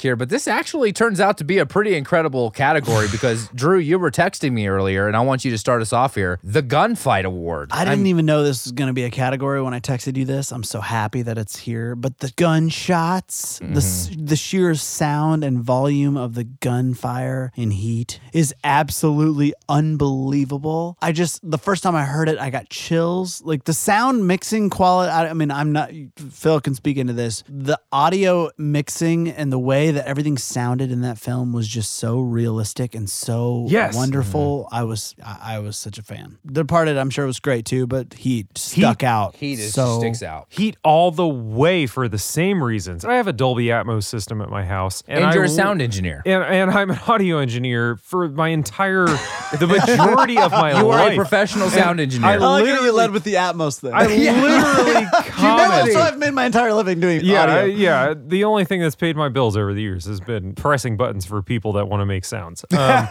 here. 0.00 0.16
But 0.16 0.28
this 0.28 0.46
actually 0.46 0.92
turns 0.92 1.20
out 1.20 1.38
to 1.38 1.44
be 1.44 1.58
a 1.58 1.66
pretty 1.66 1.94
incredible 1.94 2.50
category 2.50 3.08
because, 3.12 3.48
Drew, 3.48 3.78
you 3.78 3.98
were 3.98 4.10
texting 4.10 4.52
me 4.52 4.66
earlier, 4.66 5.08
and 5.08 5.16
I 5.16 5.20
want 5.20 5.44
you 5.44 5.50
to 5.50 5.58
start 5.58 5.82
us 5.82 5.92
off 5.92 6.14
here. 6.14 6.38
The 6.44 6.62
Gunfight 6.62 7.24
Award. 7.24 7.70
I 7.72 7.84
didn't 7.84 8.06
even 8.06 8.26
know 8.26 8.42
this 8.42 8.64
was 8.64 8.72
going 8.72 8.88
to 8.88 8.94
be 8.94 9.04
a 9.04 9.10
category 9.10 9.62
when 9.62 9.74
I 9.74 9.80
texted 9.80 10.16
you 10.16 10.24
this. 10.24 10.51
I'm 10.52 10.62
so 10.62 10.80
happy 10.80 11.22
that 11.22 11.38
it's 11.38 11.58
here. 11.58 11.94
But 11.96 12.18
the 12.18 12.30
gunshots, 12.36 13.58
the 13.58 13.66
Mm-hmm. 13.82 14.26
the 14.26 14.36
sheer 14.36 14.74
sound 14.74 15.42
and 15.44 15.60
volume 15.60 16.16
of 16.16 16.34
the 16.34 16.44
gunfire 16.44 17.50
in 17.56 17.70
Heat 17.72 18.20
is 18.32 18.54
absolutely 18.64 19.54
unbelievable. 19.68 20.96
I 21.02 21.12
just 21.12 21.40
the 21.48 21.58
first 21.58 21.82
time 21.82 21.94
I 21.96 22.04
heard 22.04 22.28
it, 22.28 22.38
I 22.38 22.50
got 22.50 22.68
chills. 22.68 23.42
Like 23.42 23.64
the 23.64 23.72
sound 23.72 24.26
mixing 24.26 24.70
quality. 24.70 25.10
I, 25.10 25.28
I 25.30 25.32
mean, 25.32 25.50
I'm 25.50 25.72
not. 25.72 25.90
Phil 26.30 26.60
can 26.60 26.74
speak 26.74 26.96
into 26.96 27.12
this. 27.12 27.42
The 27.48 27.78
audio 27.90 28.50
mixing 28.58 29.28
and 29.28 29.52
the 29.52 29.58
way 29.58 29.90
that 29.90 30.06
everything 30.06 30.38
sounded 30.38 30.90
in 30.92 31.00
that 31.02 31.18
film 31.18 31.52
was 31.52 31.66
just 31.68 31.94
so 31.94 32.20
realistic 32.20 32.94
and 32.94 33.08
so 33.08 33.66
Yes. 33.68 33.94
wonderful. 33.94 34.68
I 34.70 34.84
was 34.84 35.14
I, 35.24 35.56
I 35.56 35.58
was 35.60 35.76
such 35.76 35.98
a 35.98 36.02
fan. 36.02 36.38
The 36.44 36.62
Departed, 36.62 36.96
I'm 36.96 37.10
sure 37.10 37.26
was 37.26 37.40
great 37.40 37.66
too, 37.66 37.86
but 37.86 38.14
Heat 38.14 38.46
stuck 38.56 39.02
out. 39.02 39.34
Heat 39.36 39.58
is, 39.58 39.74
so 39.74 39.98
sticks 39.98 40.22
out. 40.22 40.31
Out. 40.32 40.46
Heat 40.50 40.76
all 40.82 41.10
the 41.10 41.26
way 41.28 41.86
for 41.86 42.08
the 42.08 42.18
same 42.18 42.62
reasons. 42.64 43.04
I 43.04 43.14
have 43.16 43.26
a 43.28 43.32
Dolby 43.32 43.66
Atmos 43.66 44.04
system 44.04 44.40
at 44.40 44.48
my 44.48 44.64
house, 44.64 45.02
And, 45.06 45.24
I 45.24 45.34
you're 45.34 45.44
a 45.44 45.48
l- 45.48 45.54
sound 45.54 45.82
engineer. 45.82 46.22
and, 46.24 46.42
and 46.42 46.70
I'm 46.70 46.90
an 46.90 46.98
audio 47.06 47.38
engineer 47.38 47.96
for 47.96 48.28
my 48.28 48.48
entire, 48.48 49.06
the 49.06 49.66
majority 49.68 50.38
of 50.38 50.50
my 50.52 50.70
You 50.80 50.88
are 50.90 51.10
a 51.10 51.14
professional 51.14 51.68
sound 51.70 52.00
engineer. 52.00 52.30
I 52.30 52.34
I 52.34 52.36
like 52.38 52.64
you 52.64 52.70
literally- 52.72 52.90
led 52.92 53.10
with 53.10 53.24
the 53.24 53.34
Atmos 53.34 53.78
thing. 53.80 53.92
I 53.92 54.06
literally 54.06 55.00
you 55.00 55.00
know, 55.02 55.20
commented. 55.30 55.92
so 55.94 56.00
I've 56.00 56.18
made 56.18 56.32
my 56.32 56.46
entire 56.46 56.72
living 56.72 56.98
doing 57.00 57.20
Yeah, 57.22 57.44
I- 57.44 57.64
yeah. 57.64 58.14
The 58.16 58.44
only 58.44 58.64
thing 58.64 58.80
that's 58.80 58.96
paid 58.96 59.16
my 59.16 59.28
bills 59.28 59.56
over 59.56 59.74
the 59.74 59.82
years 59.82 60.06
has 60.06 60.20
been 60.20 60.54
pressing 60.54 60.96
buttons 60.96 61.26
for 61.26 61.42
people 61.42 61.72
that 61.74 61.88
want 61.88 62.00
to 62.00 62.06
make 62.06 62.24
sounds. 62.24 62.64
Um, 62.72 63.08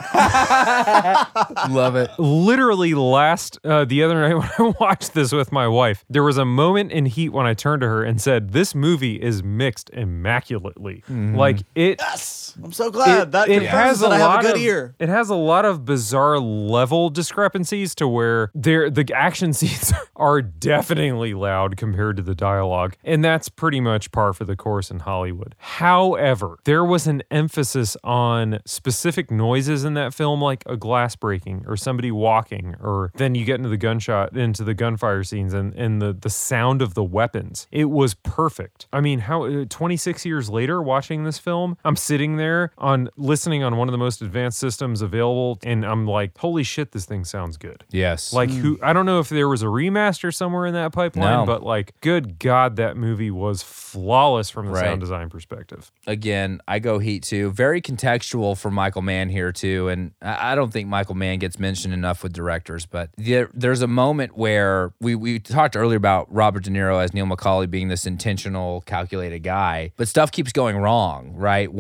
Love 1.69 1.95
it. 1.95 2.09
literally, 2.17 2.93
last 2.93 3.59
uh, 3.63 3.85
the 3.85 4.03
other 4.03 4.15
night 4.21 4.33
when 4.35 4.49
I 4.57 4.73
watched 4.79 5.13
this 5.13 5.31
with 5.31 5.51
my 5.51 5.67
wife, 5.67 6.03
there 6.09 6.23
was 6.23 6.37
a 6.37 6.45
moment 6.45 6.91
in 6.91 7.05
Heat 7.11 7.29
when 7.29 7.45
I 7.45 7.53
turned 7.53 7.81
to 7.81 7.87
her 7.87 8.03
and 8.03 8.21
said, 8.21 8.51
"This 8.51 8.73
movie 8.73 9.21
is 9.21 9.43
mixed 9.43 9.89
immaculately. 9.91 11.03
Like 11.09 11.59
it." 11.75 11.97
Yes, 11.99 12.50
I'm 12.63 12.71
so 12.71 12.89
glad 12.91 13.21
It, 13.27 13.31
that 13.31 13.49
it 13.49 13.63
has 13.63 13.99
that 14.01 14.11
a 14.11 14.15
I 14.15 14.17
have 14.19 14.27
lot 14.29 14.39
a 14.39 14.47
good 14.47 14.55
of 14.55 14.61
ear. 14.61 14.95
it 14.99 15.09
has 15.09 15.29
a 15.29 15.35
lot 15.35 15.65
of 15.65 15.85
bizarre 15.85 16.39
level 16.39 17.09
discrepancies 17.09 17.93
to 17.95 18.07
where 18.07 18.51
there 18.53 18.89
the 18.89 19.09
action 19.15 19.53
scenes 19.59 19.93
are 20.15 20.41
definitely 20.41 21.33
loud 21.33 21.77
compared 21.77 22.17
to 22.17 22.23
the 22.23 22.35
dialogue, 22.35 22.95
and 23.03 23.23
that's 23.23 23.49
pretty 23.49 23.79
much 23.81 24.11
par 24.11 24.33
for 24.33 24.43
the 24.45 24.55
course 24.55 24.91
in 24.91 24.99
Hollywood. 24.99 25.55
However, 25.57 26.57
there 26.63 26.83
was 26.85 27.07
an 27.07 27.21
emphasis 27.31 27.97
on 28.03 28.59
specific 28.65 29.29
noises 29.31 29.83
in 29.83 29.93
that 29.95 30.13
film, 30.13 30.41
like 30.41 30.63
a 30.65 30.77
glass 30.77 31.15
breaking 31.15 31.63
or 31.67 31.75
somebody 31.75 32.11
walking, 32.11 32.75
or 32.79 33.11
then 33.15 33.35
you 33.35 33.45
get 33.45 33.55
into 33.55 33.69
the 33.69 33.77
gunshot 33.77 34.35
into 34.37 34.63
the 34.63 34.73
gunfire 34.73 35.23
scenes 35.23 35.53
and 35.53 35.73
and 35.75 36.01
the 36.01 36.13
the 36.13 36.29
sound 36.29 36.81
of 36.81 36.93
the 36.93 37.03
weapons. 37.03 37.67
It 37.71 37.85
was 37.89 38.13
perfect. 38.13 38.87
I 38.93 39.01
mean, 39.01 39.19
how 39.19 39.43
uh, 39.45 39.65
26 39.69 40.25
years 40.25 40.49
later, 40.49 40.81
watching 40.81 41.23
this 41.23 41.37
film, 41.37 41.77
I'm 41.83 41.95
sitting 41.95 42.37
there 42.37 42.40
on 42.77 43.09
listening 43.17 43.63
on 43.63 43.77
one 43.77 43.87
of 43.87 43.91
the 43.91 43.97
most 43.97 44.21
advanced 44.21 44.57
systems 44.59 45.01
available, 45.01 45.59
and 45.63 45.85
I'm 45.85 46.07
like, 46.07 46.37
holy 46.37 46.63
shit, 46.63 46.91
this 46.91 47.05
thing 47.05 47.25
sounds 47.25 47.57
good. 47.57 47.83
Yes. 47.91 48.33
Like 48.33 48.49
who 48.49 48.75
hmm. 48.75 48.83
I 48.83 48.93
don't 48.93 49.05
know 49.05 49.19
if 49.19 49.29
there 49.29 49.47
was 49.47 49.63
a 49.63 49.67
remaster 49.67 50.33
somewhere 50.33 50.65
in 50.65 50.73
that 50.73 50.91
pipeline, 50.91 51.39
No. 51.41 51.45
but 51.45 51.63
like 51.63 51.93
good 52.01 52.39
god 52.39 52.75
that 52.77 52.97
movie 52.97 53.31
was 53.31 53.63
flawless 53.63 54.49
from 54.49 54.67
the 54.67 54.71
Right. 54.73 54.85
sound 54.85 55.01
design 55.01 55.29
perspective. 55.29 55.91
again, 56.07 56.61
I 56.67 56.79
go 56.79 56.99
Heat 56.99 57.23
too. 57.23 57.51
Very 57.51 57.81
contextual 57.81 58.57
for 58.57 58.71
Michael 58.71 59.01
Mann 59.01 59.29
here 59.29 59.51
too, 59.51 59.87
and 59.89 60.11
I 60.21 60.51
I 60.51 60.55
don't 60.55 60.71
think 60.73 60.89
Michael 60.89 61.15
Mann 61.15 61.39
gets 61.39 61.57
mentioned 61.59 61.93
enough 61.93 62.23
with 62.23 62.33
directors. 62.33 62.85
But 62.85 63.09
there, 63.17 63.49
there's 63.53 63.81
a 63.81 63.87
moment 63.87 64.35
where 64.37 64.91
we 64.99 65.15
we 65.15 65.39
talked 65.39 65.75
earlier 65.77 65.95
about 65.97 66.27
Robert 66.33 66.63
De 66.63 66.69
Niro 66.69 67.01
as 67.01 67.13
Neil 67.13 67.25
McCauley 67.25 67.69
being 67.69 67.87
this 67.87 68.05
intentional, 68.05 68.81
calculated 68.81 69.39
guy, 69.39 69.91
but 69.95 70.07
stuff 70.09 70.31
keeps 70.31 70.51
going 70.51 70.77
wrong, 70.77 71.31
right? 71.35 71.71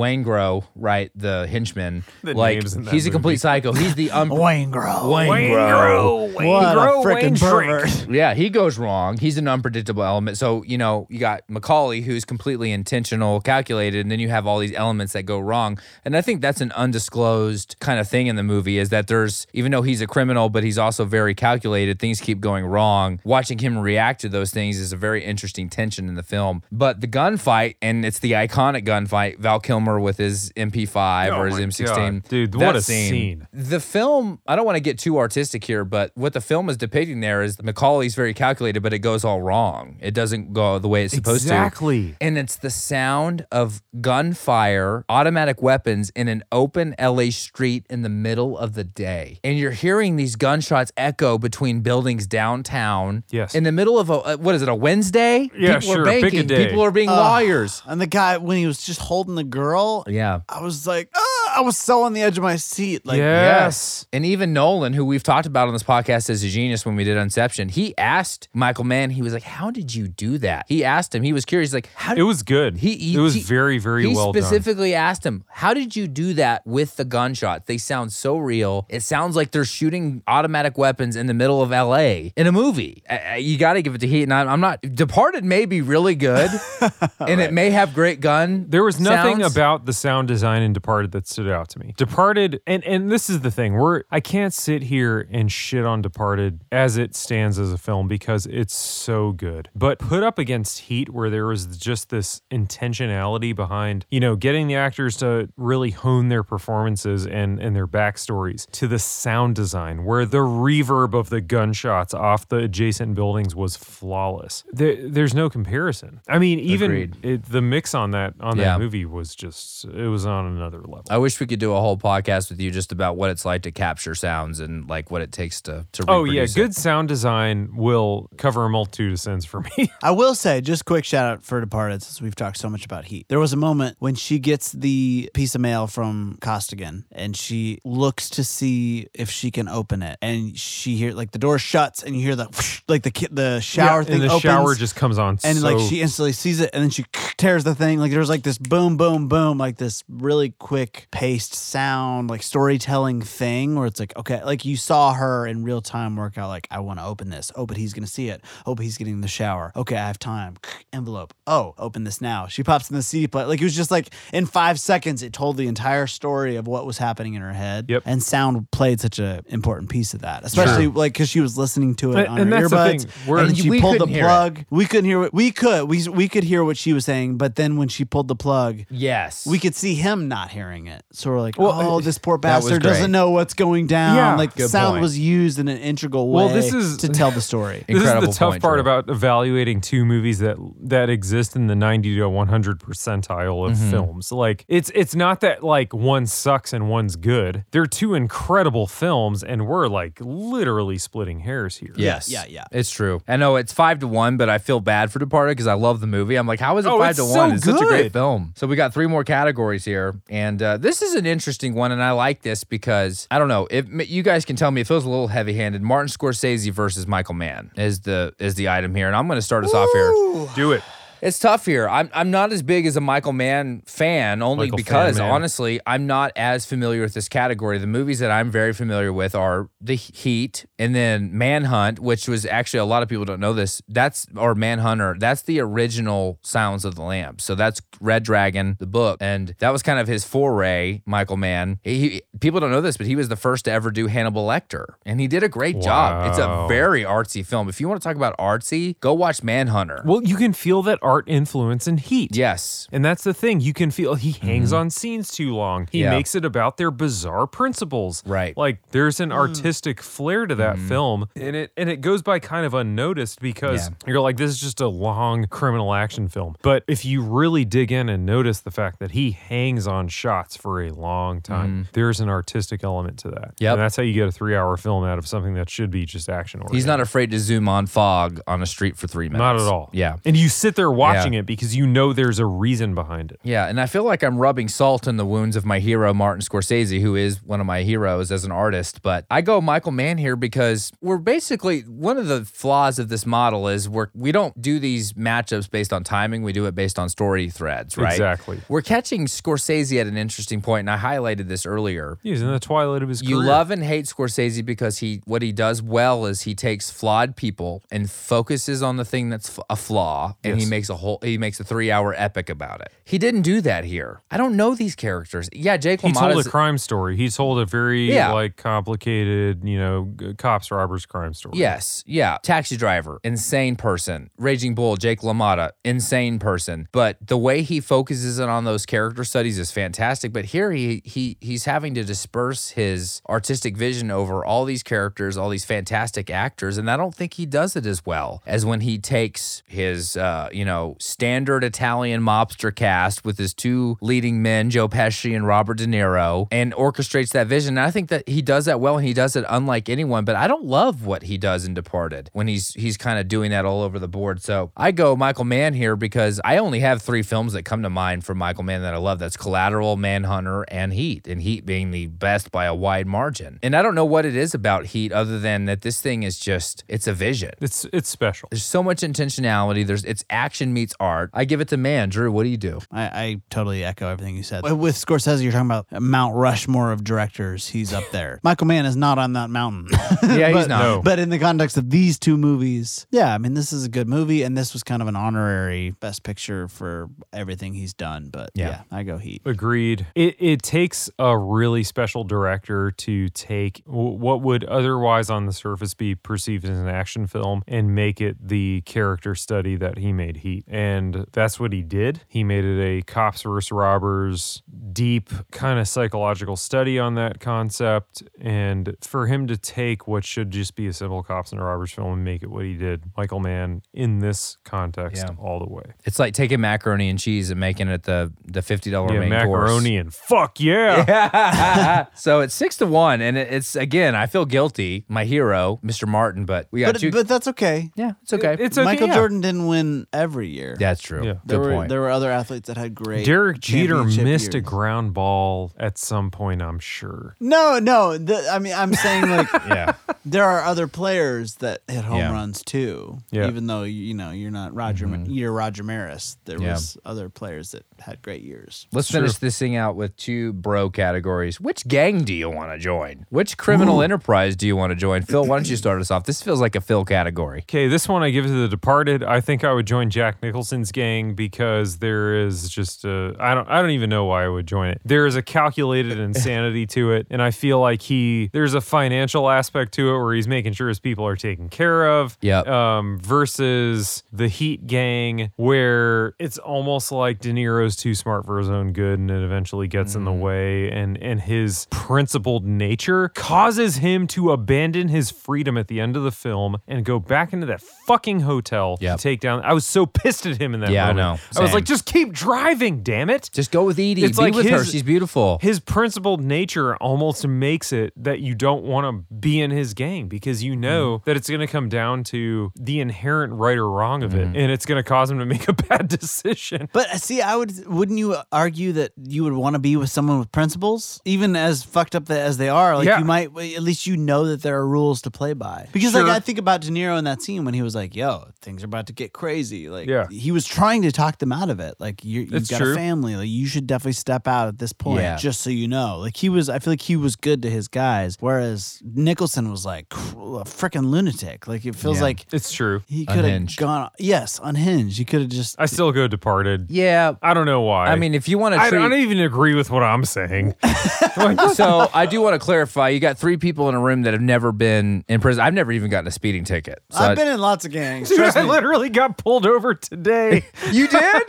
Waingro, 0.51 0.67
right, 0.75 1.11
the 1.15 1.47
henchman, 1.47 2.03
The 2.23 2.33
like 2.33 2.59
names 2.59 2.75
in 2.75 2.83
that 2.83 2.93
he's 2.93 3.05
a 3.07 3.11
complete 3.11 3.39
psycho. 3.39 3.73
He's 3.73 3.95
the 3.95 4.11
um, 4.11 4.29
Wayne 4.41 4.71
Grow. 4.71 4.83
Waingro. 4.83 6.33
What 6.33 6.77
a 6.77 6.81
freaking 7.05 7.39
pervert. 7.39 8.09
Yeah, 8.09 8.33
he 8.33 8.49
goes 8.49 8.77
wrong. 8.77 9.17
He's 9.17 9.37
an 9.37 9.47
unpredictable 9.47 10.03
element. 10.03 10.37
So, 10.37 10.63
you 10.63 10.77
know, 10.77 11.07
you 11.09 11.19
got 11.19 11.47
McCauley, 11.47 12.03
who's 12.03 12.25
completely 12.25 12.71
intentional, 12.71 13.41
calculated, 13.41 14.01
and 14.01 14.11
then 14.11 14.19
you 14.19 14.29
have 14.29 14.47
all 14.47 14.59
these 14.59 14.73
elements 14.73 15.13
that 15.13 15.23
go 15.23 15.39
wrong. 15.39 15.79
And 16.05 16.15
I 16.15 16.21
think 16.21 16.41
that's 16.41 16.61
an 16.61 16.71
undisclosed 16.73 17.75
kind 17.79 17.99
of 17.99 18.07
thing 18.07 18.27
in 18.27 18.35
the 18.35 18.43
movie 18.43 18.77
is 18.77 18.89
that 18.89 19.07
there's, 19.07 19.47
even 19.53 19.71
though 19.71 19.81
he's 19.81 20.01
a 20.01 20.07
criminal, 20.07 20.49
but 20.49 20.63
he's 20.63 20.77
also 20.77 21.05
very 21.05 21.35
calculated, 21.35 21.99
things 21.99 22.19
keep 22.21 22.39
going 22.39 22.65
wrong. 22.65 23.19
Watching 23.23 23.57
him 23.59 23.77
react 23.77 24.21
to 24.21 24.29
those 24.29 24.51
things 24.51 24.79
is 24.79 24.93
a 24.93 24.97
very 24.97 25.23
interesting 25.23 25.69
tension 25.69 26.07
in 26.07 26.15
the 26.15 26.23
film. 26.23 26.63
But 26.71 27.01
the 27.01 27.07
gunfight, 27.07 27.75
and 27.81 28.05
it's 28.05 28.19
the 28.19 28.33
iconic 28.33 28.85
gunfight, 28.85 29.37
Val 29.37 29.59
Kilmer 29.59 29.99
with 29.99 30.17
his 30.17 30.40
MP5 30.55 31.31
Oh 31.31 31.37
or 31.41 31.45
his 31.47 31.55
my 31.55 31.61
M16. 31.65 31.85
God. 32.21 32.23
Dude, 32.29 32.51
that 32.53 32.57
what 32.59 32.75
a 32.75 32.81
scene. 32.81 33.47
the 33.53 33.79
film, 33.79 34.39
I 34.47 34.55
don't 34.55 34.65
want 34.65 34.75
to 34.77 34.81
get 34.81 34.97
too 34.97 35.17
artistic 35.17 35.63
here, 35.63 35.85
but 35.85 36.11
what 36.15 36.33
the 36.33 36.41
film 36.41 36.69
is 36.69 36.77
depicting 36.77 37.19
there 37.21 37.41
is 37.43 37.57
McCauley's 37.57 38.15
very 38.15 38.33
calculated, 38.33 38.81
but 38.81 38.93
it 38.93 38.99
goes 38.99 39.23
all 39.23 39.41
wrong. 39.41 39.97
It 40.01 40.13
doesn't 40.13 40.53
go 40.53 40.79
the 40.79 40.87
way 40.87 41.05
it's 41.05 41.13
supposed 41.13 41.43
Exactly. 41.43 42.01
to. 42.01 42.07
Exactly. 42.07 42.27
And 42.27 42.37
it's 42.37 42.55
the 42.55 42.69
sound 42.69 43.45
of 43.51 43.81
gunfire, 43.99 45.03
automatic 45.09 45.61
weapons 45.61 46.09
in 46.15 46.27
an 46.27 46.43
open 46.51 46.95
LA 46.99 47.29
street 47.31 47.85
in 47.89 48.01
the 48.01 48.09
middle 48.09 48.57
of 48.57 48.73
the 48.73 48.83
day. 48.83 49.39
And 49.43 49.57
you're 49.57 49.71
hearing 49.71 50.15
these 50.15 50.35
gunshots 50.35 50.91
echo 50.95 51.37
between 51.37 51.81
buildings 51.81 52.27
downtown. 52.27 53.23
Yes. 53.29 53.53
In 53.55 53.63
the 53.63 53.71
middle 53.71 53.99
of 53.99 54.09
a, 54.09 54.13
uh, 54.13 54.37
what 54.37 54.55
is 54.55 54.61
it, 54.61 54.69
a 54.69 54.75
Wednesday? 54.75 55.49
Yeah, 55.57 55.79
People 55.79 55.93
sure, 55.95 56.01
are 56.03 56.05
pick 56.05 56.19
a 56.19 56.21
banking. 56.21 56.47
day. 56.47 56.65
People 56.67 56.81
are 56.83 56.91
being 56.91 57.09
lawyers. 57.09 57.81
And 57.85 57.99
the 57.99 58.07
guy, 58.07 58.37
when 58.37 58.57
he 58.57 58.65
was 58.65 58.83
just 58.83 58.99
holding 59.01 59.35
the 59.35 59.43
girl, 59.43 60.03
Yeah. 60.07 60.30
I 60.49 60.61
was 60.61 60.85
like, 60.87 61.09
ah, 61.15 61.40
I 61.55 61.61
was 61.61 61.77
so 61.77 62.03
on 62.03 62.13
the 62.13 62.21
edge 62.21 62.37
of 62.37 62.43
my 62.43 62.55
seat. 62.55 63.05
Like, 63.05 63.17
Yes. 63.17 64.05
And 64.13 64.25
even 64.25 64.53
Nolan, 64.53 64.93
who 64.93 65.03
we've 65.05 65.23
talked 65.23 65.45
about 65.47 65.67
on 65.67 65.73
this 65.73 65.83
podcast 65.83 66.29
as 66.29 66.43
a 66.43 66.47
genius 66.47 66.85
when 66.85 66.95
we 66.95 67.03
did 67.03 67.17
Inception, 67.17 67.69
he 67.69 67.95
asked 67.97 68.47
Michael 68.53 68.83
Mann, 68.83 69.09
he 69.11 69.21
was 69.21 69.33
like, 69.33 69.43
How 69.43 69.71
did 69.71 69.93
you 69.93 70.07
do 70.07 70.37
that? 70.39 70.65
He 70.67 70.83
asked 70.83 71.13
him, 71.13 71.23
he 71.23 71.33
was 71.33 71.45
curious, 71.45 71.73
like, 71.73 71.89
How 71.95 72.13
did 72.13 72.21
It 72.21 72.23
was 72.23 72.43
good. 72.43 72.77
he, 72.77 72.95
he- 72.95 73.15
it 73.15 73.19
was 73.19 73.33
he- 73.35 73.41
very, 73.41 73.77
very 73.77 74.07
he 74.07 74.15
well 74.15 74.31
done. 74.31 74.41
specifically 74.43 74.93
asked 74.93 75.25
him, 75.25 75.43
"How 75.49 75.73
did 75.73 75.95
you 75.95 76.07
do 76.07 76.33
that 76.35 76.65
with 76.65 76.95
the 76.95 77.05
gunshots? 77.05 77.65
They 77.65 77.77
sound 77.77 78.11
so 78.13 78.37
real. 78.37 78.85
It 78.89 79.01
sounds 79.03 79.35
like 79.35 79.51
they're 79.51 79.65
shooting 79.65 80.23
automatic 80.27 80.77
weapons 80.77 81.15
in 81.15 81.27
the 81.27 81.33
middle 81.33 81.61
of 81.61 81.71
L.A. 81.71 82.33
in 82.35 82.47
a 82.47 82.51
movie. 82.51 83.03
I- 83.09 83.17
I- 83.17 83.35
you 83.37 83.57
got 83.57 83.73
to 83.73 83.81
give 83.81 83.95
it 83.95 83.99
to 83.99 84.07
Heat, 84.07 84.23
and 84.23 84.33
I'm, 84.33 84.47
I'm 84.47 84.59
not. 84.61 84.81
Departed 84.81 85.43
may 85.43 85.65
be 85.65 85.81
really 85.81 86.15
good, 86.15 86.49
and 87.19 87.41
it 87.41 87.51
may 87.53 87.69
have 87.71 87.93
great 87.93 88.19
gun. 88.21 88.65
There 88.69 88.83
was 88.83 88.99
nothing 88.99 89.39
sounds. 89.41 89.53
about 89.55 89.85
the 89.85 89.93
sound 89.93 90.27
design 90.27 90.61
in 90.61 90.73
Departed 90.73 91.11
that 91.11 91.27
stood 91.41 91.51
out 91.51 91.69
to 91.69 91.79
me. 91.79 91.93
Departed, 91.97 92.61
and 92.67 92.83
and 92.83 93.11
this 93.11 93.29
is 93.29 93.41
the 93.41 93.51
thing, 93.51 93.73
we're 93.73 94.03
I 94.11 94.19
can't 94.19 94.53
sit 94.53 94.83
here 94.83 95.27
and 95.31 95.51
shit 95.51 95.85
on 95.85 96.01
Departed 96.01 96.61
as 96.71 96.97
it 96.97 97.15
stands 97.15 97.57
as 97.59 97.71
a 97.71 97.77
film 97.77 98.07
because 98.07 98.45
it's 98.45 98.73
so 98.73 99.31
good. 99.31 99.69
But 99.75 99.99
put 99.99 100.23
up 100.23 100.37
against 100.39 100.79
Heat, 100.79 101.09
where 101.09 101.29
there 101.29 101.45
was 101.45 101.65
just 101.77 102.09
this 102.09 102.41
intentionality 102.51 103.55
behind, 103.55 104.05
you 104.09 104.19
know, 104.19 104.35
getting 104.35 104.67
the 104.67 104.75
actors 104.75 105.17
to 105.17 105.49
really 105.57 105.91
hone 105.91 106.29
their 106.29 106.43
performances 106.43 107.25
and 107.25 107.59
and 107.59 107.75
their 107.75 107.87
backstories 107.87 108.69
to 108.71 108.87
the 108.87 108.99
sound 108.99 109.55
design, 109.55 110.05
where 110.05 110.25
the 110.25 110.37
reverb 110.39 111.13
of 111.13 111.29
the 111.29 111.41
gunshots 111.41 112.13
off 112.13 112.47
the 112.49 112.57
adjacent 112.57 113.15
buildings 113.15 113.55
was 113.55 113.75
flawless. 113.75 114.63
There, 114.71 115.09
there's 115.09 115.33
no 115.33 115.49
comparison. 115.49 116.21
I 116.27 116.39
mean, 116.39 116.59
even 116.59 117.15
it, 117.23 117.45
the 117.45 117.61
mix 117.61 117.93
on 117.95 118.11
that 118.11 118.33
on 118.39 118.57
Yeah. 118.57 118.63
that 118.73 118.79
movie 118.79 119.05
was 119.05 119.35
just 119.35 119.85
it 119.85 120.07
was 120.07 120.25
on 120.25 120.45
another 120.45 120.79
level. 120.79 121.05
I 121.09 121.17
wish 121.17 121.30
we 121.39 121.45
could 121.47 121.59
do 121.59 121.73
a 121.73 121.79
whole 121.79 121.97
podcast 121.97 122.49
with 122.49 122.59
you 122.59 122.71
just 122.71 122.91
about 122.91 123.17
what 123.17 123.29
it's 123.29 123.45
like 123.45 123.63
to 123.63 123.71
capture 123.71 124.15
sounds 124.15 124.59
and 124.59 124.89
like 124.89 125.11
what 125.11 125.21
it 125.21 125.31
takes 125.31 125.61
to 125.61 125.85
to. 125.93 126.05
Oh 126.07 126.23
yeah, 126.23 126.43
it. 126.43 126.53
good 126.55 126.75
sound 126.75 127.07
design 127.07 127.75
will 127.75 128.29
cover 128.37 128.65
a 128.65 128.69
multitude 128.69 129.13
of 129.13 129.19
sins 129.19 129.45
for 129.45 129.61
me. 129.77 129.91
I 130.03 130.11
will 130.11 130.35
say, 130.35 130.61
just 130.61 130.85
quick 130.85 131.05
shout 131.05 131.25
out 131.31 131.43
for 131.43 131.59
Departed, 131.61 132.03
since 132.03 132.21
we've 132.21 132.35
talked 132.35 132.57
so 132.57 132.69
much 132.69 132.85
about 132.85 133.05
Heat. 133.05 133.27
There 133.29 133.39
was 133.39 133.53
a 133.53 133.57
moment 133.57 133.97
when 133.99 134.15
she 134.15 134.39
gets 134.39 134.71
the 134.71 135.29
piece 135.33 135.55
of 135.55 135.61
mail 135.61 135.87
from 135.87 136.37
Costigan 136.41 137.05
and 137.11 137.35
she 137.35 137.79
looks 137.83 138.29
to 138.31 138.43
see 138.43 139.07
if 139.13 139.29
she 139.29 139.51
can 139.51 139.67
open 139.67 140.01
it. 140.03 140.17
And 140.21 140.57
she 140.57 140.95
hear 140.95 141.13
like 141.13 141.31
the 141.31 141.39
door 141.39 141.59
shuts 141.59 142.03
and 142.03 142.15
you 142.15 142.21
hear 142.21 142.35
the 142.35 142.45
whoosh, 142.45 142.81
like 142.87 143.03
the 143.03 143.27
the 143.31 143.59
shower 143.61 143.99
Yeah, 143.99 144.05
thing 144.05 144.13
and 144.15 144.23
the 144.23 144.27
opens. 144.27 144.41
shower 144.41 144.75
just 144.75 144.95
comes 144.95 145.17
on 145.17 145.37
and 145.43 145.57
so 145.59 145.69
like 145.69 145.89
she 145.89 146.01
instantly 146.01 146.31
sees 146.33 146.59
it 146.59 146.69
and 146.73 146.83
then 146.83 146.89
she 146.89 147.05
tears 147.37 147.63
the 147.63 147.75
thing 147.75 147.99
like 147.99 148.11
there's 148.11 148.29
like 148.29 148.43
this 148.43 148.57
boom 148.57 148.97
boom 148.97 149.27
boom 149.27 149.57
like 149.57 149.77
this 149.77 150.03
really 150.09 150.51
quick 150.59 151.07
paced 151.21 151.53
sound 151.53 152.31
like 152.31 152.41
storytelling 152.41 153.21
thing 153.21 153.75
where 153.75 153.85
it's 153.85 153.99
like 153.99 154.11
okay 154.17 154.43
like 154.43 154.65
you 154.65 154.75
saw 154.75 155.13
her 155.13 155.45
in 155.45 155.63
real 155.63 155.79
time 155.79 156.15
work 156.15 156.35
out 156.35 156.47
like 156.47 156.67
i 156.71 156.79
want 156.79 156.97
to 156.97 157.05
open 157.05 157.29
this. 157.29 157.51
Oh 157.55 157.67
but 157.67 157.77
he's 157.77 157.93
gonna 157.93 158.07
see 158.07 158.29
it. 158.29 158.41
Oh 158.65 158.73
but 158.73 158.81
he's 158.83 158.97
getting 158.97 159.13
in 159.13 159.21
the 159.21 159.27
shower. 159.27 159.71
Okay 159.75 159.95
i 159.95 160.07
have 160.07 160.17
time. 160.17 160.55
Envelope. 160.93 161.35
Oh 161.45 161.75
open 161.77 162.05
this 162.05 162.21
now. 162.21 162.47
She 162.47 162.63
pops 162.63 162.89
in 162.89 162.95
the 162.95 163.03
cd 163.03 163.27
player 163.27 163.45
like 163.45 163.61
it 163.61 163.63
was 163.63 163.75
just 163.75 163.91
like 163.91 164.09
in 164.33 164.47
five 164.47 164.79
seconds 164.79 165.21
it 165.21 165.31
told 165.31 165.57
the 165.57 165.67
entire 165.67 166.07
story 166.07 166.55
of 166.55 166.65
what 166.65 166.87
was 166.87 166.97
happening 166.97 167.35
in 167.35 167.43
her 167.43 167.53
head. 167.53 167.85
Yep. 167.87 168.01
and 168.07 168.23
sound 168.23 168.71
played 168.71 168.99
such 168.99 169.19
a 169.19 169.43
important 169.45 169.91
piece 169.91 170.15
of 170.15 170.21
that 170.21 170.43
especially 170.43 170.87
like 170.87 171.13
because 171.13 171.29
she 171.29 171.39
was 171.39 171.55
listening 171.55 171.93
to 171.97 172.13
it 172.13 172.17
And- 172.21 172.27
on 172.29 172.39
and 172.39 172.51
her 172.51 172.67
the 172.67 172.75
earbuds 172.75 173.27
we're- 173.27 173.45
and 173.45 173.55
she 173.55 173.79
pulled 173.79 173.99
the 173.99 174.07
plug. 174.07 174.65
We 174.71 174.85
couldn't 174.85 175.05
hear 175.05 175.19
what 175.19 175.35
we 175.35 175.51
could 175.51 175.87
we 175.87 176.07
we 176.07 176.27
could 176.27 176.43
hear 176.45 176.63
what 176.63 176.77
she 176.77 176.93
was 176.93 177.05
saying 177.05 177.37
but 177.37 177.57
then 177.57 177.77
when 177.77 177.89
she 177.89 178.05
pulled 178.05 178.27
the 178.27 178.35
plug 178.35 178.85
Yes. 178.89 179.45
we 179.45 179.59
could 179.59 179.75
see 179.75 179.93
him 179.93 180.27
not 180.27 180.49
hearing 180.49 180.87
it 180.87 181.03
sort 181.13 181.37
of 181.37 181.43
like, 181.43 181.57
Well, 181.57 181.71
oh, 181.73 181.99
this 182.01 182.17
poor 182.17 182.37
bastard 182.37 182.81
doesn't 182.83 183.11
know 183.11 183.31
what's 183.31 183.53
going 183.53 183.87
down. 183.87 184.15
Yeah. 184.15 184.35
like 184.35 184.55
Good 184.55 184.69
sound 184.69 184.93
point. 184.93 185.01
was 185.01 185.17
used 185.19 185.59
in 185.59 185.67
an 185.67 185.77
integral 185.77 186.29
way 186.29 186.45
Well, 186.45 186.53
this 186.53 186.73
is- 186.73 186.97
to 186.97 187.09
tell 187.09 187.31
the 187.31 187.41
story. 187.41 187.83
Incredible 187.87 188.21
this 188.27 188.29
is 188.29 188.35
the 188.35 188.39
tough 188.39 188.51
point, 188.53 188.61
part 188.61 188.75
Drew. 188.75 188.81
about 188.81 189.09
evaluating 189.09 189.81
two 189.81 190.05
movies 190.05 190.39
that 190.39 190.57
that 190.83 191.09
exist 191.09 191.55
in 191.55 191.67
the 191.67 191.75
90 191.75 192.15
to 192.17 192.29
100 192.29 192.79
percentile 192.79 193.65
of 193.69 193.77
Mm-hmm. 193.77 193.89
films. 193.91 194.31
Like 194.31 194.65
it's 194.67 194.91
it's 194.95 195.15
not 195.15 195.41
that 195.41 195.63
like 195.63 195.93
one 195.93 196.25
sucks 196.25 196.73
and 196.73 196.89
one's 196.89 197.15
good. 197.15 197.65
They're 197.71 197.85
two 197.85 198.13
incredible 198.15 198.87
films 198.87 199.43
and 199.43 199.67
we're 199.67 199.87
like 199.87 200.19
literally 200.21 200.97
splitting 200.97 201.39
hairs 201.41 201.77
here. 201.77 201.93
Yes. 201.95 202.29
yeah, 202.29 202.45
yeah. 202.47 202.65
It's 202.71 202.89
true. 202.89 203.21
I 203.27 203.37
know 203.37 203.55
it's 203.55 203.73
five 203.73 203.99
to 203.99 204.07
one, 204.07 204.37
but 204.37 204.49
I 204.49 204.57
feel 204.57 204.79
bad 204.79 205.11
for 205.11 205.19
Departed 205.19 205.51
because 205.57 205.67
I 205.67 205.73
love 205.73 205.99
the 205.99 206.07
movie. 206.07 206.35
I'm 206.35 206.47
like, 206.47 206.59
how 206.59 206.77
is 206.77 206.85
it 206.85 206.89
Oh, 206.89 206.99
five 206.99 207.11
it's 207.11 207.19
to 207.19 207.25
so 207.25 207.37
one? 207.37 207.51
It's 207.53 207.65
such 207.65 207.81
a 207.81 207.85
great 207.85 208.11
film. 208.13 208.53
So 208.55 208.67
we 208.67 208.75
got 208.75 208.93
three 208.93 209.07
more 209.07 209.23
categories 209.23 209.85
here, 209.85 210.15
and 210.29 210.61
uh, 210.61 210.77
this 210.77 211.00
is 211.01 211.15
an 211.15 211.25
interesting 211.25 211.73
one, 211.73 211.91
and 211.91 212.03
I 212.03 212.11
like 212.11 212.41
this 212.41 212.63
because 212.63 213.27
I 213.31 213.39
don't 213.39 213.47
know 213.47 213.67
if 213.69 213.87
you 214.09 214.23
guys 214.23 214.45
can 214.45 214.55
tell 214.55 214.71
me 214.71 214.81
it 214.81 214.87
feels 214.87 215.05
a 215.05 215.09
little 215.09 215.27
heavy-handed. 215.27 215.81
Martin 215.81 216.09
Scorsese 216.09 216.71
versus 216.71 217.07
Michael 217.07 217.35
Mann 217.35 217.71
is 217.75 218.01
the 218.01 218.33
is 218.39 218.55
the 218.55 218.69
item 218.69 218.95
here, 218.95 219.07
and 219.07 219.15
I'm 219.15 219.27
going 219.27 219.37
to 219.37 219.41
start 219.41 219.63
us 219.65 219.73
off 219.73 219.89
here. 219.93 220.11
Do 220.55 220.71
it. 220.73 220.83
It's 221.21 221.37
tough 221.37 221.65
here. 221.67 221.87
I'm 221.87 222.09
I'm 222.13 222.31
not 222.31 222.51
as 222.51 222.63
big 222.63 222.85
as 222.87 222.97
a 222.97 223.01
Michael 223.01 223.33
Mann 223.33 223.83
fan, 223.85 224.41
only 224.41 224.65
Michael 224.67 224.77
because 224.77 225.17
fan 225.19 225.29
honestly, 225.29 225.79
I'm 225.85 226.07
not 226.07 226.31
as 226.35 226.65
familiar 226.65 227.01
with 227.01 227.13
this 227.13 227.29
category. 227.29 227.77
The 227.77 227.85
movies 227.87 228.17
that 228.19 228.31
I'm 228.31 228.49
very 228.49 228.73
familiar 228.73 229.13
with 229.13 229.35
are 229.35 229.69
The 229.79 229.93
Heat 229.95 230.65
and 230.79 230.95
then 230.95 231.37
Manhunt, 231.37 231.99
which 231.99 232.27
was 232.27 232.43
actually 232.45 232.79
a 232.79 232.85
lot 232.85 233.03
of 233.03 233.09
people 233.09 233.25
don't 233.25 233.39
know 233.39 233.53
this. 233.53 233.83
That's 233.87 234.25
or 234.35 234.55
Manhunter. 234.55 235.15
That's 235.19 235.43
the 235.43 235.59
original 235.59 236.39
Sounds 236.41 236.85
of 236.85 236.95
the 236.95 237.03
Lambs. 237.03 237.43
So 237.43 237.53
that's 237.53 237.81
Red 237.99 238.23
Dragon, 238.23 238.77
the 238.79 238.87
book, 238.87 239.17
and 239.21 239.53
that 239.59 239.69
was 239.71 239.83
kind 239.83 239.99
of 239.99 240.07
his 240.07 240.23
foray. 240.25 241.01
Michael 241.05 241.37
Mann. 241.37 241.79
He, 241.83 241.99
he- 242.09 242.21
people 242.39 242.59
don't 242.59 242.71
know 242.71 242.81
this, 242.81 242.97
but 242.97 243.05
he 243.05 243.15
was 243.15 243.29
the 243.29 243.35
first 243.35 243.65
to 243.65 243.71
ever 243.71 243.91
do 243.91 244.07
Hannibal 244.07 244.47
Lecter, 244.47 244.85
and 245.05 245.19
he 245.19 245.27
did 245.27 245.43
a 245.43 245.49
great 245.49 245.79
job. 245.81 246.29
It's 246.31 246.39
a 246.39 246.65
very 246.67 247.03
artsy 247.03 247.45
film. 247.45 247.69
If 247.69 247.79
you 247.79 247.87
want 247.87 248.01
to 248.01 248.07
talk 248.07 248.15
about 248.15 248.35
artsy, 248.39 248.99
go 249.01 249.13
watch 249.13 249.43
Manhunter. 249.43 250.01
Well, 250.03 250.23
you 250.23 250.35
can 250.35 250.53
feel 250.53 250.81
that 250.83 250.97
art 251.03 251.10
influence 251.19 251.87
and 251.87 251.99
Heat. 251.99 252.35
yes. 252.35 252.87
And 252.91 253.03
that's 253.05 253.23
the 253.23 253.33
thing. 253.33 253.59
You 253.59 253.73
can 253.73 253.91
feel 253.91 254.15
he 254.15 254.31
hangs 254.31 254.69
mm-hmm. 254.69 254.79
on 254.79 254.89
scenes 254.89 255.31
too 255.31 255.53
long. 255.55 255.87
He 255.91 255.99
Mm-hmm. 256.01 256.03
Yeah. 256.05 256.17
makes 256.17 256.33
it 256.35 256.43
about 256.45 256.77
their 256.77 256.89
bizarre 256.91 257.45
principles. 257.47 258.23
Right. 258.25 258.55
Like 258.57 258.79
there's 258.91 259.19
an 259.19 259.29
mm. 259.29 259.33
artistic 259.35 260.01
flair 260.01 260.45
to 260.47 260.55
that 260.55 260.75
mm-hmm. 260.77 260.87
film. 260.87 261.29
And 261.35 261.55
it 261.55 261.71
and 261.77 261.89
it 261.89 261.97
goes 262.01 262.21
by 262.21 262.39
kind 262.39 262.65
of 262.65 262.73
unnoticed 262.73 263.39
because 263.39 263.89
Yeah. 263.89 263.95
you're 264.07 264.21
like, 264.21 264.37
this 264.37 264.49
is 264.49 264.59
just 264.59 264.81
a 264.81 264.87
long 264.87 265.45
criminal 265.47 265.93
action 265.93 266.27
film. 266.27 266.55
But 266.63 266.83
if 266.87 267.05
you 267.05 267.21
really 267.21 267.65
dig 267.65 267.91
in 267.91 268.09
and 268.09 268.25
notice 268.25 268.59
the 268.61 268.71
fact 268.71 268.99
that 268.99 269.11
he 269.11 269.31
hangs 269.31 269.85
on 269.87 270.07
shots 270.07 270.57
for 270.57 270.81
a 270.83 270.89
long 270.91 271.41
time, 271.41 271.69
mm-hmm. 271.69 271.81
there's 271.93 272.19
an 272.19 272.29
artistic 272.29 272.83
element 272.83 273.19
to 273.19 273.29
that. 273.29 273.53
Yeah. 273.59 273.73
And 273.73 273.81
that's 273.81 273.95
how 273.95 274.03
you 274.03 274.13
get 274.13 274.27
a 274.27 274.31
three 274.31 274.55
hour 274.55 274.75
film 274.77 275.03
out 275.03 275.17
of 275.19 275.27
something 275.27 275.53
that 275.55 275.69
should 275.69 275.91
be 275.91 276.05
just 276.05 276.29
action 276.29 276.59
oriented. 276.61 276.75
He's 276.75 276.85
not 276.85 276.99
afraid 276.99 277.31
to 277.31 277.39
zoom 277.39 277.69
on 277.69 277.85
fog 277.85 278.39
on 278.47 278.61
a 278.61 278.65
street 278.65 278.97
for 278.97 279.07
three 279.07 279.27
minutes. 279.29 279.39
Not 279.39 279.55
at 279.57 279.67
all. 279.67 279.89
Yeah. 279.93 280.17
And 280.25 280.35
you 280.35 280.49
sit 280.49 280.75
there 280.75 280.91
watching 281.01 281.33
Yeah. 281.33 281.39
it 281.41 281.45
because 281.45 281.75
you 281.75 281.85
know 281.85 282.13
there's 282.13 282.39
a 282.39 282.45
reason 282.45 282.95
behind 282.95 283.31
it. 283.31 283.39
Yeah, 283.43 283.67
and 283.67 283.79
I 283.81 283.85
feel 283.87 284.03
like 284.03 284.23
I'm 284.23 284.37
rubbing 284.37 284.67
salt 284.67 285.07
in 285.07 285.17
the 285.17 285.25
wounds 285.25 285.55
of 285.55 285.65
my 285.65 285.79
hero 285.79 286.13
Martin 286.13 286.41
Scorsese, 286.41 287.01
who 287.01 287.15
is 287.15 287.43
one 287.43 287.59
of 287.59 287.65
my 287.65 287.83
heroes 287.83 288.31
as 288.31 288.43
an 288.45 288.51
artist. 288.51 289.01
But 289.01 289.25
I 289.29 289.41
go 289.41 289.59
Michael 289.61 289.91
Mann 289.91 290.17
here 290.17 290.35
because 290.35 290.91
we're 291.01 291.17
basically 291.17 291.81
one 291.81 292.17
of 292.17 292.27
the 292.27 292.45
flaws 292.45 292.99
of 292.99 293.09
this 293.09 293.25
model 293.25 293.67
is 293.67 293.89
we're 293.89 294.07
we 294.13 294.31
don't 294.31 294.59
do 294.61 294.79
these 294.79 295.13
matchups 295.13 295.69
based 295.69 295.91
on 295.93 296.03
timing. 296.03 296.43
We 296.43 296.53
do 296.53 296.65
it 296.65 296.75
based 296.75 296.97
on 296.99 297.09
story 297.09 297.49
threads, 297.49 297.97
right? 297.97 298.11
Exactly. 298.13 298.61
We're 298.69 298.81
catching 298.81 299.25
Scorsese 299.25 299.99
at 299.99 300.07
an 300.07 300.17
interesting 300.17 300.61
point, 300.61 300.87
and 300.87 300.91
I 300.91 300.97
highlighted 300.97 301.47
this 301.47 301.65
earlier. 301.65 302.17
He's 302.23 302.41
in 302.41 302.51
the 302.51 302.59
twilight 302.59 303.03
of 303.03 303.09
his 303.09 303.21
You 303.21 303.37
career. 303.37 303.47
love 303.49 303.71
and 303.71 303.83
hate 303.83 304.05
Scorsese 304.05 304.63
because 304.65 304.99
he 304.99 305.21
what 305.25 305.41
he 305.41 305.51
does 305.51 305.81
well 305.81 306.25
is 306.25 306.41
he 306.41 306.53
takes 306.55 306.89
flawed 306.91 307.35
people 307.35 307.83
and 307.91 308.09
focuses 308.09 308.81
on 308.83 308.97
the 308.97 309.05
thing 309.05 309.29
that's 309.29 309.59
a 309.69 309.75
flaw 309.75 310.35
and 310.43 310.59
he 310.59 310.65
makes 310.65 310.89
a 310.91 310.95
whole 310.95 311.17
he 311.23 311.37
makes 311.39 311.59
a 311.59 311.63
3-hour 311.63 312.13
epic 312.17 312.49
about 312.49 312.81
it. 312.81 312.91
He 313.03 313.17
didn't 313.17 313.41
do 313.41 313.61
that 313.61 313.83
here. 313.85 314.21
I 314.29 314.37
don't 314.37 314.55
know 314.55 314.75
these 314.75 314.95
characters. 314.95 315.49
Yeah, 315.53 315.77
Jake 315.77 316.01
He 316.01 316.11
told 316.11 316.37
a 316.45 316.49
crime 316.49 316.77
story. 316.77 317.17
He 317.17 317.29
told 317.29 317.59
a 317.59 317.65
very 317.65 318.13
Yeah. 318.13 318.31
like 318.33 318.57
complicated, 318.57 319.63
you 319.63 319.79
know, 319.79 320.13
cops 320.37 320.69
robbers 320.71 321.05
crime 321.05 321.33
story. 321.33 321.57
Yes, 321.57 322.03
yeah. 322.05 322.37
Taxi 322.43 322.77
driver, 322.77 323.19
insane 323.23 323.75
person. 323.75 324.29
Raging 324.37 324.75
Bull, 324.75 324.97
Jake 324.97 325.21
LaMotta, 325.21 325.71
insane 325.83 326.39
person. 326.39 326.87
But 326.91 327.17
the 327.25 327.37
way 327.37 327.61
he 327.63 327.79
focuses 327.79 328.37
in 328.39 328.49
on 328.49 328.65
those 328.65 328.85
character 328.85 329.23
studies 329.23 329.57
is 329.57 329.71
fantastic. 329.71 330.33
But 330.33 330.45
here 330.45 330.71
he 330.71 331.01
he 331.05 331.37
he's 331.41 331.65
having 331.65 331.93
to 331.95 332.03
disperse 332.03 332.71
his 332.71 333.21
artistic 333.29 333.77
vision 333.77 334.11
over 334.11 334.43
all 334.43 334.65
these 334.65 334.83
characters, 334.83 335.37
all 335.37 335.49
these 335.49 335.65
fantastic 335.65 336.29
actors, 336.29 336.77
and 336.77 336.89
I 336.91 336.97
don't 336.97 337.15
think 337.15 337.35
he 337.35 337.45
does 337.45 337.75
it 337.75 337.85
as 337.85 338.05
well 338.05 338.41
as 338.45 338.65
when 338.65 338.81
he 338.81 338.97
takes 338.97 339.63
his 339.67 340.17
uh, 340.17 340.49
you 340.51 340.65
know 340.65 340.80
standard 340.99 341.63
Italian 341.63 342.21
mobster 342.21 342.73
cast 342.75 343.23
with 343.25 343.37
his 343.37 343.53
two 343.53 343.97
leading 344.01 344.41
men, 344.41 344.69
Joe 344.69 344.87
Pesci 344.87 345.35
and 345.35 345.45
Robert 345.45 345.77
De 345.77 345.85
Niro, 345.85 346.47
and 346.51 346.73
orchestrates 346.73 347.31
that 347.31 347.47
vision. 347.47 347.77
And 347.77 347.85
I 347.85 347.91
think 347.91 348.09
that 348.09 348.27
he 348.27 348.41
does 348.41 348.65
that 348.65 348.79
well, 348.79 348.97
and 348.97 349.05
he 349.05 349.13
does 349.13 349.35
it 349.35 349.45
unlike 349.49 349.89
anyone. 349.89 350.25
But 350.25 350.35
I 350.35 350.47
don't 350.47 350.65
love 350.65 351.05
what 351.05 351.23
he 351.23 351.37
does 351.37 351.65
in 351.65 351.73
Departed 351.73 352.29
when 352.33 352.47
he's 352.47 352.73
he's 352.73 352.97
kind 352.97 353.19
of 353.19 353.27
doing 353.27 353.51
that 353.51 353.65
all 353.65 353.81
over 353.81 353.99
the 353.99 354.07
board. 354.07 354.41
So 354.41 354.71
I 354.75 354.91
go 354.91 355.15
Michael 355.15 355.45
Mann 355.45 355.73
here 355.73 355.95
because 355.95 356.39
I 356.43 356.57
only 356.57 356.79
have 356.79 357.01
three 357.01 357.23
films 357.23 357.53
that 357.53 357.63
come 357.63 357.83
to 357.83 357.89
mind 357.89 358.25
from 358.25 358.37
Michael 358.37 358.63
Mann 358.63 358.81
that 358.81 358.93
I 358.93 358.97
love. 358.97 359.19
That's 359.19 359.37
Collateral, 359.37 359.97
Manhunter, 359.97 360.63
and 360.63 360.93
Heat. 360.93 361.27
And 361.27 361.41
Heat 361.41 361.65
being 361.65 361.91
the 361.91 362.07
best 362.07 362.51
by 362.51 362.65
a 362.65 362.75
wide 362.75 363.07
margin. 363.07 363.59
And 363.63 363.75
I 363.75 363.81
don't 363.81 363.95
know 363.95 364.05
what 364.05 364.25
it 364.25 364.35
is 364.35 364.53
about 364.53 364.87
Heat 364.87 365.11
other 365.11 365.39
than 365.39 365.65
that 365.65 365.81
this 365.81 366.01
thing 366.01 366.23
is 366.23 366.39
just 366.39 366.83
it's 366.87 367.07
a 367.07 367.13
vision. 367.13 367.51
It's 367.61 367.85
it's 367.93 368.09
special. 368.09 368.49
There's 368.51 368.63
so 368.63 368.83
much 368.83 369.01
intentionality. 369.01 369.85
There's 369.85 370.03
it's 370.03 370.23
action 370.29 370.70
meets 370.73 370.93
art. 370.99 371.29
I 371.33 371.45
give 371.45 371.61
it 371.61 371.67
to 371.69 371.77
Mann. 371.77 372.09
Drew, 372.09 372.31
what 372.31 372.43
do 372.43 372.49
you 372.49 372.57
do? 372.57 372.79
I, 372.91 373.01
I 373.03 373.41
totally 373.49 373.83
echo 373.83 374.07
everything 374.07 374.35
you 374.35 374.43
said. 374.43 374.63
With 374.63 374.95
Scorsese, 374.95 375.43
you're 375.43 375.51
talking 375.51 375.67
about 375.67 375.87
Mount 376.01 376.35
Rushmore 376.35 376.91
of 376.91 377.03
directors. 377.03 377.67
He's 377.69 377.93
up 377.93 378.03
there. 378.11 378.39
Michael 378.43 378.67
Mann 378.67 378.85
is 378.85 378.95
not 378.95 379.17
on 379.17 379.33
that 379.33 379.49
mountain. 379.49 379.87
Yeah, 380.31 380.47
he's 380.47 380.55
but, 380.55 380.67
not. 380.69 380.81
No. 380.83 381.01
But 381.01 381.19
in 381.19 381.29
the 381.29 381.39
context 381.39 381.77
of 381.77 381.89
these 381.89 382.17
two 382.19 382.37
movies, 382.37 383.05
yeah, 383.11 383.33
I 383.33 383.37
mean, 383.37 383.53
this 383.53 383.73
is 383.73 383.85
a 383.85 383.89
good 383.89 384.07
movie, 384.07 384.43
and 384.43 384.55
this 384.57 384.71
was 384.71 384.81
kind 384.83 385.01
of 385.01 385.07
an 385.07 385.15
honorary 385.15 385.91
Best 385.99 386.23
Picture 386.23 386.67
for 386.67 387.09
everything 387.33 387.73
he's 387.73 387.93
done. 387.93 388.29
But 388.31 388.51
Yeah. 388.53 388.67
yeah, 388.69 388.81
I 388.97 389.03
go 389.03 389.17
Heat. 389.17 389.41
Agreed. 389.45 390.05
It 390.15 390.35
it 390.39 390.61
takes 390.61 391.09
a 391.19 391.37
really 391.37 391.83
special 391.83 392.23
director 392.23 392.91
to 392.91 393.29
take 393.29 393.81
what 393.85 394.41
would 394.41 394.63
otherwise 394.65 395.29
on 395.29 395.47
the 395.47 395.53
surface 395.53 395.93
be 395.93 396.13
perceived 396.15 396.65
as 396.65 396.77
an 396.77 396.87
action 396.87 397.27
film 397.27 397.63
and 397.67 397.93
make 397.95 398.21
it 398.21 398.37
the 398.47 398.81
character 398.85 399.33
study 399.35 399.75
that 399.75 399.97
he 399.97 400.13
made 400.13 400.37
Heat. 400.37 400.50
And 400.67 401.25
that's 401.31 401.59
what 401.59 401.73
he 401.73 401.81
did. 401.81 402.21
He 402.27 402.43
made 402.43 402.63
it 402.65 402.79
a 402.81 403.01
cops 403.03 403.41
versus 403.43 403.71
robbers, 403.71 404.61
deep 404.93 405.29
kind 405.51 405.79
of 405.79 405.87
psychological 405.87 406.55
study 406.55 406.99
on 406.99 407.15
that 407.15 407.39
concept. 407.39 408.23
And 408.39 408.95
for 409.01 409.27
him 409.27 409.47
to 409.47 409.57
take 409.57 410.07
what 410.07 410.23
should 410.25 410.51
just 410.51 410.75
be 410.75 410.87
a 410.87 410.93
simple 410.93 411.23
cops 411.23 411.51
and 411.51 411.61
robbers 411.63 411.91
film 411.91 412.13
and 412.13 412.23
make 412.23 412.43
it 412.43 412.49
what 412.51 412.65
he 412.65 412.73
did, 412.75 413.03
Michael 413.17 413.39
Mann, 413.39 413.81
in 413.93 414.19
this 414.19 414.57
context, 414.63 415.23
Yeah. 415.27 415.35
all 415.39 415.59
the 415.59 415.69
way. 415.71 415.83
It's 416.05 416.19
like 416.19 416.33
taking 416.33 416.61
macaroni 416.61 417.09
and 417.09 417.17
cheese 417.19 417.49
and 417.51 417.59
making 417.59 417.87
it 417.87 418.03
the 418.03 418.31
the 418.45 418.61
fifty 418.61 418.89
dollar 418.91 419.13
Yeah, 419.13 419.19
main 419.21 419.29
macaroni 419.29 419.97
and 419.97 420.13
fuck 420.13 420.59
yeah. 420.59 422.05
course. 422.11 422.21
so 422.21 422.41
it's 422.41 422.53
six 422.53 422.77
to 422.77 422.85
one, 422.85 423.21
and 423.21 423.37
it's 423.37 423.75
again. 423.75 424.15
I 424.15 424.25
feel 424.27 424.45
guilty, 424.45 425.05
my 425.07 425.25
hero, 425.25 425.79
Mr. 425.83 426.07
Martin, 426.07 426.45
but 426.45 426.67
we 426.71 426.81
got 426.81 426.93
But, 426.93 427.01
two. 427.01 427.11
but 427.11 427.27
that's 427.27 427.47
okay. 427.49 427.91
yeah, 427.95 428.13
it's 428.23 428.33
okay. 428.33 428.55
It's 428.59 428.77
okay. 428.77 428.85
Michael 428.85 429.07
yeah. 429.07 429.15
Jordan 429.15 429.41
didn't 429.41 429.67
win 429.67 430.07
every 430.41 430.49
year. 430.49 430.75
That's 430.79 431.01
true. 431.01 431.23
Yeah. 431.23 431.33
Good 431.33 431.39
there 431.45 431.59
were 431.59 431.71
point. 431.73 431.89
there 431.89 432.01
were 432.01 432.09
other 432.09 432.31
athletes 432.31 432.67
that 432.67 432.77
had 432.77 432.95
great. 432.95 433.25
Derek 433.25 433.59
Jeter 433.59 433.93
championship 433.95 434.23
missed 434.23 434.53
a 434.53 434.57
years. 434.57 434.65
ground 434.67 435.13
ball 435.13 435.71
at 435.77 435.97
some 435.97 436.31
point, 436.31 436.61
I'm 436.61 436.79
sure. 436.79 437.35
No, 437.39 437.77
no. 437.79 438.17
The, 438.17 438.47
I 438.51 438.59
mean, 438.59 438.73
I'm 438.73 438.93
saying 438.93 439.29
like 439.29 439.47
yeah. 439.67 439.93
there 440.25 440.43
are 440.45 440.63
other 440.63 440.87
players 440.87 441.55
that 441.55 441.81
hit 441.87 442.03
home 442.05 442.17
Yeah. 442.17 442.31
runs 442.31 442.63
too. 442.63 443.19
Yeah. 443.31 443.47
Even 443.47 443.67
though 443.67 443.83
you 443.83 444.13
know 444.15 444.31
you're 444.31 444.51
not 444.51 444.73
Roger, 444.73 445.07
you're 445.27 445.51
Roger 445.51 445.83
Maris. 445.83 446.37
There 446.45 446.57
Mm-hmm. 446.57 446.65
Yeah. 446.65 446.73
was 446.73 446.97
other 447.05 447.29
players 447.29 447.71
that 447.71 447.85
had 448.01 448.21
great 448.21 448.41
years. 448.41 448.87
Let's 448.91 449.09
True. 449.09 449.21
finish 449.21 449.37
this 449.37 449.57
thing 449.57 449.75
out 449.75 449.95
with 449.95 450.15
two 450.17 450.53
bro 450.53 450.89
categories. 450.89 451.59
Which 451.59 451.87
gang 451.87 452.23
do 452.23 452.33
you 452.33 452.49
want 452.49 452.71
to 452.71 452.77
join? 452.77 453.25
Which 453.29 453.57
criminal 453.57 454.01
enterprise 454.01 454.55
do 454.55 454.67
you 454.67 454.75
want 454.75 454.91
to 454.91 454.95
join? 454.95 455.21
Phil, 455.23 455.45
why 455.45 455.57
don't 455.57 455.69
you 455.69 455.77
start 455.77 456.01
us 456.01 456.11
off? 456.11 456.25
This 456.25 456.41
feels 456.41 456.59
like 456.61 456.75
a 456.75 456.81
Phil 456.81 457.05
category. 457.05 457.59
Okay, 457.61 457.87
this 457.87 458.07
one 458.07 458.23
I 458.23 458.29
give 458.29 458.45
to 458.45 458.51
The 458.51 458.67
Departed. 458.67 459.23
I 459.23 459.41
think 459.41 459.63
I 459.63 459.73
would 459.73 459.87
join 459.87 460.09
Jack 460.09 460.41
Nicholson's 460.41 460.91
gang 460.91 461.33
because 461.33 461.97
there 461.99 462.35
is 462.35 462.69
just 462.69 463.05
a 463.05 463.35
I 463.39 463.53
don't 463.53 463.67
I 463.67 463.81
don't 463.81 463.91
even 463.91 464.09
know 464.09 464.25
why 464.25 464.45
I 464.45 464.47
would 464.47 464.67
join 464.67 464.89
it. 464.89 465.01
There 465.05 465.25
is 465.25 465.35
a 465.35 465.41
calculated 465.41 466.19
insanity 466.19 466.85
to 466.87 467.11
it, 467.11 467.27
and 467.29 467.41
I 467.41 467.51
feel 467.51 467.79
like 467.79 468.01
he 468.01 468.49
there's 468.53 468.73
a 468.73 468.81
financial 468.81 469.49
aspect 469.49 469.93
to 469.93 470.13
it 470.13 470.17
where 470.17 470.33
he's 470.33 470.47
making 470.47 470.73
sure 470.73 470.87
his 470.87 470.99
people 470.99 471.25
are 471.25 471.35
taken 471.35 471.69
care 471.69 472.07
of. 472.07 472.37
Yeah. 472.41 472.61
Um, 472.61 473.19
versus 473.19 474.23
the 474.31 474.47
Heat 474.47 474.87
gang, 474.87 475.51
where 475.55 476.33
it's 476.39 476.57
almost 476.57 477.11
like 477.11 477.39
De 477.39 477.53
Niro's 477.53 477.90
too 477.95 478.15
smart 478.15 478.45
for 478.45 478.57
his 478.57 478.69
own 478.69 478.93
good, 478.93 479.19
and 479.19 479.29
it 479.31 479.43
eventually 479.43 479.87
gets 479.87 480.15
in 480.15 480.23
the 480.25 480.31
Mm. 480.31 480.39
way, 480.39 480.91
and 480.91 481.17
and 481.21 481.41
his 481.41 481.87
principled 481.91 482.65
nature 482.65 483.29
causes 483.29 483.97
him 483.97 484.27
to 484.27 484.51
abandon 484.51 485.07
his 485.09 485.31
freedom 485.31 485.77
at 485.77 485.87
the 485.87 485.99
end 485.99 486.15
of 486.17 486.23
the 486.23 486.31
film 486.31 486.77
and 486.87 487.05
go 487.05 487.19
back 487.19 487.53
into 487.53 487.65
that 487.65 487.81
fucking 487.81 488.41
hotel 488.41 488.97
Yep. 489.01 489.17
to 489.17 489.21
take 489.23 489.39
down. 489.39 489.61
I 489.63 489.73
was 489.73 489.85
so 489.85 490.05
pissed 490.05 490.45
at 490.45 490.59
him 490.61 490.73
in 490.73 490.79
that. 490.81 490.89
Yeah, 490.91 491.05
I 491.07 491.13
moment. 491.13 491.41
know. 491.53 491.59
I 491.59 491.63
was 491.63 491.73
like, 491.73 491.85
just 491.85 492.05
keep 492.05 492.31
driving, 492.31 493.03
damn 493.03 493.29
it. 493.29 493.49
Just 493.53 493.71
go 493.71 493.83
with 493.83 493.97
Edie. 493.99 494.23
It's 494.23 494.37
Be 494.37 494.43
like 494.45 494.53
with 494.55 494.67
her. 494.69 494.83
She's 494.83 495.03
beautiful. 495.03 495.59
His 495.61 495.79
principled 495.79 496.41
nature 496.41 496.95
almost 496.97 497.47
makes 497.47 497.91
it 497.93 498.13
that 498.17 498.39
you 498.39 498.55
don't 498.55 498.83
want 498.83 499.05
to 499.29 499.33
be 499.35 499.61
in 499.61 499.71
his 499.71 499.93
gang 499.93 500.27
because 500.27 500.63
you 500.63 500.75
know 500.75 500.91
Mm-hmm. 500.91 501.23
that 501.25 501.37
it's 501.37 501.49
going 501.49 501.61
to 501.61 501.67
come 501.67 501.89
down 501.89 502.23
to 502.25 502.71
the 502.75 502.99
inherent 502.99 503.53
right 503.53 503.77
or 503.77 503.89
wrong 503.89 504.23
of 504.23 504.31
Mm-hmm. 504.31 504.55
it, 504.55 504.61
and 504.63 504.71
it's 504.71 504.85
going 504.85 504.97
to 505.01 505.07
cause 505.07 505.29
him 505.31 505.39
to 505.39 505.45
make 505.45 505.67
a 505.67 505.73
bad 505.89 506.07
decision. 506.07 506.89
But 506.93 507.07
uh, 507.09 507.17
see, 507.17 507.41
I 507.41 507.55
would 507.55 507.80
wouldn't 507.87 508.17
you 508.19 508.35
argue 508.51 508.91
that 508.93 509.11
you 509.21 509.43
would 509.43 509.53
want 509.53 509.73
to 509.75 509.79
be 509.79 509.95
with 509.95 510.09
someone 510.09 510.39
with 510.39 510.51
principles, 510.51 511.21
even 511.25 511.55
as 511.55 511.83
fucked 511.83 512.15
up 512.15 512.29
as 512.29 512.57
they 512.57 512.69
are? 512.69 512.95
Like 512.95 513.07
Yeah. 513.07 513.19
you 513.19 513.25
might 513.25 513.47
at 513.57 513.83
least 513.83 514.07
you 514.07 514.17
know 514.17 514.45
that 514.45 514.61
there 514.61 514.77
are 514.77 514.87
rules 514.87 515.21
to 515.23 515.31
play 515.31 515.53
by. 515.53 515.87
Because 515.91 516.11
Sure. 516.11 516.23
like 516.23 516.31
I 516.31 516.39
think 516.39 516.57
about 516.57 516.81
De 516.81 516.89
Niro 516.89 517.17
in 517.17 517.25
that 517.25 517.41
scene 517.41 517.65
when 517.65 517.73
he 517.73 517.81
was 517.81 517.95
like, 517.95 518.15
"Yo, 518.15 518.47
things 518.61 518.83
are 518.83 518.85
about 518.85 519.07
to 519.07 519.13
get 519.13 519.33
crazy." 519.33 519.89
Like 519.89 520.07
Yeah. 520.07 520.27
he 520.29 520.51
was 520.51 520.65
trying 520.65 521.01
to 521.03 521.11
talk 521.11 521.37
them 521.39 521.51
out 521.51 521.69
of 521.69 521.79
it. 521.79 521.95
Like 521.99 522.23
you, 522.25 522.41
you've 522.41 522.53
It's 522.53 522.69
got 522.69 522.79
true. 522.79 522.93
a 522.93 522.95
family. 522.95 523.35
Like 523.35 523.49
you 523.49 523.65
should 523.67 523.87
definitely 523.87 524.13
step 524.13 524.47
out 524.47 524.67
at 524.67 524.79
this 524.79 524.93
point, 524.93 525.21
Yeah. 525.21 525.37
just 525.37 525.61
so 525.61 525.69
you 525.69 525.87
know. 525.87 526.19
Like 526.19 526.37
he 526.37 526.49
was, 526.49 526.69
I 526.69 526.79
feel 526.79 526.93
like 526.93 527.01
he 527.01 527.15
was 527.15 527.35
good 527.35 527.61
to 527.63 527.69
his 527.69 527.87
guys, 527.87 528.37
whereas 528.39 529.01
Nicholson 529.03 529.69
was 529.71 529.85
like 529.85 530.09
cr- 530.09 530.37
a 530.37 530.63
freaking 530.65 531.05
lunatic. 531.09 531.67
Like 531.67 531.85
it 531.85 531.95
feels 531.95 532.17
Yeah. 532.17 532.23
like 532.23 532.45
It's 532.51 532.71
true. 532.71 533.01
he 533.07 533.25
could 533.25 533.37
have 533.37 533.45
Unhinged. 533.45 533.77
gone. 533.77 534.09
Yes, 534.19 534.59
unhinged. 534.63 535.17
He 535.17 535.25
could 535.25 535.41
have 535.41 535.49
just. 535.49 535.75
I 535.79 535.85
still 535.85 536.11
go 536.11 536.27
Departed. 536.27 536.87
yeah. 536.89 537.33
I 537.41 537.53
don't 537.53 537.65
know 537.71 537.81
why. 537.81 538.07
I 538.07 538.15
mean, 538.15 538.35
if 538.35 538.47
you 538.47 538.57
want 538.57 538.75
to 538.75 538.81
I, 538.81 538.85
I 538.85 538.89
treat. 538.89 538.99
don't 538.99 539.13
even 539.13 539.39
agree 539.39 539.73
with 539.75 539.89
what 539.89 540.03
I'm 540.03 540.25
saying. 540.25 540.75
so 541.73 542.09
I 542.13 542.25
do 542.29 542.41
want 542.41 542.53
to 542.53 542.59
clarify. 542.59 543.09
You 543.09 543.19
got 543.19 543.37
three 543.37 543.57
people 543.57 543.89
in 543.89 543.95
a 543.95 543.99
room 543.99 544.23
that 544.23 544.33
have 544.33 544.41
never 544.41 544.71
been 544.71 545.23
in 545.27 545.39
prison. 545.41 545.63
I've 545.63 545.73
never 545.73 545.91
even 545.91 546.09
gotten 546.09 546.27
a 546.27 546.31
speeding 546.31 546.63
ticket. 546.63 547.01
So 547.11 547.19
I've 547.19 547.37
been 547.37 547.47
in 547.47 547.59
lots 547.59 547.85
of 547.85 547.91
gangs. 547.91 548.29
Dude, 548.29 548.37
Trust 548.37 548.57
I 548.57 548.63
me. 548.63 548.69
literally 548.69 549.09
got 549.09 549.37
pulled 549.37 549.65
over 549.65 549.93
today. 549.93 550.65
you 550.91 551.07
did? 551.07 551.43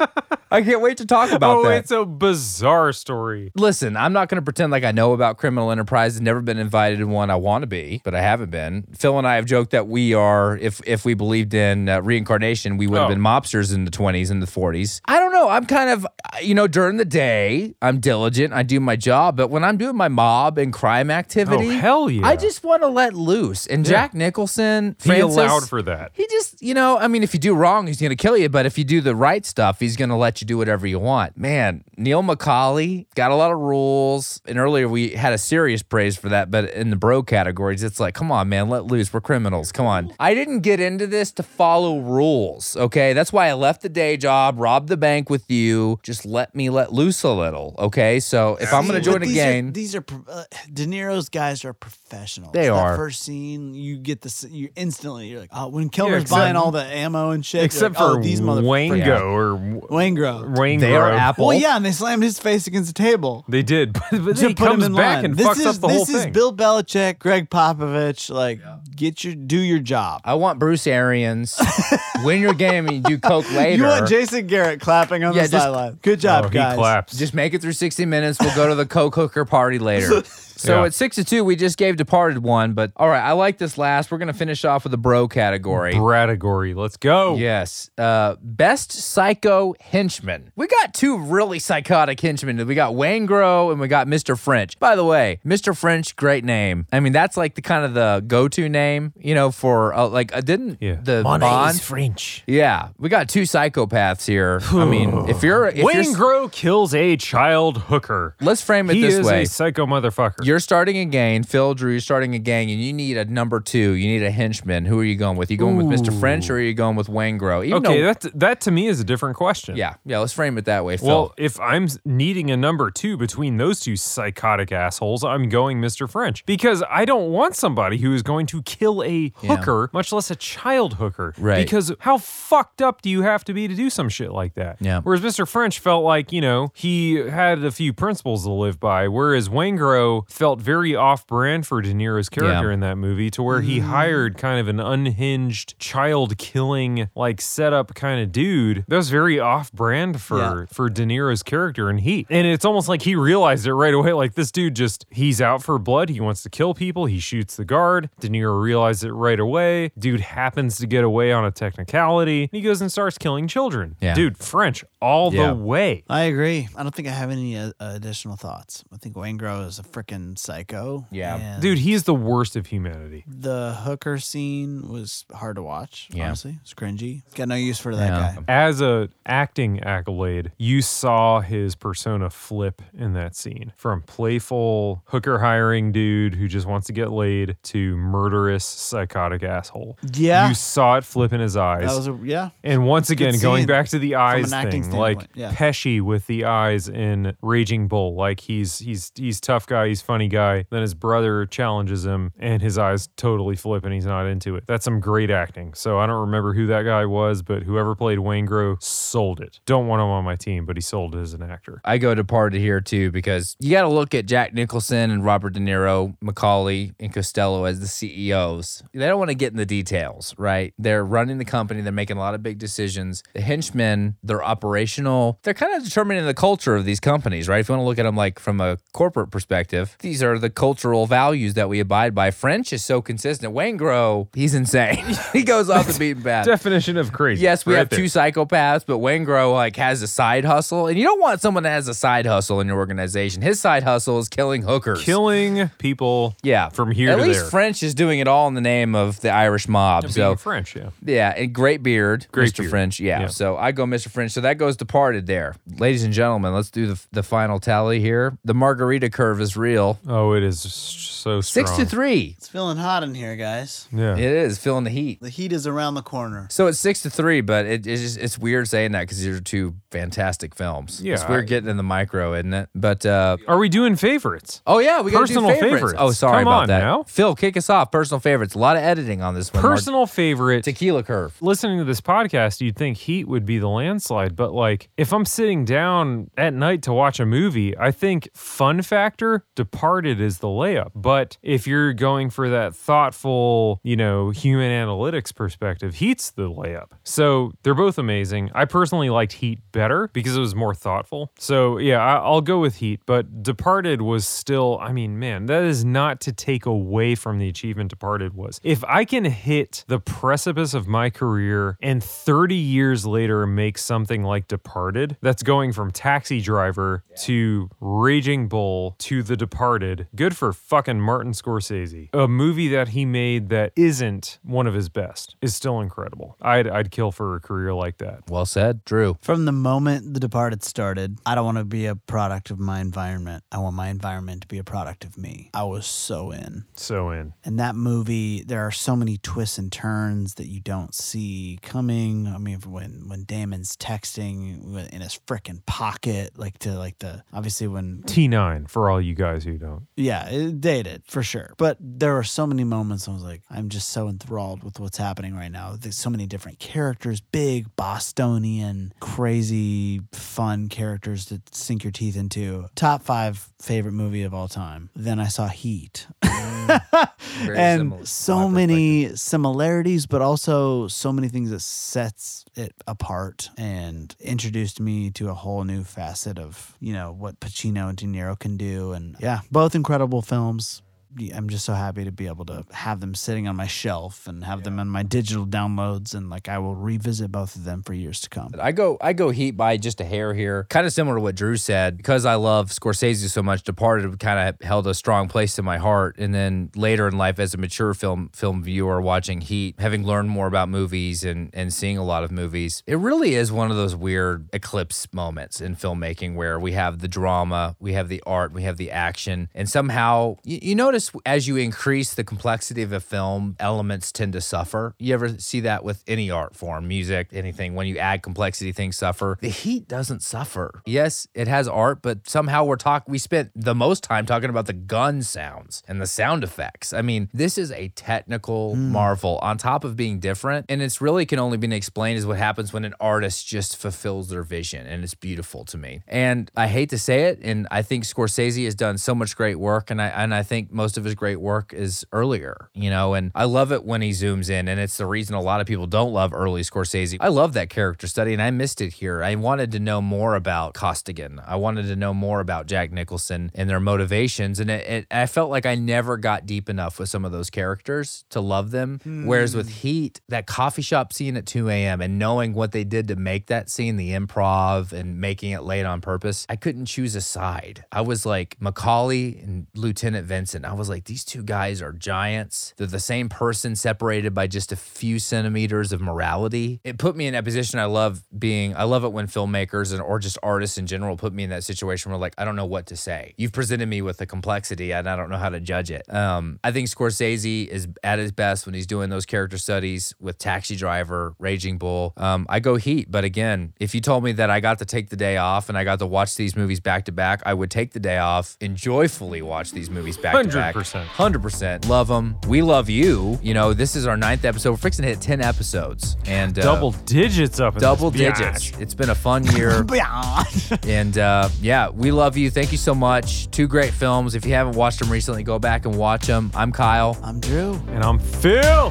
I 0.51 0.63
can't 0.63 0.81
wait 0.81 0.99
to 0.99 1.07
talk 1.07 1.31
about 1.33 1.59
oh, 1.59 1.63
that. 1.65 1.79
it's 1.79 1.91
a 1.91 2.05
bizarre 2.05 2.93
story. 2.93 3.53
Listen, 3.57 3.97
I'm 3.97 4.13
not 4.13 4.29
going 4.29 4.37
to 4.41 4.45
pretend 4.45 4.71
like 4.71 4.85
I 4.85 4.93
know 4.93 5.13
about 5.13 5.39
criminal 5.39 5.71
enterprises. 5.71 6.21
Never 6.21 6.41
been 6.41 6.59
invited 6.59 6.99
to 6.99 7.07
one. 7.07 7.31
I 7.31 7.37
want 7.37 7.63
to 7.63 7.67
be, 7.67 8.01
but 8.05 8.15
I 8.15 8.21
haven't 8.21 8.51
been. 8.51 8.85
Phil 8.97 9.17
and 9.19 9.27
I 9.27 9.37
have 9.37 9.47
joked 9.47 9.71
that 9.71 9.89
we 9.89 10.15
are, 10.15 10.57
if 10.59 10.81
if 10.87 11.05
we 11.05 11.15
believed 11.15 11.55
in 11.55 11.89
uh, 11.89 12.01
reincarnation, 12.03 12.77
we 12.77 12.87
would 12.87 12.99
have 12.99 13.03
Oh. 13.07 13.09
been 13.15 13.21
mobsters 13.23 13.75
in 13.75 13.85
the 13.85 13.91
20s 13.91 14.31
and 14.31 14.41
the 14.43 14.47
40s. 14.47 15.01
I 15.07 15.19
don't 15.19 15.33
know. 15.33 15.49
I'm 15.49 15.67
kind 15.67 15.91
of, 15.91 16.07
you 16.43 16.55
know, 16.55 16.67
during 16.67 16.97
the 16.97 17.05
day, 17.05 17.75
I'm 17.83 18.01
diligent. 18.01 18.53
I 18.55 18.63
do 18.63 18.81
my 18.81 18.97
job, 18.97 19.37
but 19.37 19.49
when 19.49 19.65
I'm 19.65 19.77
doing 19.77 19.97
my 19.97 20.09
mob 20.09 20.57
and 20.57 20.73
crime 20.73 21.11
activity, 21.11 21.69
Oh, 21.69 21.79
hell 21.79 22.11
yeah. 22.11 22.27
I 22.27 22.37
just 22.37 22.65
want 22.65 22.83
to 22.83 22.89
let 22.89 23.13
loose. 23.15 23.67
And 23.67 23.85
Jack 23.85 24.15
Nicholson, 24.15 24.97
He 25.03 25.19
allowed 25.19 25.69
for 25.69 25.83
that. 25.83 26.13
He 26.15 26.27
just, 26.29 26.63
you 26.63 26.75
know, 26.75 26.97
I 26.99 27.09
mean, 27.09 27.23
if 27.23 27.35
you 27.35 27.41
do 27.41 27.55
wrong, 27.55 27.87
he's 27.87 28.01
going 28.01 28.11
to 28.11 28.17
kill 28.17 28.37
you. 28.37 28.49
But 28.49 28.67
if 28.67 28.79
you 28.79 28.85
do 28.85 29.01
the 29.01 29.15
right 29.15 29.45
stuff, 29.45 29.79
he's 29.81 29.97
going 29.97 30.09
to 30.09 30.17
let 30.17 30.41
you 30.41 30.47
do 30.47 30.57
whatever 30.57 30.87
you 30.87 30.99
want. 30.99 31.37
Man, 31.37 31.85
Neil 31.97 32.23
McCauley 32.23 33.07
got 33.15 33.31
a 33.31 33.35
lot 33.35 33.53
of 33.53 33.59
rules. 33.59 34.41
And 34.47 34.59
earlier 34.59 34.89
we 34.89 35.11
had 35.11 35.33
a 35.33 35.39
serious 35.39 35.83
praise 35.83 36.17
for 36.17 36.29
that. 36.31 36.51
But 36.51 36.71
in 36.73 36.91
the 36.91 36.97
bro 36.97 37.23
categories, 37.23 37.83
it's 37.83 38.01
like, 38.01 38.15
come 38.15 38.33
on, 38.33 38.49
man, 38.49 38.69
let 38.69 38.87
loose. 38.87 39.13
We're 39.13 39.21
criminals. 39.21 39.73
Come 39.73 39.87
on. 39.87 40.15
I 40.19 40.35
didn't 40.35 40.61
get 40.61 40.81
into 40.81 41.07
this 41.07 41.33
to 41.33 41.43
follow 41.43 41.99
rules. 42.01 42.77
Okay. 42.77 43.13
That's 43.13 43.33
why 43.33 43.49
I 43.49 43.53
left 43.55 43.83
the 43.83 43.89
day 43.89 44.17
job, 44.17 44.59
robbed 44.59 44.89
the 44.89 44.97
bank 44.97 45.29
with 45.29 45.51
you. 45.51 45.92
Just 46.03 46.25
let 46.27 46.55
me 46.55 46.71
let 46.71 46.93
loose 46.93 47.23
a 47.23 47.31
little. 47.33 47.75
Okay. 47.79 48.21
So 48.21 48.57
if 48.61 48.73
I'm 48.73 48.87
going 48.87 49.01
to 49.01 49.05
join 49.05 49.23
a 49.23 49.27
these 49.27 49.35
gang. 49.35 49.69
Are, 49.69 49.73
these 49.73 49.95
are 49.95 50.05
uh, 50.29 50.45
De 50.73 50.87
Niro's 50.87 51.29
guys 51.29 51.65
are 51.65 51.73
professionals. 51.73 52.53
They 52.53 52.67
that 52.67 52.73
are. 52.73 52.97
First 52.97 53.23
scene, 53.23 53.75
you 53.75 53.99
get 53.99 54.21
this. 54.23 54.45
You 54.49 54.71
instantly, 54.77 55.29
you're 55.29 55.41
like, 55.41 55.51
oh, 55.53 55.69
when 55.69 55.89
Kilmer's 55.89 56.23
except- 56.23 56.39
buying 56.39 56.57
all 56.57 56.71
the 56.71 56.85
ammo 56.85 57.31
and 57.31 57.45
shit. 57.45 57.65
Except 57.65 57.95
like, 57.95 58.03
oh, 58.03 58.15
for 58.17 58.23
these 58.23 58.41
motherfuckers. 58.41 58.65
Wango 58.65 59.35
or 59.35 59.72
Wango. 59.93 60.49
Wango. 60.49 60.81
they 60.81 60.97
are 60.97 61.11
Apple. 61.13 61.47
Well, 61.49 61.59
yeah, 61.59 61.77
and 61.77 61.85
they 61.85 61.93
slammed 61.93 62.23
his 62.23 62.39
face 62.39 62.67
against 62.67 62.95
the 62.95 63.03
table. 63.03 63.45
They 63.49 63.63
did, 63.63 63.93
but, 64.11 64.11
but 64.11 64.37
to 64.39 64.49
he 64.49 64.55
put 64.55 64.67
him 64.67 64.73
comes 64.81 64.87
in 64.87 64.95
back 64.95 65.17
line. 65.17 65.25
and 65.27 65.37
this 65.37 65.47
fucks 65.47 65.57
is, 65.61 65.67
up 65.67 65.77
the 65.77 65.89
whole 65.89 66.05
thing. 66.05 66.15
this 66.15 66.17
is 66.17 66.25
thing. 66.25 66.33
Bill 66.33 66.55
Belichick, 66.57 67.19
Gregg 67.19 67.51
Popovich. 67.51 68.31
Like, 68.31 68.61
get 68.97 69.23
your 69.25 69.35
do 69.35 69.59
your 69.59 69.79
job. 69.79 70.23
I 70.25 70.35
want 70.35 70.59
Bruce 70.59 70.87
Arians. 70.87 71.61
win 72.25 72.41
your 72.41 72.55
game 72.55 72.87
and 72.89 72.97
you 72.97 73.03
do 73.03 73.19
coke 73.19 73.51
later. 73.53 73.77
You 73.77 73.85
want 73.89 74.09
Jason 74.09 74.47
Garrett 74.47 74.81
clapping 74.81 75.25
on 75.25 75.35
Yeah, 75.35 75.43
the 75.43 75.49
just- 75.49 75.63
sideline. 75.65 75.99
Good 76.03 76.21
job, 76.21 76.47
oh, 76.47 76.49
he 76.49 76.55
guys. 76.55 76.77
claps. 76.77 77.17
Just 77.19 77.35
make 77.35 77.55
it 77.55 77.61
through 77.63 77.73
60 77.73 78.05
minutes. 78.07 78.39
We'll 78.41 78.55
go 78.55 78.69
to 78.69 78.75
the 78.75 78.87
Coke 78.87 79.15
Hooker 79.15 79.45
party 79.45 79.79
later. 79.79 80.23
So 80.63 80.81
Yeah. 80.81 80.87
at 80.87 80.95
six 80.95 81.17
to 81.17 81.25
two, 81.25 81.45
we 81.45 81.57
just 81.57 81.77
gave 81.77 81.97
Departed 81.97 82.43
one. 82.43 82.73
But 82.73 82.93
all 82.97 83.09
right, 83.09 83.21
I 83.23 83.33
like 83.33 83.59
this 83.59 83.77
last. 83.79 84.11
We're 84.11 84.19
gonna 84.19 84.33
finish 84.33 84.65
off 84.65 84.85
with 84.85 84.91
the 84.93 84.97
bro 84.99 85.29
category. 85.29 85.93
Category, 85.93 86.75
Let's 86.75 86.97
go. 86.97 87.37
Yes. 87.37 87.91
Uh, 87.99 88.37
best 88.41 88.93
psycho 88.93 89.75
henchman. 89.81 90.53
We 90.57 90.67
got 90.67 90.95
two 90.95 91.19
really 91.19 91.59
psychotic 91.59 92.21
henchmen. 92.21 92.65
We 92.67 92.75
got 92.75 92.95
Waingro 92.95 93.71
and 93.73 93.81
we 93.81 93.89
got 93.89 94.07
Mr. 94.07 94.39
French. 94.39 94.79
By 94.79 94.95
the 94.97 95.05
way, 95.05 95.41
Mr. 95.45 95.77
French, 95.77 96.15
great 96.17 96.45
name. 96.45 96.87
I 96.93 97.01
mean, 97.01 97.13
that's 97.13 97.37
like 97.37 97.55
the 97.55 97.63
kind 97.63 97.85
of 97.85 97.95
the 97.95 98.23
go-to 98.27 98.69
name, 98.69 99.13
you 99.19 99.35
know, 99.35 99.51
for 99.51 99.93
uh, 99.95 100.07
like 100.09 100.35
uh, 100.37 100.41
didn't 100.41 100.79
Yeah. 100.81 100.97
the 101.03 101.23
Bond. 101.23 101.81
French. 101.81 102.45
Yeah, 102.47 102.89
we 102.99 103.09
got 103.09 103.29
two 103.29 103.43
psychopaths 103.43 104.27
here. 104.27 104.61
I 104.73 104.85
mean, 104.85 105.29
if 105.29 105.43
you're 105.43 105.67
if 105.67 105.77
you're, 105.77 105.91
Waingro 105.93 106.51
kills 106.53 106.95
a 106.95 107.17
child 107.17 107.79
hooker. 107.79 108.37
let's 108.41 108.63
frame 108.63 108.89
it 108.91 108.95
He 108.97 109.03
this 109.03 109.15
is 109.15 109.27
way. 109.27 109.43
a 109.43 109.47
psycho 109.47 109.87
motherfucker. 109.87 110.45
You're 110.45 110.52
starting 110.61 110.99
a 110.99 111.05
gang, 111.05 111.43
Phil 111.43 111.75
Drew, 111.75 111.93
you're 111.93 112.01
starting 112.01 112.35
a 112.35 112.39
gang, 112.39 112.71
and 112.71 112.81
you 112.81 112.93
need 112.93 113.17
a 113.17 113.25
number 113.25 113.61
two. 113.61 113.93
You 113.93 114.07
need 114.09 114.23
a 114.23 114.31
henchman. 114.31 114.85
Who 114.87 114.99
are 114.99 115.05
you 115.05 115.17
going 115.17 115.37
with? 115.37 115.51
You 115.51 115.57
going 115.57 115.77
with 115.77 115.87
Mr. 115.87 116.19
French 116.19 116.49
or 116.51 116.55
are 116.57 116.61
you 116.61 116.75
going 116.75 116.97
with 116.97 117.09
Waingro? 117.09 117.65
Even 117.65 117.85
okay, 117.87 118.01
though- 118.03 118.13
that 118.15 118.39
that 118.41 118.61
to 118.63 118.71
me 118.71 118.87
is 118.89 119.01
a 119.01 119.05
different 119.05 119.37
question. 119.37 119.77
yeah, 119.77 119.95
yeah. 120.05 120.19
Let's 120.19 120.33
frame 120.33 120.59
it 120.59 120.65
that 120.67 120.85
way, 120.85 120.97
Phil. 120.97 121.07
Well, 121.09 121.35
if 121.37 121.59
I'm 121.61 121.89
needing 122.05 122.51
a 122.51 122.57
number 122.57 122.91
two 122.91 123.17
between 123.17 123.57
those 123.57 123.81
two 123.81 123.97
psychotic 123.97 124.73
assholes, 124.73 125.25
I'm 125.25 125.49
going 125.49 125.81
Mr. 125.81 126.09
French 126.09 126.45
because 126.47 126.83
I 126.91 127.05
don't 127.05 127.31
want 127.31 127.57
somebody 127.57 127.99
who 127.99 128.15
is 128.15 128.23
going 128.23 128.47
to 128.47 128.63
kill 128.63 129.03
a 129.03 129.33
Yeah. 129.43 129.57
hooker, 129.57 129.91
much 129.93 130.13
less 130.13 130.31
a 130.31 130.37
child 130.37 130.95
hooker. 130.95 131.35
Right. 131.39 131.65
Because 131.65 131.93
how 132.01 132.19
fucked 132.19 132.81
up 132.83 133.03
do 133.03 133.11
you 133.11 133.23
have 133.23 133.45
to 133.45 133.55
be 133.55 133.69
to 133.69 133.75
do 133.75 133.91
some 133.91 134.09
shit 134.09 134.33
like 134.33 134.55
that? 134.55 134.77
Yeah. 134.81 135.01
Whereas 135.03 135.21
Mr. 135.23 135.47
French 135.47 135.79
felt 135.81 136.05
like, 136.05 136.33
you 136.33 136.41
know, 136.41 136.71
he 136.75 137.15
had 137.17 137.65
a 137.65 137.71
few 137.71 137.93
principles 137.93 138.45
to 138.45 138.51
live 138.53 138.79
by, 138.81 139.09
whereas 139.09 139.49
Waingro 139.49 140.29
felt 140.33 140.61
very 140.61 140.95
off 140.97 141.27
brand 141.27 141.67
for 141.67 141.81
De 141.83 141.93
Niro's 141.93 142.29
character 142.29 142.69
Yeah. 142.69 142.75
in 142.75 142.81
that 142.81 142.97
movie 142.97 143.31
to 143.31 143.43
where 143.43 143.61
he 143.61 143.81
hired 143.81 144.37
kind 144.39 144.59
of 144.61 144.67
an 144.69 144.81
unhinged 144.81 145.79
child 145.79 146.39
killing 146.39 147.09
like 147.15 147.41
setup 147.41 147.95
kind 147.95 148.21
of 148.23 148.33
dude 148.33 148.85
that 148.89 148.97
was 148.97 149.11
very 149.11 149.39
off 149.39 149.71
brand 149.73 150.21
for 150.21 150.39
Yeah. 150.39 150.65
for 150.73 150.89
De 150.89 151.05
Niro's 151.05 151.43
character 151.43 151.91
in 151.91 151.99
Heat. 151.99 152.27
And 152.31 152.47
it's 152.47 152.65
almost 152.65 152.89
like 152.89 153.03
he 153.03 153.15
realized 153.15 153.67
it 153.67 153.75
right 153.75 153.95
away 153.95 154.13
like 154.13 154.35
this 154.35 154.51
dude 154.51 154.75
just 154.75 155.05
he's 155.11 155.41
out 155.41 155.63
for 155.63 155.79
blood, 155.79 156.09
he 156.09 156.21
wants 156.21 156.43
to 156.45 156.51
kill 156.51 156.75
people, 156.75 157.07
he 157.07 157.19
shoots 157.19 157.57
the 157.57 157.65
guard. 157.65 158.09
De 158.21 158.29
Niro 158.29 158.61
realized 158.61 159.05
it 159.05 159.13
right 159.13 159.39
away. 159.41 159.91
Dude 159.99 160.21
happens 160.21 160.79
to 160.79 160.87
get 160.87 161.05
away 161.05 161.33
on 161.33 161.45
a 161.45 161.51
technicality. 161.51 162.43
And 162.45 162.51
he 162.53 162.61
goes 162.63 162.81
and 162.81 162.91
starts 162.91 163.19
killing 163.19 163.49
children. 163.49 163.97
Yeah. 164.01 164.15
Dude, 164.15 164.37
French 164.39 164.85
all 165.01 165.33
Yeah. 165.35 165.49
the 165.49 165.55
way. 165.55 166.05
I 166.09 166.23
agree. 166.23 166.69
I 166.77 166.83
don't 166.83 166.95
think 166.95 167.09
I 167.09 167.13
have 167.13 167.31
any 167.31 167.57
uh, 167.57 167.73
additional 167.81 168.37
thoughts. 168.37 168.85
I 168.93 168.97
think 168.97 169.15
Waingro 169.15 169.67
is 169.67 169.79
a 169.79 169.83
freaking 169.83 170.22
psycho. 170.37 171.07
Yeah. 171.11 171.37
and 171.37 171.63
Dude, 171.63 171.79
he's 171.79 172.05
the 172.05 172.15
worst 172.15 172.57
of 172.57 172.67
humanity. 172.67 173.25
The 173.27 173.75
hooker 173.81 174.19
scene 174.19 174.89
was 174.89 175.25
hard 175.33 175.57
to 175.57 175.63
watch. 175.63 176.09
Yeah. 176.13 176.27
Honestly, 176.27 176.59
it's 176.63 176.75
cringy. 176.75 177.23
Got 177.35 177.49
no 177.49 177.55
use 177.55 177.79
for 177.79 177.95
that 177.95 178.09
Yeah. 178.09 178.35
guy. 178.37 178.45
As 178.49 178.81
a 178.81 179.09
acting 179.27 179.81
accolade, 179.81 180.53
you 180.59 180.83
saw 180.83 181.41
his 181.41 181.75
persona 181.75 182.31
flip 182.31 182.83
in 182.97 183.13
that 183.15 183.35
scene 183.37 183.73
from 183.77 184.03
playful 184.03 185.03
hooker 185.07 185.39
hiring 185.41 185.93
dude 185.93 186.35
who 186.35 186.49
just 186.49 186.67
wants 186.67 186.87
to 186.87 186.93
get 186.93 187.11
laid 187.11 187.57
to 187.63 187.97
murderous 187.97 188.65
psychotic 188.65 189.43
asshole. 189.43 189.99
Yeah. 190.15 190.49
You 190.49 190.55
saw 190.55 190.97
it 190.97 191.05
flip 191.05 191.33
in 191.33 191.41
his 191.41 191.57
eyes. 191.57 191.83
That 191.87 191.97
was 191.97 192.09
a 192.09 192.19
yeah. 192.23 192.51
and 192.63 192.87
once 192.87 193.11
again, 193.11 193.39
going 193.41 193.67
back 193.67 193.89
to 193.89 193.99
the 193.99 194.15
eyes 194.17 194.53
an 194.53 194.55
acting 194.59 194.83
thing, 194.83 194.93
like 194.93 195.21
standpoint, 195.23 195.39
yeah. 195.39 195.53
Pesci 195.55 196.01
with 196.01 196.27
the 196.27 196.45
eyes 196.45 196.89
in 196.89 197.37
Raging 197.43 197.89
Bull, 197.89 198.15
like 198.15 198.41
he's 198.41 198.79
he's 198.79 199.13
he's 199.15 199.41
tough 199.41 199.67
guy, 199.67 199.89
he's 199.89 200.03
funny 200.13 200.29
guy. 200.29 200.67
Then 200.69 200.83
his 200.83 200.93
brother 200.93 201.47
challenges 201.47 202.05
him, 202.05 202.33
and 202.39 202.61
his 202.61 202.77
eyes 202.77 203.09
totally 203.17 203.57
flip, 203.57 203.83
and 203.83 203.95
he's 203.95 204.05
not 204.05 204.27
into 204.27 204.57
it. 204.57 204.65
That's 204.67 204.85
some 204.85 205.01
great 205.01 205.31
acting. 205.31 205.73
So 205.73 205.99
I 205.99 206.07
don't 206.07 206.21
remember 206.21 206.53
who 206.53 206.67
that 206.67 206.83
guy 206.83 207.07
was, 207.07 207.41
but 207.41 207.63
whoever 207.63 207.95
played 207.95 208.19
Waingro 208.19 208.83
sold 208.83 209.41
it. 209.41 209.59
Don't 209.65 209.87
want 209.87 210.01
him 210.01 210.09
on 210.09 210.23
my 210.23 210.37
team, 210.37 210.67
but 210.67 210.77
he 210.77 210.83
sold 210.83 211.15
it 211.15 211.19
as 211.21 211.33
an 211.33 211.43
actor. 211.43 211.81
I 211.83 211.97
go 211.97 212.13
Departed 212.15 212.61
here 212.61 212.83
too 212.83 213.11
because 213.11 213.57
you 213.59 213.71
got 213.71 213.83
to 213.83 213.89
look 213.89 214.15
at 214.15 214.27
Jack 214.27 214.53
Nicholson 214.53 215.11
and 215.11 215.25
Robert 215.25 215.55
De 215.55 215.61
Niro, 215.61 216.15
McCauley 216.23 216.95
and 217.01 217.11
Costello 217.11 217.65
as 217.65 217.81
the 217.81 217.87
CEOs. 217.87 218.83
They 218.93 219.07
don't 219.07 219.19
want 219.19 219.31
to 219.31 219.35
get 219.35 219.51
in 219.51 219.57
the 219.57 219.65
details, 219.65 220.35
right? 220.37 220.75
They're 220.79 221.05
running 221.05 221.39
the 221.39 221.47
company, 221.47 221.81
they're 221.81 221.91
making 221.91 222.19
a 222.19 222.21
lot 222.21 222.35
of 222.35 222.43
big 222.43 222.59
decisions. 222.59 223.23
The 223.33 223.41
henchmen, 223.41 224.17
they're 224.23 224.45
operational. 224.45 225.39
They're 225.43 225.55
kind 225.55 225.75
of 225.75 225.85
determining 225.85 226.27
the 226.27 226.35
culture 226.35 226.77
of 226.77 226.85
these 226.85 227.01
companies, 227.01 227.49
right? 227.49 227.61
If 227.61 227.71
you 227.71 227.73
want 227.73 227.83
to 227.83 227.87
look 227.87 227.99
at 227.99 228.03
them 228.03 228.17
like 228.17 228.39
from 228.39 228.61
a 228.61 228.77
corporate 228.93 229.31
perspective, 229.31 229.97
these 230.03 230.23
are 230.23 230.39
the 230.39 230.51
cultural 230.51 231.07
values 231.07 231.55
that 231.55 231.69
we 231.69 231.81
abide 231.81 232.15
by. 232.15 232.31
French 232.31 232.73
is 232.73 232.85
so 232.85 233.01
consistent. 233.01 233.55
Waingro, 233.55 234.29
he's 234.35 234.55
insane. 234.55 235.05
he 235.33 235.43
goes 235.43 235.71
off 235.71 235.87
the 235.87 235.99
beaten 235.99 236.23
path. 236.23 236.45
Definition 236.47 236.97
of 236.97 237.13
crazy. 237.13 237.43
Yes, 237.43 237.65
we 237.65 237.75
right 237.75 237.81
have 237.81 237.89
there. 237.89 237.99
two 238.01 238.05
psychopaths, 238.05 238.85
but 238.87 238.99
Waingro 238.99 239.53
like 239.55 239.77
has 239.77 240.03
a 240.03 240.07
side 240.09 240.45
hustle, 240.45 240.87
and 240.89 240.99
you 240.99 241.05
don't 241.05 241.21
want 241.21 241.41
someone 241.41 241.63
that 241.63 241.71
has 241.71 241.89
a 241.89 241.95
side 241.95 242.27
hustle 242.27 242.61
in 242.61 242.67
your 242.67 242.77
organization. 242.77 243.41
His 243.43 243.61
side 243.61 243.83
hustle 243.83 244.19
is 244.19 244.29
killing 244.29 244.63
hookers. 244.63 245.03
killing 245.03 245.69
people. 245.79 246.37
yeah, 246.43 246.69
from 246.69 246.91
here 246.91 247.11
At 247.11 247.17
to 247.17 247.23
least 247.23 247.41
there. 247.41 247.51
French 247.51 247.83
is 247.83 247.95
doing 247.95 248.19
it 248.19 248.29
all 248.29 248.49
in 248.49 248.55
the 248.55 248.61
name 248.61 248.95
of 248.95 249.21
the 249.21 249.31
Irish 249.31 249.69
mob. 249.69 250.11
So 250.11 250.37
French, 250.37 250.77
yeah. 250.77 250.91
yeah, 251.05 251.35
and 251.37 251.53
great 251.53 251.83
beard, 251.83 252.27
Great 252.33 252.53
Mr. 252.53 252.59
beard. 252.59 252.71
French. 252.71 253.01
Yeah. 253.01 253.21
Yeah. 253.21 253.27
so 253.29 253.57
I 253.57 253.73
go 253.73 253.85
Mr. 253.87 254.09
French. 254.11 254.33
So 254.33 254.41
that 254.43 254.59
goes 254.59 254.77
Departed 254.77 255.27
there, 255.27 255.55
ladies 255.79 256.03
and 256.03 256.13
gentlemen. 256.13 256.53
Let's 256.55 256.71
do 256.71 256.87
the 256.87 257.01
the 257.13 257.23
final 257.23 257.61
tally 257.61 258.01
here. 258.01 258.37
The 258.45 258.55
margarita 258.55 259.11
curve 259.11 259.41
is 259.41 259.57
real. 259.57 259.92
Oh, 260.07 260.33
it 260.33 260.43
is 260.43 260.61
so 260.61 261.41
strong. 261.41 261.67
Six 261.67 261.77
to 261.77 261.85
three. 261.87 262.35
It's 262.37 262.49
feeling 262.49 262.77
hot 262.77 263.03
in 263.03 263.15
here, 263.15 263.37
guys. 263.37 263.89
Yeah. 263.93 264.15
It 264.17 264.21
is 264.21 264.59
feeling 264.59 264.85
the 264.85 264.91
heat. 264.91 265.21
The 265.21 265.29
heat 265.29 265.53
is 265.53 265.67
around 265.67 265.95
the 265.95 266.03
corner. 266.03 266.47
So 266.51 266.67
it's 266.67 266.79
six 266.79 267.03
to 267.03 267.11
three, 267.11 267.41
but 267.41 267.67
it, 267.67 267.87
it's 267.87 268.03
just, 268.03 268.19
it's 268.19 268.39
weird 268.39 268.69
saying 268.69 268.93
that 268.93 269.01
because 269.03 269.19
these 269.23 269.37
are 269.37 269.41
two 269.41 269.75
fantastic 269.91 270.55
films. 270.55 271.01
Yeah, 271.03 271.15
it's 271.15 271.29
weird 271.29 271.45
I- 271.45 271.47
getting 271.47 271.69
in 271.71 271.77
the 271.77 271.83
micro, 271.83 272.35
isn't 272.35 272.53
it? 272.55 272.69
But 272.75 273.05
uh, 273.07 273.37
Are 273.47 273.59
we 273.59 273.69
doing 273.69 273.97
favorites? 273.97 274.63
oh 274.67 274.79
yeah, 274.79 275.01
we 275.01 275.11
got 275.13 275.21
Personal 275.21 275.49
do 275.49 275.55
favorites. 275.55 275.75
favorites. 275.75 275.99
Oh, 275.99 276.11
sorry 276.13 276.39
Come 276.45 276.49
about 276.49 276.63
on 276.63 276.69
that. 276.69 276.79
now. 276.81 277.03
Phil, 277.05 277.35
kick 277.35 277.57
us 277.57 277.71
off. 277.71 277.91
Personal 277.93 278.21
favorites. 278.21 278.55
A 278.55 278.59
lot 278.59 278.77
of 278.77 278.83
editing 278.83 279.23
on 279.23 279.35
this 279.35 279.53
one. 279.53 279.63
Mark. 279.63 279.75
Personal 279.77 280.07
favorite. 280.07 280.65
tequila 280.65 281.03
curve. 281.03 281.37
Listening 281.41 281.79
to 281.79 281.85
this 281.85 282.01
podcast, 282.01 282.61
you'd 282.61 282.77
think 282.77 282.97
Heat 282.99 283.29
would 283.29 283.45
be 283.47 283.59
the 283.59 283.69
landslide, 283.69 284.35
but 284.37 284.53
like 284.53 284.89
if 284.97 285.13
I'm 285.13 285.25
sitting 285.25 285.65
down 285.65 286.31
at 286.37 286.53
night 286.55 286.83
to 286.83 286.93
watch 286.93 287.21
a 287.21 287.27
movie, 287.27 287.77
I 287.79 287.91
think 287.93 288.29
fun 288.35 288.83
factor, 288.83 289.45
Departed 289.55 289.82
is 289.83 290.39
the 290.39 290.47
layup. 290.49 290.91
But 290.95 291.39
if 291.43 291.67
you're 291.67 291.93
going 291.93 292.31
for 292.31 292.49
that 292.51 292.75
thoughtful, 292.75 293.81
you 293.83 293.97
know, 293.97 294.31
human 294.31 294.71
analytics 294.71 295.35
perspective, 295.35 295.97
Heat's 295.97 296.31
the 296.31 296.49
layup. 296.51 296.91
So 297.03 297.53
they're 297.63 297.75
both 297.75 297.99
amazing. 297.99 298.51
I 298.55 298.65
personally 298.65 299.11
liked 299.11 299.33
Heat 299.35 299.61
better 299.73 300.09
because 300.13 300.37
it 300.37 300.41
was 300.41 300.55
more 300.55 300.75
thoughtful. 300.75 301.33
So 301.39 301.79
yeah, 301.79 301.99
I- 301.99 302.19
I'll 302.19 302.41
go 302.41 302.61
with 302.61 302.77
Heat, 302.77 303.01
but 303.07 303.43
Departed 303.43 304.03
was 304.03 304.27
still, 304.27 304.79
I 304.81 304.93
mean, 304.93 305.19
man, 305.19 305.47
that 305.47 305.65
is 305.65 305.85
not 305.85 306.21
to 306.23 306.33
take 306.33 306.65
away 306.67 307.15
from 307.15 307.39
the 307.39 307.49
achievement 307.49 307.91
Departed 307.91 308.35
was. 308.35 308.61
If 308.63 308.85
I 308.85 309.05
can 309.05 309.25
hit 309.25 309.85
the 309.89 309.99
precipice 309.99 310.75
of 310.75 310.87
my 310.87 311.11
career 311.11 311.77
and 311.83 312.03
30 312.03 312.55
years 312.55 313.05
later 313.07 313.47
make 313.47 313.79
something 313.79 314.23
like 314.23 314.47
Departed, 314.49 315.17
that's 315.21 315.43
going 315.43 315.73
from 315.73 315.91
Taxi 315.91 316.41
Driver 316.41 317.03
to 317.25 317.69
Raging 317.81 318.49
Bull 318.49 318.95
to 318.99 319.23
The 319.23 319.37
Departed, 319.37 319.72
good 320.15 320.37
for 320.37 320.53
fucking 320.53 321.01
Martin 321.01 321.33
Scorsese. 321.33 322.09
A 322.15 322.29
movie 322.29 322.69
that 322.69 322.89
he 322.89 323.05
made 323.05 323.49
that 323.49 323.73
isn't 323.77 324.39
one 324.43 324.67
of 324.67 324.75
his 324.75 324.89
best 324.89 325.37
is 325.41 325.55
still 325.55 325.81
incredible. 325.81 326.37
I'd, 326.41 326.67
I'd 326.67 326.91
kill 326.91 327.13
for 327.13 327.37
a 327.37 327.41
career 327.41 327.73
like 327.75 327.99
that. 327.99 328.29
Well 328.29 328.47
said, 328.47 328.85
Drew. 328.85 329.17
From 329.21 329.45
the 329.45 329.53
moment 329.53 330.15
The 330.15 330.21
Departed 330.21 330.63
started, 330.63 331.19
I 331.25 331.35
don't 331.35 331.45
want 331.45 331.59
to 331.59 331.65
be 331.65 331.87
a 331.87 331.97
product 331.97 332.51
of 332.51 332.59
my 332.59 332.81
environment. 332.81 333.45
I 333.51 333.59
want 333.59 333.77
my 333.77 333.89
environment 333.89 334.43
to 334.43 334.49
be 334.49 334.59
a 334.59 334.65
product 334.65 335.05
of 335.05 335.17
me. 335.17 335.51
I 335.55 335.65
was 335.65 335.87
so 335.87 336.31
in. 336.31 336.65
So 336.75 337.11
in. 337.11 337.35
And 337.45 337.59
that 337.59 337.75
movie, 337.75 338.43
there 338.43 338.67
are 338.67 338.71
so 338.71 338.97
many 338.97 339.19
twists 339.19 339.59
and 339.59 339.73
turns 339.73 340.35
that 340.35 340.47
you 340.49 340.61
don't 340.61 340.95
see 340.95 341.59
coming. 341.63 342.27
I 342.27 342.39
mean, 342.39 342.61
when 342.61 343.09
when 343.09 343.25
Damon's 343.25 343.77
texting 343.77 344.93
in 344.93 345.01
his 345.01 345.19
freaking 345.27 345.65
pocket, 345.67 346.39
like 346.39 346.59
to 346.61 346.73
like 346.79 346.99
the 346.99 347.25
obviously 347.33 347.69
when 347.69 348.03
T9 348.03 348.69
for 348.69 348.91
all 348.91 349.01
you 349.01 349.15
guys 349.15 349.45
who 349.45 349.59
don't. 349.63 349.87
yeah, 349.97 350.29
it 350.29 350.61
dated 350.61 351.03
for 351.07 351.23
sure. 351.23 351.55
But 351.57 351.79
there 351.81 352.17
are 352.19 352.25
so 352.25 352.47
many 352.47 352.65
moments 352.65 353.09
I 353.09 353.13
was 353.13 353.23
like, 353.23 353.43
I'm 353.51 353.69
just 353.69 353.89
so 353.89 354.09
enthralled 354.09 354.63
with 354.63 354.79
what's 354.79 354.99
happening 354.99 355.35
right 355.35 355.51
now. 355.51 355.77
There's 355.79 355.97
so 355.97 356.11
many 356.11 356.27
different 356.27 356.59
characters, 356.59 357.21
big 357.21 357.75
Bostonian, 357.77 358.93
crazy, 359.01 360.01
fun 360.13 360.69
characters 360.69 361.27
to 361.27 361.41
sink 361.53 361.85
your 361.85 361.93
teeth 361.93 362.17
into. 362.17 362.69
Top 362.75 363.03
five 363.03 363.49
favorite 363.61 363.93
movie 363.93 364.23
of 364.23 364.35
all 364.35 364.49
time. 364.49 364.91
Then 364.95 365.19
I 365.21 365.29
saw 365.29 365.49
Heat. 365.49 366.07
Mm. 366.23 366.83
Very 367.45 367.59
and 367.59 367.81
similar. 367.81 368.07
so 368.07 368.49
many 368.49 369.17
similarities, 369.17 370.07
but 370.07 370.23
also 370.23 370.89
so 370.89 371.13
many 371.13 371.29
things 371.29 371.51
that 371.51 371.61
sets 371.61 372.45
it 372.55 372.75
apart 372.87 373.51
and 373.57 374.15
introduced 374.21 374.81
me 374.81 375.11
to 375.13 375.29
a 375.29 375.35
whole 375.35 375.65
new 375.65 375.85
facet 375.85 376.39
of 376.39 376.77
you 376.81 376.93
know 376.93 377.13
what 377.13 377.41
Pacino 377.41 377.89
and 377.89 377.99
De 377.99 378.07
Niro 378.07 378.39
can 378.39 378.57
do. 378.57 378.93
And 378.93 379.17
yeah, 379.21 379.41
both 379.51 379.75
incredible 379.75 380.23
films. 380.23 380.83
Yeah, 381.19 381.37
I'm 381.37 381.49
just 381.49 381.65
so 381.65 381.75
happy 381.75 382.05
to 382.05 382.13
be 382.13 382.27
able 382.27 382.45
to 382.47 382.65
have 382.73 383.01
them 383.01 383.15
sitting 383.15 383.47
on 383.47 383.57
my 383.57 383.67
shelf 383.67 384.27
and 384.27 384.45
have 384.45 384.63
them 384.63 384.79
on 384.79 384.89
my 384.89 385.03
digital 385.03 385.47
downloads, 385.47 386.15
and 386.15 386.31
like 386.31 386.49
I 386.49 386.59
will 386.59 386.75
revisit 386.75 387.31
both 387.31 387.57
of 387.57 387.65
them 387.65 387.83
for 387.83 387.93
years 387.93 388.21
to 388.21 388.31
come. 388.31 388.55
I 388.59 388.73
go 388.73 388.97
I 389.01 389.13
go 389.13 389.31
Heat 389.31 389.53
by 389.53 389.77
just 389.77 390.01
a 390.01 390.05
hair 390.05 390.33
here. 390.35 390.67
Kind 390.71 390.87
of 390.87 390.93
similar 390.93 391.17
to 391.17 391.23
what 391.23 391.35
Drew 391.35 391.57
said. 391.57 391.97
Because 391.97 392.25
I 392.25 392.35
love 392.37 392.71
Scorsese 392.71 393.29
so 393.29 393.43
much, 393.43 393.63
Departed 393.63 394.19
kind 394.21 394.49
of 394.49 394.67
held 394.67 394.87
a 394.87 394.95
strong 394.95 395.29
place 395.29 395.59
in 395.59 395.65
my 395.65 395.79
heart. 395.79 396.17
And 396.19 396.35
then 396.35 396.71
later 396.75 397.09
in 397.09 397.19
life, 397.19 397.39
as 397.39 397.55
a 397.55 397.59
mature 397.59 397.95
film 397.95 398.31
film 398.33 398.63
viewer, 398.63 399.01
watching 399.01 399.41
Heat, 399.41 399.77
having 399.79 400.07
learned 400.07 400.31
more 400.31 400.47
about 400.47 400.69
movies 400.69 401.25
and 401.25 401.51
and 401.53 401.73
seeing 401.73 401.99
a 401.99 402.05
lot 402.05 402.25
of 402.25 402.31
movies, 402.31 402.83
it 402.87 402.97
really 402.97 403.35
is 403.35 403.53
one 403.53 403.71
of 403.71 403.77
those 403.77 403.95
weird 403.95 404.49
eclipse 404.53 405.13
moments 405.13 405.61
in 405.61 405.77
filmmaking 405.77 406.35
where 406.35 406.59
we 406.59 406.73
have 406.73 407.01
the 407.01 407.09
drama, 407.09 407.77
we 407.81 407.93
have 407.93 408.09
the 408.09 408.23
art, 408.27 408.53
we 408.53 408.63
have 408.63 408.77
the 408.77 408.91
action, 408.91 409.49
and 409.55 409.69
somehow 409.69 410.37
you, 410.45 410.59
you 410.63 410.75
notice 410.75 411.02
as 411.27 411.49
you 411.49 411.57
increase 411.57 412.15
the 412.15 412.25
complexity 412.25 412.83
of 412.83 412.93
a 412.93 413.01
film, 413.01 413.57
elements 413.59 414.13
tend 414.13 414.33
to 414.35 414.41
suffer. 414.41 414.95
You 414.99 415.15
ever 415.15 415.39
see 415.39 415.61
that 415.61 415.85
with 415.85 416.03
any 416.07 416.31
art 416.31 416.55
form, 416.55 416.87
music, 416.89 417.29
anything? 417.33 417.75
When 417.75 417.87
you 417.87 417.99
add 417.99 418.23
complexity, 418.23 418.73
things 418.73 418.97
suffer. 418.97 419.39
The 419.41 419.49
heat 419.49 419.89
doesn't 419.89 420.23
suffer. 420.23 420.83
Yes, 420.87 421.27
it 421.35 421.49
has 421.49 421.69
art, 421.69 422.03
but 422.03 422.29
somehow 422.29 422.65
we're 422.65 422.77
talking. 422.77 423.11
We 423.11 423.19
spent 423.19 423.51
the 423.55 423.75
most 423.75 424.05
time 424.05 424.27
talking 424.27 424.51
about 424.51 424.67
the 424.67 424.73
gun 424.73 425.23
sounds 425.23 425.83
and 425.89 426.01
the 426.01 426.07
sound 426.07 426.45
effects. 426.45 426.93
I 426.93 427.03
mean, 427.03 427.29
this 427.33 427.59
is 427.59 427.73
a 427.73 427.89
technical 427.89 428.75
hmm. 428.75 428.93
marvel 428.93 429.39
on 429.43 429.59
top 429.59 429.85
of 429.85 429.97
being 429.97 430.21
different, 430.21 430.67
and 430.69 430.83
it's 430.83 431.01
really 431.01 431.27
can 431.27 431.39
only 431.39 431.57
be 431.57 431.73
explained 431.75 432.19
as 432.19 432.27
what 432.27 432.39
happens 432.39 432.73
when 432.73 432.85
an 432.85 432.95
artist 433.01 433.47
just 433.47 433.77
fulfills 433.77 434.29
their 434.29 434.43
vision, 434.43 434.87
and 434.87 435.03
it's 435.03 435.15
beautiful 435.15 435.65
to 435.67 435.79
me. 435.79 436.03
And 436.07 436.51
I 436.57 436.67
hate 436.67 436.91
to 436.91 436.99
say 436.99 437.25
it, 437.25 437.41
and 437.43 437.67
I 437.71 437.83
think 437.83 438.05
Scorsese 438.05 438.65
has 438.65 438.75
done 438.75 438.99
so 438.99 439.15
much 439.15 439.37
great 439.37 439.59
work, 439.59 439.91
and 439.91 440.01
I 440.01 440.09
and 440.09 440.35
I 440.35 440.43
think 440.43 440.73
most 440.73 440.92
of 440.97 441.05
his 441.05 441.15
great 441.15 441.41
work 441.41 441.73
is 441.73 442.05
earlier, 442.13 442.71
you 442.75 442.91
know, 442.91 443.15
and 443.15 443.31
I 443.35 443.45
love 443.45 443.73
it 443.73 443.85
when 443.85 444.03
he 444.03 444.11
zooms 444.11 444.51
in, 444.51 444.69
and 444.69 444.81
it's 444.81 444.97
the 444.97 445.07
reason 445.07 445.35
a 445.35 445.41
lot 445.41 445.61
of 445.61 445.67
people 445.67 445.87
don't 445.87 446.13
love 446.13 446.33
early 446.33 446.63
Scorsese. 446.63 447.17
I 447.21 447.29
love 447.29 447.55
that 447.55 447.71
character 447.71 448.07
study, 448.07 448.33
and 448.33 448.43
I 448.43 448.51
missed 448.51 448.81
it 448.81 448.95
here. 448.95 449.23
I 449.23 449.35
wanted 449.35 449.73
to 449.73 449.81
know 449.81 450.01
more 450.01 450.35
about 450.35 450.75
Costigan. 450.75 451.41
I 451.47 451.57
wanted 451.57 451.87
to 451.87 451.97
know 451.97 452.15
more 452.15 452.41
about 452.41 452.67
Jack 452.67 452.93
Nicholson 452.93 453.51
and 453.55 453.69
their 453.69 453.81
motivations, 453.81 454.61
and 454.61 454.71
it, 454.71 454.87
it, 454.87 455.07
I 455.11 455.27
felt 455.27 455.51
like 455.51 455.67
I 455.67 455.75
never 455.75 456.17
got 456.17 456.47
deep 456.47 456.69
enough 456.69 456.99
with 456.99 457.09
some 457.09 457.25
of 457.25 457.33
those 457.33 457.51
characters 457.51 458.25
to 458.31 458.41
love 458.41 458.71
them. 458.71 459.01
Hmm. 459.03 459.27
Whereas 459.27 459.55
with 459.55 459.69
Heat, 459.69 460.21
that 460.29 460.47
coffee 460.47 460.83
shop 460.83 461.13
scene 461.13 461.37
at 461.37 461.47
2 461.47 461.69
a.m. 461.69 462.01
and 462.01 462.19
knowing 462.19 462.53
what 462.55 462.73
they 462.73 462.85
did 462.85 463.09
to 463.09 463.17
make 463.17 463.47
that 463.47 463.71
scene, 463.71 463.97
the 463.97 464.13
improv 464.13 464.93
and 464.93 465.21
making 465.21 465.53
it 465.53 465.63
late 465.63 465.85
on 465.85 466.01
purpose, 466.01 466.47
I 466.49 466.57
couldn't 466.57 466.87
choose 466.87 467.15
a 467.15 467.21
side. 467.21 467.85
I 467.91 468.03
was 468.03 468.27
like 468.27 468.59
McCauley 468.61 469.43
and 469.43 469.67
Lieutenant 469.75 470.27
Vincent. 470.27 470.65
I 470.65 470.73
was 470.73 470.82
like, 470.89 471.05
these 471.05 471.25
two 471.25 471.43
guys 471.43 471.83
are 471.83 471.93
giants. 471.93 472.75
They're 472.77 472.87
the 472.87 473.01
same 473.01 473.29
person 473.29 473.77
separated 473.77 474.35
by 474.35 474.47
just 474.47 474.73
a 474.73 474.77
few 474.77 475.19
centimeters 475.19 475.93
of 475.93 476.01
morality. 476.01 476.81
It 476.85 476.99
put 476.99 477.17
me 477.17 477.27
in 477.27 477.35
that 477.35 477.45
position. 477.45 477.79
I 477.79 477.85
love 477.87 478.23
being, 478.37 478.77
I 478.77 478.85
love 478.85 479.05
it 479.05 479.13
when 479.13 479.27
filmmakers 479.27 479.93
and 479.93 480.03
or 480.03 480.19
just 480.19 480.39
artists 480.43 480.79
in 480.79 480.87
general 480.87 481.17
put 481.17 481.33
me 481.33 481.45
in 481.45 481.51
that 481.51 481.65
situation 481.65 482.11
where 482.11 482.19
like, 482.19 482.35
I 482.39 482.45
don't 482.45 482.57
know 482.57 482.67
what 482.67 482.87
to 482.87 482.97
say. 482.97 483.35
You've 483.37 483.53
presented 483.53 483.87
me 483.87 484.03
with 484.03 484.21
a 484.21 484.27
complexity 484.27 484.93
and 484.93 485.09
I 485.09 485.17
don't 485.17 485.31
know 485.31 485.37
how 485.37 485.49
to 485.49 485.61
judge 485.61 485.91
it. 485.91 486.13
Um, 486.13 486.59
I 486.65 486.73
think 486.73 486.89
Scorsese 486.89 487.67
is 487.67 487.89
at 488.03 488.19
his 488.19 488.33
best 488.33 488.67
when 488.67 488.75
he's 488.75 488.87
doing 488.87 489.11
those 489.11 489.27
character 489.27 489.59
studies 489.59 490.15
with 490.21 490.39
Taxi 490.39 490.77
Driver, 490.77 491.35
Raging 491.39 491.79
Bull. 491.79 492.13
Um, 492.17 492.47
I 492.49 492.61
go 492.61 492.77
Heat, 492.77 493.11
but 493.11 493.25
again, 493.25 493.75
if 493.79 493.95
you 493.95 494.01
told 494.01 494.25
me 494.25 494.33
that 494.33 494.51
I 494.51 494.61
got 494.61 494.79
to 494.79 494.85
take 494.85 495.11
the 495.11 495.17
day 495.17 495.37
off 495.37 495.69
and 495.69 495.79
I 495.79 495.85
got 495.85 495.99
to 496.01 496.07
watch 496.07 496.37
these 496.37 496.57
movies 496.57 496.81
back 496.81 497.05
to 497.07 497.13
back, 497.13 497.43
I 497.45 497.55
would 497.55 497.71
take 497.71 497.93
the 497.93 498.01
day 498.01 498.19
off 498.19 498.57
and 498.61 498.77
joyfully 498.77 499.43
watch 499.43 499.73
these 499.73 499.91
movies 499.91 500.17
back 500.17 500.33
to 500.43 500.49
back 500.49 500.72
100%. 500.73 501.05
Hundred 501.05 501.43
percent. 501.43 501.89
Love 501.89 502.09
them. 502.09 502.37
We 502.49 502.63
love 502.63 502.89
you. 502.89 503.39
You 503.43 503.55
know, 503.55 503.73
this 503.73 503.97
is 503.97 504.07
our 504.07 504.17
ninth 504.17 504.45
episode. 504.45 504.71
We're 504.71 504.77
fixing 504.77 505.03
to 505.05 505.09
hit 505.09 505.21
ten 505.21 505.41
episodes 505.41 506.17
and 506.27 506.59
uh, 506.59 506.63
Double 506.63 506.93
digits 507.07 507.61
up 507.61 507.75
in 507.75 507.81
double 507.81 508.11
this 508.11 508.21
digits. 508.39 508.71
biatch. 508.73 508.81
It's 508.81 508.95
been 508.95 509.11
a 509.11 509.15
fun 509.15 509.45
year. 509.57 509.85
And 510.87 511.17
uh, 511.19 511.49
yeah, 511.61 511.91
we 511.91 512.11
love 512.11 512.37
you. 512.37 512.51
Thank 512.51 512.73
you 512.73 512.79
so 512.79 512.95
much. 512.95 513.51
Two 513.51 513.67
great 513.67 513.93
films. 513.93 514.35
If 514.35 514.45
you 514.47 514.53
haven't 514.55 514.75
watched 514.77 514.99
them 515.01 515.11
recently, 515.11 515.43
go 515.43 515.59
back 515.59 515.85
and 515.87 515.97
watch 515.97 516.27
them. 516.27 516.51
I'm 516.55 516.73
Kyle. 516.73 517.19
I'm 517.23 517.41
Drew. 517.41 517.75
And 517.89 518.03
I'm 518.03 518.19
Phil. 518.19 518.91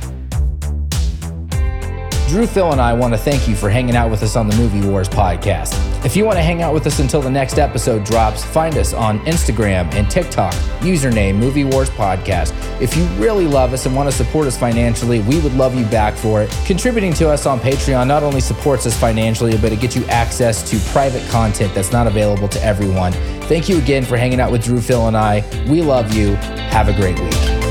Drew, 2.31 2.47
Phil, 2.47 2.71
and 2.71 2.79
I 2.79 2.93
want 2.93 3.13
to 3.13 3.17
thank 3.17 3.45
you 3.45 3.57
for 3.57 3.69
hanging 3.69 3.93
out 3.93 4.09
with 4.09 4.23
us 4.23 4.37
on 4.37 4.47
the 4.47 4.55
Movie 4.55 4.87
Wars 4.87 5.09
podcast. 5.09 5.75
If 6.05 6.15
you 6.15 6.23
want 6.23 6.37
to 6.37 6.41
hang 6.41 6.61
out 6.61 6.73
with 6.73 6.87
us 6.87 6.99
until 6.99 7.21
the 7.21 7.29
next 7.29 7.59
episode 7.59 8.05
drops, 8.05 8.41
find 8.41 8.77
us 8.77 8.93
on 8.93 9.19
Instagram 9.25 9.93
and 9.95 10.09
TikTok, 10.09 10.53
username 10.79 11.35
Movie 11.35 11.65
Wars 11.65 11.89
Podcast. 11.89 12.53
If 12.79 12.95
you 12.95 13.03
really 13.21 13.45
love 13.45 13.73
us 13.73 13.85
and 13.85 13.93
want 13.93 14.09
to 14.09 14.15
support 14.15 14.47
us 14.47 14.57
financially, 14.57 15.19
we 15.19 15.41
would 15.41 15.53
love 15.55 15.75
you 15.75 15.83
back 15.87 16.13
for 16.13 16.41
it. 16.41 16.49
Contributing 16.65 17.11
to 17.15 17.29
us 17.29 17.45
on 17.45 17.59
Patreon 17.59 18.07
not 18.07 18.23
only 18.23 18.39
supports 18.39 18.85
us 18.85 18.97
financially, 18.97 19.57
but 19.57 19.73
it 19.73 19.81
gets 19.81 19.97
you 19.97 20.05
access 20.05 20.63
to 20.71 20.79
private 20.93 21.27
content 21.29 21.75
that's 21.75 21.91
not 21.91 22.07
available 22.07 22.47
to 22.47 22.63
everyone. 22.63 23.11
Thank 23.49 23.67
you 23.67 23.77
again 23.77 24.05
for 24.05 24.15
hanging 24.15 24.39
out 24.39 24.53
with 24.53 24.63
Drew, 24.63 24.79
Phil, 24.79 25.09
and 25.09 25.17
I. 25.17 25.43
We 25.67 25.81
love 25.81 26.13
you. 26.13 26.35
Have 26.35 26.87
a 26.87 26.93
great 26.93 27.19
week. 27.19 27.70